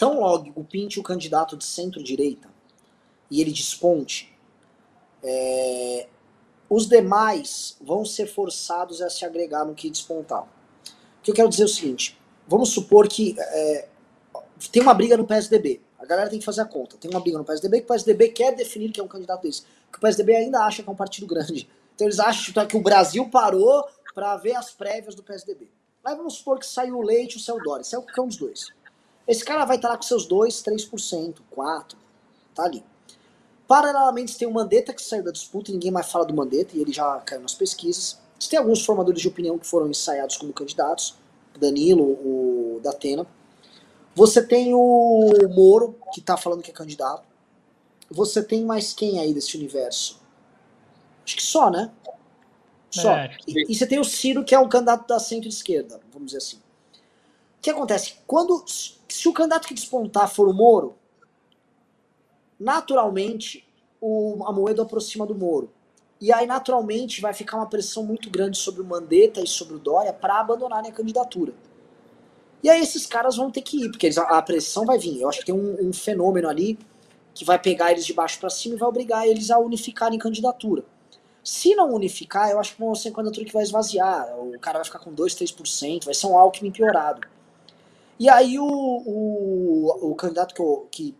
Tão 0.03 0.19
logo 0.19 0.51
o 0.57 0.65
Pinte, 0.65 0.99
o 0.99 1.03
candidato 1.05 1.57
de 1.57 1.65
centro-direita, 1.65 2.51
e 3.31 3.41
ele 3.41 3.53
desponte, 3.53 4.37
é, 5.23 6.09
os 6.69 6.89
demais 6.89 7.77
vão 7.81 8.05
ser 8.05 8.27
forçados 8.27 9.01
a 9.01 9.09
se 9.09 9.25
agregar 9.25 9.65
no 9.65 9.77
que 9.77 9.89
despontar. 9.89 10.43
O 10.43 11.23
que 11.23 11.31
eu 11.31 11.35
quero 11.37 11.49
dizer 11.49 11.63
é 11.63 11.67
o 11.67 11.69
seguinte: 11.69 12.21
vamos 12.49 12.71
supor 12.71 13.07
que 13.07 13.37
é, 13.39 13.89
tem 14.73 14.83
uma 14.83 14.93
briga 14.93 15.17
no 15.17 15.25
PSDB. 15.25 15.81
A 16.01 16.05
galera 16.05 16.29
tem 16.29 16.41
que 16.41 16.45
fazer 16.45 16.63
a 16.63 16.65
conta. 16.65 16.97
Tem 16.97 17.09
uma 17.09 17.21
briga 17.21 17.39
no 17.39 17.45
PSDB 17.45 17.79
que 17.79 17.85
o 17.85 17.87
PSDB 17.87 18.29
quer 18.31 18.57
definir 18.57 18.91
que 18.91 18.99
é 18.99 19.05
um 19.05 19.09
candidato 19.09 19.43
desse. 19.43 19.63
Que 19.93 19.99
o 19.99 20.01
PSDB 20.01 20.35
ainda 20.35 20.65
acha 20.65 20.83
que 20.83 20.89
é 20.89 20.93
um 20.93 20.97
partido 20.97 21.29
grande. 21.29 21.71
Então 21.95 22.09
eles 22.09 22.19
acham 22.19 22.67
que 22.67 22.77
o 22.77 22.83
Brasil 22.83 23.31
parou 23.31 23.87
para 24.13 24.37
ver 24.37 24.57
as 24.57 24.73
prévias 24.73 25.15
do 25.15 25.23
PSDB. 25.23 25.71
Aí 26.05 26.17
vamos 26.17 26.35
supor 26.35 26.59
que 26.59 26.67
saiu 26.67 26.99
o 26.99 27.03
Leite 27.03 27.35
e 27.35 27.37
o 27.37 27.41
Céu 27.41 27.57
Dória. 27.63 27.85
Saiu 27.85 28.03
qualquer 28.03 28.21
um 28.21 28.27
dos 28.27 28.37
dois. 28.37 28.82
Esse 29.27 29.45
cara 29.45 29.65
vai 29.65 29.77
estar 29.77 29.89
lá 29.89 29.97
com 29.97 30.03
seus 30.03 30.27
2, 30.27 30.63
3%, 30.63 31.37
4%. 31.57 31.95
Tá 32.55 32.65
ali. 32.65 32.85
Paralelamente, 33.67 34.37
tem 34.37 34.47
o 34.47 34.53
Mandetta 34.53 34.93
que 34.93 35.03
saiu 35.03 35.23
da 35.23 35.31
disputa 35.31 35.71
e 35.71 35.75
ninguém 35.75 35.91
mais 35.91 36.11
fala 36.11 36.27
do 36.27 36.35
Mandetta, 36.35 36.77
e 36.77 36.81
ele 36.81 36.93
já 36.93 37.19
caiu 37.21 37.41
nas 37.41 37.55
pesquisas. 37.55 38.19
Você 38.39 38.51
tem 38.51 38.59
alguns 38.59 38.85
formadores 38.85 39.21
de 39.23 39.29
opinião 39.29 39.59
que 39.59 39.67
foram 39.67 39.89
ensaiados 39.89 40.37
como 40.37 40.53
candidatos, 40.53 41.15
Danilo, 41.59 42.03
o 42.03 42.81
Datena. 42.83 43.27
Você 44.15 44.43
tem 44.43 44.75
o 44.75 45.31
Moro, 45.55 45.97
que 46.13 46.21
está 46.21 46.37
falando 46.37 46.63
que 46.63 46.71
é 46.71 46.75
candidato. 46.75 47.23
Você 48.11 48.43
tem 48.43 48.65
mais 48.65 48.93
quem 48.93 49.19
aí 49.19 49.33
desse 49.33 49.57
universo? 49.57 50.21
Acho 51.25 51.37
que 51.37 51.43
só, 51.43 51.71
né? 51.71 51.91
Só. 52.91 53.13
É, 53.13 53.37
e, 53.47 53.73
e, 53.73 53.75
você 53.75 53.87
tem 53.87 53.99
o 53.99 54.05
Ciro, 54.05 54.45
que 54.45 54.55
é 54.55 54.59
um 54.59 54.69
candidato 54.69 55.07
da 55.09 55.19
centro-esquerda, 55.19 55.99
vamos 56.13 56.27
dizer 56.27 56.39
assim. 56.39 56.57
O 56.57 57.63
que 57.63 57.71
acontece? 57.71 58.17
Quando, 58.27 58.63
se 59.13 59.29
o 59.29 59.33
candidato 59.33 59.69
que 59.69 59.75
despontar 59.75 60.29
for 60.29 60.49
o 60.49 60.53
Moro, 60.53 60.97
naturalmente 62.59 63.67
o 64.01 64.43
Amoedo 64.47 64.83
aproxima 64.83 65.27
do 65.27 65.35
Moro. 65.35 65.71
E 66.21 66.33
aí, 66.33 66.47
naturalmente, 66.47 67.21
vai 67.21 67.35
ficar 67.35 67.57
uma 67.57 67.69
pressão 67.69 68.05
muito 68.05 68.31
grande 68.31 68.57
sobre 68.57 68.81
o 68.81 68.85
Mandetta 68.85 69.41
e 69.41 69.47
sobre 69.47 69.75
o 69.75 69.79
Dória 69.79 70.13
para 70.13 70.41
abandonarem 70.41 70.91
a 70.91 70.95
candidatura. 70.95 71.53
E 72.63 72.71
aí 72.71 72.81
esses 72.81 73.07
caras 73.07 73.37
vão 73.37 73.51
ter 73.51 73.63
que 73.63 73.85
ir, 73.85 73.91
porque 73.91 74.07
eles, 74.07 74.19
a 74.19 74.41
pressão 74.41 74.85
vai 74.85 74.99
vir. 74.99 75.21
Eu 75.21 75.29
acho 75.29 75.41
que 75.41 75.47
tem 75.47 75.55
um, 75.55 75.89
um 75.89 75.93
fenômeno 75.93 76.49
ali 76.49 76.79
que 77.35 77.45
vai 77.45 77.59
pegar 77.59 77.91
eles 77.91 78.07
de 78.07 78.13
baixo 78.13 78.39
para 78.39 78.51
cima 78.51 78.77
e 78.77 78.79
vai 78.79 78.89
obrigar 78.89 79.27
eles 79.27 79.51
a 79.51 79.59
unificarem 79.59 80.19
candidatura. 80.19 80.85
Se 81.43 81.75
não 81.75 81.93
unificar, 81.93 82.51
eu 82.51 82.61
acho 82.61 82.75
que 82.75 82.81
vão 82.81 82.95
ser 82.95 83.11
candidatura 83.11 83.45
que 83.45 83.53
vai 83.53 83.65
esvaziar. 83.65 84.29
O 84.39 84.59
cara 84.61 84.79
vai 84.79 84.85
ficar 84.85 85.01
com 85.01 85.13
2, 85.13 85.35
3%, 85.35 86.05
vai 86.05 86.15
ser 86.15 86.29
um 86.29 86.39
Alckmin 86.39 86.71
piorado. 86.71 87.21
E 88.23 88.29
aí 88.29 88.57
o, 88.57 88.65
o, 88.65 90.13
o 90.13 90.15
candidato 90.15 90.55
que, 90.55 90.63
que 90.93 91.15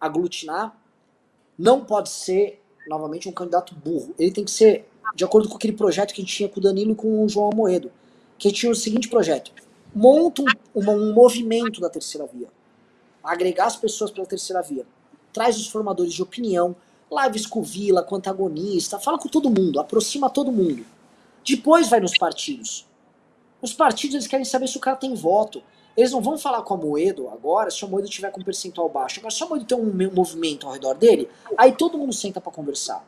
aglutinar 0.00 0.76
não 1.56 1.84
pode 1.84 2.08
ser, 2.08 2.60
novamente, 2.88 3.28
um 3.28 3.32
candidato 3.32 3.72
burro. 3.72 4.12
Ele 4.18 4.32
tem 4.32 4.44
que 4.44 4.50
ser 4.50 4.84
de 5.14 5.24
acordo 5.24 5.48
com 5.48 5.54
aquele 5.54 5.74
projeto 5.74 6.12
que 6.12 6.20
a 6.20 6.24
gente 6.24 6.34
tinha 6.34 6.48
com 6.48 6.58
o 6.58 6.62
Danilo 6.62 6.90
e 6.90 6.94
com 6.96 7.24
o 7.24 7.28
João 7.28 7.50
Amoedo. 7.52 7.92
Que 8.36 8.48
a 8.48 8.50
gente 8.50 8.62
tinha 8.62 8.72
o 8.72 8.74
seguinte 8.74 9.08
projeto. 9.08 9.52
Monta 9.94 10.42
um, 10.42 10.46
um 10.74 11.14
movimento 11.14 11.80
da 11.80 11.88
terceira 11.88 12.26
via. 12.26 12.48
Agregar 13.22 13.66
as 13.66 13.76
pessoas 13.76 14.10
pela 14.10 14.26
terceira 14.26 14.60
via. 14.60 14.84
Traz 15.32 15.56
os 15.56 15.68
formadores 15.68 16.12
de 16.12 16.20
opinião, 16.20 16.74
lives 17.12 17.46
com 17.46 17.62
Vila, 17.62 18.02
com 18.02 18.16
antagonista, 18.16 18.98
fala 18.98 19.20
com 19.20 19.28
todo 19.28 19.48
mundo, 19.48 19.78
aproxima 19.78 20.28
todo 20.28 20.50
mundo. 20.50 20.84
Depois 21.46 21.88
vai 21.88 22.00
nos 22.00 22.18
partidos. 22.18 22.88
Os 23.62 23.72
partidos 23.72 24.14
eles 24.14 24.26
querem 24.26 24.44
saber 24.44 24.66
se 24.66 24.76
o 24.76 24.80
cara 24.80 24.96
tem 24.96 25.14
voto. 25.14 25.62
Eles 25.96 26.12
não 26.12 26.20
vão 26.20 26.38
falar 26.38 26.62
com 26.62 26.74
a 26.74 26.76
Moedo 26.76 27.28
agora 27.28 27.70
se 27.70 27.84
o 27.84 27.88
Moedo 27.88 28.08
tiver 28.08 28.30
com 28.30 28.42
percentual 28.42 28.88
baixo. 28.88 29.18
Agora, 29.20 29.34
se 29.34 29.42
o 29.42 29.48
Moedo 29.48 29.64
tem 29.64 29.76
um 29.76 30.12
movimento 30.12 30.66
ao 30.66 30.72
redor 30.72 30.94
dele, 30.94 31.28
aí 31.56 31.72
todo 31.72 31.98
mundo 31.98 32.12
senta 32.12 32.40
para 32.40 32.52
conversar. 32.52 33.04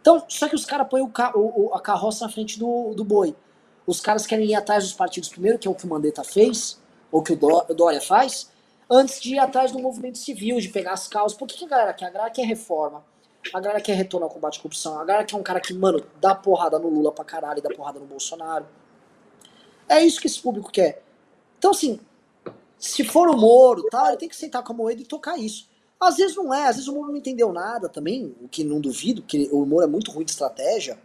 Então, 0.00 0.24
só 0.28 0.48
que 0.48 0.54
os 0.54 0.64
caras 0.64 0.88
põem 0.88 1.02
o, 1.02 1.10
o, 1.34 1.74
a 1.74 1.80
carroça 1.80 2.24
na 2.24 2.30
frente 2.30 2.58
do, 2.58 2.94
do 2.94 3.04
boi. 3.04 3.34
Os 3.86 4.00
caras 4.00 4.26
querem 4.26 4.46
ir 4.46 4.54
atrás 4.54 4.84
dos 4.84 4.92
partidos 4.92 5.28
primeiro, 5.28 5.58
que 5.58 5.66
é 5.66 5.70
o 5.70 5.74
que 5.74 5.84
o 5.84 5.88
Mandetta 5.88 6.22
fez, 6.22 6.80
ou 7.10 7.22
que 7.22 7.32
o 7.32 7.74
Dória 7.74 8.00
faz, 8.00 8.50
antes 8.90 9.20
de 9.20 9.34
ir 9.34 9.38
atrás 9.38 9.72
do 9.72 9.78
movimento 9.78 10.18
civil, 10.18 10.60
de 10.60 10.68
pegar 10.68 10.92
as 10.92 11.08
causas. 11.08 11.36
Por 11.36 11.48
que, 11.48 11.56
que 11.56 11.64
a 11.64 11.68
galera 11.68 11.94
quer? 11.94 12.06
A 12.06 12.10
galera 12.10 12.30
quer 12.30 12.46
reforma. 12.46 13.04
A 13.52 13.60
galera 13.60 13.80
quer 13.80 13.94
retorno 13.94 14.26
ao 14.26 14.30
combate 14.30 14.58
à 14.58 14.62
corrupção. 14.62 14.98
A 14.98 15.04
galera 15.04 15.24
quer 15.24 15.36
um 15.36 15.42
cara 15.42 15.60
que, 15.60 15.72
mano, 15.72 16.04
dá 16.20 16.34
porrada 16.34 16.78
no 16.78 16.88
Lula 16.88 17.10
pra 17.12 17.24
caralho 17.24 17.58
e 17.58 17.62
dá 17.62 17.70
porrada 17.70 17.98
no 17.98 18.06
Bolsonaro. 18.06 18.66
É 19.88 20.04
isso 20.04 20.20
que 20.20 20.26
esse 20.26 20.40
público 20.40 20.70
quer. 20.70 21.02
Então, 21.58 21.70
assim, 21.70 21.98
se 22.78 23.04
for 23.04 23.28
o 23.28 23.36
Moro, 23.36 23.84
tá, 23.90 24.08
ele 24.08 24.16
tem 24.16 24.28
que 24.28 24.36
sentar 24.36 24.62
com 24.62 24.72
a 24.72 24.76
moeda 24.76 25.00
e 25.00 25.04
tocar 25.04 25.36
isso. 25.36 25.68
Às 26.00 26.16
vezes 26.16 26.36
não 26.36 26.54
é, 26.54 26.66
às 26.66 26.76
vezes 26.76 26.88
o 26.88 26.94
Moro 26.94 27.08
não 27.08 27.16
entendeu 27.16 27.52
nada 27.52 27.88
também, 27.88 28.34
o 28.40 28.48
que 28.48 28.62
não 28.62 28.80
duvido, 28.80 29.22
porque 29.22 29.48
o 29.50 29.66
Moro 29.66 29.84
é 29.84 29.88
muito 29.88 30.12
ruim 30.12 30.24
de 30.24 30.30
estratégia. 30.30 30.98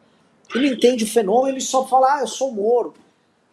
Ele 0.53 0.73
entende 0.73 1.03
o 1.03 1.07
fenômeno, 1.07 1.55
ele 1.55 1.61
só 1.61 1.87
fala, 1.87 2.17
ah, 2.17 2.19
eu 2.21 2.27
sou 2.27 2.49
o 2.49 2.53
Moro. 2.53 2.93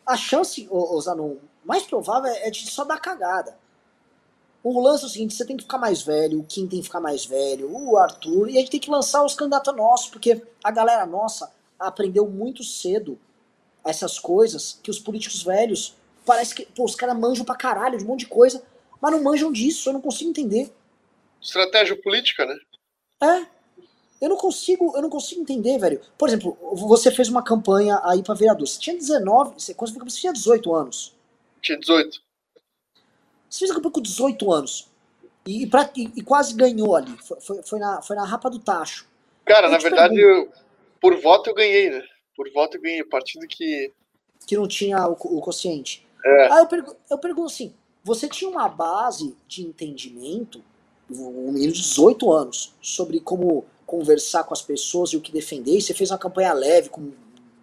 A 0.05 0.17
chance, 0.17 0.69
ô, 0.71 1.01
Zanon, 1.01 1.37
mais 1.65 1.85
provável 1.85 2.31
é 2.31 2.51
de 2.51 2.71
só 2.71 2.85
dar 2.85 2.99
cagada. 2.99 3.57
O 4.63 4.79
lance 4.79 5.05
é 5.05 5.07
o 5.07 5.11
seguinte, 5.11 5.35
você 5.35 5.47
tem 5.47 5.57
que 5.57 5.63
ficar 5.63 5.79
mais 5.79 6.03
velho, 6.03 6.41
o 6.41 6.45
Kim 6.45 6.67
tem 6.67 6.81
que 6.81 6.87
ficar 6.87 7.01
mais 7.01 7.25
velho, 7.25 7.71
o 7.73 7.97
Arthur, 7.97 8.51
e 8.51 8.59
a 8.59 8.61
gente 8.61 8.71
tem 8.71 8.81
que 8.81 8.91
lançar 8.91 9.25
os 9.25 9.35
candidatos 9.35 9.75
nossos, 9.75 10.11
porque 10.11 10.43
a 10.63 10.71
galera 10.71 11.07
nossa 11.07 11.51
aprendeu 11.79 12.29
muito 12.29 12.63
cedo 12.63 13.19
essas 13.83 14.19
coisas 14.19 14.79
que 14.83 14.91
os 14.91 14.99
políticos 14.99 15.43
velhos 15.43 15.97
parece 16.31 16.55
que 16.55 16.65
pô, 16.65 16.85
os 16.85 16.95
caras 16.95 17.19
manjam 17.19 17.45
pra 17.45 17.57
caralho 17.57 17.99
de 17.99 18.05
um 18.05 18.07
monte 18.07 18.21
de 18.21 18.27
coisa, 18.27 18.63
mas 19.01 19.11
não 19.11 19.21
manjam 19.21 19.51
disso, 19.51 19.89
eu 19.89 19.93
não 19.93 20.01
consigo 20.01 20.31
entender. 20.31 20.73
Estratégia 21.43 22.01
política, 22.01 22.47
né? 22.47 22.57
É. 23.21 23.47
Eu 24.21 24.29
não 24.29 24.37
consigo, 24.37 24.93
eu 24.95 25.03
não 25.03 25.11
consigo 25.11 25.41
entender, 25.41 25.77
velho. 25.79 26.01
Por 26.17 26.29
exemplo, 26.29 26.57
você 26.73 27.11
fez 27.11 27.29
uma 27.29 27.43
campanha 27.43 28.01
aí 28.05 28.23
pra 28.23 28.35
vereador. 28.35 28.69
Você 28.69 28.79
tinha 28.79 28.95
19, 28.95 29.55
você, 29.55 29.75
quando 29.75 29.93
você 30.09 30.21
tinha 30.21 30.33
18 30.33 30.73
anos. 30.73 31.17
Tinha 31.61 31.77
18. 31.77 32.23
Você 33.49 33.59
fez 33.59 33.71
a 33.73 33.75
campanha 33.75 33.93
com 33.93 34.01
18 34.01 34.53
anos. 34.53 34.89
E, 35.45 35.67
pra, 35.67 35.91
e, 35.97 36.13
e 36.15 36.23
quase 36.23 36.55
ganhou 36.55 36.95
ali. 36.95 37.17
Foi, 37.27 37.41
foi, 37.41 37.63
foi, 37.65 37.79
na, 37.81 38.03
foi 38.03 38.15
na 38.15 38.25
rapa 38.25 38.49
do 38.49 38.61
tacho. 38.61 39.05
Cara, 39.45 39.67
eu 39.67 39.71
na 39.73 39.79
verdade, 39.79 40.21
eu, 40.21 40.49
por 41.01 41.21
voto 41.21 41.51
eu 41.51 41.55
ganhei, 41.55 41.91
né? 41.91 42.05
Por 42.37 42.53
voto 42.53 42.77
eu 42.77 42.83
ganhei. 42.83 43.03
Partido 43.03 43.49
que. 43.49 43.93
Que 44.47 44.57
não 44.57 44.69
tinha 44.69 45.09
o, 45.09 45.13
o 45.13 45.41
quociente. 45.41 46.07
É. 46.25 46.53
Aí 46.53 46.59
eu, 46.61 46.67
pergu 46.67 46.97
eu 47.11 47.19
pergunto 47.19 47.47
assim: 47.47 47.75
você 48.03 48.29
tinha 48.29 48.51
uma 48.51 48.69
base 48.69 49.37
de 49.47 49.63
entendimento, 49.63 50.63
um 51.11 51.53
menino 51.53 51.73
de 51.73 51.81
18 51.81 52.33
anos, 52.33 52.75
sobre 52.81 53.21
como 53.21 53.65
conversar 53.87 54.45
com 54.45 54.55
as 54.55 54.63
pessoas 54.63 55.11
e 55.11 55.17
o 55.17 55.21
que 55.21 55.33
defender, 55.33 55.77
e 55.77 55.83
você 55.83 55.93
fez 55.93 56.11
uma 56.11 56.19
campanha 56.19 56.53
leve, 56.53 56.89
com 56.89 57.11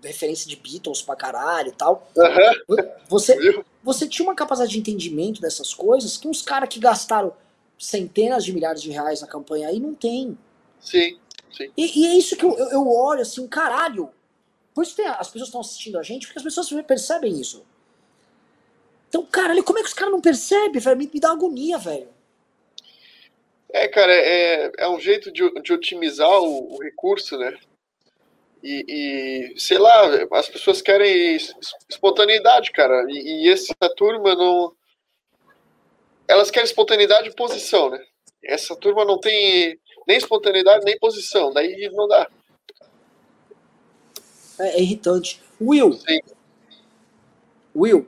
referência 0.04 0.48
de 0.48 0.56
Beatles 0.56 1.02
pra 1.02 1.16
caralho 1.16 1.70
e 1.70 1.72
tal. 1.72 2.08
Uhum. 2.16 2.76
Você, 3.08 3.38
você 3.84 4.08
tinha 4.08 4.28
uma 4.28 4.36
capacidade 4.36 4.72
de 4.72 4.80
entendimento 4.80 5.42
dessas 5.42 5.74
coisas 5.74 6.18
que 6.18 6.28
uns 6.28 6.42
caras 6.42 6.70
que 6.70 6.80
gastaram 6.80 7.34
centenas 7.80 8.44
de 8.44 8.54
milhares 8.54 8.82
de 8.82 8.92
reais 8.92 9.22
na 9.22 9.28
campanha 9.28 9.68
aí 9.68 9.80
não 9.80 9.94
tem. 9.94 10.38
Sim, 10.80 11.18
sim. 11.56 11.72
E, 11.78 12.02
e 12.02 12.08
é 12.08 12.18
isso 12.18 12.36
que 12.36 12.46
eu, 12.46 12.58
eu, 12.58 12.70
eu, 12.72 12.88
olho 12.88 13.22
assim, 13.22 13.48
caralho. 13.48 14.10
Por 14.74 14.84
isso 14.84 14.96
tem, 14.96 15.08
as 15.08 15.28
pessoas 15.28 15.48
estão 15.48 15.62
assistindo 15.62 15.98
a 15.98 16.04
gente, 16.04 16.28
porque 16.28 16.40
as 16.40 16.44
pessoas 16.44 16.70
percebem 16.86 17.40
isso. 17.40 17.64
Então, 19.10 19.26
caralho, 19.26 19.64
como 19.64 19.80
é 19.80 19.82
que 19.82 19.88
os 19.88 19.94
caras 19.94 20.12
não 20.12 20.22
percebem, 20.22 20.82
velho? 20.82 20.98
Me, 20.98 21.10
me 21.14 21.20
dá 21.20 21.32
agonia, 21.32 21.78
velho. 21.78 22.10
É, 23.70 23.88
cara, 23.88 24.14
é, 24.14 24.72
é 24.78 24.90
um 24.90 25.00
jeito 25.00 25.32
de, 25.32 25.50
de 25.62 25.74
otimizar 25.74 26.30
o, 26.42 26.76
o 26.76 26.82
recurso, 26.82 27.38
né? 27.38 27.58
E, 28.64 29.54
e, 29.56 29.60
sei 29.60 29.78
lá, 29.78 30.08
as 30.34 30.50
pessoas 30.50 30.82
querem 30.82 31.38
espontaneidade, 31.90 32.72
cara. 32.72 33.06
E, 33.10 33.46
e, 33.46 33.50
essa 33.50 33.74
turma 33.96 34.36
não. 34.36 34.74
Elas 36.28 36.52
querem 36.52 36.66
espontaneidade 36.66 37.30
e 37.30 37.36
posição, 37.36 37.90
né? 37.90 38.04
Essa 38.44 38.76
turma 38.76 39.06
não 39.06 39.20
tem 39.20 39.80
nem 40.08 40.18
espontaneidade 40.18 40.86
nem 40.86 40.98
posição, 40.98 41.52
daí 41.52 41.90
não 41.94 42.08
dá. 42.08 42.30
É, 44.60 44.78
é 44.78 44.82
irritante. 44.82 45.42
Will. 45.62 45.94
Sim. 45.94 46.20
Will. 47.76 48.08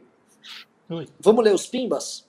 Oi. 0.90 1.08
Vamos 1.20 1.44
ler 1.44 1.54
os 1.54 1.68
pimbas? 1.68 2.26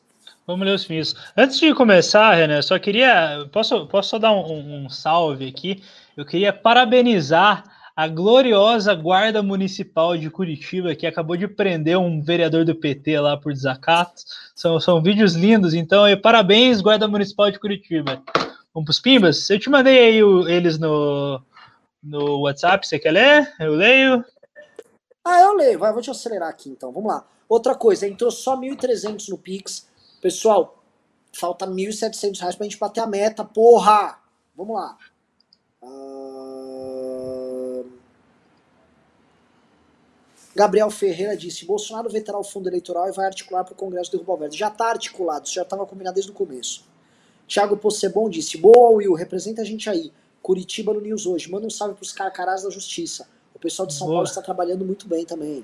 Vamos 0.46 0.66
ler 0.66 0.74
os 0.74 0.84
fins. 0.84 1.16
Antes 1.34 1.58
de 1.58 1.72
começar, 1.74 2.34
Renan, 2.34 2.60
só 2.60 2.78
queria. 2.78 3.48
Posso, 3.50 3.86
posso 3.86 4.10
só 4.10 4.18
dar 4.18 4.32
um, 4.32 4.84
um 4.84 4.88
salve 4.90 5.48
aqui? 5.48 5.82
Eu 6.14 6.26
queria 6.26 6.52
parabenizar 6.52 7.64
a 7.96 8.06
gloriosa 8.06 8.94
Guarda 8.94 9.42
Municipal 9.42 10.14
de 10.14 10.28
Curitiba, 10.28 10.94
que 10.94 11.06
acabou 11.06 11.38
de 11.38 11.48
prender 11.48 11.96
um 11.96 12.20
vereador 12.20 12.66
do 12.66 12.74
PT 12.74 13.18
lá 13.18 13.34
por 13.34 13.50
desacato. 13.50 14.20
São, 14.54 14.78
são 14.78 15.02
vídeos 15.02 15.34
lindos, 15.34 15.72
então, 15.72 16.06
e 16.06 16.14
parabéns, 16.14 16.82
Guarda 16.82 17.08
Municipal 17.08 17.50
de 17.50 17.58
Curitiba. 17.58 18.22
Vamos 18.74 18.84
para 18.84 18.90
os 18.90 19.00
pimbas? 19.00 19.48
Eu 19.48 19.58
te 19.58 19.70
mandei 19.70 19.98
aí 19.98 20.22
o, 20.22 20.46
eles 20.46 20.78
no, 20.78 21.40
no 22.02 22.40
WhatsApp, 22.40 22.86
você 22.86 22.98
quer 22.98 23.12
ler? 23.12 23.54
Eu 23.58 23.74
leio. 23.74 24.22
Ah, 25.24 25.40
eu 25.40 25.54
leio. 25.54 25.78
Vai, 25.78 25.92
vou 25.92 26.02
te 26.02 26.10
acelerar 26.10 26.48
aqui 26.48 26.70
então. 26.70 26.92
Vamos 26.92 27.12
lá. 27.12 27.26
Outra 27.48 27.74
coisa, 27.74 28.06
entrou 28.06 28.30
só 28.30 28.56
1.300 28.56 29.28
no 29.28 29.38
Pix. 29.38 29.88
Pessoal, 30.20 30.82
falta 31.32 31.66
1.700 31.66 32.38
reais 32.38 32.54
pra 32.54 32.64
gente 32.64 32.78
bater 32.78 33.00
a 33.00 33.06
meta, 33.06 33.44
porra! 33.44 34.18
Vamos 34.56 34.76
lá. 34.76 34.96
Ah, 35.82 36.30
Gabriel 40.54 40.90
Ferreira 40.90 41.36
disse: 41.36 41.64
Bolsonaro 41.64 42.10
vetará 42.10 42.38
o 42.38 42.44
fundo 42.44 42.68
eleitoral 42.68 43.08
e 43.08 43.12
vai 43.12 43.26
articular 43.26 43.64
para 43.64 43.72
o 43.72 43.76
Congresso 43.76 44.10
derrubar 44.10 44.34
o 44.34 44.36
veto. 44.36 44.56
Já 44.56 44.68
está 44.68 44.90
articulado, 44.90 45.46
isso 45.46 45.54
já 45.54 45.62
estava 45.62 45.86
combinado 45.86 46.14
desde 46.14 46.30
o 46.30 46.34
começo. 46.34 46.84
Thiago 47.46 47.76
Possebon 47.76 48.28
disse: 48.28 48.58
Boa, 48.58 48.90
Will, 48.90 49.14
representa 49.14 49.62
a 49.62 49.64
gente 49.64 49.88
aí. 49.88 50.12
Curitiba 50.42 50.92
no 50.92 51.00
News 51.00 51.26
hoje. 51.26 51.50
Manda 51.50 51.66
um 51.66 51.70
salve 51.70 51.94
pros 51.94 52.12
carcarás 52.12 52.62
da 52.62 52.70
justiça. 52.70 53.28
O 53.60 53.62
pessoal 53.62 53.86
de 53.86 53.92
São 53.92 54.06
Boa. 54.06 54.16
Paulo 54.16 54.26
está 54.26 54.40
trabalhando 54.40 54.86
muito 54.86 55.06
bem 55.06 55.26
também. 55.26 55.62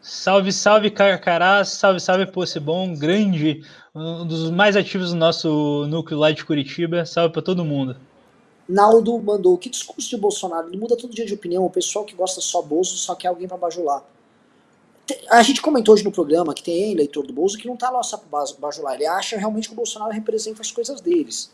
Salve, 0.00 0.52
salve, 0.52 0.92
Carcarás, 0.92 1.70
salve, 1.70 1.98
salve, 1.98 2.24
Possebon, 2.26 2.94
grande, 2.94 3.64
um 3.92 4.24
dos 4.24 4.48
mais 4.52 4.76
ativos 4.76 5.10
do 5.10 5.16
nosso 5.16 5.88
núcleo 5.88 6.20
lá 6.20 6.30
de 6.30 6.44
Curitiba. 6.44 7.04
Salve 7.04 7.32
para 7.32 7.42
todo 7.42 7.64
mundo. 7.64 7.96
Naldo 8.68 9.18
mandou: 9.18 9.58
Que 9.58 9.68
discurso 9.68 10.08
de 10.08 10.16
Bolsonaro? 10.16 10.68
Ele 10.68 10.76
muda 10.76 10.96
todo 10.96 11.12
dia 11.12 11.26
de 11.26 11.34
opinião. 11.34 11.66
O 11.66 11.70
pessoal 11.70 12.04
que 12.04 12.14
gosta 12.14 12.40
só 12.40 12.62
Bolso 12.62 12.96
só 12.96 13.16
quer 13.16 13.26
alguém 13.26 13.48
para 13.48 13.56
bajular. 13.56 14.04
A 15.28 15.42
gente 15.42 15.60
comentou 15.60 15.94
hoje 15.94 16.04
no 16.04 16.12
programa 16.12 16.54
que 16.54 16.62
tem 16.62 16.92
eleitor 16.92 17.26
do 17.26 17.32
Bolso 17.32 17.58
que 17.58 17.66
não 17.66 17.76
tá 17.76 17.90
lá 17.90 18.04
só 18.04 18.16
pra 18.16 18.44
bajular. 18.60 18.94
Ele 18.94 19.06
acha 19.06 19.36
realmente 19.36 19.66
que 19.66 19.74
o 19.74 19.76
Bolsonaro 19.76 20.12
representa 20.12 20.62
as 20.62 20.70
coisas 20.70 21.00
deles. 21.00 21.50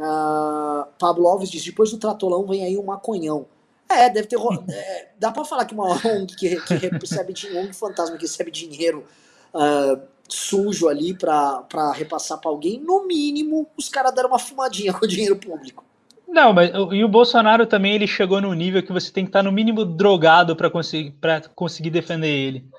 Ah, 0.00 0.88
Pablo 0.98 1.28
Alves 1.28 1.48
diz: 1.48 1.64
Depois 1.64 1.92
do 1.92 1.98
Tratolão 1.98 2.44
vem 2.44 2.64
aí 2.64 2.76
um 2.76 2.82
maconhão. 2.82 3.46
É, 3.90 4.08
deve 4.08 4.28
ter. 4.28 4.38
é, 4.70 5.08
dá 5.18 5.32
pra 5.32 5.44
falar 5.44 5.64
que 5.64 5.74
uma 5.74 5.88
ONG 5.88 6.36
que, 6.36 6.56
que 6.60 6.74
recebe 6.74 7.32
dinheiro, 7.32 7.74
fantasma 7.74 8.16
que 8.16 8.22
recebe 8.22 8.50
dinheiro 8.50 9.04
ah, 9.52 9.98
sujo 10.28 10.88
ali 10.88 11.12
pra, 11.12 11.62
pra 11.62 11.92
repassar 11.92 12.38
pra 12.38 12.50
alguém, 12.50 12.78
no 12.78 13.06
mínimo, 13.06 13.68
os 13.76 13.88
caras 13.88 14.14
deram 14.14 14.28
uma 14.28 14.38
fumadinha 14.38 14.92
com 14.94 15.04
o 15.04 15.08
dinheiro 15.08 15.36
público. 15.36 15.84
Não, 16.28 16.52
mas 16.52 16.70
e 16.92 17.02
o 17.02 17.08
Bolsonaro 17.08 17.66
também 17.66 17.92
ele 17.92 18.06
chegou 18.06 18.40
num 18.40 18.52
nível 18.52 18.80
que 18.84 18.92
você 18.92 19.10
tem 19.10 19.24
que 19.24 19.30
estar 19.30 19.42
no 19.42 19.50
mínimo 19.50 19.84
drogado 19.84 20.54
para 20.54 20.70
conseguir, 20.70 21.10
pra 21.20 21.40
conseguir 21.40 21.90
defender 21.90 22.28
ele. 22.28 22.64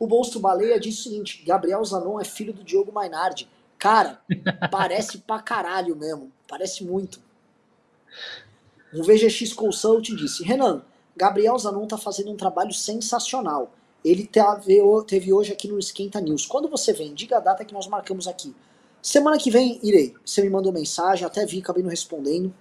O 0.00 0.06
Monstro 0.08 0.40
Baleia 0.40 0.80
diz 0.80 0.98
o 0.98 1.02
seguinte: 1.04 1.44
Gabriel 1.46 1.84
Zanon 1.84 2.20
é 2.20 2.24
filho 2.24 2.52
do 2.52 2.64
Diogo 2.64 2.90
Mainardi. 2.90 3.48
Cara, 3.78 4.18
parece 4.68 5.18
pra 5.18 5.38
caralho 5.38 5.94
mesmo. 5.94 6.32
Parece 6.48 6.82
muito. 6.82 7.20
Um 8.92 9.02
VGX 9.02 9.52
Consulting 9.54 10.16
disse: 10.16 10.42
Renan, 10.44 10.84
Gabriel 11.16 11.58
Zanon 11.58 11.86
tá 11.86 11.96
fazendo 11.96 12.30
um 12.30 12.36
trabalho 12.36 12.72
sensacional. 12.72 13.72
Ele 14.04 14.26
teve, 14.26 14.80
teve 15.06 15.32
hoje 15.32 15.52
aqui 15.52 15.68
no 15.68 15.78
Esquenta 15.78 16.20
News. 16.20 16.44
Quando 16.44 16.68
você 16.68 16.92
vem, 16.92 17.14
diga 17.14 17.36
a 17.36 17.40
data 17.40 17.64
que 17.64 17.72
nós 17.72 17.86
marcamos 17.86 18.26
aqui. 18.26 18.54
Semana 19.00 19.38
que 19.38 19.50
vem, 19.50 19.80
irei. 19.82 20.14
Você 20.24 20.42
me 20.42 20.50
mandou 20.50 20.72
mensagem, 20.72 21.24
até 21.24 21.46
vi, 21.46 21.60
acabei 21.60 21.82
não 21.82 21.90
respondendo. 21.90 22.52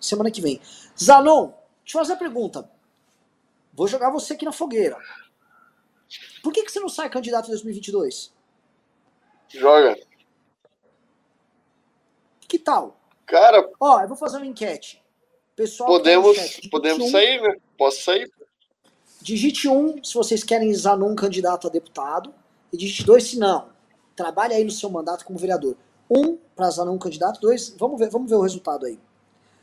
Semana 0.00 0.30
que 0.30 0.40
vem. 0.40 0.60
Zanon, 1.00 1.52
deixa 1.84 1.96
eu 1.96 2.00
fazer 2.00 2.12
a 2.12 2.16
pergunta. 2.16 2.70
Vou 3.72 3.88
jogar 3.88 4.10
você 4.10 4.34
aqui 4.34 4.44
na 4.44 4.52
fogueira. 4.52 4.96
Por 6.42 6.52
que, 6.52 6.62
que 6.62 6.70
você 6.70 6.80
não 6.80 6.88
sai 6.88 7.08
candidato 7.08 7.46
em 7.46 7.50
2022? 7.50 8.32
Joga. 9.48 9.96
Que 12.40 12.58
tal? 12.58 12.98
Cara, 13.26 13.70
Ó, 13.78 14.00
eu 14.00 14.08
vou 14.08 14.16
fazer 14.16 14.38
uma 14.38 14.46
enquete. 14.46 15.02
Pessoal, 15.58 15.90
podemos, 15.90 16.36
chat, 16.36 16.68
podemos 16.70 17.08
um, 17.08 17.10
sair, 17.10 17.42
né? 17.42 17.56
Posso 17.76 18.00
sair? 18.00 18.30
Digite 19.20 19.68
um 19.68 20.02
se 20.04 20.14
vocês 20.14 20.44
querem 20.44 20.72
Zanon 20.72 21.16
candidato 21.16 21.66
a 21.66 21.70
deputado. 21.70 22.32
E 22.72 22.76
digite 22.76 23.04
dois 23.04 23.24
se 23.24 23.36
não. 23.40 23.68
Trabalhe 24.14 24.54
aí 24.54 24.62
no 24.62 24.70
seu 24.70 24.88
mandato 24.88 25.24
como 25.24 25.36
vereador. 25.36 25.76
Um 26.08 26.38
para 26.54 26.70
Zanon 26.70 26.96
candidato, 26.96 27.40
dois. 27.40 27.74
Vamos 27.76 27.98
ver, 27.98 28.08
vamos 28.08 28.30
ver 28.30 28.36
o 28.36 28.40
resultado 28.40 28.86
aí. 28.86 29.00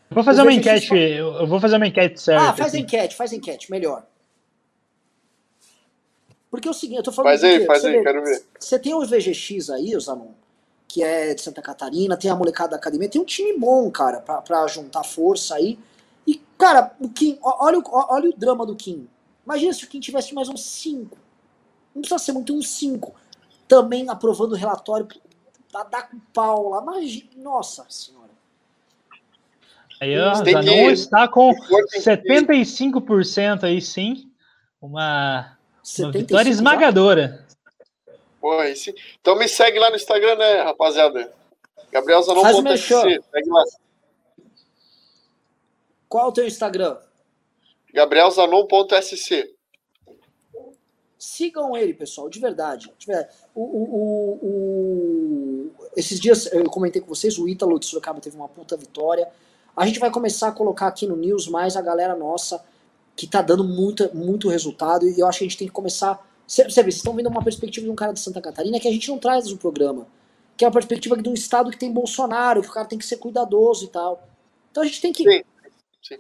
Eu 0.10 0.16
vou 0.16 0.24
fazer 0.26 0.42
Eu 0.42 0.46
uma 0.46 0.52
enquete, 0.54 0.88
só- 0.88 0.96
eu 0.96 1.48
vou 1.48 1.62
fazer 1.62 1.78
uma 1.78 1.88
enquete 1.88 2.20
certa. 2.22 2.50
ah, 2.50 2.54
faz 2.54 2.74
aqui. 2.74 2.84
enquete, 2.84 3.16
faz 3.16 3.32
a 3.32 3.36
enquete, 3.38 3.72
melhor. 3.72 4.06
Porque 6.52 6.68
é 6.68 6.72
o 6.72 6.74
seguinte, 6.74 6.98
eu 6.98 7.04
tô 7.04 7.14
falando 7.14 7.32
Faz 7.32 7.44
aí, 7.46 7.66
faz 7.66 7.82
Você 7.82 7.88
aí, 7.88 8.04
quero 8.04 8.22
ver. 8.22 8.46
Você 8.60 8.80
tem 8.80 8.94
o 8.94 9.06
VGX 9.06 9.70
aí, 9.70 9.98
Zanon, 9.98 10.32
que 10.88 11.04
é 11.04 11.34
de 11.34 11.42
Santa 11.42 11.62
Catarina, 11.62 12.16
tem 12.18 12.30
a 12.32 12.36
molecada 12.36 12.72
da 12.72 12.76
academia, 12.78 13.10
tem 13.10 13.22
um 13.22 13.26
time 13.26 13.58
bom, 13.60 13.90
cara, 13.92 14.20
pra, 14.22 14.42
pra 14.42 14.66
juntar 14.68 15.04
força 15.04 15.56
aí. 15.56 15.78
E, 16.26 16.42
cara, 16.58 16.92
o 17.00 17.10
Kim, 17.10 17.38
olha, 17.42 17.82
olha 17.86 18.30
o 18.30 18.34
drama 18.38 18.66
do 18.66 18.76
Kim. 18.76 19.08
Imagina 19.46 19.74
se 19.74 19.84
o 19.84 19.88
Kim 19.88 20.00
tivesse 20.00 20.34
mais 20.34 20.48
uns 20.50 20.64
5. 20.64 21.18
Não 21.94 22.02
precisa 22.02 22.20
ser 22.20 22.32
muito, 22.32 22.54
uns 22.54 22.70
5. 22.70 23.14
Também 23.68 24.10
aprovando 24.10 24.54
o 24.54 24.56
relatório 24.56 25.08
pra 25.72 25.84
dar 25.84 26.10
com 26.10 26.20
pau 26.34 26.70
lá. 26.70 26.82
Imagina, 26.82 27.30
nossa 27.38 27.86
senhora. 27.90 28.26
Aí, 30.02 30.18
ó, 30.20 30.34
Zanon 30.34 30.62
que- 30.64 30.92
está 30.92 31.28
com 31.28 31.50
o 31.52 31.56
for 31.56 31.86
tem 31.88 32.02
que- 32.02 32.02
75% 32.02 33.64
aí 33.64 33.82
sim. 33.82 34.30
Uma, 34.82 34.92
uma 34.92 35.58
75 35.84 36.18
vitória 36.20 36.46
já? 36.46 36.52
esmagadora. 36.52 37.45
Pô, 38.46 38.60
aí 38.60 38.76
sim. 38.76 38.94
Então 39.20 39.36
me 39.36 39.48
segue 39.48 39.80
lá 39.80 39.90
no 39.90 39.96
Instagram, 39.96 40.36
né, 40.36 40.62
rapaziada? 40.62 41.34
Gabriel 41.92 42.22
Faz 42.22 42.56
o 42.56 42.62
merchan. 42.62 43.02
Zanon.sc. 43.02 43.24
Segue 43.32 43.50
lá. 43.50 43.64
Qual 46.08 46.26
é 46.26 46.30
o 46.30 46.32
teu 46.32 46.46
Instagram? 46.46 46.96
Gabriel 47.92 48.30
Zanon.sc. 48.30 49.52
Sigam 51.18 51.76
ele, 51.76 51.96
pessoal, 51.96 52.30
de 52.30 52.40
verdade. 52.40 52.94
De 53.00 53.08
verdade. 53.08 53.34
O, 53.56 53.64
o, 53.64 53.84
o- 54.44 54.46
o- 54.46 55.72
Esses 55.98 56.20
dias 56.20 56.46
eu 56.54 56.70
comentei 56.70 57.02
com 57.02 57.08
vocês, 57.08 57.40
o 57.40 57.50
Ítalo 57.50 57.80
de 57.80 57.88
Sorocaba 57.88 58.22
teve 58.22 58.36
uma 58.36 58.48
puta 58.48 58.78
vitória. 58.78 59.28
A 59.76 59.88
gente 59.88 59.98
vai 59.98 60.12
começar 60.12 60.50
a 60.50 60.52
colocar 60.52 60.86
aqui 60.86 61.08
no 61.08 61.16
News 61.16 61.48
mais 61.48 61.76
a 61.76 61.82
galera 61.82 62.16
nossa 62.16 62.64
que 63.16 63.26
tá 63.26 63.42
dando 63.42 63.64
muita, 63.64 64.12
muito 64.14 64.50
resultado. 64.50 65.10
E 65.10 65.20
eu 65.20 65.26
acho 65.26 65.40
que 65.40 65.46
a 65.46 65.48
gente 65.48 65.58
tem 65.58 65.68
que 65.68 65.74
começar. 65.74 66.24
Você 66.48 66.64
vocês 66.64 66.96
estão 66.96 67.16
vendo 67.16 67.30
uma 67.30 67.44
perspectiva 67.44 67.86
de 67.86 67.92
um 67.92 67.96
cara 67.96 68.14
de 68.14 68.20
Santa 68.20 68.42
Catarina 68.42 68.80
que 68.80 68.88
a 68.88 68.92
gente 68.92 69.10
não 69.10 69.18
traz 69.18 69.50
no 69.50 69.58
programa. 69.58 70.08
Que 70.58 70.64
é 70.64 70.68
uma 70.68 70.74
perspectiva 70.74 71.18
de 71.18 71.28
um 71.28 71.34
estado 71.34 71.70
que 71.70 71.78
tem 71.78 71.92
Bolsonaro, 71.92 72.62
que 72.62 72.70
o 72.70 72.72
cara 72.72 72.88
tem 72.88 73.00
que 73.00 73.06
ser 73.06 73.18
cuidadoso 73.18 73.86
e 73.86 73.90
tal. 73.90 74.28
Então 74.72 74.84
a 74.84 74.86
gente 74.86 75.02
tem 75.02 75.12
que. 75.12 75.24
Sim, 75.24 75.44
sim. 76.02 76.18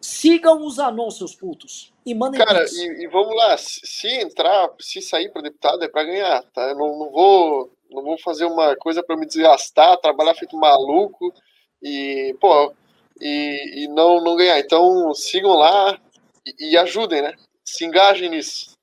Sigam 0.00 0.66
os 0.66 0.76
seus 1.16 1.34
putos. 1.34 1.92
E 2.04 2.14
mandem 2.14 2.44
Cara, 2.44 2.66
e, 2.70 3.04
e 3.04 3.06
vamos 3.06 3.34
lá, 3.34 3.56
se, 3.56 3.80
se 3.82 4.08
entrar, 4.08 4.70
se 4.78 5.00
sair 5.00 5.32
para 5.32 5.40
deputado 5.40 5.82
é 5.82 5.88
para 5.88 6.04
ganhar, 6.04 6.42
tá? 6.52 6.68
Eu 6.68 6.74
não, 6.74 6.98
não 6.98 7.10
vou 7.10 7.74
não 7.94 8.02
vou 8.02 8.18
fazer 8.18 8.44
uma 8.44 8.74
coisa 8.76 9.02
para 9.02 9.16
me 9.16 9.24
desgastar, 9.24 9.96
trabalhar 9.98 10.34
feito 10.34 10.56
maluco 10.56 11.32
e, 11.80 12.36
pô, 12.40 12.74
e, 13.20 13.84
e 13.84 13.88
não, 13.88 14.20
não 14.20 14.36
ganhar. 14.36 14.58
Então 14.58 15.14
sigam 15.14 15.52
lá 15.52 15.98
e, 16.44 16.72
e 16.72 16.76
ajudem, 16.76 17.22
né? 17.22 17.34
Se 17.64 17.84
engajem 17.84 18.30
nisso. 18.30 18.73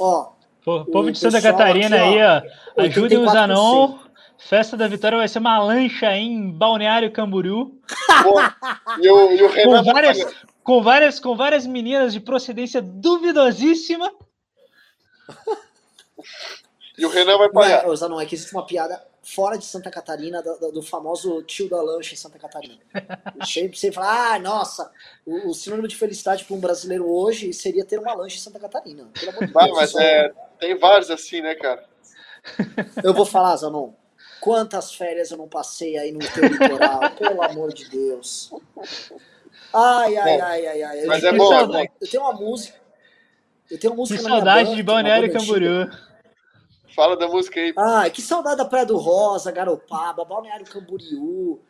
Ó, 0.00 0.32
Pô, 0.64 0.84
povo 0.84 1.10
de 1.10 1.18
Santa 1.18 1.36
pessoal 1.36 1.54
Catarina 1.54 1.96
aqui, 1.96 2.18
aí, 2.18 2.42
ó. 2.76 2.82
Ajudem 2.82 3.18
o 3.18 3.22
84%. 3.22 3.32
Zanon. 3.32 3.98
Festa 4.38 4.76
da 4.76 4.88
Vitória 4.88 5.18
vai 5.18 5.28
ser 5.28 5.38
uma 5.38 5.58
lancha 5.62 6.08
aí 6.08 6.22
em 6.22 6.50
Balneário 6.50 7.12
Camboriú. 7.12 7.78
Pô, 8.22 8.40
e, 9.00 9.10
o, 9.10 9.32
e 9.32 9.42
o 9.42 9.48
Com 9.48 9.54
Renan 9.54 9.82
vai 9.82 9.94
várias, 9.94 10.26
com, 10.62 10.82
várias, 10.82 11.20
com 11.20 11.36
várias 11.36 11.66
meninas 11.66 12.12
de 12.12 12.20
procedência 12.20 12.80
duvidosíssima. 12.82 14.10
E 16.98 17.06
o 17.06 17.08
Renan 17.08 17.38
vai 17.38 17.48
pagar. 17.48 17.86
não 18.10 18.20
é 18.20 18.26
que 18.26 18.34
existe 18.34 18.52
uma 18.52 18.66
piada 18.66 19.02
fora 19.34 19.56
de 19.56 19.64
Santa 19.64 19.90
Catarina, 19.90 20.42
do, 20.42 20.72
do- 20.72 20.82
famoso 20.82 21.42
tio 21.42 21.68
da 21.68 21.80
lancha 21.80 22.14
em 22.14 22.16
Santa 22.16 22.38
Catarina. 22.38 22.78
Sempre 23.46 23.78
você 23.78 23.92
fala, 23.92 24.34
ah, 24.34 24.38
nossa, 24.38 24.90
o, 25.24 25.50
o 25.50 25.54
sinônimo 25.54 25.86
de 25.88 25.96
felicidade 25.96 26.44
para 26.44 26.56
um 26.56 26.60
brasileiro 26.60 27.08
hoje 27.08 27.52
seria 27.52 27.84
ter 27.84 27.98
uma 27.98 28.14
lancha 28.14 28.36
em 28.36 28.40
Santa 28.40 28.58
Catarina. 28.58 29.08
Pelo 29.18 29.30
amor 29.30 29.46
de 29.46 29.52
Deus, 29.52 29.76
mas 29.76 29.90
só- 29.90 30.00
é, 30.00 30.32
tem 30.58 30.76
vários 30.78 31.10
assim, 31.10 31.40
né, 31.40 31.54
cara? 31.54 31.84
Eu 33.04 33.12
vou 33.14 33.26
falar, 33.26 33.56
Zanon, 33.56 33.92
quantas 34.40 34.94
férias 34.94 35.30
eu 35.30 35.36
não 35.36 35.48
passei 35.48 35.96
aí 35.98 36.10
no 36.12 36.18
teu 36.18 36.46
litoral, 36.46 37.10
pelo 37.16 37.42
amor 37.42 37.72
de 37.72 37.88
Deus. 37.88 38.50
Ai, 39.72 40.16
ai, 40.16 40.40
ai, 40.40 40.66
ai, 40.66 40.82
ai. 40.82 41.04
Mas 41.06 41.22
eu, 41.22 41.28
é 41.30 41.36
bom, 41.36 41.54
é 41.54 41.66
bom. 41.66 41.86
Eu 42.00 42.08
tenho 42.10 42.22
uma 42.22 42.32
música. 42.32 42.78
Eu 43.70 43.78
tenho 43.78 43.92
uma 43.92 43.98
música 43.98 44.16
Que 44.18 44.22
na 44.24 44.28
minha 44.30 44.38
saudade 44.40 44.64
banda, 44.64 44.76
de 44.76 44.82
Balneário 44.82 45.28
banda 45.28 45.38
antiga. 45.38 46.09
Fala 46.94 47.16
da 47.16 47.28
música 47.28 47.60
aí. 47.60 47.72
Ai, 47.76 48.10
que 48.10 48.20
saudade 48.22 48.56
da 48.56 48.64
Praia 48.64 48.86
do 48.86 48.96
Rosa, 48.96 49.50
Garopaba, 49.52 50.24
Balneário 50.24 50.66
Camboriú. 50.66 51.60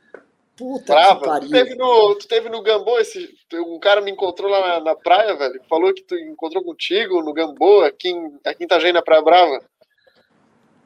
Puta 0.57 0.85
que 0.85 0.87
Brava. 0.93 1.21
Tu 1.21 1.25
pariu. 1.25 1.51
teve, 1.51 1.75
no, 1.75 2.15
tu 2.17 2.29
teve 2.29 2.49
no 2.51 2.63
Gambô, 2.63 2.99
esse, 2.99 3.35
um 3.55 3.79
cara 3.79 4.01
me 4.01 4.11
encontrou 4.11 4.51
lá 4.51 4.61
na, 4.79 4.81
na 4.81 4.95
praia, 4.95 5.35
velho. 5.37 5.63
Falou 5.69 5.93
que 5.95 6.03
tu 6.03 6.15
encontrou 6.17 6.63
contigo 6.63 7.23
no 7.23 7.33
Gambô, 7.33 7.83
aqui 7.83 8.09
em, 8.11 8.39
aqui 8.45 8.63
em 8.63 8.67
Itajaí, 8.67 8.93
na 8.93 9.01
Praia 9.03 9.23
Brava. 9.23 9.59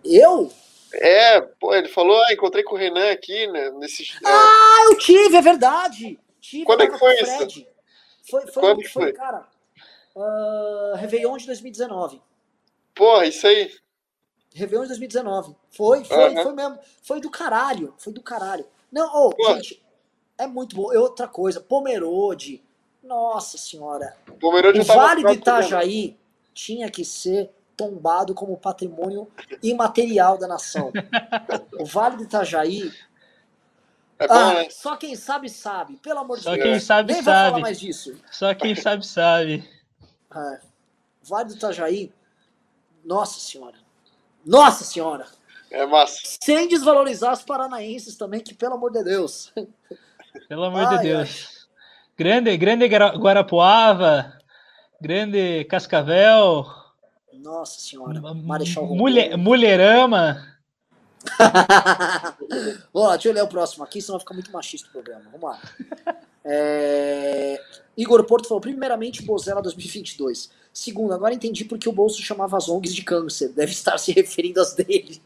Eu? 0.05 0.51
É, 0.93 1.41
pô, 1.41 1.75
ele 1.75 1.89
falou, 1.89 2.17
ah, 2.23 2.33
encontrei 2.33 2.63
com 2.63 2.77
o 2.77 2.79
Renan 2.79 3.11
aqui, 3.11 3.49
né, 3.49 3.71
nesse... 3.71 4.05
é, 4.05 4.17
Ah, 4.25 4.85
eu 4.91 4.99
tive, 4.99 5.37
é 5.37 5.43
verdade. 5.43 6.21
Tive, 6.41 6.65
Quando 6.65 6.83
é 6.83 6.89
que 6.89 6.99
foi 6.99 7.15
isso? 7.15 7.37
Fred. 7.37 7.69
Foi, 8.31 8.47
foi, 8.47 8.63
Quando 8.63 8.79
que 8.79 8.89
foi, 8.89 9.03
foi? 9.05 9.13
cara. 9.13 9.45
ah, 10.17 10.93
Réveillon 10.97 11.37
de 11.37 11.47
2019. 11.47 12.23
porra, 12.95 13.27
isso 13.27 13.45
aí. 13.47 13.73
Réveillon 14.55 14.83
de 14.83 14.89
2019. 14.89 15.55
Foi, 15.71 16.05
foi, 16.05 16.33
Aham. 16.35 16.43
foi 16.43 16.53
mesmo. 16.55 16.79
Foi 17.03 17.21
do 17.21 17.29
caralho. 17.31 17.93
Foi 17.99 18.13
do 18.13 18.23
caralho. 18.23 18.65
Não, 18.91 19.07
ô, 19.15 19.31
Pô. 19.31 19.55
gente, 19.55 19.83
é 20.39 20.47
muito 20.47 20.77
bom. 20.77 20.93
E 20.93 20.97
outra 20.97 21.27
coisa, 21.29 21.61
Pomerode. 21.61 22.63
Nossa 23.03 23.59
senhora. 23.59 24.17
O 24.29 24.33
Pomerode 24.33 24.81
O 24.81 24.85
Vale 24.85 25.17
do 25.23 25.29
Gambô. 25.29 25.35
Itajaí 25.35 26.17
tinha 26.55 26.89
que 26.91 27.05
ser 27.05 27.51
tombado 27.77 28.33
como 28.35 28.57
patrimônio 28.57 29.29
imaterial 29.63 30.39
da 30.39 30.47
nação. 30.47 30.93
O 31.79 31.85
Vale 31.85 32.17
do 32.19 32.23
Itajaí. 32.23 32.93
É 34.17 34.29
bom, 34.29 34.35
Ah, 34.35 34.55
né? 34.55 34.71
só 34.71 34.97
quem 34.97 35.17
sabe, 35.17 35.51
sabe. 35.51 35.97
Pelo 35.97 36.21
amor 36.21 36.37
de 36.39 36.45
Só 36.45 36.53
Deus. 36.53 36.63
quem 36.63 36.79
sabe, 36.81 37.13
Nem 37.13 37.21
vou 37.23 37.35
falar 37.35 37.49
sabe. 37.51 37.61
mais 37.61 37.81
disso. 37.81 38.17
Só 38.31 38.55
quem 38.55 38.75
sabe, 38.77 39.05
sabe. 39.05 39.69
É. 40.37 40.61
Vale 41.23 41.49
do 41.51 41.55
Itajaí. 41.55 42.13
Nossa 43.05 43.39
senhora. 43.39 43.77
Nossa 44.45 44.85
senhora. 44.85 45.27
É 45.71 45.85
massa. 45.87 46.19
Sem 46.43 46.69
desvalorizar 46.69 47.33
os 47.33 47.43
paranaenses 47.43 48.17
também, 48.17 48.41
que 48.41 48.55
pelo 48.55 48.75
amor 48.75 48.93
de 48.93 49.03
Deus. 49.03 49.53
Pelo 50.49 50.65
amor 50.65 50.85
Ai, 50.87 50.97
de 50.99 51.03
Deus. 51.05 51.67
Grande, 52.17 52.57
grande 52.57 52.87
Guara- 52.87 53.17
Guarapuava. 53.17 54.39
Grande 55.01 55.65
Cascavel. 55.65 56.67
Nossa 57.33 57.81
senhora. 57.81 58.21
Ma- 58.21 58.35
Marechal 58.35 58.87
mulher, 58.87 59.37
mulherama. 59.37 60.47
Ó, 62.93 63.11
deixa 63.13 63.29
eu 63.29 63.33
ler 63.33 63.43
o 63.43 63.49
próximo 63.49 63.83
aqui, 63.85 64.01
senão 64.01 64.15
vai 64.19 64.21
ficar 64.21 64.35
muito 64.35 64.53
machista 64.53 64.89
o 64.89 64.93
programa. 64.93 65.25
Vamos 65.33 65.43
lá. 65.51 65.61
É, 66.45 67.61
Igor 67.97 68.23
Porto 68.25 68.47
falou, 68.49 68.61
primeiramente, 68.61 69.23
Bozella 69.23 69.63
2022. 69.63 70.51
Segundo, 70.75 71.15
agora 71.15 71.33
entendi 71.33 71.65
porque 71.65 71.89
o 71.89 71.93
Bolso 71.93 72.21
chamava 72.21 72.57
as 72.57 72.69
ONGs 72.69 72.93
de 72.93 73.05
câncer. 73.05 73.51
Deve 73.51 73.71
estar 73.71 73.97
se 73.97 74.11
referindo 74.11 74.61
às 74.61 74.75
dele. 74.75 75.23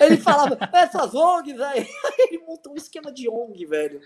Ele 0.00 0.16
falava, 0.16 0.58
essas 0.72 1.14
ONGs, 1.14 1.54
velho. 1.54 1.86
Ele 2.18 2.38
montou 2.38 2.72
um 2.72 2.76
esquema 2.76 3.12
de 3.12 3.28
ONG, 3.28 3.66
velho. 3.66 4.00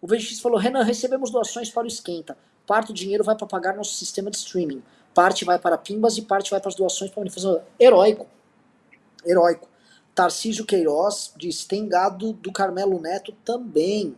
O 0.00 0.06
VX 0.06 0.38
falou, 0.38 0.58
Renan, 0.58 0.84
recebemos 0.84 1.30
doações 1.30 1.70
para 1.70 1.82
o 1.82 1.88
Esquenta. 1.88 2.38
Parte 2.64 2.86
do 2.86 2.94
dinheiro 2.94 3.24
vai 3.24 3.34
para 3.34 3.48
pagar 3.48 3.76
nosso 3.76 3.94
sistema 3.94 4.30
de 4.30 4.36
streaming. 4.36 4.80
Parte 5.12 5.44
vai 5.44 5.58
para 5.58 5.76
Pimbas 5.76 6.16
e 6.16 6.22
parte 6.22 6.52
vai 6.52 6.60
para 6.60 6.68
as 6.68 6.76
doações 6.76 7.10
para 7.10 7.20
a 7.20 7.22
manifestação. 7.22 7.60
Heróico. 7.78 8.28
Heróico. 9.26 9.68
Tarcísio 10.14 10.64
Queiroz 10.64 11.32
diz: 11.36 11.64
tem 11.64 11.88
gado 11.88 12.32
do 12.32 12.52
Carmelo 12.52 13.00
Neto 13.00 13.32
também. 13.44 14.14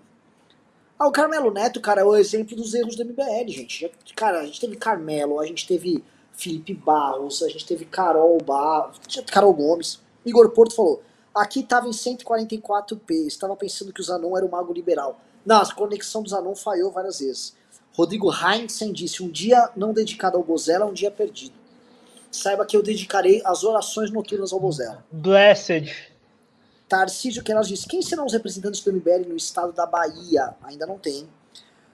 Ah, 1.03 1.09
o 1.09 1.11
Carmelo 1.11 1.51
Neto, 1.51 1.81
cara, 1.81 2.03
é 2.03 2.05
o 2.05 2.15
exemplo 2.15 2.55
dos 2.55 2.75
erros 2.75 2.95
do 2.95 3.05
MBL, 3.05 3.49
gente. 3.49 3.91
Cara, 4.15 4.39
a 4.39 4.47
gente 4.47 4.61
teve 4.61 4.77
Carmelo, 4.77 5.41
a 5.41 5.45
gente 5.45 5.67
teve 5.67 6.05
Felipe 6.33 6.73
Barros, 6.73 7.43
a 7.43 7.49
gente 7.49 7.67
teve 7.67 7.85
Carol, 7.85 8.39
Bar... 8.41 8.93
Carol 9.27 9.53
Gomes. 9.53 9.99
Igor 10.25 10.49
Porto 10.51 10.77
falou: 10.77 11.03
aqui 11.35 11.65
tava 11.65 11.89
em 11.89 11.91
144p, 11.91 13.27
estava 13.27 13.57
pensando 13.57 13.93
que 13.93 14.01
o 14.01 14.05
Zanon 14.05 14.37
era 14.37 14.47
o 14.47 14.49
mago 14.49 14.73
liberal. 14.73 15.19
Não, 15.45 15.61
a 15.61 15.75
conexão 15.75 16.23
do 16.23 16.31
Zanon 16.31 16.55
falhou 16.55 16.93
várias 16.93 17.19
vezes. 17.19 17.57
Rodrigo 17.95 18.33
Heinzen 18.33 18.93
disse: 18.93 19.25
um 19.25 19.29
dia 19.29 19.71
não 19.75 19.93
dedicado 19.93 20.37
ao 20.37 20.45
Bozella, 20.45 20.87
um 20.87 20.93
dia 20.93 21.11
perdido. 21.11 21.55
Saiba 22.31 22.65
que 22.65 22.77
eu 22.77 22.83
dedicarei 22.83 23.43
as 23.45 23.65
orações 23.65 24.13
noturnas 24.13 24.53
ao 24.53 24.61
Bozella. 24.61 25.05
Blessed. 25.11 26.12
Tarcísio 26.93 27.43
Queiroz 27.43 27.69
disse: 27.69 27.89
quem 27.89 28.03
serão 28.03 28.27
os 28.27 28.35
representantes 28.35 28.83
do 28.83 28.93
MBL 28.93 29.27
no 29.27 29.35
estado 29.35 29.73
da 29.73 29.87
Bahia? 29.87 30.55
Ainda 30.63 30.85
não 30.85 30.99
tem. 30.99 31.27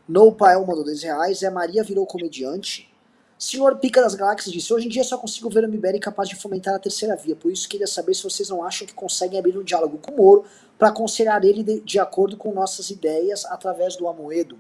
No 0.09 0.33
Pael 0.33 0.66
mandou 0.66 0.83
dois 0.83 1.05
reais. 1.05 1.41
É 1.45 1.51
Maria 1.51 1.85
virou 1.85 2.05
comediante. 2.05 2.93
Senhor 3.39 3.77
Pica 3.77 4.01
das 4.01 4.16
Galáxias 4.16 4.53
disse: 4.53 4.75
Hoje 4.75 4.87
em 4.87 4.89
dia 4.89 5.05
só 5.05 5.16
consigo 5.16 5.49
ver 5.49 5.62
o 5.62 5.69
MBL 5.69 6.01
capaz 6.01 6.29
de 6.29 6.35
fomentar 6.35 6.75
a 6.75 6.81
terceira 6.81 7.15
via. 7.15 7.37
Por 7.37 7.53
isso 7.53 7.69
queria 7.69 7.87
saber 7.87 8.12
se 8.12 8.25
vocês 8.25 8.49
não 8.49 8.65
acham 8.65 8.89
que 8.89 8.93
conseguem 8.93 9.39
abrir 9.39 9.57
um 9.57 9.62
diálogo 9.62 9.99
com 9.99 10.11
o 10.11 10.16
Moro 10.16 10.45
para 10.77 10.89
aconselhar 10.89 11.45
ele 11.45 11.62
de, 11.62 11.79
de 11.79 12.01
acordo 12.01 12.37
com 12.37 12.53
nossas 12.53 12.91
ideias 12.91 13.45
através 13.45 13.95
do 13.95 14.09
Amoedo. 14.09 14.59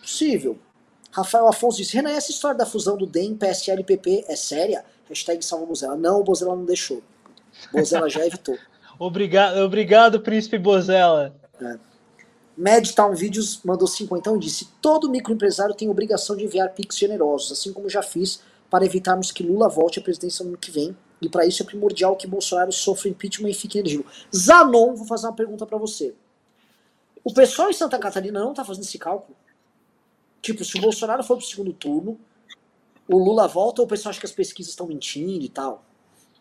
Possível. 0.00 0.58
Rafael 1.12 1.46
Afonso 1.46 1.76
disse: 1.76 1.94
Renan, 1.94 2.10
essa 2.10 2.32
história 2.32 2.58
da 2.58 2.66
fusão 2.66 2.96
do 2.96 3.06
DEM, 3.06 3.36
PSL 3.36 3.82
e 3.82 3.84
PP 3.84 4.24
é 4.26 4.34
séria? 4.34 4.84
Hashtag 5.08 5.44
salva 5.44 5.64
Bozella. 5.64 5.94
Não, 5.94 6.18
o 6.18 6.24
Bozella 6.24 6.56
não 6.56 6.64
deixou. 6.64 7.04
Bozella 7.72 8.08
já 8.08 8.26
evitou. 8.26 8.58
Obrigado, 8.98 9.56
obrigado, 9.58 10.20
príncipe 10.20 10.58
Bozella. 10.58 11.34
Madtown 12.56 13.14
Vídeos 13.14 13.60
mandou 13.64 13.88
50 13.88 14.30
e 14.30 14.38
disse: 14.38 14.68
Todo 14.80 15.10
microempresário 15.10 15.74
tem 15.74 15.88
obrigação 15.88 16.36
de 16.36 16.44
enviar 16.44 16.72
pics 16.72 16.98
generosos, 16.98 17.50
assim 17.52 17.72
como 17.72 17.88
já 17.88 18.02
fiz, 18.02 18.42
para 18.70 18.84
evitarmos 18.84 19.32
que 19.32 19.42
Lula 19.42 19.68
volte 19.68 19.98
à 19.98 20.02
presidência 20.02 20.44
no 20.44 20.50
ano 20.50 20.58
que 20.58 20.70
vem. 20.70 20.96
E 21.20 21.28
para 21.28 21.46
isso 21.46 21.62
é 21.62 21.66
primordial 21.66 22.16
que 22.16 22.26
Bolsonaro 22.26 22.72
sofra 22.72 23.08
impeachment 23.08 23.50
e 23.50 23.54
fique 23.54 23.78
elegido. 23.78 24.04
Zanon, 24.34 24.94
vou 24.94 25.06
fazer 25.06 25.26
uma 25.26 25.32
pergunta 25.32 25.64
para 25.64 25.78
você. 25.78 26.14
O 27.24 27.32
pessoal 27.32 27.70
em 27.70 27.72
Santa 27.72 27.98
Catarina 27.98 28.40
não 28.40 28.52
tá 28.52 28.64
fazendo 28.64 28.84
esse 28.84 28.98
cálculo? 28.98 29.36
Tipo, 30.40 30.64
se 30.64 30.76
o 30.76 30.80
Bolsonaro 30.80 31.22
for 31.22 31.36
pro 31.36 31.46
segundo 31.46 31.72
turno, 31.72 32.18
o 33.08 33.16
Lula 33.16 33.46
volta 33.46 33.80
ou 33.80 33.86
o 33.86 33.88
pessoal 33.88 34.10
acha 34.10 34.18
que 34.18 34.26
as 34.26 34.32
pesquisas 34.32 34.72
estão 34.72 34.86
mentindo 34.86 35.44
e 35.44 35.48
tal? 35.48 35.84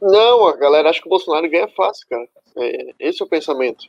Não, 0.01 0.47
a 0.47 0.55
galera 0.57 0.89
acha 0.89 0.99
que 1.01 1.07
o 1.07 1.09
Bolsonaro 1.09 1.49
ganha 1.49 1.67
fácil, 1.67 2.07
cara. 2.09 2.27
É, 2.57 2.93
esse 2.99 3.21
é 3.21 3.25
o 3.25 3.29
pensamento. 3.29 3.85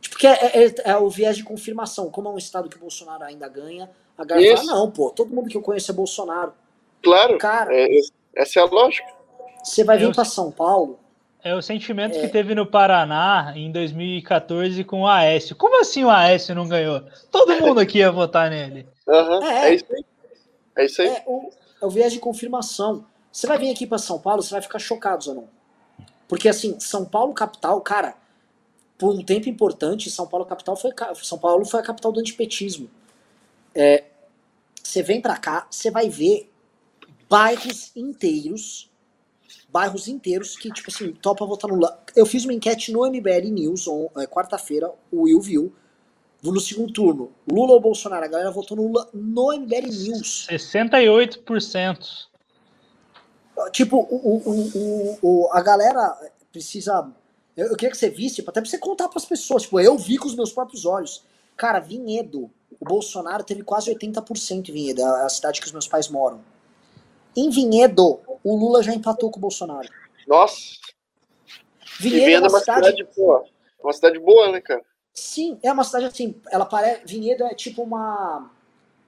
Tipo, 0.00 0.16
que 0.18 0.26
é, 0.26 0.64
é- 0.66 0.74
é 0.92 0.96
o 0.96 1.08
viés 1.10 1.36
de 1.36 1.44
confirmação. 1.44 2.10
Como 2.10 2.28
é 2.28 2.32
um 2.32 2.38
estado 2.38 2.68
que 2.68 2.76
o 2.76 2.80
Bolsonaro 2.80 3.22
ainda 3.24 3.48
ganha, 3.48 3.90
a 4.16 4.24
galera 4.24 4.56
fala, 4.56 4.72
não, 4.72 4.90
pô, 4.90 5.10
todo 5.10 5.34
mundo 5.34 5.48
que 5.48 5.56
eu 5.56 5.62
conheço 5.62 5.90
é 5.90 5.94
Bolsonaro. 5.94 6.52
Claro, 7.02 7.38
Cara, 7.38 7.70
é, 7.74 7.86
essa 8.34 8.58
é 8.60 8.62
a 8.62 8.66
lógica. 8.66 9.08
você 9.62 9.84
vai 9.84 9.98
vir 9.98 10.12
pra 10.14 10.24
São 10.24 10.50
Paulo, 10.50 10.98
É 11.42 11.54
o 11.54 11.62
sentimento 11.62 12.20
que 12.20 12.28
teve 12.28 12.54
no 12.54 12.66
Paraná 12.66 13.54
em 13.56 13.72
2014 13.72 14.84
com 14.84 15.02
o 15.02 15.06
Aécio. 15.06 15.56
Como 15.56 15.80
assim 15.80 16.04
o 16.04 16.10
Aécio 16.10 16.54
não 16.54 16.68
ganhou? 16.68 17.02
Todo 17.32 17.58
mundo 17.62 17.80
aqui 17.80 17.98
ia 17.98 18.12
votar 18.12 18.50
nele. 18.50 18.86
Aham, 19.08 19.42
É. 19.46 19.70
é. 19.70 19.74
isso 19.74 19.86
aí. 19.90 20.04
É 20.76 20.84
isso 20.84 21.00
aí. 21.02 21.08
é 21.08 21.24
o, 21.26 21.50
é 21.80 21.86
o 21.86 21.88
viés 21.88 22.12
de 22.12 22.18
confirmação. 22.18 23.06
Você 23.32 23.46
vai 23.46 23.58
vir 23.58 23.70
aqui 23.70 23.86
pra 23.86 23.98
São 23.98 24.18
Paulo, 24.18 24.42
você 24.42 24.50
vai 24.50 24.62
ficar 24.62 24.78
chocado, 24.78 25.24
Zanon. 25.24 25.44
Porque 26.28 26.48
assim, 26.48 26.78
São 26.80 27.04
Paulo 27.04 27.32
capital, 27.32 27.80
cara, 27.80 28.16
por 28.98 29.14
um 29.14 29.24
tempo 29.24 29.48
importante, 29.48 30.10
São 30.10 30.26
Paulo 30.26 30.44
capital 30.44 30.76
foi 30.76 30.92
São 31.22 31.38
Paulo 31.38 31.64
foi 31.64 31.80
a 31.80 31.82
capital 31.82 32.12
do 32.12 32.20
antipetismo. 32.20 32.90
É, 33.74 34.04
você 34.82 35.02
vem 35.02 35.20
pra 35.20 35.36
cá, 35.36 35.66
você 35.70 35.90
vai 35.90 36.08
ver 36.08 36.50
bairros 37.28 37.92
inteiros, 37.94 38.90
bairros 39.68 40.08
inteiros 40.08 40.56
que 40.56 40.70
tipo 40.72 40.90
assim, 40.90 41.12
topa 41.12 41.46
votar 41.46 41.70
no 41.70 41.76
Lula. 41.76 42.02
Eu 42.14 42.26
fiz 42.26 42.44
uma 42.44 42.52
enquete 42.52 42.92
no 42.92 43.06
MBL 43.06 43.50
News 43.50 43.86
é, 44.18 44.26
quarta-feira, 44.26 44.92
o 45.10 45.22
Will 45.22 45.40
viu. 45.40 45.72
No 46.42 46.58
segundo 46.58 46.90
turno, 46.90 47.32
Lula 47.50 47.72
ou 47.72 47.80
Bolsonaro? 47.80 48.24
A 48.24 48.28
galera 48.28 48.50
votou 48.50 48.74
no 48.76 48.84
Lula 48.84 49.10
no 49.12 49.52
MBL 49.52 49.88
News. 49.88 50.46
68%. 50.50 52.29
Tipo, 53.72 53.98
o, 53.98 54.16
o, 54.16 54.70
o, 54.74 55.18
o- 55.22 55.48
a 55.52 55.60
galera 55.62 56.16
precisa. 56.52 57.10
Eu, 57.56 57.68
eu 57.68 57.76
queria 57.76 57.90
que 57.90 57.96
você 57.98 58.08
visse, 58.08 58.40
até 58.40 58.60
pra 58.60 58.70
você 58.70 58.78
contar 58.78 59.08
pras 59.08 59.24
pessoas. 59.24 59.62
Tipo, 59.62 59.80
eu 59.80 59.98
vi 59.98 60.16
com 60.16 60.26
os 60.26 60.34
meus 60.34 60.52
próprios 60.52 60.84
olhos. 60.86 61.22
Cara, 61.56 61.78
Vinhedo, 61.78 62.50
o 62.80 62.84
Bolsonaro 62.84 63.44
teve 63.44 63.62
quase 63.62 63.90
80% 63.94 64.68
em 64.68 64.72
Vinhedo, 64.72 65.04
a 65.04 65.26
a 65.26 65.28
cidade 65.28 65.60
que 65.60 65.66
os 65.66 65.72
meus 65.72 65.86
pais 65.86 66.08
moram. 66.08 66.40
Em 67.36 67.50
Vinhedo, 67.50 68.18
o 68.42 68.56
Lula 68.56 68.82
já 68.82 68.94
empatou 68.94 69.30
com 69.30 69.38
o 69.38 69.40
Bolsonaro. 69.42 69.88
Nossa, 70.26 70.56
Vinhedo 71.98 72.22
é 72.22 72.26
Vinhedo 72.26 72.46
é 72.46 72.48
uma 72.48 72.48
uma 72.48 72.60
cidade. 72.60 72.86
cidade 72.86 73.08
boa. 73.16 73.44
Uma 73.82 73.92
cidade 73.92 74.18
boa, 74.18 74.52
né, 74.52 74.60
cara? 74.60 74.82
Sim, 75.12 75.58
é 75.62 75.70
uma 75.72 75.84
cidade 75.84 76.06
assim. 76.06 76.40
Ela 76.50 76.64
parece. 76.64 77.02
Vinhedo 77.04 77.44
é 77.44 77.54
tipo 77.54 77.82
uma. 77.82 78.50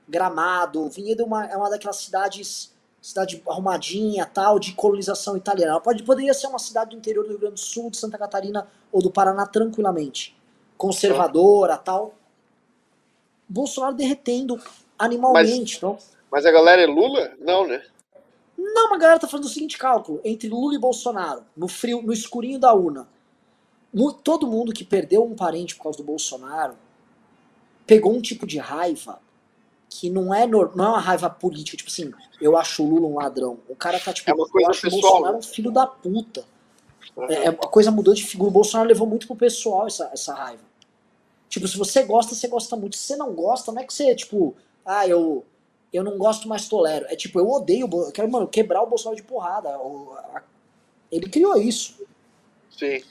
Gramado. 0.08 0.88
Vinhedo 0.90 1.22
é 1.22 1.26
uma, 1.26 1.46
é 1.46 1.56
uma 1.56 1.70
daquelas 1.70 1.96
cidades. 1.96 2.71
Cidade 3.02 3.42
arrumadinha, 3.48 4.24
tal, 4.24 4.60
de 4.60 4.74
colonização 4.74 5.36
italiana. 5.36 5.72
Ela 5.72 5.80
pode, 5.80 6.04
poderia 6.04 6.32
ser 6.32 6.46
uma 6.46 6.58
cidade 6.60 6.90
do 6.90 6.96
interior 6.96 7.24
do 7.24 7.30
Rio 7.30 7.38
Grande 7.40 7.54
do 7.54 7.60
Sul, 7.60 7.90
de 7.90 7.96
Santa 7.96 8.16
Catarina 8.16 8.68
ou 8.92 9.02
do 9.02 9.10
Paraná 9.10 9.44
tranquilamente. 9.44 10.36
Conservadora, 10.78 11.76
tal. 11.76 12.14
Bolsonaro 13.48 13.96
derretendo 13.96 14.58
animalmente. 14.96 15.60
Mas, 15.60 15.76
então... 15.76 15.98
mas 16.30 16.46
a 16.46 16.52
galera 16.52 16.80
é 16.80 16.86
Lula? 16.86 17.32
Não, 17.40 17.66
né? 17.66 17.84
Não, 18.56 18.86
uma 18.86 18.98
galera 18.98 19.18
tá 19.18 19.26
fazendo 19.26 19.46
o 19.46 19.50
seguinte 19.50 19.76
cálculo: 19.76 20.20
entre 20.24 20.48
Lula 20.48 20.76
e 20.76 20.78
Bolsonaro, 20.78 21.44
no 21.56 21.66
frio, 21.66 22.00
no 22.02 22.12
escurinho 22.12 22.60
da 22.60 22.72
urna. 22.72 23.08
Todo 24.22 24.46
mundo 24.46 24.72
que 24.72 24.84
perdeu 24.84 25.24
um 25.24 25.34
parente 25.34 25.74
por 25.74 25.82
causa 25.82 25.98
do 25.98 26.04
Bolsonaro 26.04 26.74
pegou 27.84 28.14
um 28.14 28.22
tipo 28.22 28.46
de 28.46 28.58
raiva 28.58 29.20
que 29.98 30.08
não 30.08 30.34
é, 30.34 30.46
não 30.46 30.62
é 30.62 30.88
uma 30.88 31.00
raiva 31.00 31.28
política, 31.28 31.76
tipo 31.76 31.90
assim, 31.90 32.12
eu 32.40 32.56
acho 32.56 32.82
o 32.82 32.88
Lula 32.88 33.06
um 33.06 33.16
ladrão. 33.16 33.58
O 33.68 33.76
cara 33.76 34.00
tá 34.00 34.12
tipo, 34.12 34.30
é 34.30 34.34
uma 34.34 34.48
coisa 34.48 34.66
eu 34.66 34.70
acho 34.70 34.80
pessoal, 34.80 34.98
o 34.98 35.02
Bolsonaro 35.02 35.36
um 35.36 35.42
filho 35.42 35.70
da 35.70 35.86
puta. 35.86 36.44
Uhum. 37.14 37.30
É, 37.30 37.48
a 37.48 37.54
coisa 37.54 37.90
mudou 37.90 38.14
de 38.14 38.24
figura. 38.24 38.48
O 38.48 38.52
Bolsonaro 38.52 38.88
levou 38.88 39.06
muito 39.06 39.26
pro 39.26 39.36
pessoal 39.36 39.86
essa, 39.86 40.08
essa 40.12 40.32
raiva. 40.32 40.62
Tipo, 41.48 41.68
se 41.68 41.76
você 41.76 42.02
gosta, 42.04 42.34
você 42.34 42.48
gosta 42.48 42.74
muito. 42.74 42.96
Se 42.96 43.02
você 43.02 43.16
não 43.16 43.34
gosta, 43.34 43.70
não 43.70 43.82
é 43.82 43.84
que 43.84 43.92
você, 43.92 44.14
tipo, 44.14 44.56
ah, 44.84 45.06
eu, 45.06 45.44
eu 45.92 46.02
não 46.02 46.16
gosto, 46.16 46.48
mas 46.48 46.66
tolero. 46.68 47.04
É 47.08 47.14
tipo, 47.14 47.38
eu 47.38 47.48
odeio, 47.48 47.88
eu 47.92 48.12
quero, 48.12 48.30
mano, 48.30 48.48
quebrar 48.48 48.82
o 48.82 48.86
Bolsonaro 48.86 49.16
de 49.16 49.22
porrada. 49.22 49.78
Ele 51.10 51.28
criou 51.28 51.56
isso. 51.58 52.00
Sim. 52.70 53.02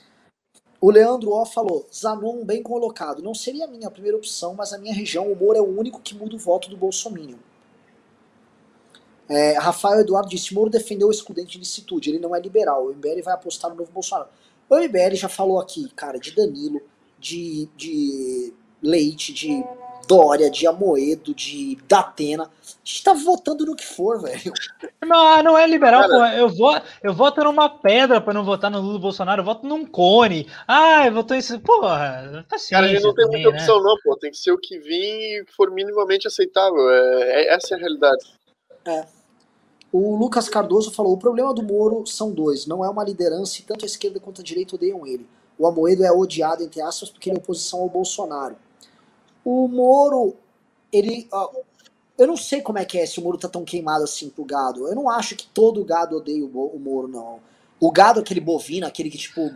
O 0.81 0.89
Leandro 0.89 1.29
O 1.29 1.45
falou, 1.45 1.87
Zanon 1.93 2.43
bem 2.43 2.63
colocado. 2.63 3.21
Não 3.21 3.35
seria 3.35 3.65
a 3.65 3.67
minha 3.67 3.91
primeira 3.91 4.17
opção, 4.17 4.55
mas 4.55 4.73
a 4.73 4.79
minha 4.79 4.93
região, 4.93 5.31
o 5.31 5.35
Moro 5.35 5.55
é 5.55 5.61
o 5.61 5.79
único 5.79 6.01
que 6.01 6.15
muda 6.15 6.35
o 6.35 6.39
voto 6.39 6.71
do 6.71 6.75
Bolsonaro. 6.75 7.37
É, 9.29 9.59
Rafael 9.59 10.01
Eduardo 10.01 10.27
disse, 10.27 10.55
Moro 10.55 10.71
defendeu 10.71 11.07
o 11.07 11.11
excludente 11.11 11.51
de 11.51 11.59
licitude, 11.59 12.09
ele 12.09 12.19
não 12.19 12.35
é 12.35 12.39
liberal, 12.39 12.87
o 12.87 12.93
MBL 12.93 13.21
vai 13.23 13.33
apostar 13.35 13.69
no 13.69 13.77
novo 13.77 13.91
Bolsonaro. 13.91 14.27
O 14.67 14.75
MBL 14.75 15.13
já 15.13 15.29
falou 15.29 15.59
aqui, 15.59 15.87
cara, 15.95 16.19
de 16.19 16.35
Danilo, 16.35 16.81
de, 17.19 17.69
de 17.77 18.51
Leite, 18.81 19.31
de 19.31 19.63
Dória, 20.07 20.49
de 20.49 20.67
Amoedo, 20.67 21.33
de 21.33 21.77
Datena. 21.87 22.43
A 22.43 22.47
gente 22.83 23.03
tá 23.03 23.13
votando 23.13 23.65
no 23.65 23.75
que 23.75 23.85
for, 23.85 24.21
velho. 24.21 24.53
Não, 25.05 25.43
não 25.43 25.57
é 25.57 25.67
liberal, 25.67 26.07
pô. 26.07 26.25
Eu, 26.25 26.49
vou, 26.49 26.81
eu 27.03 27.13
voto 27.13 27.43
numa 27.43 27.69
pedra 27.69 28.19
pra 28.21 28.33
não 28.33 28.43
votar 28.43 28.71
no 28.71 28.79
Lula 28.79 28.99
Bolsonaro, 28.99 29.41
eu 29.41 29.45
voto 29.45 29.67
num 29.67 29.85
cone. 29.85 30.47
Ah, 30.67 31.05
eu 31.05 31.13
voto 31.13 31.33
isso. 31.33 31.59
Porra, 31.59 32.45
paciência. 32.49 32.77
Cara, 32.77 32.87
a 32.87 32.89
gente 32.89 33.03
não 33.03 33.13
tem 33.13 33.25
também, 33.25 33.43
muita 33.43 33.57
né? 33.57 33.61
opção, 33.61 33.83
não, 33.83 33.95
pô. 34.03 34.15
Tem 34.17 34.31
que 34.31 34.37
ser 34.37 34.51
o 34.51 34.57
que 34.57 34.79
vir 34.79 35.41
e 35.41 35.45
que 35.45 35.53
for 35.53 35.71
minimamente 35.71 36.27
aceitável. 36.27 36.89
É, 36.89 37.41
é, 37.41 37.53
essa 37.53 37.75
é 37.75 37.77
a 37.77 37.79
realidade. 37.79 38.25
É. 38.85 39.05
O 39.91 40.15
Lucas 40.15 40.47
Cardoso 40.47 40.91
falou: 40.91 41.13
o 41.13 41.17
problema 41.17 41.53
do 41.53 41.63
Moro 41.63 42.05
são 42.05 42.31
dois. 42.31 42.65
Não 42.65 42.83
é 42.83 42.89
uma 42.89 43.03
liderança 43.03 43.59
e 43.59 43.63
tanto 43.63 43.85
a 43.85 43.87
esquerda 43.87 44.19
quanto 44.19 44.41
a 44.41 44.43
direita 44.43 44.75
odeiam 44.75 45.05
ele. 45.05 45.27
O 45.57 45.67
Amoedo 45.67 46.03
é 46.03 46.11
odiado, 46.11 46.63
entre 46.63 46.81
aspas, 46.81 47.09
porque 47.09 47.29
ele 47.29 47.37
é 47.37 47.41
oposição 47.41 47.81
ao 47.81 47.89
Bolsonaro. 47.89 48.55
O 49.43 49.67
Moro, 49.67 50.35
ele. 50.91 51.27
eu 52.17 52.27
não 52.27 52.37
sei 52.37 52.61
como 52.61 52.77
é 52.77 52.85
que 52.85 52.97
é 52.97 53.05
se 53.05 53.19
o 53.19 53.23
Moro 53.23 53.37
tá 53.37 53.49
tão 53.49 53.63
queimado 53.63 54.03
assim 54.03 54.29
pro 54.29 54.45
gado. 54.45 54.87
Eu 54.87 54.95
não 54.95 55.09
acho 55.09 55.35
que 55.35 55.47
todo 55.47 55.83
gado 55.83 56.17
odeia 56.17 56.45
o, 56.45 56.79
Moro, 56.79 57.07
não. 57.07 57.39
O 57.79 57.91
gado, 57.91 58.19
aquele 58.19 58.39
bovino, 58.39 58.85
aquele 58.85 59.09
que, 59.09 59.17
tipo, 59.17 59.51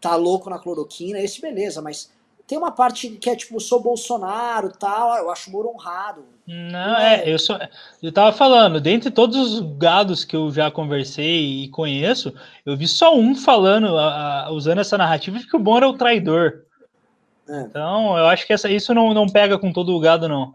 tá 0.00 0.16
louco 0.16 0.48
na 0.48 0.58
cloroquina, 0.58 1.18
esse 1.18 1.40
beleza, 1.40 1.82
mas 1.82 2.10
tem 2.46 2.56
uma 2.56 2.70
parte 2.70 3.08
que 3.08 3.28
é 3.28 3.34
tipo, 3.34 3.58
sou 3.60 3.82
Bolsonaro 3.82 4.70
tal, 4.70 5.16
eu 5.16 5.30
acho 5.30 5.50
o 5.50 5.52
Moro 5.52 5.68
honrado. 5.68 6.24
Não, 6.46 6.96
é, 6.96 7.28
eu 7.28 7.38
sou. 7.40 7.58
Eu 8.00 8.12
tava 8.12 8.30
falando, 8.30 8.80
dentre 8.80 9.10
todos 9.10 9.36
os 9.36 9.60
gados 9.76 10.24
que 10.24 10.36
eu 10.36 10.50
já 10.52 10.70
conversei 10.70 11.64
e 11.64 11.68
conheço, 11.68 12.32
eu 12.64 12.76
vi 12.76 12.86
só 12.86 13.16
um 13.16 13.34
falando, 13.34 13.98
a, 13.98 14.44
a, 14.44 14.52
usando 14.52 14.78
essa 14.78 14.96
narrativa 14.96 15.38
de 15.38 15.46
que 15.46 15.56
o 15.56 15.60
Moro 15.60 15.86
é 15.86 15.88
o 15.88 15.98
traidor. 15.98 16.65
É. 17.48 17.60
Então, 17.62 18.16
eu 18.16 18.26
acho 18.26 18.46
que 18.46 18.52
essa, 18.52 18.68
isso 18.68 18.92
não, 18.92 19.14
não 19.14 19.28
pega 19.28 19.58
com 19.58 19.72
todo 19.72 19.94
o 19.94 20.00
gado, 20.00 20.28
não. 20.28 20.54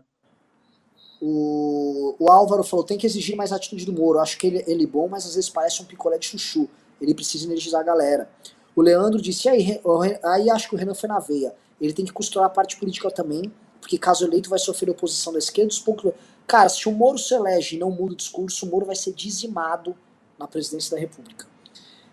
O, 1.21 2.15
o 2.19 2.31
Álvaro 2.31 2.63
falou: 2.63 2.85
tem 2.85 2.97
que 2.97 3.05
exigir 3.05 3.35
mais 3.35 3.51
atitude 3.51 3.85
do 3.85 3.93
Moro. 3.93 4.19
acho 4.19 4.37
que 4.37 4.47
ele, 4.47 4.63
ele 4.67 4.83
é 4.83 4.87
bom, 4.87 5.07
mas 5.07 5.25
às 5.25 5.35
vezes 5.35 5.49
parece 5.49 5.81
um 5.81 5.85
picolé 5.85 6.17
de 6.17 6.25
chuchu. 6.25 6.67
Ele 6.99 7.13
precisa 7.13 7.45
energizar 7.45 7.81
a 7.81 7.83
galera. 7.83 8.29
O 8.75 8.81
Leandro 8.81 9.21
disse: 9.21 9.47
aí, 9.47 9.79
aí 10.23 10.49
acho 10.49 10.67
que 10.67 10.75
o 10.75 10.77
Renan 10.77 10.95
foi 10.95 11.07
na 11.07 11.19
veia. 11.19 11.53
Ele 11.79 11.93
tem 11.93 12.05
que 12.05 12.13
costurar 12.13 12.47
a 12.47 12.49
parte 12.49 12.77
política 12.77 13.09
também, 13.11 13.51
porque 13.79 13.97
caso 13.97 14.25
eleito 14.25 14.49
vai 14.49 14.59
sofrer 14.59 14.89
oposição 14.89 15.33
da 15.33 15.39
esquerda. 15.39 15.69
Os 15.69 15.79
poucos... 15.79 16.11
Cara, 16.45 16.69
se 16.69 16.87
o 16.87 16.91
Moro 16.91 17.17
se 17.17 17.33
elege 17.33 17.75
e 17.75 17.79
não 17.79 17.89
muda 17.89 18.13
o 18.13 18.15
discurso, 18.15 18.65
o 18.65 18.69
Moro 18.69 18.85
vai 18.85 18.95
ser 18.95 19.13
dizimado 19.13 19.95
na 20.37 20.47
presidência 20.47 20.95
da 20.95 20.99
República. 20.99 21.47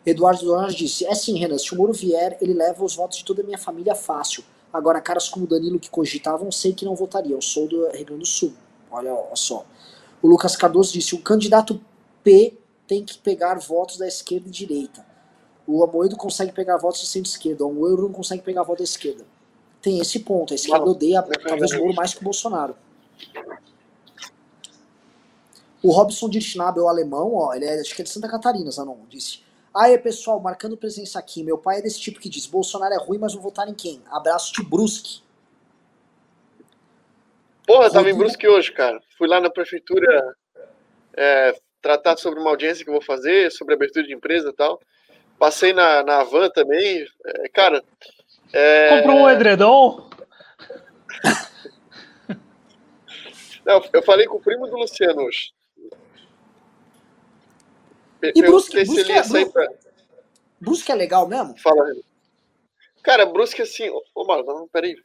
Eduardo 0.05 0.45
Donas 0.45 0.75
disse: 0.75 1.07
é 1.07 1.15
sim, 1.15 1.39
Renan, 1.39 1.59
se 1.59 1.75
o 1.75 1.77
Moro 1.77 1.93
vier, 1.93 2.37
ele 2.41 2.55
leva 2.55 2.85
os 2.85 2.95
votos 2.95 3.19
de 3.19 3.25
toda 3.25 3.43
a 3.43 3.45
minha 3.45 3.59
família 3.59 3.95
fácil. 3.95 4.45
Agora, 4.73 5.01
caras 5.01 5.29
como 5.29 5.47
o 5.47 5.49
Danilo 5.49 5.79
que 5.79 5.89
cogitavam, 5.89 6.53
sei 6.53 6.73
que 6.73 6.85
não 6.85 6.95
votariam. 6.95 7.41
Sou 7.41 7.67
do 7.67 7.89
Rio 7.91 8.07
Grande 8.07 8.23
do 8.23 8.27
Sul. 8.27 8.53
Olha, 8.91 9.13
só. 9.35 9.65
O 10.21 10.29
Lucas 10.29 10.57
Cardoso 10.57 10.93
disse: 10.93 11.15
o 11.15 11.23
candidato 11.23 11.81
P 12.23 12.55
tem 12.87 13.05
que 13.05 13.19
pegar 13.19 13.59
votos 13.59 13.97
da 13.97 14.07
esquerda 14.07 14.49
e 14.49 14.51
direita. 14.51 15.07
O 15.67 15.83
Amoedo 15.85 16.17
consegue 16.17 16.53
pegar 16.53 16.77
votos 16.77 17.03
do 17.03 17.07
centro-esquerda. 17.07 17.65
O 17.65 17.71
Amoedo 17.71 18.03
não 18.03 18.13
consegue 18.13 18.43
pegar 18.43 18.63
votos 18.63 18.79
da 18.79 18.85
esquerda. 18.85 19.25
Tem 19.81 20.01
esse 20.01 20.21
ponto. 20.21 20.53
A 20.53 20.57
esquerda 20.57 20.85
odeia 20.85 21.23
talvez 21.23 21.73
o 21.73 21.79
Moro 21.79 21.95
mais 21.95 22.15
que 22.15 22.21
o 22.21 22.25
Bolsonaro. 22.25 22.75
O 25.83 25.93
Robson 25.93 26.29
Dirschnabel, 26.29 26.85
o 26.85 26.89
alemão, 26.89 27.35
ó, 27.35 27.55
ele 27.55 27.65
é, 27.65 27.81
acho 27.81 27.95
que 27.95 28.03
é 28.03 28.05
de 28.05 28.11
Santa 28.11 28.29
Catarina, 28.29 28.71
Zanon, 28.71 28.97
disse 29.09 29.48
Aí, 29.75 29.97
pessoal, 29.99 30.41
marcando 30.41 30.77
presença 30.77 31.19
aqui. 31.19 31.43
Meu 31.43 31.59
pai 31.59 31.79
é 31.79 31.83
desse 31.83 32.01
tipo 32.01 32.21
que 32.21 32.29
diz: 32.29 32.47
Bolsonaro 32.47 32.95
é 32.95 32.99
ruim, 32.99 33.19
mas 33.19 33.35
vou 33.35 33.43
votar 33.43 33.69
em 33.69 33.75
quem? 33.75 34.03
Abraço 34.11 34.53
de 34.53 34.63
Brusque. 34.63 35.21
Porra, 37.67 37.85
eu 37.85 37.93
tava 37.93 38.11
em 38.11 38.17
Brusque 38.17 38.49
hoje, 38.49 38.73
cara. 38.73 39.01
Fui 39.19 39.29
lá 39.29 39.41
na 39.41 39.51
prefeitura 39.51 40.35
é, 41.15 41.55
tratar 41.83 42.17
sobre 42.17 42.41
uma 42.41 42.51
audiência 42.51 42.83
que 42.83 42.91
eu 42.91 42.95
vou 42.95 43.03
fazer, 43.03 43.53
sobre 43.53 43.75
abertura 43.75 44.07
de 44.07 44.15
empresa 44.15 44.49
e 44.49 44.53
tal. 44.55 44.81
Passei 45.39 45.73
na, 45.73 46.03
na 46.03 46.25
van 46.25 46.49
também. 46.49 47.07
É, 47.27 47.49
cara. 47.51 47.85
É... 48.53 48.97
Comprou 48.97 49.19
um 49.19 49.31
edredom? 49.31 50.09
Não, 53.65 53.85
eu 53.93 54.03
falei 54.03 54.27
com 54.27 54.39
o 54.39 54.41
primo 54.41 54.67
do 54.67 54.77
Luciano 54.77 55.23
hoje. 55.23 55.53
E 58.23 58.43
Brusque, 58.43 58.85
Brusque, 58.85 59.13
é, 59.13 59.47
pra... 59.47 59.69
Brusque 60.61 60.93
é 60.93 60.95
legal 60.95 61.29
mesmo? 61.29 61.57
Fala, 61.59 61.93
Cara, 63.03 63.27
Brusque, 63.27 63.63
assim... 63.63 63.89
Ô, 63.89 64.03
oh, 64.15 64.25
Marlon, 64.25 64.67
peraí. 64.69 64.97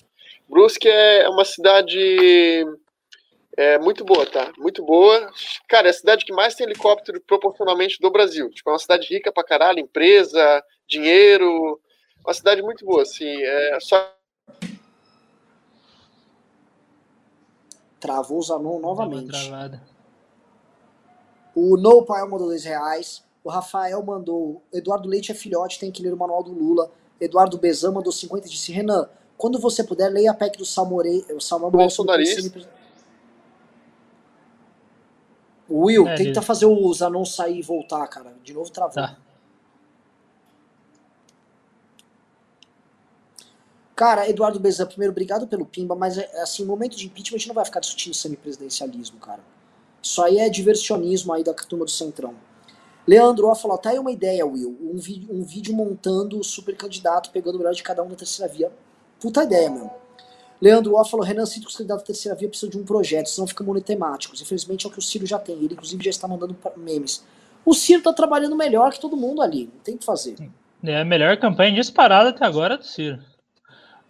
Brusque 0.50 0.90
é 0.90 1.30
uma 1.30 1.46
cidade 1.46 2.66
é, 3.56 3.78
muito 3.78 4.04
boa, 4.04 4.26
tá? 4.26 4.52
Muito 4.58 4.84
boa. 4.84 5.32
Cara, 5.68 5.88
é 5.88 5.92
a 5.92 5.94
cidade 5.94 6.26
que 6.26 6.34
mais 6.34 6.56
tem 6.56 6.66
helicóptero 6.66 7.22
proporcionalmente 7.22 8.00
do 8.00 8.12
Brasil. 8.12 8.50
Tipo, 8.50 8.72
é 8.72 8.74
uma 8.74 8.80
cidade 8.80 9.08
rica 9.08 9.32
pra 9.32 9.44
caralho, 9.44 9.80
empresa, 9.80 10.64
dinheiro. 10.88 11.80
Uma 12.26 12.34
cidade 12.34 12.62
muito 12.62 12.84
boa, 12.86 13.04
assim. 13.04 13.42
É 13.42 13.78
só 13.80 14.14
Travou 18.04 18.40
o 18.40 18.42
Zanon 18.42 18.80
novamente. 18.80 19.30
Travada. 19.30 19.82
O 21.56 21.78
No 21.78 22.04
Pai 22.04 22.22
mandou 22.24 22.48
dois 22.48 22.64
reais. 22.64 23.24
O 23.44 23.50
Rafael 23.50 24.02
mandou. 24.04 24.64
Eduardo 24.72 25.08
Leite 25.08 25.32
é 25.32 25.36
filhote, 25.36 25.80
tem 25.80 25.92
que 25.92 26.02
ler 26.02 26.14
o 26.14 26.18
manual 26.18 26.44
do 26.44 26.54
Lula. 26.54 26.92
Eduardo 27.20 27.58
Bezan 27.58 27.92
mandou 27.92 28.12
50 28.12 28.48
e 28.48 28.50
disse: 28.50 28.72
Renan, 28.72 29.08
quando 29.38 29.60
você 29.60 29.84
puder, 29.84 30.10
leia 30.10 30.32
a 30.32 30.34
PEC 30.34 30.58
do 30.58 30.66
Salmorei. 30.66 31.26
O 31.36 31.40
Salmorei. 31.40 31.88
Will, 35.70 36.08
é, 36.08 36.16
tenta 36.16 36.40
ele... 36.40 36.42
fazer 36.42 36.66
o 36.66 36.94
Zanon 36.94 37.26
sair 37.26 37.60
e 37.60 37.62
voltar, 37.62 38.06
cara. 38.08 38.34
De 38.44 38.54
novo 38.54 38.70
travou. 38.72 38.94
Tá. 38.94 39.18
Cara, 43.96 44.28
Eduardo 44.28 44.60
Bezan, 44.60 44.88
primeiro, 44.88 45.12
obrigado 45.12 45.48
pelo 45.48 45.66
Pimba, 45.66 45.96
mas 45.96 46.18
assim, 46.18 46.66
momento 46.66 46.98
de 46.98 47.06
impeachment 47.06 47.36
a 47.36 47.40
gente 47.40 47.48
não 47.48 47.56
vai 47.56 47.64
ficar 47.64 47.80
discutindo 47.80 48.14
semipresidencialismo, 48.14 49.20
cara. 49.20 49.42
Isso 50.04 50.22
aí 50.22 50.38
é 50.38 50.50
diversionismo 50.50 51.32
aí 51.32 51.46
da 51.46 51.54
turma 51.54 51.86
do 51.86 51.92
Centrão. 51.92 52.36
Leandro 53.08 53.48
ó, 53.48 53.56
falou, 53.56 53.78
tá 53.78 53.92
aí 53.92 54.00
uma 54.00 54.12
ideia, 54.12 54.46
Will. 54.46 54.78
Um, 54.82 54.98
um 55.30 55.44
vídeo 55.44 55.74
montando 55.74 56.38
o 56.38 56.44
super 56.44 56.76
candidato, 56.76 57.32
pegando 57.32 57.56
o 57.56 57.58
melhor 57.58 57.74
de 57.74 57.82
cada 57.82 58.04
um 58.04 58.10
da 58.10 58.16
terceira 58.16 58.52
via. 58.52 58.72
Puta 59.20 59.44
ideia, 59.44 59.70
mesmo. 59.70 59.92
Leandro 60.62 60.96
ó, 60.96 61.04
falou, 61.04 61.26
Renan, 61.26 61.46
sinto 61.46 61.64
que 61.64 61.70
os 61.70 61.78
candidatos 61.78 62.04
da 62.04 62.08
terceira 62.08 62.38
via 62.38 62.50
precisam 62.50 62.70
de 62.70 62.78
um 62.78 62.84
projeto, 62.84 63.28
senão 63.28 63.48
fica 63.48 63.64
monotemáticos. 63.64 64.42
Infelizmente 64.42 64.86
é 64.86 64.90
o 64.90 64.92
que 64.92 65.00
o 65.00 65.02
Ciro 65.02 65.26
já 65.26 65.40
tem. 65.40 65.56
Ele, 65.56 65.74
inclusive, 65.74 66.04
já 66.04 66.10
está 66.10 66.28
mandando 66.28 66.56
memes. 66.78 67.24
O 67.66 67.74
Ciro 67.74 68.02
tá 68.02 68.12
trabalhando 68.12 68.56
melhor 68.56 68.92
que 68.92 69.00
todo 69.00 69.16
mundo 69.16 69.42
ali. 69.42 69.70
Não 69.74 69.82
tem 69.84 69.96
o 69.96 69.98
que 69.98 70.06
fazer. 70.06 70.36
É 70.84 71.00
a 71.00 71.06
melhor 71.06 71.38
campanha 71.38 71.74
disparada 71.74 72.30
até 72.30 72.46
agora 72.46 72.78
do 72.78 72.86
Ciro. 72.86 73.20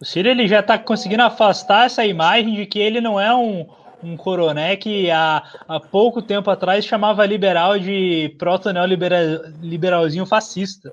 O 0.00 0.04
Ciro 0.04 0.28
ele 0.28 0.48
já 0.48 0.62
tá 0.62 0.76
conseguindo 0.76 1.22
afastar 1.22 1.86
essa 1.86 2.04
imagem 2.04 2.54
de 2.54 2.66
que 2.66 2.80
ele 2.80 3.00
não 3.00 3.18
é 3.20 3.34
um 3.34 3.66
um 4.04 4.16
coroné 4.16 4.76
que 4.76 5.10
há, 5.10 5.42
há 5.66 5.80
pouco 5.80 6.20
tempo 6.20 6.50
atrás 6.50 6.84
chamava 6.84 7.24
liberal 7.24 7.78
de 7.78 8.34
proto-neoliberalzinho 8.38 10.26
fascista. 10.26 10.92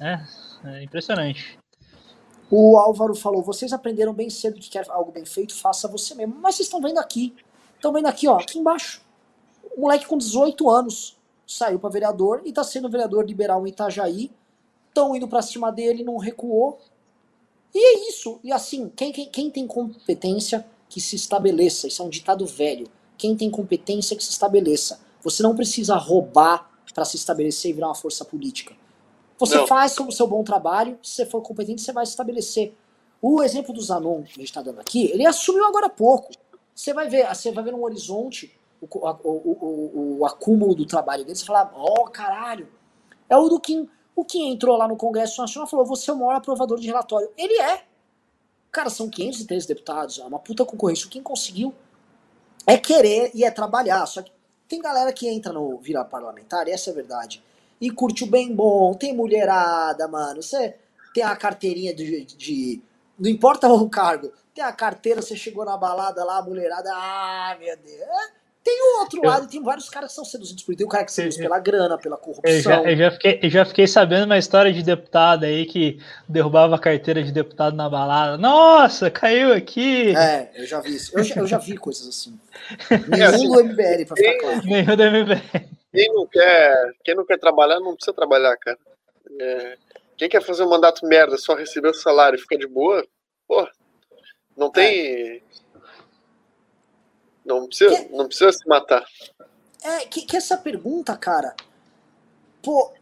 É, 0.00 0.20
é 0.64 0.82
impressionante. 0.82 1.58
O 2.50 2.76
Álvaro 2.76 3.14
falou: 3.14 3.42
vocês 3.42 3.72
aprenderam 3.72 4.12
bem 4.12 4.30
cedo 4.30 4.58
que 4.58 4.70
quer 4.70 4.84
algo 4.88 5.12
bem 5.12 5.24
feito, 5.24 5.54
faça 5.54 5.86
você 5.86 6.14
mesmo. 6.14 6.36
Mas 6.40 6.56
vocês 6.56 6.66
estão 6.66 6.80
vendo 6.80 6.98
aqui. 6.98 7.34
Estão 7.76 7.92
vendo 7.92 8.06
aqui, 8.06 8.26
ó, 8.26 8.38
aqui 8.38 8.58
embaixo. 8.58 9.02
Um 9.76 9.82
moleque 9.82 10.06
com 10.06 10.18
18 10.18 10.68
anos 10.68 11.16
saiu 11.46 11.78
para 11.78 11.90
vereador 11.90 12.42
e 12.44 12.48
está 12.48 12.64
sendo 12.64 12.88
vereador 12.88 13.24
liberal 13.24 13.64
em 13.66 13.70
Itajaí. 13.70 14.30
Estão 14.88 15.14
indo 15.14 15.28
para 15.28 15.42
cima 15.42 15.70
dele, 15.70 16.02
não 16.02 16.16
recuou. 16.16 16.80
E 17.72 17.78
é 17.78 18.08
isso. 18.08 18.40
E 18.42 18.52
assim, 18.52 18.88
quem, 18.88 19.12
quem, 19.12 19.30
quem 19.30 19.50
tem 19.50 19.66
competência 19.66 20.66
que 20.90 21.00
se 21.00 21.16
estabeleça. 21.16 21.86
Isso 21.86 22.02
é 22.02 22.04
um 22.04 22.10
ditado 22.10 22.44
velho. 22.44 22.86
Quem 23.16 23.34
tem 23.34 23.50
competência 23.50 24.16
que 24.16 24.22
se 24.22 24.30
estabeleça. 24.30 25.00
Você 25.22 25.42
não 25.42 25.54
precisa 25.54 25.96
roubar 25.96 26.70
para 26.92 27.04
se 27.04 27.16
estabelecer 27.16 27.70
e 27.70 27.74
virar 27.74 27.88
uma 27.88 27.94
força 27.94 28.24
política. 28.24 28.74
Você 29.38 29.56
não. 29.56 29.66
faz 29.66 29.96
o 29.98 30.10
seu 30.10 30.26
bom 30.26 30.42
trabalho, 30.44 30.98
se 31.02 31.12
você 31.12 31.26
for 31.26 31.40
competente, 31.40 31.80
você 31.80 31.92
vai 31.92 32.04
se 32.04 32.12
estabelecer. 32.12 32.74
O 33.22 33.42
exemplo 33.42 33.72
do 33.72 33.80
Zanon 33.80 34.22
que 34.22 34.32
a 34.32 34.34
gente 34.34 34.44
está 34.44 34.60
dando 34.60 34.80
aqui, 34.80 35.10
ele 35.10 35.24
assumiu 35.24 35.64
agora 35.64 35.86
há 35.86 35.90
pouco. 35.90 36.32
Você 36.74 36.92
vai 36.92 37.08
ver, 37.08 37.26
você 37.34 37.52
vai 37.52 37.64
ver 37.64 37.72
no 37.72 37.82
horizonte 37.82 38.52
o, 38.80 38.86
o, 38.86 39.30
o, 39.30 40.18
o 40.18 40.26
acúmulo 40.26 40.74
do 40.74 40.84
trabalho 40.84 41.24
dele, 41.24 41.36
você 41.36 41.44
fala, 41.44 41.70
ó, 41.74 41.94
oh, 42.00 42.04
caralho. 42.04 42.68
É 43.28 43.36
o 43.36 43.48
do 43.48 43.60
Kim. 43.60 43.88
O 44.16 44.24
Kim 44.24 44.50
entrou 44.50 44.76
lá 44.76 44.88
no 44.88 44.96
Congresso 44.96 45.40
Nacional 45.40 45.66
e 45.66 45.70
falou, 45.70 45.86
você 45.86 46.10
é 46.10 46.14
o 46.14 46.18
maior 46.18 46.36
aprovador 46.36 46.78
de 46.78 46.86
relatório. 46.86 47.30
Ele 47.36 47.58
é. 47.60 47.84
Cara, 48.72 48.88
são 48.88 49.10
513 49.10 49.66
deputados, 49.66 50.18
é 50.18 50.24
uma 50.24 50.38
puta 50.38 50.64
concorrência. 50.64 51.08
Kim 51.08 51.22
conseguiu 51.22 51.74
é 52.66 52.76
querer 52.76 53.30
e 53.34 53.44
é 53.44 53.50
trabalhar. 53.50 54.06
Só 54.06 54.22
que 54.22 54.30
tem 54.68 54.80
galera 54.80 55.12
que 55.12 55.28
entra 55.28 55.52
no 55.52 55.78
vira 55.78 56.04
parlamentar, 56.04 56.68
e 56.68 56.70
essa 56.70 56.90
é 56.90 56.92
a 56.92 56.94
verdade, 56.94 57.42
e 57.80 57.90
curte 57.90 58.22
o 58.24 58.26
bem 58.26 58.54
bom, 58.54 58.94
tem 58.94 59.14
mulherada, 59.14 60.06
mano. 60.06 60.42
Você 60.42 60.76
tem 61.12 61.24
a 61.24 61.34
carteirinha 61.34 61.92
de, 61.92 62.24
de, 62.24 62.82
Não 63.18 63.28
importa 63.28 63.68
o 63.68 63.90
cargo, 63.90 64.32
tem 64.54 64.62
a 64.62 64.72
carteira, 64.72 65.20
você 65.20 65.36
chegou 65.36 65.64
na 65.64 65.76
balada 65.76 66.24
lá, 66.24 66.38
a 66.38 66.42
mulherada, 66.42 66.90
ah, 66.92 67.56
meu 67.58 67.76
Deus. 67.76 68.39
É, 68.60 68.64
tem 68.64 68.82
o 68.82 69.00
outro 69.00 69.22
lado, 69.22 69.48
tem 69.48 69.62
vários 69.62 69.88
caras 69.88 70.10
que 70.10 70.14
são 70.14 70.24
seduzidos 70.24 70.62
por 70.62 70.76
Tem 70.76 70.86
o 70.86 70.88
cara 70.88 71.04
que 71.04 71.12
seduz 71.12 71.36
pela 71.36 71.58
grana, 71.58 71.98
pela 71.98 72.16
corrupção. 72.16 72.52
Eu 72.52 72.60
já, 72.60 72.82
eu 72.82 72.96
já, 72.96 73.10
fiquei, 73.10 73.40
eu 73.42 73.50
já 73.50 73.64
fiquei 73.64 73.86
sabendo 73.86 74.26
uma 74.26 74.38
história 74.38 74.72
de 74.72 74.82
deputado 74.82 75.44
aí 75.44 75.66
que 75.66 75.98
derrubava 76.28 76.76
a 76.76 76.78
carteira 76.78 77.22
de 77.22 77.32
deputado 77.32 77.74
na 77.74 77.88
balada. 77.88 78.36
Nossa, 78.36 79.10
caiu 79.10 79.52
aqui! 79.52 80.14
É, 80.16 80.50
eu 80.54 80.66
já 80.66 80.80
vi 80.80 80.94
isso. 80.94 81.16
Eu 81.16 81.24
já, 81.24 81.34
eu 81.36 81.46
já 81.46 81.58
vi 81.58 81.76
coisas 81.76 82.06
assim. 82.06 82.38
Nenhum 83.08 83.52
do 83.52 83.64
MBL, 83.64 84.06
pra 84.06 84.16
ficar 84.16 84.38
claro. 84.38 84.62
Nenhum 84.64 84.96
do 84.96 85.04
MBL. 85.04 85.80
Quem 85.92 86.14
não 86.14 86.26
quer, 86.26 86.92
quem 87.02 87.14
não 87.14 87.26
quer 87.26 87.38
trabalhar, 87.38 87.80
não 87.80 87.94
precisa 87.94 88.14
trabalhar, 88.14 88.56
cara. 88.56 88.78
É, 89.40 89.76
quem 90.16 90.28
quer 90.28 90.42
fazer 90.42 90.64
um 90.64 90.68
mandato 90.68 91.06
merda, 91.06 91.36
só 91.38 91.54
receber 91.54 91.88
o 91.88 91.94
salário 91.94 92.36
e 92.36 92.40
ficar 92.40 92.56
de 92.56 92.66
boa, 92.66 93.04
pô, 93.48 93.66
não 94.56 94.70
tem. 94.70 95.42
É 95.69 95.69
não 97.58 97.66
precisa, 97.66 97.96
que, 97.96 98.12
não 98.12 98.26
precisa 98.26 98.52
se 98.52 98.68
matar. 98.68 99.04
É, 99.82 100.00
que, 100.06 100.22
que 100.22 100.36
essa 100.36 100.56
pergunta, 100.56 101.16
cara. 101.16 101.54
Pô, 102.62 102.92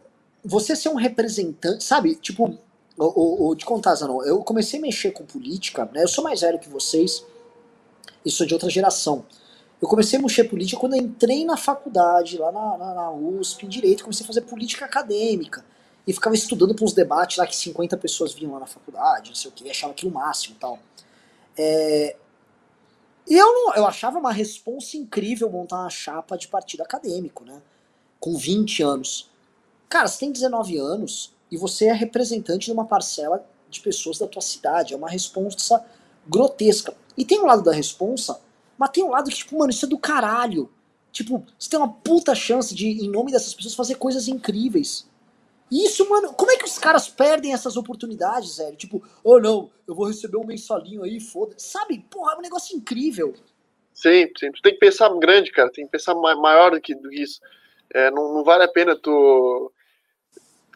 você 0.43 0.75
ser 0.75 0.89
um 0.89 0.95
representante, 0.95 1.83
sabe? 1.83 2.15
Tipo, 2.15 2.57
o, 2.97 3.03
o, 3.05 3.49
o 3.49 3.55
de 3.55 3.65
contar, 3.65 3.95
Zanon, 3.95 4.23
eu 4.23 4.41
comecei 4.43 4.79
a 4.79 4.81
mexer 4.81 5.11
com 5.11 5.25
política, 5.25 5.89
né? 5.93 6.03
Eu 6.03 6.07
sou 6.07 6.23
mais 6.23 6.41
velho 6.41 6.59
que 6.59 6.69
vocês 6.69 7.25
e 8.25 8.31
sou 8.31 8.47
de 8.47 8.53
outra 8.53 8.69
geração. 8.69 9.25
Eu 9.81 9.87
comecei 9.87 10.19
a 10.19 10.21
mexer 10.21 10.43
política 10.45 10.79
quando 10.79 10.95
eu 10.95 11.01
entrei 11.01 11.45
na 11.45 11.55
faculdade, 11.55 12.37
lá 12.37 12.51
na, 12.51 12.77
na, 12.77 12.93
na 12.93 13.11
USP, 13.11 13.65
em 13.65 13.69
Direito, 13.69 14.03
comecei 14.03 14.23
a 14.23 14.27
fazer 14.27 14.41
política 14.41 14.85
acadêmica. 14.85 15.63
E 16.05 16.11
ficava 16.11 16.35
estudando 16.35 16.73
para 16.73 16.83
uns 16.83 16.93
debates 16.93 17.37
lá 17.37 17.45
que 17.45 17.55
50 17.55 17.95
pessoas 17.97 18.33
vinham 18.33 18.53
lá 18.53 18.59
na 18.59 18.65
faculdade, 18.65 19.29
não 19.29 19.35
sei 19.35 19.49
o 19.49 19.53
que, 19.53 19.69
achava 19.69 19.93
aquilo 19.93 20.11
o 20.11 20.13
máximo 20.13 20.55
e 20.55 20.59
tal. 20.59 20.79
É, 21.57 22.15
e 23.29 23.37
eu, 23.37 23.53
não, 23.53 23.75
eu 23.75 23.85
achava 23.85 24.17
uma 24.17 24.33
responsa 24.33 24.97
incrível 24.97 25.51
montar 25.51 25.81
uma 25.81 25.89
chapa 25.89 26.35
de 26.35 26.47
partido 26.47 26.81
acadêmico, 26.81 27.45
né? 27.45 27.61
Com 28.19 28.35
20 28.35 28.81
anos. 28.81 29.29
Cara, 29.87 30.07
você 30.07 30.19
tem 30.19 30.31
19 30.31 30.77
anos 30.77 31.33
e 31.51 31.57
você 31.57 31.85
é 31.85 31.93
representante 31.93 32.65
de 32.65 32.71
uma 32.71 32.85
parcela 32.85 33.45
de 33.69 33.81
pessoas 33.81 34.17
da 34.17 34.27
tua 34.27 34.41
cidade. 34.41 34.93
É 34.93 34.97
uma 34.97 35.09
responsa 35.09 35.85
grotesca. 36.27 36.95
E 37.15 37.23
tem 37.23 37.39
um 37.39 37.45
lado 37.45 37.63
da 37.63 37.71
responsa, 37.71 38.39
mas 38.77 38.89
tem 38.91 39.03
um 39.03 39.09
lado 39.09 39.29
que, 39.29 39.37
tipo, 39.37 39.57
mano, 39.57 39.71
isso 39.71 39.85
é 39.85 39.89
do 39.89 39.97
caralho. 39.97 40.69
Tipo, 41.11 41.43
você 41.57 41.69
tem 41.69 41.79
uma 41.79 41.91
puta 41.91 42.35
chance 42.35 42.73
de, 42.73 42.87
em 42.87 43.09
nome 43.09 43.31
dessas 43.31 43.53
pessoas, 43.53 43.75
fazer 43.75 43.95
coisas 43.95 44.27
incríveis. 44.27 45.08
Isso, 45.71 46.09
mano, 46.09 46.33
como 46.33 46.51
é 46.51 46.57
que 46.57 46.65
os 46.65 46.79
caras 46.79 47.07
perdem 47.07 47.53
essas 47.53 47.77
oportunidades, 47.77 48.57
velho? 48.57 48.75
Tipo, 48.75 49.03
oh 49.23 49.39
não, 49.39 49.69
eu 49.87 49.93
vou 49.93 50.07
receber 50.07 50.37
um 50.37 50.45
mensalinho 50.45 51.03
aí, 51.03 51.19
foda 51.19 51.53
Sabe, 51.57 51.99
porra, 52.09 52.33
é 52.33 52.37
um 52.37 52.41
negócio 52.41 52.75
incrível. 52.75 53.35
Sim, 53.93 54.27
sim. 54.37 54.51
Tu 54.51 54.61
tem 54.61 54.73
que 54.73 54.79
pensar 54.79 55.09
grande, 55.19 55.51
cara. 55.51 55.71
Tem 55.71 55.85
que 55.85 55.91
pensar 55.91 56.15
maior 56.15 56.71
do 56.71 56.81
que 56.81 56.95
isso. 57.11 57.39
É, 57.93 58.09
não, 58.09 58.33
não, 58.33 58.43
vale 58.43 58.63
a 58.63 58.67
pena 58.67 58.95
tu, 58.95 59.71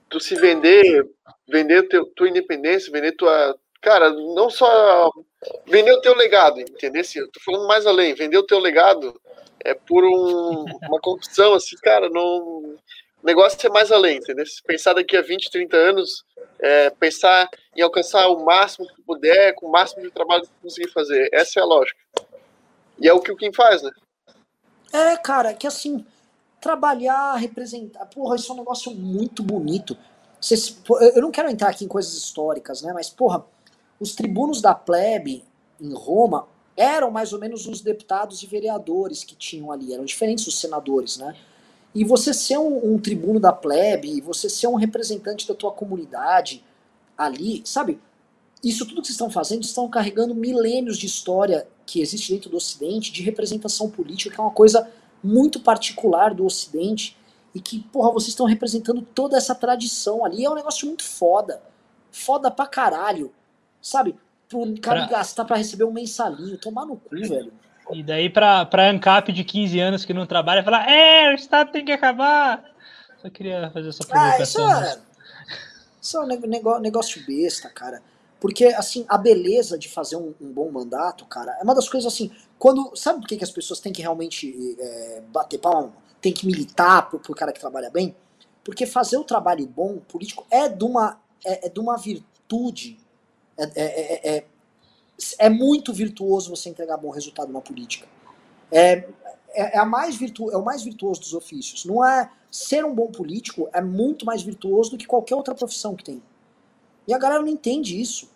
tu 0.10 0.20
se 0.20 0.36
vender, 0.36 1.10
vender 1.48 1.88
teu, 1.88 2.06
tua 2.08 2.30
independência, 2.30 2.92
vender 2.92 3.14
tua. 3.14 3.58
Cara, 3.82 4.10
não 4.12 4.50
só 4.50 5.10
vender 5.66 5.94
o 5.94 6.02
teu 6.02 6.16
legado, 6.16 6.60
entendeu? 6.60 7.04
Eu 7.16 7.32
tô 7.32 7.40
falando 7.40 7.68
mais 7.68 7.86
além, 7.86 8.14
vender 8.14 8.38
o 8.38 8.46
teu 8.46 8.60
legado 8.60 9.20
é 9.64 9.74
por 9.74 10.04
um, 10.04 10.66
uma 10.88 11.00
corrupção, 11.00 11.54
assim, 11.54 11.76
cara, 11.78 12.10
não 12.10 12.76
o 13.24 13.26
negócio 13.26 13.58
é 13.66 13.70
mais 13.70 13.90
além, 13.90 14.18
entendeu? 14.18 14.46
Se 14.46 14.62
pensar 14.62 14.94
daqui 14.94 15.16
a 15.16 15.22
20, 15.22 15.50
30 15.50 15.78
anos, 15.78 16.26
é, 16.60 16.90
pensar 16.90 17.50
em 17.74 17.82
alcançar 17.82 18.28
o 18.28 18.44
máximo 18.44 18.86
que 18.86 19.02
puder, 19.02 19.56
com 19.56 19.68
o 19.68 19.72
máximo 19.72 20.04
de 20.04 20.12
trabalho 20.12 20.44
que 20.44 20.50
conseguir 20.62 20.92
fazer. 20.92 21.30
Essa 21.32 21.62
é 21.62 21.64
a 21.64 21.66
lógica. 21.66 21.98
E 23.00 23.08
é 23.08 23.14
o 23.14 23.22
que 23.22 23.32
o 23.32 23.38
Kim 23.38 23.54
faz, 23.54 23.82
né? 23.82 23.92
É, 24.92 25.16
cara, 25.16 25.54
que 25.54 25.66
assim, 25.66 26.06
trabalhar, 26.60 27.36
representar. 27.36 28.06
Porra, 28.08 28.36
isso 28.36 28.52
é 28.52 28.56
um 28.56 28.58
negócio 28.58 28.92
muito 28.92 29.42
bonito. 29.42 29.98
Eu 31.16 31.22
não 31.22 31.32
quero 31.32 31.50
entrar 31.50 31.70
aqui 31.70 31.86
em 31.86 31.88
coisas 31.88 32.14
históricas, 32.14 32.82
né? 32.82 32.92
Mas, 32.92 33.10
porra, 33.10 33.46
os 34.02 34.14
tribunos 34.14 34.62
da 34.62 34.76
plebe 34.76 35.46
em 35.80 35.94
Roma 35.94 36.46
eram 36.76 37.10
mais 37.10 37.32
ou 37.32 37.40
menos 37.40 37.68
os 37.68 37.80
deputados 37.80 38.44
e 38.44 38.48
vereadores 38.48 39.24
que 39.24 39.36
tinham 39.36 39.72
ali, 39.72 39.94
eram 39.94 40.04
diferentes 40.04 40.44
dos 40.44 40.60
senadores, 40.60 41.18
né? 41.18 41.34
E 41.94 42.04
você 42.04 42.34
ser 42.34 42.58
um, 42.58 42.94
um 42.94 43.00
tribuno 43.00 43.40
da 43.40 43.54
plebe, 43.54 44.20
você 44.22 44.50
ser 44.50 44.68
um 44.68 44.76
representante 44.76 45.48
da 45.48 45.54
tua 45.54 45.72
comunidade 45.72 46.64
ali, 47.18 47.62
sabe? 47.66 48.00
Isso 48.64 48.86
tudo 48.86 49.02
que 49.02 49.08
vocês 49.08 49.16
estão 49.16 49.30
fazendo, 49.30 49.64
estão 49.64 49.90
carregando 49.90 50.34
milênios 50.34 50.98
de 50.98 51.06
história 51.06 51.68
que 51.86 52.02
existe 52.02 52.34
dentro 52.34 52.50
do 52.50 52.58
Ocidente, 52.58 53.12
de 53.12 53.22
representação 53.22 53.90
política, 53.90 54.34
que 54.34 54.40
é 54.40 54.44
uma 54.44 54.52
coisa 54.52 54.90
muito 55.24 55.60
particular 55.60 56.34
do 56.34 56.46
Ocidente, 56.46 57.16
e 57.54 57.60
que, 57.60 57.80
porra, 57.80 58.12
vocês 58.12 58.30
estão 58.30 58.46
representando 58.46 59.02
toda 59.02 59.38
essa 59.38 59.54
tradição 59.54 60.26
ali. 60.26 60.44
É 60.44 60.50
um 60.50 60.56
negócio 60.56 60.88
muito 60.88 61.04
foda. 61.04 61.62
Foda 62.12 62.50
pra 62.50 62.66
caralho. 62.66 63.32
Sabe? 63.82 64.16
Pro 64.50 64.80
cara 64.80 65.08
pra... 65.08 65.18
gastar 65.18 65.46
pra 65.46 65.58
receber 65.58 65.84
um 65.84 65.92
mensalinho, 65.92 66.58
tomar 66.58 66.86
no 66.86 66.98
cu, 66.98 67.10
velho. 67.28 67.54
E 67.92 68.02
daí 68.02 68.30
pra, 68.30 68.66
pra 68.66 68.90
ANCAP 68.90 69.32
de 69.32 69.44
15 69.44 69.80
anos 69.80 70.06
que 70.06 70.14
não 70.14 70.26
trabalha, 70.26 70.64
falar, 70.64 70.90
é, 70.90 71.32
o 71.32 71.36
Estado 71.36 71.72
tem 71.72 71.84
que 71.84 71.92
acabar. 71.92 72.64
Só 73.22 73.30
queria 73.30 73.70
fazer 73.72 73.90
essa 73.90 74.06
provocação. 74.06 74.68
Ah, 74.68 74.82
isso 74.82 75.00
é, 75.00 75.02
isso 76.02 76.18
é 76.18 76.22
um 76.22 76.28
negócio, 76.28 76.82
negócio 76.82 77.26
besta, 77.26 77.70
cara. 77.70 78.02
Porque, 78.40 78.66
assim, 78.66 79.06
a 79.08 79.18
beleza 79.18 79.78
de 79.78 79.88
fazer 79.88 80.18
um, 80.18 80.34
um, 80.42 80.52
bom 80.52 80.70
mandato, 80.70 81.26
cara, 81.26 81.58
é 81.60 81.64
uma 81.64 81.74
das 81.74 81.88
coisas 81.88 82.12
assim. 82.12 82.30
Quando. 82.60 82.94
Sabe 82.96 83.22
por 83.22 83.28
que, 83.28 83.38
que 83.38 83.44
as 83.44 83.52
pessoas 83.52 83.80
têm 83.80 83.94
que 83.94 84.02
realmente 84.02 84.76
é, 84.78 85.22
bater 85.30 85.60
palma? 85.60 85.94
Tem 86.20 86.34
que 86.34 86.46
militar 86.46 87.10
pro, 87.10 87.20
pro 87.20 87.34
cara 87.34 87.54
que 87.54 87.60
trabalha 87.60 87.90
bem? 87.90 88.14
Porque 88.64 88.86
fazer 88.86 89.18
o 89.18 89.24
trabalho 89.24 89.66
bom 89.66 89.98
político 90.00 90.46
é 90.52 90.68
de 90.68 90.84
uma, 90.84 91.22
é, 91.46 91.68
é 91.68 91.70
de 91.70 91.80
uma 91.80 91.98
virtude. 91.98 92.98
É, 93.58 93.72
é, 93.76 94.46
é, 95.38 95.50
muito 95.50 95.94
virtuoso 95.94 96.50
você 96.50 96.70
entregar 96.70 96.98
bom 96.98 97.10
resultado 97.10 97.52
na 97.52 97.62
política. 97.62 98.08
É, 98.72 99.08
é, 99.54 99.76
é, 99.76 99.78
a 99.78 99.86
mais 99.86 100.16
virtu, 100.16 100.52
é 100.52 100.58
o 100.58 100.64
mais 100.64 100.84
virtuoso 100.84 101.22
dos 101.22 101.34
ofícios. 101.34 101.86
Não 101.86 102.04
é 102.04 102.30
ser 102.52 102.84
um 102.86 102.94
bom 102.94 103.08
político 103.08 103.70
é 103.74 103.82
muito 103.82 104.26
mais 104.26 104.42
virtuoso 104.42 104.92
do 104.92 104.98
que 104.98 105.06
qualquer 105.06 105.36
outra 105.36 105.56
profissão 105.56 105.96
que 105.96 106.04
tem. 106.04 106.22
E 107.08 107.14
a 107.14 107.18
galera 107.18 107.42
não 107.42 107.48
entende 107.48 108.00
isso. 108.00 108.30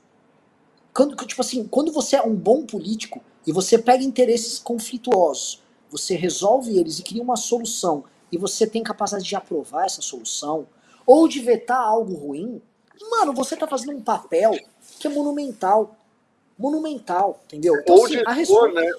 Quando, 0.94 1.16
tipo 1.26 1.42
assim, 1.42 1.68
quando 1.68 1.92
você 1.92 2.16
é 2.16 2.22
um 2.22 2.36
bom 2.36 2.66
político 2.66 3.22
e 3.46 3.52
você 3.52 3.78
pega 3.78 4.04
interesses 4.04 4.60
conflituosos, 4.60 5.62
você 5.90 6.16
resolve 6.16 6.78
eles 6.78 7.00
e 7.00 7.04
cria 7.04 7.22
uma 7.22 7.36
solução 7.36 8.04
e 8.32 8.38
você 8.38 8.68
tem 8.68 8.84
capacidade 8.84 9.24
de 9.24 9.36
aprovar 9.36 9.86
essa 9.86 10.02
solução 10.02 10.68
ou 11.06 11.28
de 11.28 11.40
vetar 11.40 11.80
algo 11.80 12.14
ruim, 12.16 12.62
mano, 13.10 13.34
você 13.34 13.56
tá 13.56 13.68
fazendo 13.68 13.96
um 13.96 14.02
papel 14.02 14.52
que 15.00 15.08
é 15.08 15.10
monumental 15.10 15.96
monumental, 16.58 17.42
entendeu? 17.46 17.76
Então, 17.76 17.96
Ou 17.96 18.06
assim, 18.06 18.24
de 18.24 18.42
expor, 18.42 18.74
né? 18.74 18.92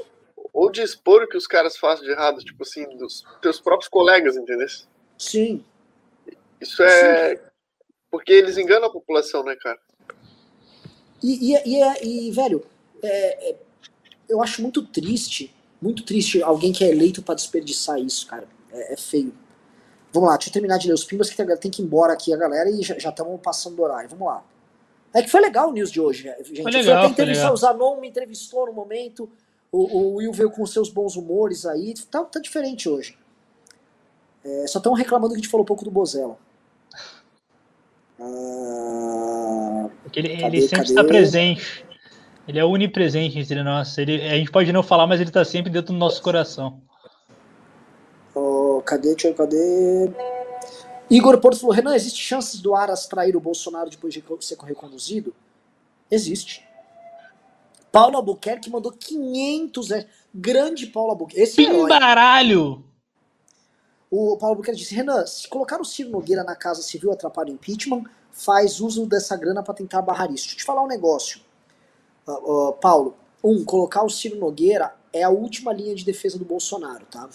Ou 0.53 0.71
de 0.71 0.83
expor 0.83 1.23
o 1.23 1.29
que 1.29 1.37
os 1.37 1.47
caras 1.47 1.77
fazem 1.77 2.05
de 2.05 2.11
errado, 2.11 2.39
tipo 2.39 2.63
assim, 2.63 2.85
dos 2.97 3.25
teus 3.43 3.61
próprios 3.61 3.89
colegas, 3.89 4.37
entendeu? 4.37 4.67
Sim. 5.19 5.65
Isso 6.61 6.83
é. 6.83 7.37
Sim. 7.37 7.43
Porque 8.11 8.33
eles 8.33 8.57
enganam 8.57 8.89
a 8.89 8.93
população, 8.93 9.43
né, 9.43 9.55
cara? 9.57 9.79
E, 11.23 11.53
e, 11.53 11.63
e, 11.67 11.83
é, 11.83 12.05
e 12.05 12.31
velho, 12.31 12.65
é, 13.03 13.51
é, 13.51 13.57
eu 14.29 14.43
acho 14.43 14.63
muito 14.63 14.83
triste, 14.87 15.55
muito 15.81 16.05
triste 16.05 16.43
alguém 16.43 16.73
que 16.73 16.85
é 16.85 16.89
eleito 16.89 17.23
para 17.23 17.35
desperdiçar 17.35 17.99
isso, 17.99 18.27
cara. 18.27 18.49
É, 18.73 18.95
é, 18.95 18.97
feio. 18.97 19.35
Vamos 20.13 20.29
lá, 20.29 20.37
deixa 20.37 20.49
eu 20.49 20.53
terminar 20.53 20.79
de 20.79 20.89
ler 20.89 20.95
os 20.95 21.05
pimbas 21.05 21.29
que 21.29 21.57
tem 21.57 21.71
que 21.71 21.83
ir 21.83 21.85
embora 21.85 22.13
aqui 22.13 22.33
a 22.33 22.37
galera 22.37 22.71
e 22.71 22.83
já 22.83 22.95
estamos 22.95 23.41
passando 23.43 23.77
do 23.77 23.83
horário. 23.83 24.09
Vamos 24.09 24.27
lá. 24.27 24.45
É 25.19 25.23
que 25.23 25.29
foi 25.29 25.41
legal 25.41 25.71
o 25.71 25.73
news 25.73 25.91
de 25.91 26.01
hoje, 26.01 26.23
gente. 26.23 26.63
Foi 26.63 26.71
legal, 26.71 26.99
até 26.99 27.09
entrevistar, 27.09 27.53
o 27.53 27.57
Zanon 27.57 28.01
me 28.01 28.09
entrevistou 28.09 28.67
no 28.67 28.73
momento, 28.73 29.29
o, 29.73 29.79
o, 29.79 30.15
Will 30.15 30.33
veio 30.33 30.49
com 30.49 30.65
seus 30.65 30.89
bons 30.89 31.17
humores 31.17 31.67
aí, 31.67 31.93
tá, 32.09 32.23
tá 32.25 32.39
diferente 32.39 32.89
hoje. 32.89 33.19
É, 34.45 34.67
só 34.69 34.79
estão 34.79 34.93
reclamando 34.93 35.35
que 35.35 35.41
a 35.41 35.43
gente 35.43 35.51
falou 35.51 35.65
um 35.65 35.67
pouco 35.67 35.85
do 35.85 35.91
Bozella. 35.91 36.39
Ah, 38.21 39.89
Porque 40.05 40.21
ele, 40.21 40.37
cadê, 40.41 40.59
ele 40.59 40.61
sempre 40.69 40.77
cadê? 40.77 40.91
está 40.91 41.05
presente. 41.05 41.85
Ele 42.47 42.61
é 42.61 42.65
onipresente 42.65 43.41
entre 43.41 43.61
nós. 43.65 43.99
Ele, 43.99 44.23
a 44.23 44.37
gente 44.37 44.53
pode 44.53 44.73
não 44.73 44.85
falar, 44.85 45.09
mas 45.09 45.21
ele 45.21 45.31
está 45.31 45.45
sempre 45.45 45.69
dentro 45.69 45.93
do 45.93 45.99
nosso 45.99 46.23
coração. 46.23 46.81
Oh, 48.37 48.81
cadê, 48.87 49.17
tio, 49.17 49.35
cadê? 49.35 50.13
Igor 51.11 51.39
Porto 51.41 51.59
falou, 51.59 51.75
Renan, 51.75 51.95
existe 51.95 52.21
chances 52.21 52.61
do 52.61 52.75
Aras 52.75 53.07
trair 53.07 53.37
o 53.37 53.41
Bolsonaro 53.41 53.89
depois 53.89 54.13
de 54.13 54.23
ser 54.41 54.59
reconduzido? 54.59 55.35
Existe. 56.11 56.67
Paulo 57.91 58.17
Albuquerque 58.17 58.71
mandou 58.71 58.93
500 58.93 59.89
reais. 59.89 60.07
Grande 60.35 60.87
Paulo 60.87 61.11
Albuquerque. 61.11 61.43
Esse 61.43 61.65
é 61.65 61.71
Pimbaralho! 61.71 62.85
o 64.11 64.37
Paulo 64.37 64.55
Albuquerque 64.55 64.81
disse, 64.81 64.95
Renan, 64.95 65.27
se 65.27 65.49
colocar 65.49 65.81
o 65.81 65.85
Ciro 65.85 66.11
Nogueira 66.11 66.43
na 66.43 66.57
Casa 66.57 66.83
Civil 66.83 67.13
atrapalha 67.13 67.51
o 67.51 67.55
impeachment, 67.55 68.05
faz 68.33 68.81
uso 68.81 69.07
dessa 69.07 69.37
grana 69.37 69.63
para 69.63 69.75
tentar 69.75 70.01
barrar 70.03 70.31
isso. 70.33 70.45
Deixa 70.45 70.55
eu 70.55 70.59
te 70.59 70.65
falar 70.65 70.83
um 70.83 70.87
negócio, 70.87 71.41
uh, 72.27 72.69
uh, 72.69 72.73
Paulo. 72.75 73.17
Um, 73.43 73.65
colocar 73.65 74.03
o 74.03 74.09
Ciro 74.09 74.37
Nogueira 74.37 74.95
é 75.13 75.23
a 75.23 75.31
última 75.31 75.73
linha 75.73 75.95
de 75.95 76.05
defesa 76.05 76.39
do 76.39 76.45
Bolsonaro, 76.45 77.05
tá? 77.07 77.29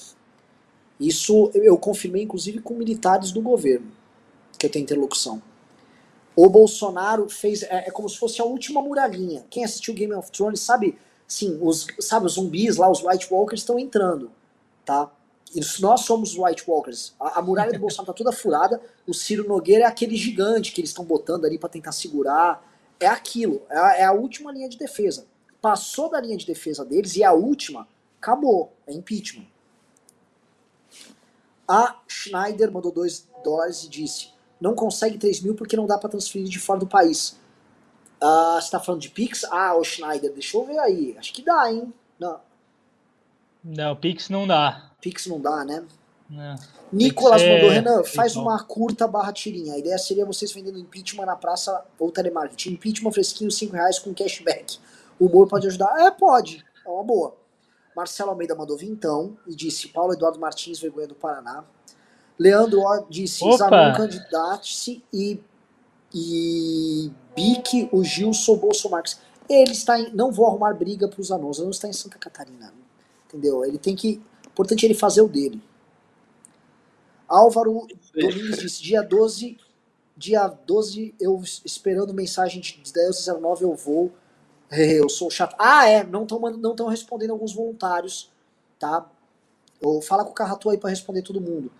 Isso 1.04 1.52
eu 1.54 1.78
confirmei, 1.78 2.24
inclusive, 2.24 2.62
com 2.62 2.74
militares 2.74 3.34
do 3.34 3.42
governo, 3.42 3.92
que 4.58 4.66
eu 4.66 4.70
tenho 4.70 4.84
interlocução. 4.84 5.42
O 6.34 6.48
Bolsonaro 6.50 7.30
fez. 7.30 7.64
É, 7.64 7.88
é, 7.88 7.92
como 7.92 8.08
se 8.08 8.18
fosse 8.18 8.42
a 8.42 8.46
última 8.46 8.82
muralhinha. 8.82 9.46
Quem 9.50 9.66
assistiu 9.66 9.94
Game 9.94 10.14
of 10.14 10.32
Thrones 10.32 10.62
sabe, 10.62 10.98
sim, 11.28 11.60
os, 11.62 11.88
sabe, 12.00 12.26
os 12.26 12.34
zumbis 12.34 12.78
lá, 12.78 12.90
os 12.90 13.04
White 13.04 13.28
Walkers 13.30 13.62
estão 13.62 13.78
entrando, 13.78 14.32
tá? 14.86 15.12
E 15.54 15.60
nós 15.82 16.02
somos 16.02 16.32
os 16.32 16.40
White 16.40 16.64
Walkers. 16.66 17.14
A, 17.20 17.40
a 17.40 17.42
muralha 17.42 17.74
do 17.74 17.80
Bolsonaro 17.80 18.08
tá 18.08 18.14
toda 18.14 18.32
furada. 18.32 18.82
O 19.06 19.14
Ciro 19.14 19.46
Nogueira 19.46 19.84
é 19.84 19.88
aquele 19.88 20.16
gigante 20.16 20.72
que 20.72 20.80
eles 20.80 20.90
estão 20.90 21.04
botando 21.04 21.46
ali 21.46 21.60
para 21.60 21.70
tentar 21.70 21.92
segurar. 21.92 22.66
É 22.98 23.08
aquilo. 23.08 23.62
É 23.70 23.78
a, 23.78 23.98
é 23.98 24.04
a 24.04 24.14
última 24.14 24.54
linha 24.54 24.70
de 24.70 24.78
defesa. 24.78 25.28
Passou 25.62 26.10
da 26.10 26.20
linha 26.22 26.38
de 26.38 26.48
defesa 26.48 26.86
deles 26.86 27.16
e 27.18 27.24
a 27.24 27.34
última, 27.34 27.88
acabou. 28.20 28.72
É 28.88 28.94
impeachment. 28.94 29.53
A 31.74 31.96
Schneider 32.08 32.72
mandou 32.72 32.92
2 32.92 33.28
dólares 33.44 33.84
e 33.84 33.90
disse: 33.90 34.30
não 34.62 34.76
consegue 34.76 35.18
3 35.18 35.42
mil 35.42 35.56
porque 35.56 35.76
não 35.76 35.88
dá 35.88 35.98
para 35.98 36.08
transferir 36.08 36.48
de 36.48 36.60
fora 36.60 36.80
do 36.80 36.86
país. 36.86 37.36
Uh, 38.22 38.62
você 38.62 38.70
tá 38.70 38.80
falando 38.80 39.02
de 39.02 39.10
Pix? 39.10 39.44
Ah, 39.46 39.76
o 39.76 39.84
Schneider, 39.84 40.32
deixa 40.32 40.56
eu 40.56 40.66
ver 40.66 40.78
aí. 40.78 41.16
Acho 41.18 41.34
que 41.34 41.42
dá, 41.42 41.72
hein? 41.72 41.92
Não. 42.20 42.40
Não, 43.64 43.96
Pix 43.96 44.30
não 44.30 44.46
dá. 44.46 44.92
Pix 45.02 45.26
não 45.26 45.42
dá, 45.42 45.66
né? 45.66 45.84
Não. 46.30 46.56
Nicolas 46.92 47.42
é... 47.42 47.56
mandou, 47.56 47.72
Renan, 47.72 48.04
faz 48.04 48.36
uma 48.36 48.64
curta 48.64 49.08
barra 49.08 49.34
tirinha. 49.34 49.74
A 49.74 49.80
ideia 49.80 49.98
seria 49.98 50.28
vocês 50.28 50.52
vendendo 50.52 50.78
impeachment 50.78 51.26
na 51.26 51.36
praça 51.36 51.84
ou 51.98 52.12
telemarketing. 52.12 52.74
Impeachment 52.74 53.12
fresquinho, 53.12 53.50
5 53.50 53.74
reais 53.74 53.98
com 53.98 54.14
cashback. 54.14 54.78
O 55.20 55.26
humor 55.26 55.48
pode 55.48 55.66
ajudar? 55.66 55.92
É, 56.06 56.12
pode. 56.12 56.64
É 56.86 56.90
uma 56.90 57.04
boa. 57.04 57.36
Marcelo 57.96 58.32
Almeida 58.32 58.56
mandou 58.56 58.78
vintão 58.78 59.38
e 59.48 59.56
disse 59.56 59.88
Paulo 59.88 60.14
Eduardo 60.14 60.40
Martins, 60.40 60.80
vergonha 60.80 61.08
do 61.08 61.16
Paraná. 61.16 61.64
Leandro 62.38 62.82
O 62.82 63.06
disse 63.10 63.40
Zanon 63.58 63.94
candidate-se 63.94 65.04
e, 65.14 65.40
e 66.14 67.12
Bique, 67.36 67.90
o 67.92 68.04
Gilson 68.04 68.58
Bolsonaro. 68.58 69.04
Ele 69.50 69.72
está 69.72 70.00
em. 70.00 70.14
Não 70.14 70.32
vou 70.32 70.48
arrumar 70.48 70.74
briga 70.74 71.08
para 71.08 71.20
os 71.22 71.28
Zanon. 71.28 71.50
O 71.50 71.54
Zanon 71.54 71.70
está 71.70 71.88
em 71.88 71.94
Santa 71.94 72.18
Catarina. 72.18 72.74
Entendeu? 73.28 73.64
Ele 73.64 73.78
tem 73.78 73.96
que. 73.96 74.22
Importante 74.48 74.86
ele 74.86 74.94
fazer 74.94 75.22
o 75.22 75.28
dele. 75.28 75.62
Álvaro 77.28 77.88
Domingues 78.14 78.60
disse: 78.60 78.82
dia 78.82 79.02
12. 79.02 79.58
Dia 80.16 80.48
12, 80.48 81.16
eu 81.20 81.42
esperando 81.66 82.14
mensagem 82.14 82.62
de 82.62 82.94
10 82.94 83.28
eu 83.62 83.76
vou. 83.76 84.12
Eu 84.72 85.08
sou 85.10 85.30
chato. 85.30 85.56
Ah, 85.60 85.88
é, 85.88 86.04
não 86.04 86.24
estão 86.24 86.40
não 86.40 86.88
respondendo 86.88 87.32
alguns 87.32 87.54
voluntários, 87.54 88.32
tá? 88.80 89.10
Ou 89.82 90.02
fala 90.02 90.24
com 90.24 90.32
o 90.32 90.34
Carratu 90.34 90.70
aí 90.70 90.78
para 90.78 90.90
responder 90.90 91.22
todo 91.22 91.42
mundo. 91.42 91.72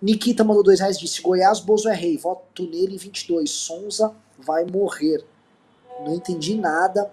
Nikita 0.00 0.44
mandou 0.44 0.62
dois 0.62 0.80
reais 0.80 0.98
disse: 0.98 1.20
Goiás, 1.20 1.60
Bozo 1.60 1.88
é 1.88 1.94
rei, 1.94 2.16
voto 2.16 2.62
nele 2.62 2.94
em 2.94 2.98
22. 2.98 3.50
Sonza 3.50 4.14
vai 4.38 4.64
morrer. 4.64 5.24
Não 6.00 6.14
entendi 6.14 6.54
nada. 6.54 7.10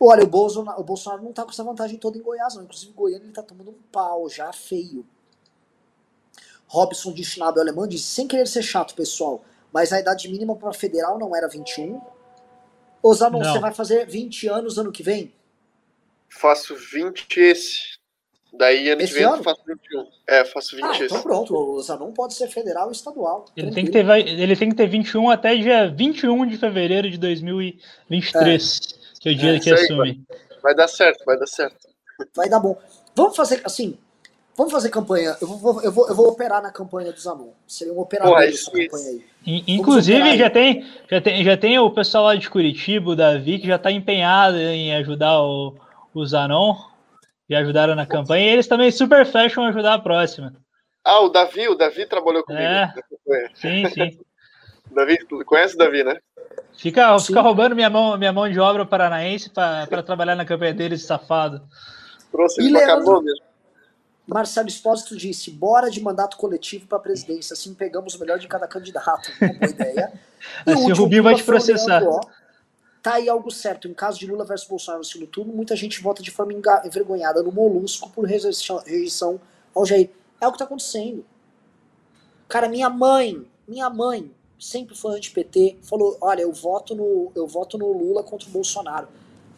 Olha, 0.00 0.24
o 0.24 0.26
Bolsonaro, 0.26 0.80
o 0.80 0.84
Bolsonaro 0.84 1.22
não 1.22 1.32
tá 1.32 1.44
com 1.44 1.50
essa 1.50 1.64
vantagem 1.64 1.98
toda 1.98 2.18
em 2.18 2.22
Goiás, 2.22 2.54
não. 2.54 2.64
Inclusive, 2.64 2.92
Goiânia 2.92 3.24
ele 3.24 3.32
tá 3.32 3.42
tomando 3.42 3.70
um 3.70 3.78
pau 3.92 4.28
já 4.28 4.52
feio. 4.52 5.06
Robson 6.66 7.12
de 7.12 7.24
Schnabel 7.24 7.62
Alemão 7.62 7.86
disse: 7.86 8.04
sem 8.04 8.28
querer 8.28 8.46
ser 8.46 8.62
chato, 8.62 8.94
pessoal, 8.94 9.42
mas 9.72 9.92
a 9.92 10.00
idade 10.00 10.28
mínima 10.28 10.54
para 10.56 10.72
federal 10.72 11.18
não 11.18 11.34
era 11.34 11.48
21? 11.48 12.00
Ô 13.02 13.14
Zanon, 13.14 13.38
você 13.38 13.58
vai 13.58 13.72
fazer 13.72 14.06
20 14.06 14.48
anos 14.48 14.78
ano 14.78 14.92
que 14.92 15.02
vem? 15.02 15.32
Faço 16.28 16.74
20 16.74 17.26
esse. 17.40 17.98
Daí 18.52 18.88
ano 18.90 19.02
esse 19.02 19.12
que 19.12 19.18
vem 19.18 19.28
ano? 19.28 19.36
eu 19.38 19.42
faço 19.44 19.62
21. 19.66 20.06
É, 20.26 20.44
faço 20.44 20.76
20 20.76 20.84
ah, 20.84 20.90
esse. 20.92 21.04
Então 21.04 21.22
pronto, 21.22 21.54
o 21.54 21.80
Zanon 21.82 22.12
pode 22.12 22.34
ser 22.34 22.48
federal 22.48 22.86
ou 22.86 22.92
estadual. 22.92 23.44
Ele 23.56 23.70
tem, 23.70 23.84
que 23.84 23.92
ter, 23.92 24.08
ele 24.08 24.56
tem 24.56 24.68
que 24.70 24.76
ter 24.76 24.88
21 24.88 25.30
até 25.30 25.54
dia 25.56 25.88
21 25.88 26.46
de 26.46 26.56
fevereiro 26.58 27.10
de 27.10 27.18
2023, 27.18 28.80
é. 28.80 29.20
que 29.20 29.28
é 29.28 29.32
o 29.32 29.36
dia 29.36 29.56
é, 29.56 29.60
que 29.60 29.70
assume. 29.70 30.24
Vai, 30.28 30.60
vai 30.62 30.74
dar 30.74 30.88
certo, 30.88 31.24
vai 31.24 31.38
dar 31.38 31.46
certo. 31.46 31.88
Vai 32.34 32.48
dar 32.48 32.58
bom. 32.58 32.76
Vamos 33.14 33.36
fazer 33.36 33.60
assim, 33.64 33.96
Vamos 34.58 34.72
fazer 34.72 34.90
campanha. 34.90 35.36
Eu 35.40 35.46
vou, 35.46 35.80
eu 35.84 35.92
vou, 35.92 36.08
eu 36.08 36.14
vou 36.16 36.28
operar 36.30 36.60
na 36.60 36.72
campanha 36.72 37.12
do 37.12 37.20
Zanon. 37.20 37.52
Seria 37.64 37.92
um 37.92 38.00
operador 38.00 38.34
Pô, 38.34 38.40
dessa 38.40 38.68
campanha 38.68 39.10
aí. 39.46 39.64
Inclusive, 39.68 40.36
já 40.36 40.50
tem, 40.50 40.84
já, 41.08 41.20
tem, 41.20 41.44
já 41.44 41.56
tem 41.56 41.78
o 41.78 41.88
pessoal 41.92 42.24
lá 42.24 42.34
de 42.34 42.50
Curitiba, 42.50 43.10
o 43.10 43.14
Davi, 43.14 43.60
que 43.60 43.68
já 43.68 43.76
está 43.76 43.92
empenhado 43.92 44.56
em 44.56 44.92
ajudar 44.96 45.40
o, 45.40 45.76
o 46.12 46.26
Zanon. 46.26 46.74
Já 47.48 47.60
ajudaram 47.60 47.94
na 47.94 48.04
campanha. 48.04 48.46
E 48.46 48.48
eles 48.48 48.66
também 48.66 48.90
super 48.90 49.24
fecham 49.24 49.64
ajudar 49.64 49.94
a 49.94 49.98
próxima. 50.00 50.52
Ah, 51.04 51.20
o 51.20 51.28
Davi, 51.28 51.68
o 51.68 51.76
Davi 51.76 52.04
trabalhou 52.04 52.42
comigo. 52.42 52.64
É, 52.64 52.92
sim, 53.54 53.88
sim. 53.90 54.18
Davi, 54.90 55.18
conhece 55.46 55.76
o 55.76 55.78
Davi, 55.78 56.02
né? 56.02 56.18
Fica, 56.76 57.16
fica 57.20 57.40
roubando 57.40 57.76
minha 57.76 57.88
mão, 57.88 58.18
minha 58.18 58.32
mão 58.32 58.50
de 58.50 58.58
obra 58.58 58.84
paranaense 58.84 59.50
para 59.50 60.02
trabalhar 60.02 60.34
na 60.34 60.44
campanha 60.44 60.74
deles, 60.74 61.04
safado. 61.04 61.62
Trouxe 62.32 62.60
ele 62.60 62.72
para 62.72 62.96
mesmo. 62.96 63.47
Marcelo 64.28 64.68
Espósito 64.68 65.16
disse: 65.16 65.50
bora 65.50 65.90
de 65.90 66.02
mandato 66.02 66.36
coletivo 66.36 66.86
para 66.86 66.98
a 66.98 67.00
presidência, 67.00 67.54
assim 67.54 67.72
pegamos 67.72 68.14
o 68.14 68.20
melhor 68.20 68.38
de 68.38 68.46
cada 68.46 68.68
candidato. 68.68 69.32
Uma 69.40 69.52
boa 69.54 69.70
ideia. 69.70 70.12
E 70.64 70.70
assim, 70.70 70.92
o, 70.92 70.94
Rubinho 70.94 71.24
vai 71.24 71.34
te 71.34 71.42
processar. 71.42 71.98
Leandro, 71.98 72.20
ó, 72.20 72.20
tá 73.02 73.14
aí 73.14 73.28
algo 73.28 73.50
certo. 73.50 73.88
Em 73.88 73.92
caso 73.92 74.20
de 74.20 74.26
Lula 74.28 74.44
versus 74.44 74.68
Bolsonaro 74.68 75.00
no 75.00 75.04
segundo 75.04 75.26
turno, 75.26 75.52
muita 75.52 75.74
gente 75.74 76.00
vota 76.00 76.22
de 76.22 76.30
forma 76.30 76.52
envergonhada 76.84 77.42
no 77.42 77.50
molusco 77.50 78.08
por 78.10 78.24
rejeição 78.24 79.40
ao 79.74 79.84
Jair. 79.84 80.10
É 80.40 80.46
o 80.46 80.52
que 80.52 80.54
está 80.54 80.64
acontecendo. 80.64 81.26
Cara, 82.48 82.68
minha 82.68 82.88
mãe, 82.88 83.44
minha 83.66 83.90
mãe, 83.90 84.30
sempre 84.60 84.96
foi 84.96 85.16
anti-PT, 85.16 85.78
falou: 85.82 86.16
olha, 86.20 86.42
eu 86.42 86.52
voto, 86.52 86.94
no, 86.94 87.32
eu 87.34 87.48
voto 87.48 87.76
no 87.76 87.92
Lula 87.92 88.22
contra 88.22 88.48
o 88.48 88.52
Bolsonaro. 88.52 89.08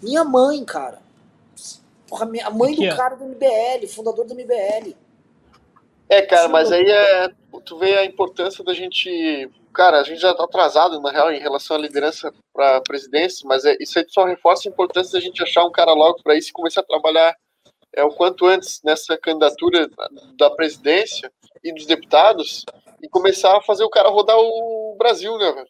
Minha 0.02 0.24
mãe, 0.24 0.64
cara 0.64 0.98
Porra, 2.10 2.28
a 2.44 2.50
mãe 2.50 2.74
Aqui, 2.74 2.88
do 2.88 2.96
cara 2.96 3.14
do 3.14 3.24
MBL, 3.24 3.86
fundador 3.86 4.26
do 4.26 4.34
MBL. 4.34 4.96
É, 6.08 6.22
cara, 6.22 6.48
mas 6.48 6.72
aí 6.72 6.84
é. 6.90 7.30
Tu 7.64 7.78
vê 7.78 7.98
a 7.98 8.04
importância 8.04 8.64
da 8.64 8.74
gente. 8.74 9.48
Cara, 9.72 10.00
a 10.00 10.02
gente 10.02 10.20
já 10.20 10.34
tá 10.34 10.42
atrasado, 10.42 11.00
na 11.00 11.12
real, 11.12 11.32
em 11.32 11.38
relação 11.38 11.76
à 11.76 11.80
liderança 11.80 12.34
para 12.52 12.80
presidência, 12.80 13.46
mas 13.46 13.64
é, 13.64 13.76
isso 13.78 13.96
aí 13.96 14.04
só 14.08 14.24
reforça 14.24 14.68
a 14.68 14.72
importância 14.72 15.12
da 15.12 15.20
gente 15.20 15.40
achar 15.40 15.64
um 15.64 15.70
cara 15.70 15.92
logo 15.92 16.20
para 16.24 16.36
isso 16.36 16.50
e 16.50 16.52
começar 16.52 16.80
a 16.80 16.84
trabalhar 16.84 17.36
é, 17.94 18.02
o 18.02 18.10
quanto 18.10 18.44
antes 18.46 18.80
nessa 18.82 19.16
candidatura 19.16 19.88
da 20.36 20.50
presidência 20.50 21.30
e 21.62 21.72
dos 21.72 21.86
deputados 21.86 22.64
e 23.00 23.08
começar 23.08 23.56
a 23.56 23.62
fazer 23.62 23.84
o 23.84 23.90
cara 23.90 24.08
rodar 24.08 24.36
o 24.36 24.96
Brasil, 24.98 25.38
né, 25.38 25.52
velho? 25.52 25.68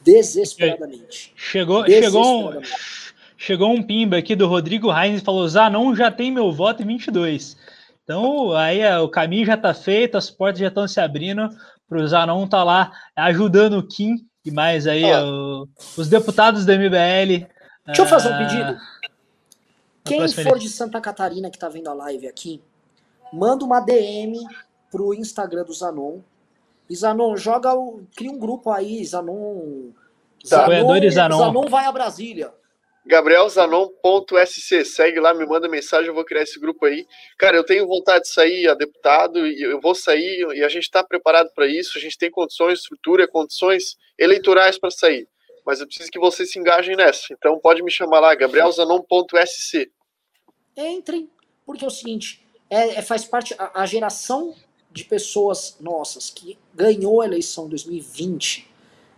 Desesperadamente. 0.00 1.34
Chegou, 1.36 1.84
Desesperadamente. 1.84 2.66
chegou, 2.66 3.11
Chegou 3.42 3.72
um 3.72 3.82
pimba 3.82 4.18
aqui 4.18 4.36
do 4.36 4.46
Rodrigo 4.46 4.88
Reis 4.88 5.20
e 5.20 5.24
falou: 5.24 5.48
Zanon 5.48 5.96
já 5.96 6.12
tem 6.12 6.30
meu 6.30 6.52
voto 6.52 6.80
em 6.80 6.86
22. 6.86 7.56
Então, 8.04 8.52
aí 8.52 8.78
é, 8.78 8.96
o 9.00 9.08
caminho 9.08 9.44
já 9.44 9.54
está 9.54 9.74
feito, 9.74 10.16
as 10.16 10.30
portas 10.30 10.60
já 10.60 10.68
estão 10.68 10.86
se 10.86 11.00
abrindo 11.00 11.48
para 11.88 12.00
o 12.00 12.06
Zanon 12.06 12.44
estar 12.44 12.58
tá 12.58 12.62
lá 12.62 12.92
ajudando 13.16 13.78
o 13.78 13.82
Kim 13.82 14.14
e 14.44 14.52
mais 14.52 14.86
aí 14.86 15.02
ó, 15.12 15.66
os 15.98 16.08
deputados 16.08 16.64
do 16.64 16.72
MBL. 16.72 17.48
Deixa 17.84 18.02
eu 18.02 18.06
fazer 18.06 18.28
um 18.28 18.34
ah, 18.34 18.38
pedido. 18.38 18.78
Quem 20.04 20.28
for 20.28 20.56
de 20.56 20.68
Santa 20.68 21.00
Catarina 21.00 21.50
que 21.50 21.58
tá 21.58 21.68
vendo 21.68 21.88
a 21.88 21.94
live 21.94 22.28
aqui, 22.28 22.62
manda 23.32 23.64
uma 23.64 23.80
DM 23.80 24.38
pro 24.88 25.12
Instagram 25.12 25.64
do 25.64 25.74
Zanon. 25.74 26.20
E 26.88 26.94
Zanon, 26.94 27.36
joga 27.36 27.74
o. 27.74 28.02
Cria 28.14 28.30
um 28.30 28.38
grupo 28.38 28.70
aí, 28.70 29.04
Zanon. 29.04 29.90
Zanon, 30.46 31.10
Zanon. 31.10 31.38
Zanon 31.38 31.68
vai 31.68 31.86
a 31.86 31.90
Brasília. 31.90 32.52
GabrielZanon.sc, 33.04 34.84
segue 34.84 35.18
lá, 35.18 35.34
me 35.34 35.44
manda 35.44 35.68
mensagem, 35.68 36.08
eu 36.08 36.14
vou 36.14 36.24
criar 36.24 36.42
esse 36.42 36.58
grupo 36.60 36.86
aí. 36.86 37.06
Cara, 37.36 37.56
eu 37.56 37.64
tenho 37.64 37.86
vontade 37.86 38.24
de 38.24 38.32
sair 38.32 38.68
a 38.68 38.74
deputado 38.74 39.44
e 39.46 39.60
eu 39.60 39.80
vou 39.80 39.94
sair 39.94 40.46
e 40.54 40.62
a 40.62 40.68
gente 40.68 40.84
está 40.84 41.02
preparado 41.02 41.50
para 41.54 41.66
isso, 41.66 41.98
a 41.98 42.00
gente 42.00 42.16
tem 42.16 42.30
condições, 42.30 42.80
estrutura, 42.80 43.26
condições 43.26 43.96
eleitorais 44.16 44.78
para 44.78 44.90
sair. 44.90 45.28
Mas 45.66 45.80
eu 45.80 45.86
preciso 45.86 46.10
que 46.10 46.18
vocês 46.18 46.50
se 46.50 46.58
engajem 46.58 46.96
nessa. 46.96 47.32
Então 47.32 47.58
pode 47.58 47.82
me 47.82 47.90
chamar 47.90 48.20
lá, 48.20 48.34
gabrielzanon.sc. 48.34 49.90
Entrem, 50.76 51.28
porque 51.66 51.84
é 51.84 51.88
o 51.88 51.90
seguinte, 51.90 52.46
é, 52.70 52.98
é 52.98 53.02
faz 53.02 53.24
parte, 53.24 53.54
a, 53.58 53.82
a 53.82 53.86
geração 53.86 54.54
de 54.90 55.04
pessoas 55.04 55.76
nossas 55.80 56.30
que 56.30 56.58
ganhou 56.74 57.20
a 57.20 57.26
eleição 57.26 57.66
em 57.66 57.70
2020 57.70 58.70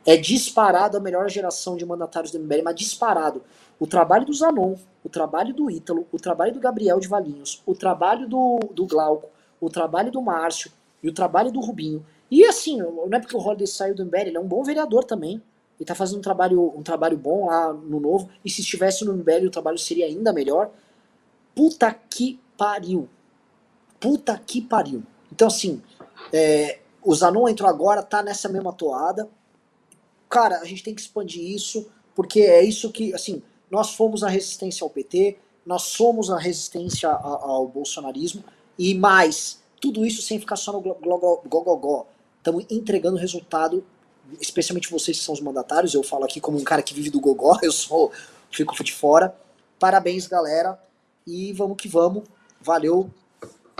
é 0.06 0.16
disparado 0.16 0.96
a 0.96 1.00
melhor 1.00 1.28
geração 1.30 1.76
de 1.76 1.86
mandatários 1.86 2.30
do 2.30 2.38
MBL, 2.38 2.62
mas 2.62 2.74
disparado. 2.74 3.42
O 3.78 3.86
trabalho 3.86 4.24
do 4.24 4.32
Zanon, 4.32 4.76
o 5.02 5.08
trabalho 5.08 5.52
do 5.52 5.70
Ítalo, 5.70 6.06
o 6.12 6.18
trabalho 6.18 6.52
do 6.52 6.60
Gabriel 6.60 7.00
de 7.00 7.08
Valinhos, 7.08 7.62
o 7.66 7.74
trabalho 7.74 8.28
do, 8.28 8.60
do 8.72 8.86
Glauco, 8.86 9.28
o 9.60 9.68
trabalho 9.68 10.10
do 10.10 10.22
Márcio 10.22 10.70
e 11.02 11.08
o 11.08 11.12
trabalho 11.12 11.50
do 11.50 11.60
Rubinho. 11.60 12.04
E 12.30 12.44
assim, 12.44 12.78
não 12.78 13.08
é 13.12 13.20
porque 13.20 13.36
o 13.36 13.40
Holiday 13.40 13.66
saiu 13.66 13.94
do 13.94 14.04
MBL, 14.04 14.28
ele 14.28 14.36
é 14.36 14.40
um 14.40 14.48
bom 14.48 14.62
vereador 14.62 15.04
também. 15.04 15.42
Ele 15.78 15.86
tá 15.86 15.94
fazendo 15.94 16.18
um 16.18 16.22
trabalho, 16.22 16.72
um 16.76 16.82
trabalho 16.82 17.16
bom 17.18 17.46
lá 17.46 17.72
no 17.72 17.98
novo. 18.00 18.28
E 18.44 18.50
se 18.50 18.60
estivesse 18.60 19.04
no 19.04 19.12
MBL, 19.12 19.46
o 19.46 19.50
trabalho 19.50 19.78
seria 19.78 20.06
ainda 20.06 20.32
melhor. 20.32 20.70
Puta 21.54 21.92
que 21.92 22.40
pariu. 22.56 23.08
Puta 23.98 24.38
que 24.38 24.60
pariu. 24.60 25.02
Então, 25.32 25.48
assim, 25.48 25.82
é, 26.32 26.78
o 27.02 27.14
Zanon 27.14 27.48
entrou 27.48 27.68
agora, 27.68 28.02
tá 28.02 28.22
nessa 28.22 28.48
mesma 28.48 28.72
toada. 28.72 29.28
Cara, 30.28 30.58
a 30.58 30.64
gente 30.64 30.82
tem 30.82 30.94
que 30.94 31.00
expandir 31.00 31.42
isso, 31.42 31.88
porque 32.14 32.40
é 32.40 32.62
isso 32.62 32.90
que, 32.90 33.12
assim, 33.12 33.42
nós 33.74 33.94
fomos 33.94 34.22
a 34.22 34.28
resistência 34.28 34.84
ao 34.84 34.90
PT, 34.90 35.36
nós 35.66 35.82
somos 35.82 36.30
a 36.30 36.38
resistência 36.38 37.10
ao 37.10 37.66
bolsonarismo, 37.66 38.44
e 38.78 38.94
mais, 38.94 39.62
tudo 39.80 40.06
isso 40.06 40.22
sem 40.22 40.38
ficar 40.38 40.56
só 40.56 40.72
no 40.72 40.80
gogogó. 40.80 42.06
Estamos 42.38 42.64
entregando 42.70 43.16
resultado, 43.16 43.84
especialmente 44.40 44.90
vocês 44.90 45.18
que 45.18 45.24
são 45.24 45.34
os 45.34 45.40
mandatários, 45.40 45.92
eu 45.92 46.02
falo 46.02 46.24
aqui 46.24 46.40
como 46.40 46.56
um 46.56 46.64
cara 46.64 46.82
que 46.82 46.94
vive 46.94 47.10
do 47.10 47.20
gogó, 47.20 47.58
eu 47.62 47.72
sou, 47.72 48.12
fico 48.50 48.82
de 48.84 48.92
fora. 48.92 49.34
Parabéns, 49.78 50.26
galera, 50.26 50.78
e 51.26 51.52
vamos 51.52 51.76
que 51.76 51.88
vamos. 51.88 52.22
Valeu. 52.60 53.10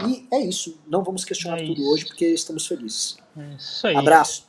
E 0.05 0.27
é 0.31 0.41
isso. 0.41 0.77
Não 0.85 1.03
vamos 1.03 1.23
questionar 1.23 1.61
é 1.61 1.65
tudo 1.65 1.89
hoje, 1.89 2.05
porque 2.05 2.27
estamos 2.27 2.67
felizes. 2.67 3.17
É 3.37 3.55
isso 3.55 3.87
aí. 3.87 3.95
Abraço. 3.95 4.45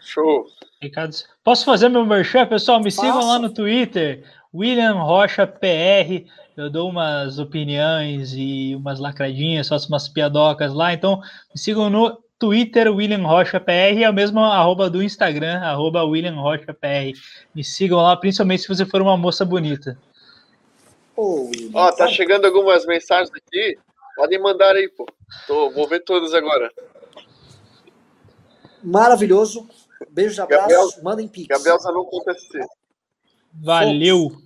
Show. 0.00 0.46
Ricardo, 0.82 1.16
posso 1.42 1.64
fazer 1.64 1.88
meu 1.88 2.04
merchan, 2.04 2.46
pessoal? 2.46 2.78
Me 2.80 2.90
Faça. 2.90 3.06
sigam 3.06 3.26
lá 3.26 3.38
no 3.38 3.50
Twitter, 3.50 4.24
William 4.54 5.02
Rocha 5.02 5.46
PR. 5.46 6.26
Eu 6.56 6.70
dou 6.70 6.88
umas 6.88 7.38
opiniões 7.38 8.32
e 8.34 8.76
umas 8.76 9.00
lacradinhas, 9.00 9.68
faço 9.68 9.88
umas 9.88 10.08
piadocas 10.08 10.72
lá. 10.72 10.92
Então, 10.92 11.20
me 11.52 11.58
sigam 11.60 11.90
no 11.90 12.22
Twitter, 12.38 12.94
William 12.94 13.26
Rocha 13.26 13.58
PR, 13.58 14.02
é 14.02 14.08
o 14.08 14.14
mesmo 14.14 14.38
arroba 14.40 14.88
do 14.88 15.02
Instagram, 15.02 15.58
arroba 15.60 16.04
William 16.04 16.36
Rocha 16.36 16.72
PR. 16.72 17.18
Me 17.54 17.64
sigam 17.64 17.98
lá, 17.98 18.16
principalmente 18.16 18.62
se 18.62 18.68
você 18.68 18.86
for 18.86 19.02
uma 19.02 19.16
moça 19.16 19.44
bonita. 19.44 19.98
Ó, 21.16 21.48
oh, 21.72 21.92
tá 21.92 22.06
chegando 22.08 22.44
algumas 22.44 22.86
mensagens 22.86 23.30
aqui. 23.34 23.76
Podem 24.14 24.40
mandar 24.40 24.76
aí, 24.76 24.88
pô. 24.88 25.06
Tô, 25.46 25.70
vou 25.70 25.88
ver 25.88 26.00
todas 26.00 26.34
agora. 26.34 26.70
Maravilhoso. 28.82 29.68
Beijo 30.10 30.40
abraço. 30.42 30.68
Gabriel, 30.68 31.02
mandem 31.02 31.26
pix. 31.26 31.48
Gabriel 31.48 31.78
Zanon.sc. 31.78 32.60
Valeu. 33.52 34.43